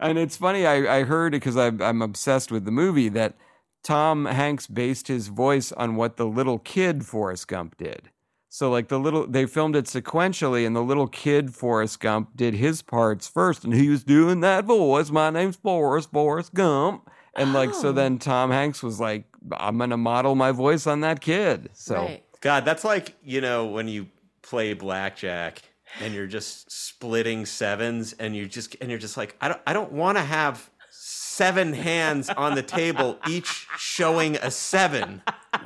and 0.00 0.18
it's 0.18 0.36
funny. 0.36 0.66
I, 0.66 0.98
I 0.98 1.04
heard 1.04 1.32
because 1.32 1.56
I'm 1.56 2.02
obsessed 2.02 2.52
with 2.52 2.64
the 2.64 2.70
movie 2.72 3.08
that 3.10 3.34
Tom 3.82 4.26
Hanks 4.26 4.66
based 4.68 5.08
his 5.08 5.28
voice 5.28 5.72
on 5.72 5.96
what 5.96 6.16
the 6.16 6.26
little 6.26 6.60
kid 6.60 7.04
Forrest 7.06 7.48
Gump 7.48 7.76
did. 7.78 8.10
So 8.54 8.70
like 8.70 8.88
the 8.88 8.98
little 9.00 9.26
they 9.26 9.46
filmed 9.46 9.76
it 9.76 9.86
sequentially 9.86 10.66
and 10.66 10.76
the 10.76 10.82
little 10.82 11.06
kid 11.08 11.54
Forrest 11.54 12.00
Gump 12.00 12.36
did 12.36 12.52
his 12.52 12.82
parts 12.82 13.26
first 13.26 13.64
and 13.64 13.72
he 13.72 13.88
was 13.88 14.04
doing 14.04 14.40
that 14.40 14.66
voice. 14.66 15.10
My 15.10 15.30
name's 15.30 15.56
Forrest, 15.56 16.10
Forrest 16.12 16.52
Gump. 16.52 17.08
And 17.34 17.54
like 17.54 17.72
so 17.72 17.88
Oh. 17.88 17.92
then 17.92 18.18
Tom 18.18 18.50
Hanks 18.50 18.82
was 18.82 19.00
like, 19.00 19.24
I'm 19.56 19.78
gonna 19.78 19.96
model 19.96 20.34
my 20.34 20.52
voice 20.52 20.86
on 20.86 21.00
that 21.00 21.22
kid. 21.22 21.70
So 21.72 21.94
Right. 21.94 22.22
God, 22.42 22.66
that's 22.66 22.84
like 22.84 23.16
you 23.24 23.40
know 23.40 23.64
when 23.68 23.88
you 23.88 24.08
play 24.42 24.74
blackjack 24.74 25.62
and 25.98 26.12
you're 26.12 26.26
just 26.26 26.70
splitting 26.70 27.46
sevens 27.46 28.12
and 28.18 28.36
you 28.36 28.46
just 28.46 28.76
and 28.82 28.90
you're 28.90 28.98
just 28.98 29.16
like 29.16 29.34
I 29.40 29.48
don't 29.48 29.62
I 29.66 29.72
don't 29.72 29.92
want 29.92 30.18
to 30.18 30.24
have 30.24 30.68
seven 30.90 31.72
hands 31.72 32.28
on 32.28 32.54
the 32.54 32.62
table 32.62 33.18
each 33.26 33.66
showing 33.78 34.36
a 34.36 34.50
seven. 34.50 35.22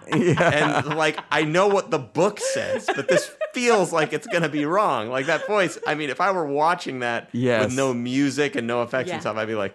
Yeah. 0.09 0.79
And 0.87 0.97
like 0.97 1.19
I 1.31 1.43
know 1.45 1.69
what 1.69 1.91
the 1.91 1.99
book 1.99 2.39
says, 2.41 2.89
but 2.95 3.09
this 3.09 3.31
feels 3.55 3.93
like 3.93 4.13
it's 4.13 4.27
gonna 4.27 4.49
be 4.49 4.65
wrong. 4.65 5.09
Like 5.09 5.27
that 5.27 5.47
voice. 5.47 5.79
I 5.87 5.95
mean, 5.95 6.11
if 6.11 6.21
I 6.21 6.31
were 6.31 6.47
watching 6.47 7.01
that 7.01 7.29
Yes. 7.33 7.67
with 7.67 7.75
no 7.77 7.93
music 7.95 8.55
and 8.57 8.67
no 8.67 8.83
effects 8.83 9.09
Yeah. 9.09 9.15
and 9.15 9.23
stuff, 9.23 9.37
I'd 9.37 9.49
be 9.49 9.55
like, 9.55 9.75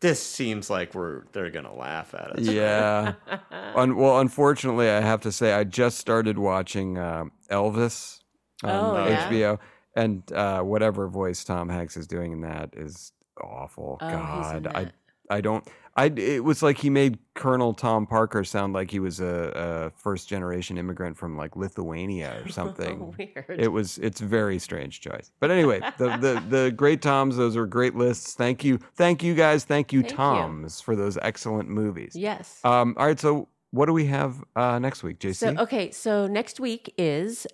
this 0.00 0.22
seems 0.22 0.70
like 0.70 0.94
we're 0.94 1.24
they're 1.32 1.50
gonna 1.50 1.74
laugh 1.74 2.14
at 2.14 2.32
us. 2.32 2.40
Yeah. 2.40 3.14
Un- 3.74 3.96
well, 3.96 4.20
unfortunately, 4.20 4.88
I 4.88 5.00
have 5.00 5.20
to 5.22 5.32
say 5.32 5.52
I 5.52 5.64
just 5.64 5.98
started 5.98 6.38
watching 6.38 6.96
uh, 6.98 7.24
Elvis 7.50 8.20
on 8.64 8.70
Oh, 8.70 8.96
uh, 8.96 9.06
yeah? 9.08 9.28
HBO, 9.30 9.58
and 9.96 10.32
uh, 10.32 10.62
whatever 10.62 11.08
voice 11.08 11.44
Tom 11.44 11.68
Hanks 11.68 11.96
is 11.96 12.06
doing 12.06 12.32
in 12.32 12.40
that 12.42 12.70
is 12.76 13.12
awful. 13.42 13.98
Oh, 14.00 14.06
he's 14.42 14.52
in 14.56 14.62
God, 14.64 14.72
I. 14.74 14.90
I 15.30 15.42
don't. 15.42 15.62
I 15.98 16.06
it 16.16 16.44
was 16.44 16.62
like 16.62 16.78
he 16.78 16.90
made 16.90 17.18
Colonel 17.34 17.74
Tom 17.74 18.06
Parker 18.06 18.44
sound 18.44 18.72
like 18.72 18.90
he 18.90 19.00
was 19.00 19.18
a, 19.18 19.52
a 19.54 19.90
first 19.98 20.28
generation 20.28 20.78
immigrant 20.78 21.16
from 21.16 21.36
like 21.36 21.56
Lithuania 21.56 22.40
or 22.44 22.48
something. 22.60 23.14
Weird. 23.18 23.60
It 23.60 23.68
was 23.68 23.98
it's 23.98 24.20
very 24.20 24.60
strange 24.60 25.00
choice. 25.00 25.32
But 25.40 25.50
anyway, 25.50 25.80
the, 25.98 26.16
the 26.16 26.42
the 26.48 26.70
great 26.70 27.02
Toms, 27.02 27.36
those 27.36 27.56
were 27.56 27.66
great 27.66 27.96
lists. 27.96 28.34
Thank 28.34 28.62
you. 28.62 28.78
Thank 28.94 29.24
you 29.24 29.34
guys. 29.34 29.64
Thank 29.64 29.92
you, 29.92 30.02
Thank 30.02 30.12
you. 30.12 30.16
Toms, 30.16 30.80
for 30.80 30.94
those 30.94 31.18
excellent 31.20 31.68
movies. 31.68 32.14
Yes. 32.14 32.60
Um, 32.62 32.94
all 32.96 33.06
right, 33.06 33.18
so 33.18 33.48
what 33.72 33.86
do 33.86 33.92
we 33.92 34.06
have 34.06 34.44
uh, 34.54 34.78
next 34.78 35.02
week, 35.02 35.18
JC? 35.18 35.34
So 35.34 35.62
okay, 35.62 35.90
so 35.90 36.28
next 36.28 36.60
week 36.60 36.94
is 36.96 37.44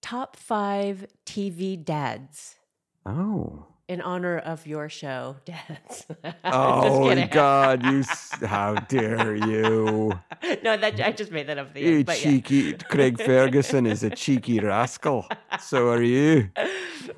top 0.00 0.36
five 0.36 1.04
TV 1.26 1.84
dads 1.84 2.54
oh. 3.08 3.66
In 3.88 4.00
honor 4.02 4.38
of 4.38 4.66
your 4.66 4.88
show, 4.88 5.36
Dads. 5.44 6.06
Just 6.22 6.36
Oh 6.44 7.08
kidding. 7.08 7.28
God! 7.32 7.82
You 7.84 8.04
how 8.46 8.74
dare 8.74 9.34
you? 9.34 10.12
no, 10.62 10.76
that 10.76 11.00
I 11.00 11.12
just 11.12 11.32
made 11.32 11.46
that 11.48 11.58
up. 11.58 11.72
The 11.74 11.80
You 11.80 11.96
end, 11.96 12.06
but 12.06 12.18
yeah. 12.22 12.30
cheeky 12.30 12.72
Craig 12.74 13.20
Ferguson 13.20 13.86
is 13.86 14.02
a 14.02 14.10
cheeky 14.10 14.60
rascal. 14.60 15.26
So 15.60 15.88
are 15.88 16.02
you. 16.02 16.50
So 16.54 17.12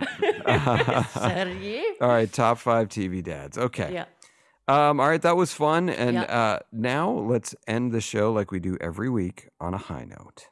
are 1.20 1.48
you? 1.48 1.96
All 2.00 2.08
right, 2.08 2.32
top 2.32 2.58
five 2.58 2.88
TV 2.88 3.22
dads. 3.22 3.58
Okay. 3.58 3.92
Yeah. 3.92 4.04
Um, 4.68 5.00
all 5.00 5.08
right, 5.08 5.20
that 5.22 5.36
was 5.36 5.52
fun. 5.52 5.90
And 5.90 6.14
Yeah. 6.14 6.22
uh, 6.22 6.58
now 6.70 7.10
let's 7.10 7.56
end 7.66 7.90
the 7.90 8.00
show 8.00 8.32
like 8.32 8.52
we 8.52 8.60
do 8.60 8.76
every 8.80 9.10
week 9.10 9.48
on 9.60 9.74
a 9.74 9.78
high 9.78 10.04
note. 10.04 10.46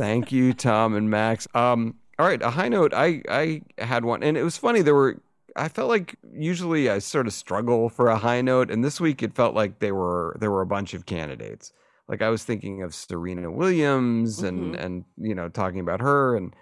Thank 0.00 0.32
you, 0.32 0.54
Tom 0.54 0.94
and 0.94 1.10
Max. 1.10 1.46
Um, 1.54 1.96
all 2.18 2.26
right, 2.26 2.40
a 2.40 2.48
high 2.48 2.68
note. 2.68 2.94
I 2.94 3.22
I 3.28 3.60
had 3.76 4.04
one, 4.04 4.22
and 4.22 4.36
it 4.36 4.42
was 4.42 4.56
funny. 4.56 4.80
There 4.80 4.94
were. 4.94 5.20
I 5.56 5.68
felt 5.68 5.88
like 5.90 6.16
usually 6.32 6.88
I 6.88 7.00
sort 7.00 7.26
of 7.26 7.34
struggle 7.34 7.90
for 7.90 8.06
a 8.06 8.16
high 8.16 8.40
note, 8.40 8.70
and 8.70 8.82
this 8.82 8.98
week 8.98 9.22
it 9.22 9.34
felt 9.34 9.54
like 9.54 9.80
they 9.80 9.92
were 9.92 10.36
there 10.40 10.50
were 10.50 10.62
a 10.62 10.66
bunch 10.66 10.94
of 10.94 11.04
candidates. 11.04 11.72
Like 12.08 12.22
I 12.22 12.30
was 12.30 12.44
thinking 12.44 12.82
of 12.82 12.94
Serena 12.94 13.50
Williams, 13.50 14.42
and 14.42 14.74
and 14.74 15.04
you 15.18 15.34
know 15.34 15.50
talking 15.50 15.80
about 15.80 16.00
her, 16.00 16.34
and 16.34 16.54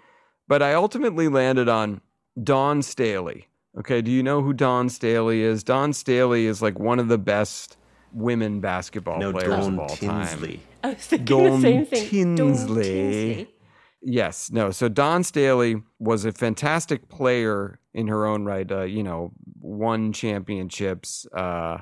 but 0.49 0.61
I 0.61 0.73
ultimately 0.73 1.29
landed 1.29 1.69
on 1.69 2.01
Dawn 2.43 2.81
Staley. 2.81 3.47
Okay, 3.77 4.01
do 4.01 4.11
you 4.11 4.21
know 4.21 4.41
who 4.41 4.51
Dawn 4.51 4.89
Staley 4.89 5.43
is? 5.43 5.63
Dawn 5.63 5.93
Staley 5.93 6.45
is 6.45 6.61
like 6.61 6.77
one 6.77 6.99
of 6.99 7.07
the 7.07 7.17
best 7.17 7.77
women 8.11 8.59
basketball 8.59 9.19
No, 9.19 9.31
players 9.31 9.65
Dawn 9.65 9.73
of 9.75 9.79
all 9.79 9.95
time. 9.95 10.59
I 10.83 10.89
was 10.89 10.97
thinking 10.97 11.25
Dawn 11.25 11.61
the 11.61 11.61
same 11.61 11.85
thing. 11.85 12.35
Tinsley. 12.35 12.83
Tinsley. 12.83 13.55
Yes, 14.01 14.49
no. 14.51 14.71
So 14.71 14.87
Dawn 14.87 15.23
Staley 15.23 15.81
was 15.99 16.23
a 16.25 16.31
fantastic 16.31 17.09
player 17.09 17.79
in 17.93 18.07
her 18.07 18.25
own 18.25 18.45
right. 18.45 18.69
Uh, 18.71 18.83
you 18.83 19.03
know, 19.03 19.31
won 19.59 20.13
championships 20.13 21.27
uh, 21.33 21.79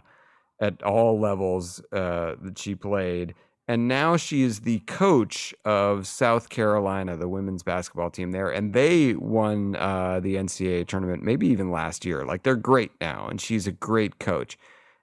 at 0.60 0.82
all 0.82 1.20
levels 1.20 1.82
uh, 1.92 2.34
that 2.42 2.58
she 2.58 2.74
played, 2.74 3.36
and 3.68 3.88
now 3.88 4.18
she 4.18 4.42
is 4.42 4.62
the 4.62 4.80
coach 4.80 5.54
of 5.64 6.08
South 6.08 6.50
Carolina, 6.50 7.18
the 7.18 7.28
women's 7.28 7.62
basketball 7.62 8.10
team 8.10 8.32
there, 8.32 8.50
and 8.50 8.74
they 8.74 9.14
won 9.14 9.76
uh, 9.76 10.20
the 10.20 10.36
NCAA 10.36 10.88
tournament 10.88 11.22
maybe 11.22 11.48
even 11.48 11.70
last 11.70 12.04
year. 12.04 12.26
Like 12.26 12.42
they're 12.42 12.56
great 12.56 12.92
now, 13.00 13.28
and 13.28 13.40
she's 13.40 13.68
a 13.68 13.72
great 13.72 14.18
coach. 14.18 14.58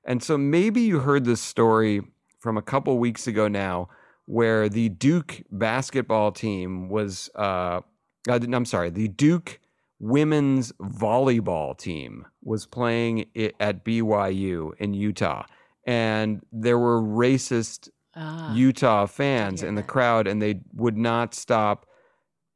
And 0.05 0.23
so 0.23 0.37
maybe 0.37 0.81
you 0.81 0.99
heard 0.99 1.25
this 1.25 1.41
story 1.41 2.03
from 2.45 2.59
a 2.59 2.63
couple 2.63 2.99
weeks 2.99 3.27
ago 3.27 3.49
now 3.49 3.89
where 4.27 4.69
the 4.69 4.91
Duke 4.91 5.43
basketball 5.51 6.31
team 6.31 6.91
was, 6.91 7.31
uh, 7.35 7.81
didn't- 8.27 8.53
I'm 8.55 8.67
sorry, 8.67 8.91
the 8.91 9.09
Duke 9.09 9.61
women's 9.99 10.71
volleyball 10.73 11.77
team 11.77 12.27
was 12.43 12.67
playing 12.67 13.25
it 13.35 13.55
at 13.59 13.83
BYU 13.83 14.75
in 14.79 14.93
Utah. 14.93 15.45
And 15.87 16.43
there 16.53 16.79
were 16.79 17.01
racist 17.03 17.89
Ah, 18.17 18.55
Utah 18.55 19.07
fans 19.07 19.63
in 19.65 19.75
the 19.75 19.83
crowd, 19.83 20.29
and 20.29 20.41
they 20.41 20.61
would 20.73 20.97
not 20.97 21.35
stop, 21.35 21.85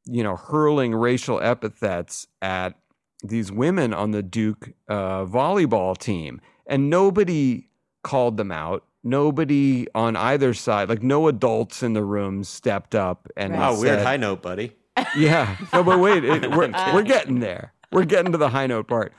you 0.05 0.23
know, 0.23 0.37
hurling 0.37 0.95
racial 0.95 1.41
epithets 1.41 2.27
at 2.41 2.75
these 3.23 3.51
women 3.51 3.93
on 3.93 4.11
the 4.11 4.23
Duke 4.23 4.69
uh, 4.87 5.25
volleyball 5.25 5.97
team. 5.97 6.39
And 6.65 6.89
nobody 6.89 7.67
called 8.03 8.37
them 8.37 8.51
out. 8.53 8.85
Nobody 9.03 9.87
on 9.95 10.15
either 10.15 10.53
side, 10.53 10.89
like 10.89 11.01
no 11.01 11.27
adults 11.29 11.83
in 11.83 11.93
the 11.93 12.03
room, 12.03 12.43
stepped 12.43 12.93
up 12.95 13.27
and 13.37 13.53
Wow, 13.53 13.71
weird 13.79 13.99
said- 13.99 14.05
high 14.05 14.17
note, 14.17 14.41
buddy. 14.41 14.73
yeah. 15.17 15.55
No, 15.71 15.83
but 15.83 15.99
wait, 15.99 16.25
it, 16.25 16.51
we're, 16.51 16.69
we're 16.93 17.03
getting 17.03 17.39
there. 17.39 17.73
We're 17.91 18.03
getting 18.05 18.31
to 18.33 18.37
the 18.37 18.49
high 18.49 18.67
note 18.67 18.87
part. 18.87 19.13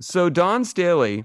So 0.00 0.28
Dawn 0.28 0.64
Staley, 0.64 1.24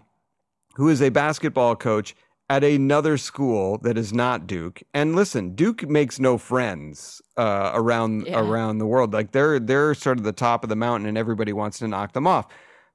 who 0.75 0.89
is 0.89 1.01
a 1.01 1.09
basketball 1.09 1.75
coach 1.75 2.15
at 2.49 2.63
another 2.63 3.17
school 3.17 3.79
that 3.79 3.97
is 3.97 4.13
not 4.13 4.45
Duke, 4.47 4.83
and 4.93 5.15
listen, 5.15 5.55
Duke 5.55 5.89
makes 5.89 6.19
no 6.19 6.37
friends 6.37 7.21
uh, 7.35 7.71
around 7.73 8.27
Yeah. 8.27 8.39
around 8.39 8.77
the 8.77 8.85
world. 8.85 9.11
Like 9.13 9.31
they're 9.31 9.59
they're 9.59 9.93
sort 9.95 10.17
of 10.19 10.23
the 10.23 10.31
top 10.31 10.63
of 10.63 10.69
the 10.69 10.75
mountain, 10.75 11.09
and 11.09 11.17
everybody 11.17 11.51
wants 11.51 11.79
to 11.79 11.87
knock 11.87 12.13
them 12.13 12.27
off. 12.27 12.45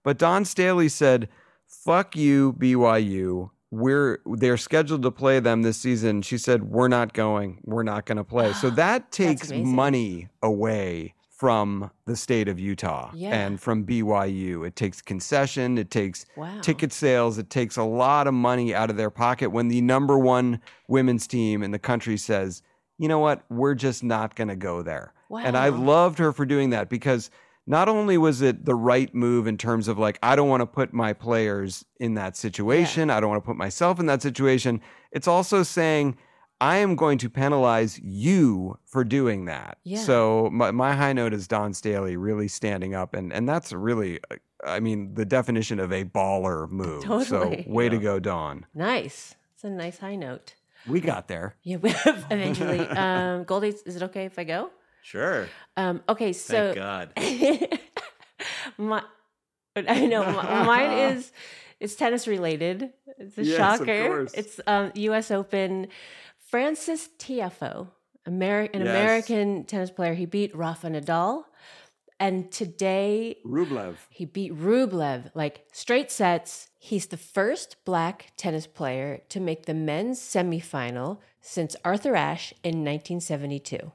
But 0.05 0.17
Dawn 0.17 0.45
Staley 0.47 0.89
said, 0.89 1.29
"Fuck 1.67 2.17
you, 2.17 2.55
BYU." 2.55 3.51
We're 3.73 4.21
they're 4.27 4.59
scheduled 4.59 5.03
to 5.03 5.11
play 5.11 5.41
them 5.41 5.63
this 5.63 5.79
season. 5.79 6.21
She 6.23 6.37
said, 6.37 6.65
"We're 6.71 6.89
not 6.89 7.15
going. 7.15 7.59
We're 7.65 7.83
not 7.83 8.05
going 8.05 8.19
to 8.19 8.25
play." 8.25 8.53
So 8.53 8.69
that 8.85 9.11
takes 9.11 9.51
money 9.51 10.29
away 10.43 11.15
from 11.31 11.91
the 12.05 12.15
state 12.15 12.47
of 12.49 12.61
Utah 12.61 13.11
Yeah. 13.15 13.35
and 13.35 13.61
from 13.61 13.85
BYU. 13.85 14.65
It 14.65 14.77
takes 14.77 15.03
concession, 15.03 15.77
it 15.77 15.91
takes 15.91 16.25
Wow. 16.37 16.61
ticket 16.61 16.93
sales, 16.93 17.37
it 17.39 17.51
takes 17.51 17.77
a 17.77 17.83
lot 17.83 18.29
of 18.29 18.35
money 18.35 18.73
out 18.73 18.91
of 18.91 18.97
their 18.97 19.11
pocket 19.11 19.51
when 19.51 19.67
the 19.67 19.81
number 19.81 20.17
one 20.17 20.61
women's 20.87 21.27
team 21.27 21.65
in 21.65 21.73
the 21.73 21.81
country 21.81 22.17
says, 22.17 22.63
you 22.97 23.09
know 23.09 23.19
what, 23.19 23.43
we're 23.51 23.75
just 23.75 24.05
not 24.05 24.37
going 24.37 24.49
to 24.49 24.55
go 24.57 24.83
there. 24.83 25.15
And 25.47 25.57
I 25.57 25.71
loved 25.71 26.19
her 26.19 26.31
for 26.31 26.45
doing 26.47 26.71
that 26.71 26.89
because 26.89 27.29
not 27.67 27.89
only 27.89 28.19
was 28.19 28.43
it 28.43 28.65
the 28.65 28.75
right 28.75 29.15
move 29.15 29.47
in 29.47 29.57
terms 29.57 29.89
of 29.89 29.99
like, 29.99 30.19
I 30.23 30.37
don't 30.37 30.49
want 30.49 30.63
to 30.63 30.67
put 30.67 30.93
my 30.93 31.13
players 31.13 31.85
in 32.01 32.15
that 32.15 32.37
situation, 32.37 33.11
I 33.11 33.21
don't 33.21 33.31
want 33.31 33.43
to 33.43 33.47
put 33.47 33.57
myself 33.57 34.01
in 34.01 34.07
that 34.07 34.23
situation, 34.23 34.81
it's 35.13 35.29
also 35.29 35.63
saying, 35.63 36.17
I 36.61 36.77
am 36.77 36.95
going 36.95 37.19
to 37.19 37.29
penalize 37.29 37.99
you 37.99 38.79
for 38.87 39.03
doing 39.03 39.47
that. 39.47 39.79
Yeah. 39.83 39.99
So 39.99 40.49
my, 40.53 40.71
my 40.71 40.95
high 40.95 41.13
note 41.13 41.35
is 41.35 41.49
Dawn 41.49 41.75
Staley 41.75 42.17
really 42.17 42.47
standing 42.47 42.95
up, 42.95 43.15
and 43.15 43.33
and 43.33 43.49
that's 43.49 43.73
really, 43.73 44.21
uh, 44.31 44.37
I 44.65 44.79
mean, 44.79 45.15
the 45.15 45.25
definition 45.25 45.81
of 45.81 45.93
a 45.93 46.05
baller 46.05 46.71
move. 46.71 47.03
Totally. 47.03 47.65
So 47.65 47.71
way 47.73 47.89
to 47.89 47.99
go, 47.99 48.21
Dawn. 48.21 48.67
Nice. 48.75 49.35
It's 49.55 49.65
a 49.65 49.71
nice 49.71 49.99
high 49.99 50.15
note. 50.15 50.55
We 50.87 51.01
got 51.01 51.27
there. 51.27 51.57
Yeah, 51.65 51.77
we 51.77 51.91
have 51.91 52.27
eventually. 52.31 52.81
Um, 52.97 53.43
Goldie, 53.43 53.75
is 53.85 53.97
it 53.97 54.03
okay 54.05 54.27
if 54.27 54.39
I 54.39 54.45
go? 54.45 54.71
Sure. 55.03 55.49
Um, 55.77 56.03
okay, 56.09 56.33
so 56.33 56.73
Thank 56.73 56.77
God. 56.77 57.79
my, 58.79 59.03
I 59.77 60.07
know 60.07 60.25
mine 60.33 60.93
is 61.17 61.33
It's 61.81 61.95
tennis 61.97 62.27
related. 62.29 62.91
It's 63.19 63.37
a 63.39 63.45
Yes, 63.45 63.57
shocker. 63.57 64.27
It's 64.35 64.61
um, 64.67 64.93
U.S. 64.95 65.31
Open. 65.31 65.89
Frances 66.39 67.09
Tiafoe, 67.19 67.89
Ameri- 68.29 68.71
an 68.75 68.83
Yes. 68.83 68.91
American 68.91 69.65
tennis 69.65 69.91
player, 69.91 70.15
he 70.15 70.27
beat 70.27 70.55
Rafa 70.55 70.89
Nadal, 70.89 71.45
and 72.21 72.53
today 72.53 73.39
Rublev. 73.47 73.97
he 74.11 74.27
beat 74.27 74.53
Rublev 74.55 75.31
like 75.35 75.65
straight 75.73 76.11
sets. 76.11 76.69
He's 76.79 77.07
the 77.07 77.17
first 77.17 77.77
black 77.87 78.33
tennis 78.37 78.67
player 78.67 79.23
to 79.31 79.41
make 79.41 79.65
the 79.67 79.75
men's 79.75 80.21
semifinal 80.21 81.19
since 81.43 81.77
Arthur 81.85 82.15
Ashe 82.17 82.55
in 82.63 82.85
1972. 82.85 83.93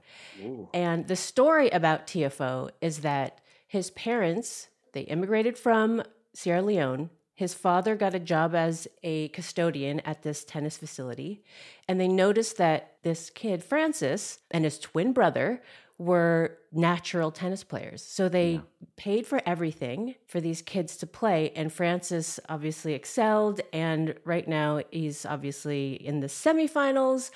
And 0.74 1.08
the 1.08 1.16
story 1.16 1.70
about 1.70 2.06
Tiafoe 2.06 2.70
is 2.82 3.00
that 3.00 3.40
his 3.68 3.90
parents, 3.92 4.68
they 4.94 5.02
immigrated 5.02 5.58
from 5.58 6.04
Sierra 6.34 6.62
Leone. 6.62 7.10
His 7.34 7.54
father 7.54 7.96
got 7.96 8.14
a 8.14 8.20
job 8.20 8.54
as 8.54 8.88
a 9.04 9.30
custodian 9.30 10.02
at 10.02 10.24
this 10.24 10.44
tennis 10.44 10.78
facility, 10.78 11.44
and 11.88 12.00
they 12.00 12.08
noticed 12.08 12.58
that 12.58 12.98
this 13.04 13.30
kid, 13.30 13.64
Frances, 13.64 14.40
and 14.52 14.64
his 14.64 14.80
twin 14.80 15.14
brother 15.14 15.62
were 15.98 16.58
natural 16.72 17.32
tennis 17.32 17.64
players. 17.64 18.04
So 18.04 18.30
they 18.30 18.62
paid 18.98 19.26
for 19.26 19.42
everything 19.46 20.16
for 20.28 20.40
these 20.40 20.62
kids 20.62 20.98
to 20.98 21.08
play, 21.08 21.52
and 21.56 21.74
Frances 21.74 22.40
obviously 22.50 22.94
excelled. 22.94 23.62
And 23.74 24.16
right 24.24 24.48
now, 24.48 24.82
he's 24.92 25.26
obviously 25.26 25.94
in 25.94 26.20
the 26.20 26.28
semifinals 26.28 27.32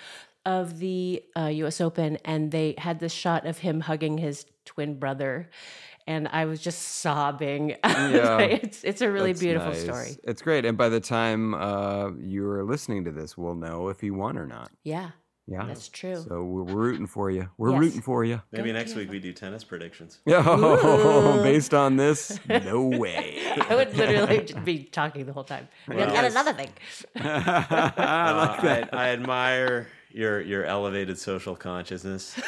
of 0.46 0.80
the 0.80 1.24
uh, 1.38 1.46
US 1.48 1.82
Open, 1.82 2.18
and 2.26 2.52
they 2.52 2.76
had 2.78 3.00
this 3.00 3.14
shot 3.14 3.46
of 3.46 3.60
him 3.60 3.82
hugging 3.82 4.18
his 4.18 4.46
twin 4.66 5.00
brother. 5.00 5.50
And 6.08 6.28
I 6.28 6.46
was 6.46 6.60
just 6.62 6.82
sobbing. 6.82 7.76
Yeah. 7.84 8.40
it's 8.40 8.84
it's 8.84 9.02
a 9.02 9.10
really 9.12 9.32
That's 9.34 9.40
beautiful 9.42 9.72
nice. 9.72 9.84
story. 9.84 10.18
It's 10.24 10.42
great. 10.42 10.66
And 10.66 10.78
by 10.78 10.90
the 10.90 11.00
time 11.00 11.54
uh, 11.54 12.10
you're 12.20 12.64
listening 12.64 13.06
to 13.06 13.12
this, 13.12 13.38
we'll 13.38 13.56
know 13.56 13.90
if 13.90 14.02
he 14.02 14.10
won 14.12 14.38
or 14.38 14.48
not. 14.48 14.72
Yeah, 14.84 15.12
Yeah. 15.48 15.66
that's 15.66 15.90
true. 15.90 16.16
So 16.28 16.44
we're, 16.44 16.64
we're 16.64 16.82
rooting 16.82 17.08
for 17.08 17.30
you. 17.30 17.50
We're 17.58 17.72
Yes. 17.72 17.80
rooting 17.80 18.02
for 18.02 18.24
you. 18.24 18.42
Maybe 18.52 18.72
next 18.72 18.96
week 18.96 19.10
we 19.12 19.20
do 19.20 19.34
tennis 19.34 19.64
predictions. 19.64 20.20
Oh, 20.28 21.42
based 21.44 21.74
on 21.74 21.98
this, 21.98 22.40
no 22.50 22.84
way. 22.86 23.42
I 23.70 23.76
would 23.76 23.96
literally 23.98 24.44
just 24.46 24.64
be 24.64 24.84
talking 24.84 25.26
the 25.26 25.34
whole 25.34 25.44
time. 25.44 25.68
Be 25.90 25.96
like, 25.98 26.08
Well, 26.08 26.16
and 26.16 26.24
yes. 26.24 26.32
another 26.32 26.54
thing. 26.54 26.70
I 27.16 28.32
like 28.34 28.60
Uh, 28.60 28.62
that. 28.64 28.94
I, 28.94 29.08
I 29.08 29.10
admire 29.10 29.88
your 30.12 30.42
your 30.42 30.66
elevated 30.66 31.18
social 31.18 31.56
consciousness, 31.56 32.40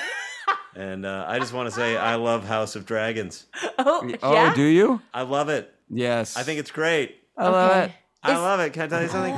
and 0.75 1.05
uh, 1.05 1.25
I 1.27 1.39
just 1.39 1.53
want 1.53 1.67
to 1.69 1.75
say 1.75 1.97
I 1.97 2.15
love 2.15 2.45
House 2.45 2.75
of 2.75 2.85
Dragons. 2.85 3.45
Oh, 3.79 4.05
yeah? 4.07 4.17
Oh, 4.51 4.55
do 4.55 4.63
you? 4.63 5.01
I 5.13 5.23
love 5.23 5.49
it. 5.49 5.73
Yes. 5.89 6.37
I 6.37 6.43
think 6.43 6.59
it's 6.59 6.71
great. 6.71 7.17
I 7.37 7.47
love 7.49 7.71
Okay. 7.71 7.85
it. 7.85 7.91
I 8.25 8.37
love 8.37 8.59
it. 8.61 8.71
Can 8.73 8.83
I 8.83 8.87
tell 8.87 9.01
you 9.01 9.07
something? 9.09 9.33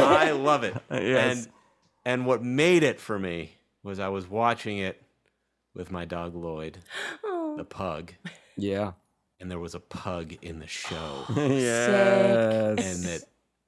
I 0.00 0.30
love 0.32 0.62
it. 0.64 0.74
Yes. 0.90 1.38
And 1.46 1.48
and 2.06 2.24
what 2.24 2.42
made 2.42 2.84
it 2.84 3.00
for 3.00 3.18
me 3.18 3.56
was 3.82 3.98
I 3.98 4.08
was 4.08 4.30
watching 4.30 4.78
it 4.78 5.02
with 5.74 5.90
my 5.90 6.04
dog 6.04 6.36
Lloyd, 6.36 6.78
oh. 7.24 7.56
the 7.58 7.64
pug, 7.64 8.12
Yeah. 8.56 8.92
and 9.40 9.50
there 9.50 9.58
was 9.58 9.74
a 9.74 9.80
pug 9.80 10.32
in 10.40 10.60
the 10.60 10.68
show, 10.68 11.24
yes. 11.36 12.78
and 12.78 13.04
that 13.04 13.22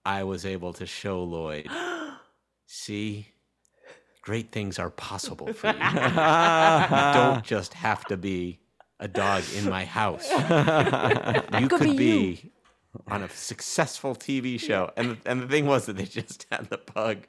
I 0.07 0.23
was 0.23 0.47
able 0.47 0.73
to 0.75 0.87
show 0.87 1.23
Lloyd, 1.23 1.67
see, 2.67 3.27
great 4.23 4.53
things 4.53 4.79
are 4.79 4.91
possible 4.91 5.53
for 5.53 5.67
you. 5.67 5.73
you 5.75 7.13
don't 7.13 7.45
just 7.45 7.75
have 7.75 8.05
to 8.05 8.17
be 8.17 8.61
a 9.01 9.09
dog 9.09 9.43
in 9.57 9.69
my 9.69 9.85
house. 9.85 10.31
you 11.61 11.67
could 11.67 11.81
could, 11.81 11.97
be 11.97 11.97
be, 11.97 12.53
on 13.09 13.23
a 13.23 13.29
successful 13.31 14.15
TV 14.15 14.61
show. 14.61 14.91
And 14.97 15.19
and 15.27 15.43
the 15.43 15.49
thing 15.49 15.67
was 15.67 15.87
that 15.87 15.97
they 15.97 16.05
just 16.05 16.47
had 16.51 16.71
the 16.71 16.79
pug 16.79 17.27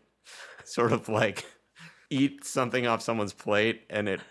sort 0.69 0.91
of 0.91 1.09
like 1.09 1.45
eat 2.09 2.45
something 2.45 2.87
off 2.87 3.01
someone's 3.01 3.33
plate, 3.33 3.83
and 3.89 4.07
it, 4.07 4.21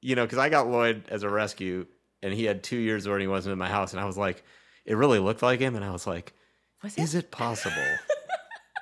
you 0.00 0.14
know, 0.14 0.24
because 0.24 0.38
I 0.38 0.48
got 0.48 0.68
Lloyd 0.68 1.04
as 1.08 1.22
a 1.22 1.28
rescue, 1.28 1.86
and 2.22 2.32
he 2.32 2.44
had 2.44 2.62
two 2.62 2.76
years 2.76 3.08
when 3.08 3.20
he 3.20 3.26
wasn't 3.26 3.52
in 3.52 3.58
my 3.58 3.68
house, 3.68 3.92
and 3.92 4.00
I 4.00 4.04
was 4.04 4.16
like, 4.16 4.44
it 4.84 4.96
really 4.96 5.18
looked 5.18 5.42
like 5.42 5.60
him, 5.60 5.74
and 5.74 5.84
I 5.84 5.90
was 5.90 6.06
like, 6.06 6.32
Was 6.82 6.96
is 6.98 7.14
it 7.14 7.30
possible? 7.30 7.76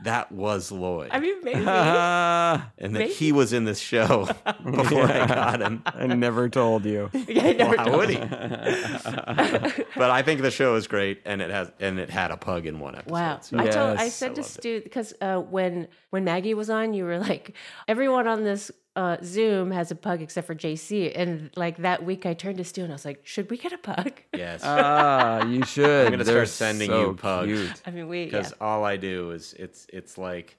That 0.02 0.32
was 0.32 0.72
Lloyd. 0.72 1.10
I 1.12 1.20
mean, 1.20 1.36
maybe. 1.42 1.58
and 1.60 1.66
that 1.66 2.72
maybe. 2.90 3.12
he 3.12 3.30
was 3.32 3.52
in 3.52 3.64
this 3.64 3.78
show 3.78 4.26
before 4.64 5.04
I 5.04 5.26
got 5.26 5.60
him. 5.60 5.82
I 5.86 6.06
never 6.08 6.48
told 6.48 6.84
you. 6.84 7.10
yeah, 7.28 7.44
I 7.46 7.52
never 7.52 7.76
Why 7.76 7.84
told 7.84 7.96
would 7.98 8.10
you. 8.10 8.18
he? 8.18 9.84
but 9.96 10.10
I 10.10 10.22
think 10.22 10.42
the 10.42 10.50
show 10.50 10.74
is 10.74 10.86
great, 10.88 11.22
and 11.24 11.40
it 11.40 11.50
has 11.50 11.70
and 11.80 11.98
it 11.98 12.10
had 12.10 12.30
a 12.32 12.36
pug 12.36 12.66
in 12.66 12.80
one 12.80 12.96
episode. 12.96 13.12
Wow. 13.12 13.38
so- 13.40 13.58
I 13.58 13.66
told 13.68 13.96
I 13.98 14.08
said 14.08 14.32
I 14.32 14.34
to. 14.34 14.42
Stu 14.42 14.80
because 14.82 15.14
uh, 15.20 15.38
when 15.38 15.88
when 16.10 16.24
Maggie 16.24 16.54
was 16.54 16.70
on, 16.70 16.92
you 16.92 17.04
were 17.04 17.18
like, 17.18 17.54
everyone 17.88 18.26
on 18.26 18.42
this 18.42 18.70
uh, 18.96 19.16
Zoom 19.22 19.70
has 19.72 19.90
a 19.90 19.94
pug 19.94 20.22
except 20.22 20.46
for 20.46 20.54
JC, 20.54 21.12
and 21.14 21.50
like 21.56 21.78
that 21.78 22.04
week, 22.04 22.26
I 22.26 22.34
turned 22.34 22.58
to 22.58 22.64
Stu 22.64 22.82
and 22.82 22.92
I 22.92 22.94
was 22.94 23.04
like, 23.04 23.20
should 23.26 23.50
we 23.50 23.56
get 23.56 23.72
a 23.72 23.78
pug? 23.78 24.12
yes, 24.34 24.60
Ah, 24.64 25.44
you 25.46 25.64
should. 25.64 26.06
I'm 26.06 26.12
gonna 26.12 26.24
They're 26.24 26.46
start 26.46 26.48
sending 26.48 26.90
so 26.90 27.00
you 27.00 27.14
pugs. 27.14 27.46
cute. 27.52 27.82
I 27.86 27.90
mean, 27.90 28.08
we 28.08 28.20
yeah. 28.20 28.24
because 28.26 28.52
all 28.60 28.84
I 28.84 28.96
do 28.96 29.30
is 29.32 29.54
it's 29.58 29.86
it's 29.92 30.16
like. 30.18 30.56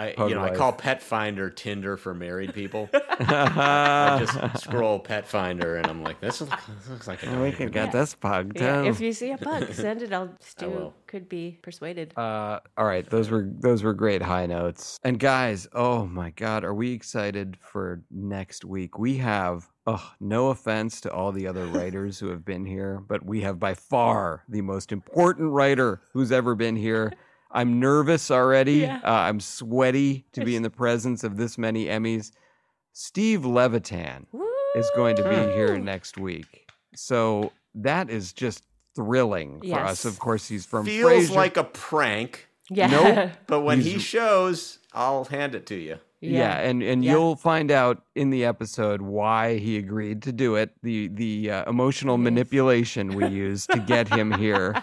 I, 0.00 0.12
Pug 0.12 0.30
you 0.30 0.36
know, 0.36 0.40
life. 0.40 0.52
I 0.52 0.56
call 0.56 0.72
Petfinder 0.72 1.54
Tinder 1.54 1.98
for 1.98 2.14
married 2.14 2.54
people. 2.54 2.88
I 2.94 4.16
just 4.18 4.64
scroll 4.64 4.98
Petfinder 4.98 5.76
and 5.76 5.86
I'm 5.88 6.02
like, 6.02 6.20
this 6.20 6.40
looks, 6.40 6.56
this 6.78 6.88
looks 6.88 7.06
like 7.06 7.22
a 7.22 7.38
we 7.38 7.50
guy. 7.50 7.56
can 7.56 7.70
get 7.70 7.92
this 7.92 8.14
pug 8.14 8.54
too. 8.54 8.64
Yeah, 8.64 8.84
if 8.84 8.98
you 8.98 9.12
see 9.12 9.30
a 9.32 9.36
pug, 9.36 9.70
send 9.74 10.00
it. 10.00 10.10
I'll 10.10 10.30
Stu 10.40 10.94
could 11.06 11.28
be 11.28 11.58
persuaded. 11.60 12.16
Uh, 12.16 12.60
all 12.78 12.86
right, 12.86 13.08
those 13.10 13.30
were 13.30 13.46
those 13.58 13.82
were 13.82 13.92
great 13.92 14.22
high 14.22 14.46
notes. 14.46 14.98
And 15.04 15.18
guys, 15.18 15.68
oh 15.74 16.06
my 16.06 16.30
God, 16.30 16.64
are 16.64 16.74
we 16.74 16.92
excited 16.92 17.58
for 17.60 18.02
next 18.10 18.64
week? 18.64 18.98
We 18.98 19.18
have, 19.18 19.68
oh, 19.86 20.12
no 20.18 20.48
offense 20.48 21.02
to 21.02 21.12
all 21.12 21.30
the 21.30 21.46
other 21.46 21.66
writers 21.66 22.18
who 22.18 22.28
have 22.28 22.46
been 22.46 22.64
here, 22.64 23.02
but 23.06 23.22
we 23.26 23.42
have 23.42 23.58
by 23.58 23.74
far 23.74 24.44
the 24.48 24.62
most 24.62 24.92
important 24.92 25.50
writer 25.50 26.00
who's 26.14 26.32
ever 26.32 26.54
been 26.54 26.76
here. 26.76 27.12
I'm 27.52 27.80
nervous 27.80 28.30
already. 28.30 28.78
Yeah. 28.80 29.00
Uh, 29.04 29.10
I'm 29.10 29.40
sweaty 29.40 30.24
to 30.32 30.44
be 30.44 30.56
in 30.56 30.62
the 30.62 30.70
presence 30.70 31.24
of 31.24 31.36
this 31.36 31.58
many 31.58 31.86
Emmys. 31.86 32.30
Steve 32.92 33.44
Levitan 33.44 34.26
is 34.76 34.90
going 34.94 35.16
to 35.16 35.22
be 35.28 35.34
here 35.54 35.78
next 35.78 36.16
week. 36.18 36.70
So 36.94 37.52
that 37.74 38.10
is 38.10 38.32
just 38.32 38.64
thrilling 38.94 39.60
for 39.62 39.78
us. 39.80 40.04
Of 40.04 40.18
course, 40.18 40.48
he's 40.48 40.66
from 40.66 40.86
Feels 40.86 41.30
Frasier. 41.30 41.34
like 41.34 41.56
a 41.56 41.64
prank, 41.64 42.48
Yeah. 42.68 42.86
Nope. 42.88 43.30
but 43.46 43.60
when 43.60 43.80
He's- 43.80 43.94
he 43.94 44.00
shows, 44.00 44.78
I'll 44.92 45.24
hand 45.24 45.54
it 45.54 45.66
to 45.66 45.76
you. 45.76 45.98
Yeah, 46.22 46.58
and 46.58 46.82
and 46.82 47.02
Yeah. 47.04 47.12
you'll 47.12 47.36
find 47.36 47.70
out 47.70 48.02
in 48.14 48.28
the 48.30 48.44
episode 48.44 49.00
why 49.00 49.56
he 49.56 49.78
agreed 49.78 50.22
to 50.24 50.32
do 50.32 50.54
it. 50.56 50.70
The 50.82 51.08
the 51.08 51.50
uh, 51.50 51.70
emotional 51.70 52.18
manipulation 52.18 53.14
we 53.14 53.26
used 53.26 53.70
to 53.70 53.78
get 53.78 54.08
him 54.08 54.30
here. 54.38 54.74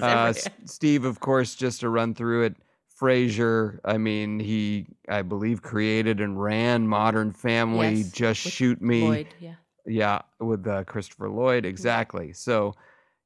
Uh, 0.00 0.34
S- 0.36 0.48
Steve, 0.66 1.04
of 1.06 1.20
course, 1.20 1.54
just 1.54 1.80
to 1.80 1.88
run 1.88 2.14
through 2.14 2.42
it. 2.44 2.56
Frasier, 3.00 3.78
I 3.84 3.98
mean, 3.98 4.38
he 4.38 4.86
I 5.08 5.22
believe 5.22 5.62
created 5.62 6.20
and 6.20 6.40
ran 6.40 6.86
Modern 6.86 7.32
Family. 7.32 7.94
Yes, 7.94 8.12
Just 8.12 8.44
with 8.44 8.54
shoot 8.54 8.80
me. 8.82 9.02
Lloyd, 9.02 9.26
yeah. 9.40 9.54
Yeah, 9.86 10.22
with 10.38 10.64
uh, 10.68 10.84
Christopher 10.84 11.28
Lloyd, 11.28 11.64
exactly. 11.64 12.32
So 12.32 12.74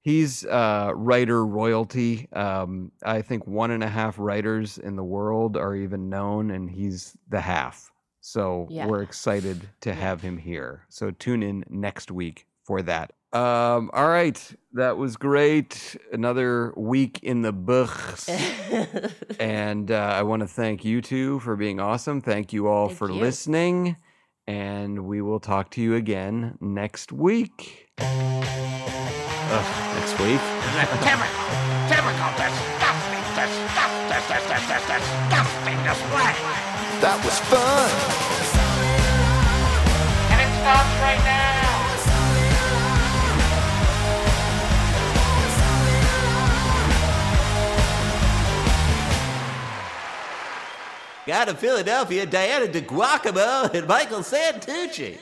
he's 0.07 0.47
uh, 0.47 0.93
writer 0.95 1.45
royalty. 1.45 2.29
Um, 2.33 2.93
I 3.05 3.23
think 3.23 3.45
one 3.45 3.73
and 3.73 3.83
a 3.83 3.89
half 3.89 4.21
writers 4.21 4.79
in 4.79 4.95
the 4.95 5.03
world 5.03 5.57
are 5.57 5.75
even 5.75 6.09
known, 6.09 6.53
and 6.53 6.71
he's 6.71 7.17
the 7.29 7.41
half. 7.41 7.91
So 8.21 8.69
Yeah. 8.71 8.87
we're 8.87 9.03
excited 9.03 9.69
to 9.81 9.93
have 9.95 10.23
him 10.23 10.37
here. 10.39 10.85
So 10.89 11.11
tune 11.11 11.43
in 11.43 11.65
next 11.69 12.13
week 12.13 12.47
for 12.63 12.83
that. 12.83 13.15
Um, 13.33 13.91
all 13.93 14.09
right, 14.09 14.41
that 14.75 14.97
was 14.97 15.17
great. 15.17 15.97
Another 16.13 16.73
week 16.77 17.19
in 17.25 17.43
the 17.43 17.53
books. 17.53 18.29
and 19.41 19.91
uh, 19.91 19.97
I 20.21 20.23
want 20.23 20.41
to 20.43 20.47
thank 20.47 20.85
you 20.85 21.03
two 21.03 21.41
for 21.41 21.57
being 21.57 21.81
awesome. 21.81 22.21
Thank 22.21 22.53
you 22.53 22.69
all 22.69 22.87
Thank 22.87 22.99
for 22.99 23.11
you. 23.11 23.19
listening. 23.19 23.97
And 24.47 25.07
we 25.07 25.21
will 25.21 25.41
talk 25.41 25.73
to 25.73 25.81
you 25.83 25.97
again 25.97 26.59
next 26.61 27.11
week. 27.11 27.89
Ugh, 29.49 29.63
next 29.95 30.19
week. 30.19 30.43
Typical, 31.07 31.47
typical, 31.87 32.31
disgusting, 32.35 33.23
disgusting, 33.39 34.11
disgusting, 34.11 34.75
disgusting 34.91 35.79
display. 35.87 36.35
That 36.99 37.19
was 37.23 37.39
fun. 37.47 37.91
And 40.33 40.41
it 40.43 40.51
stops 40.59 40.95
right 41.01 41.23
now. 41.25 41.47
Got 51.27 51.47
to 51.49 51.55
Philadelphia, 51.55 52.25
Diana 52.25 52.67
DeGuacamo 52.67 53.75
and 53.75 53.87
Michael 53.89 54.21
Santucci. 54.21 55.19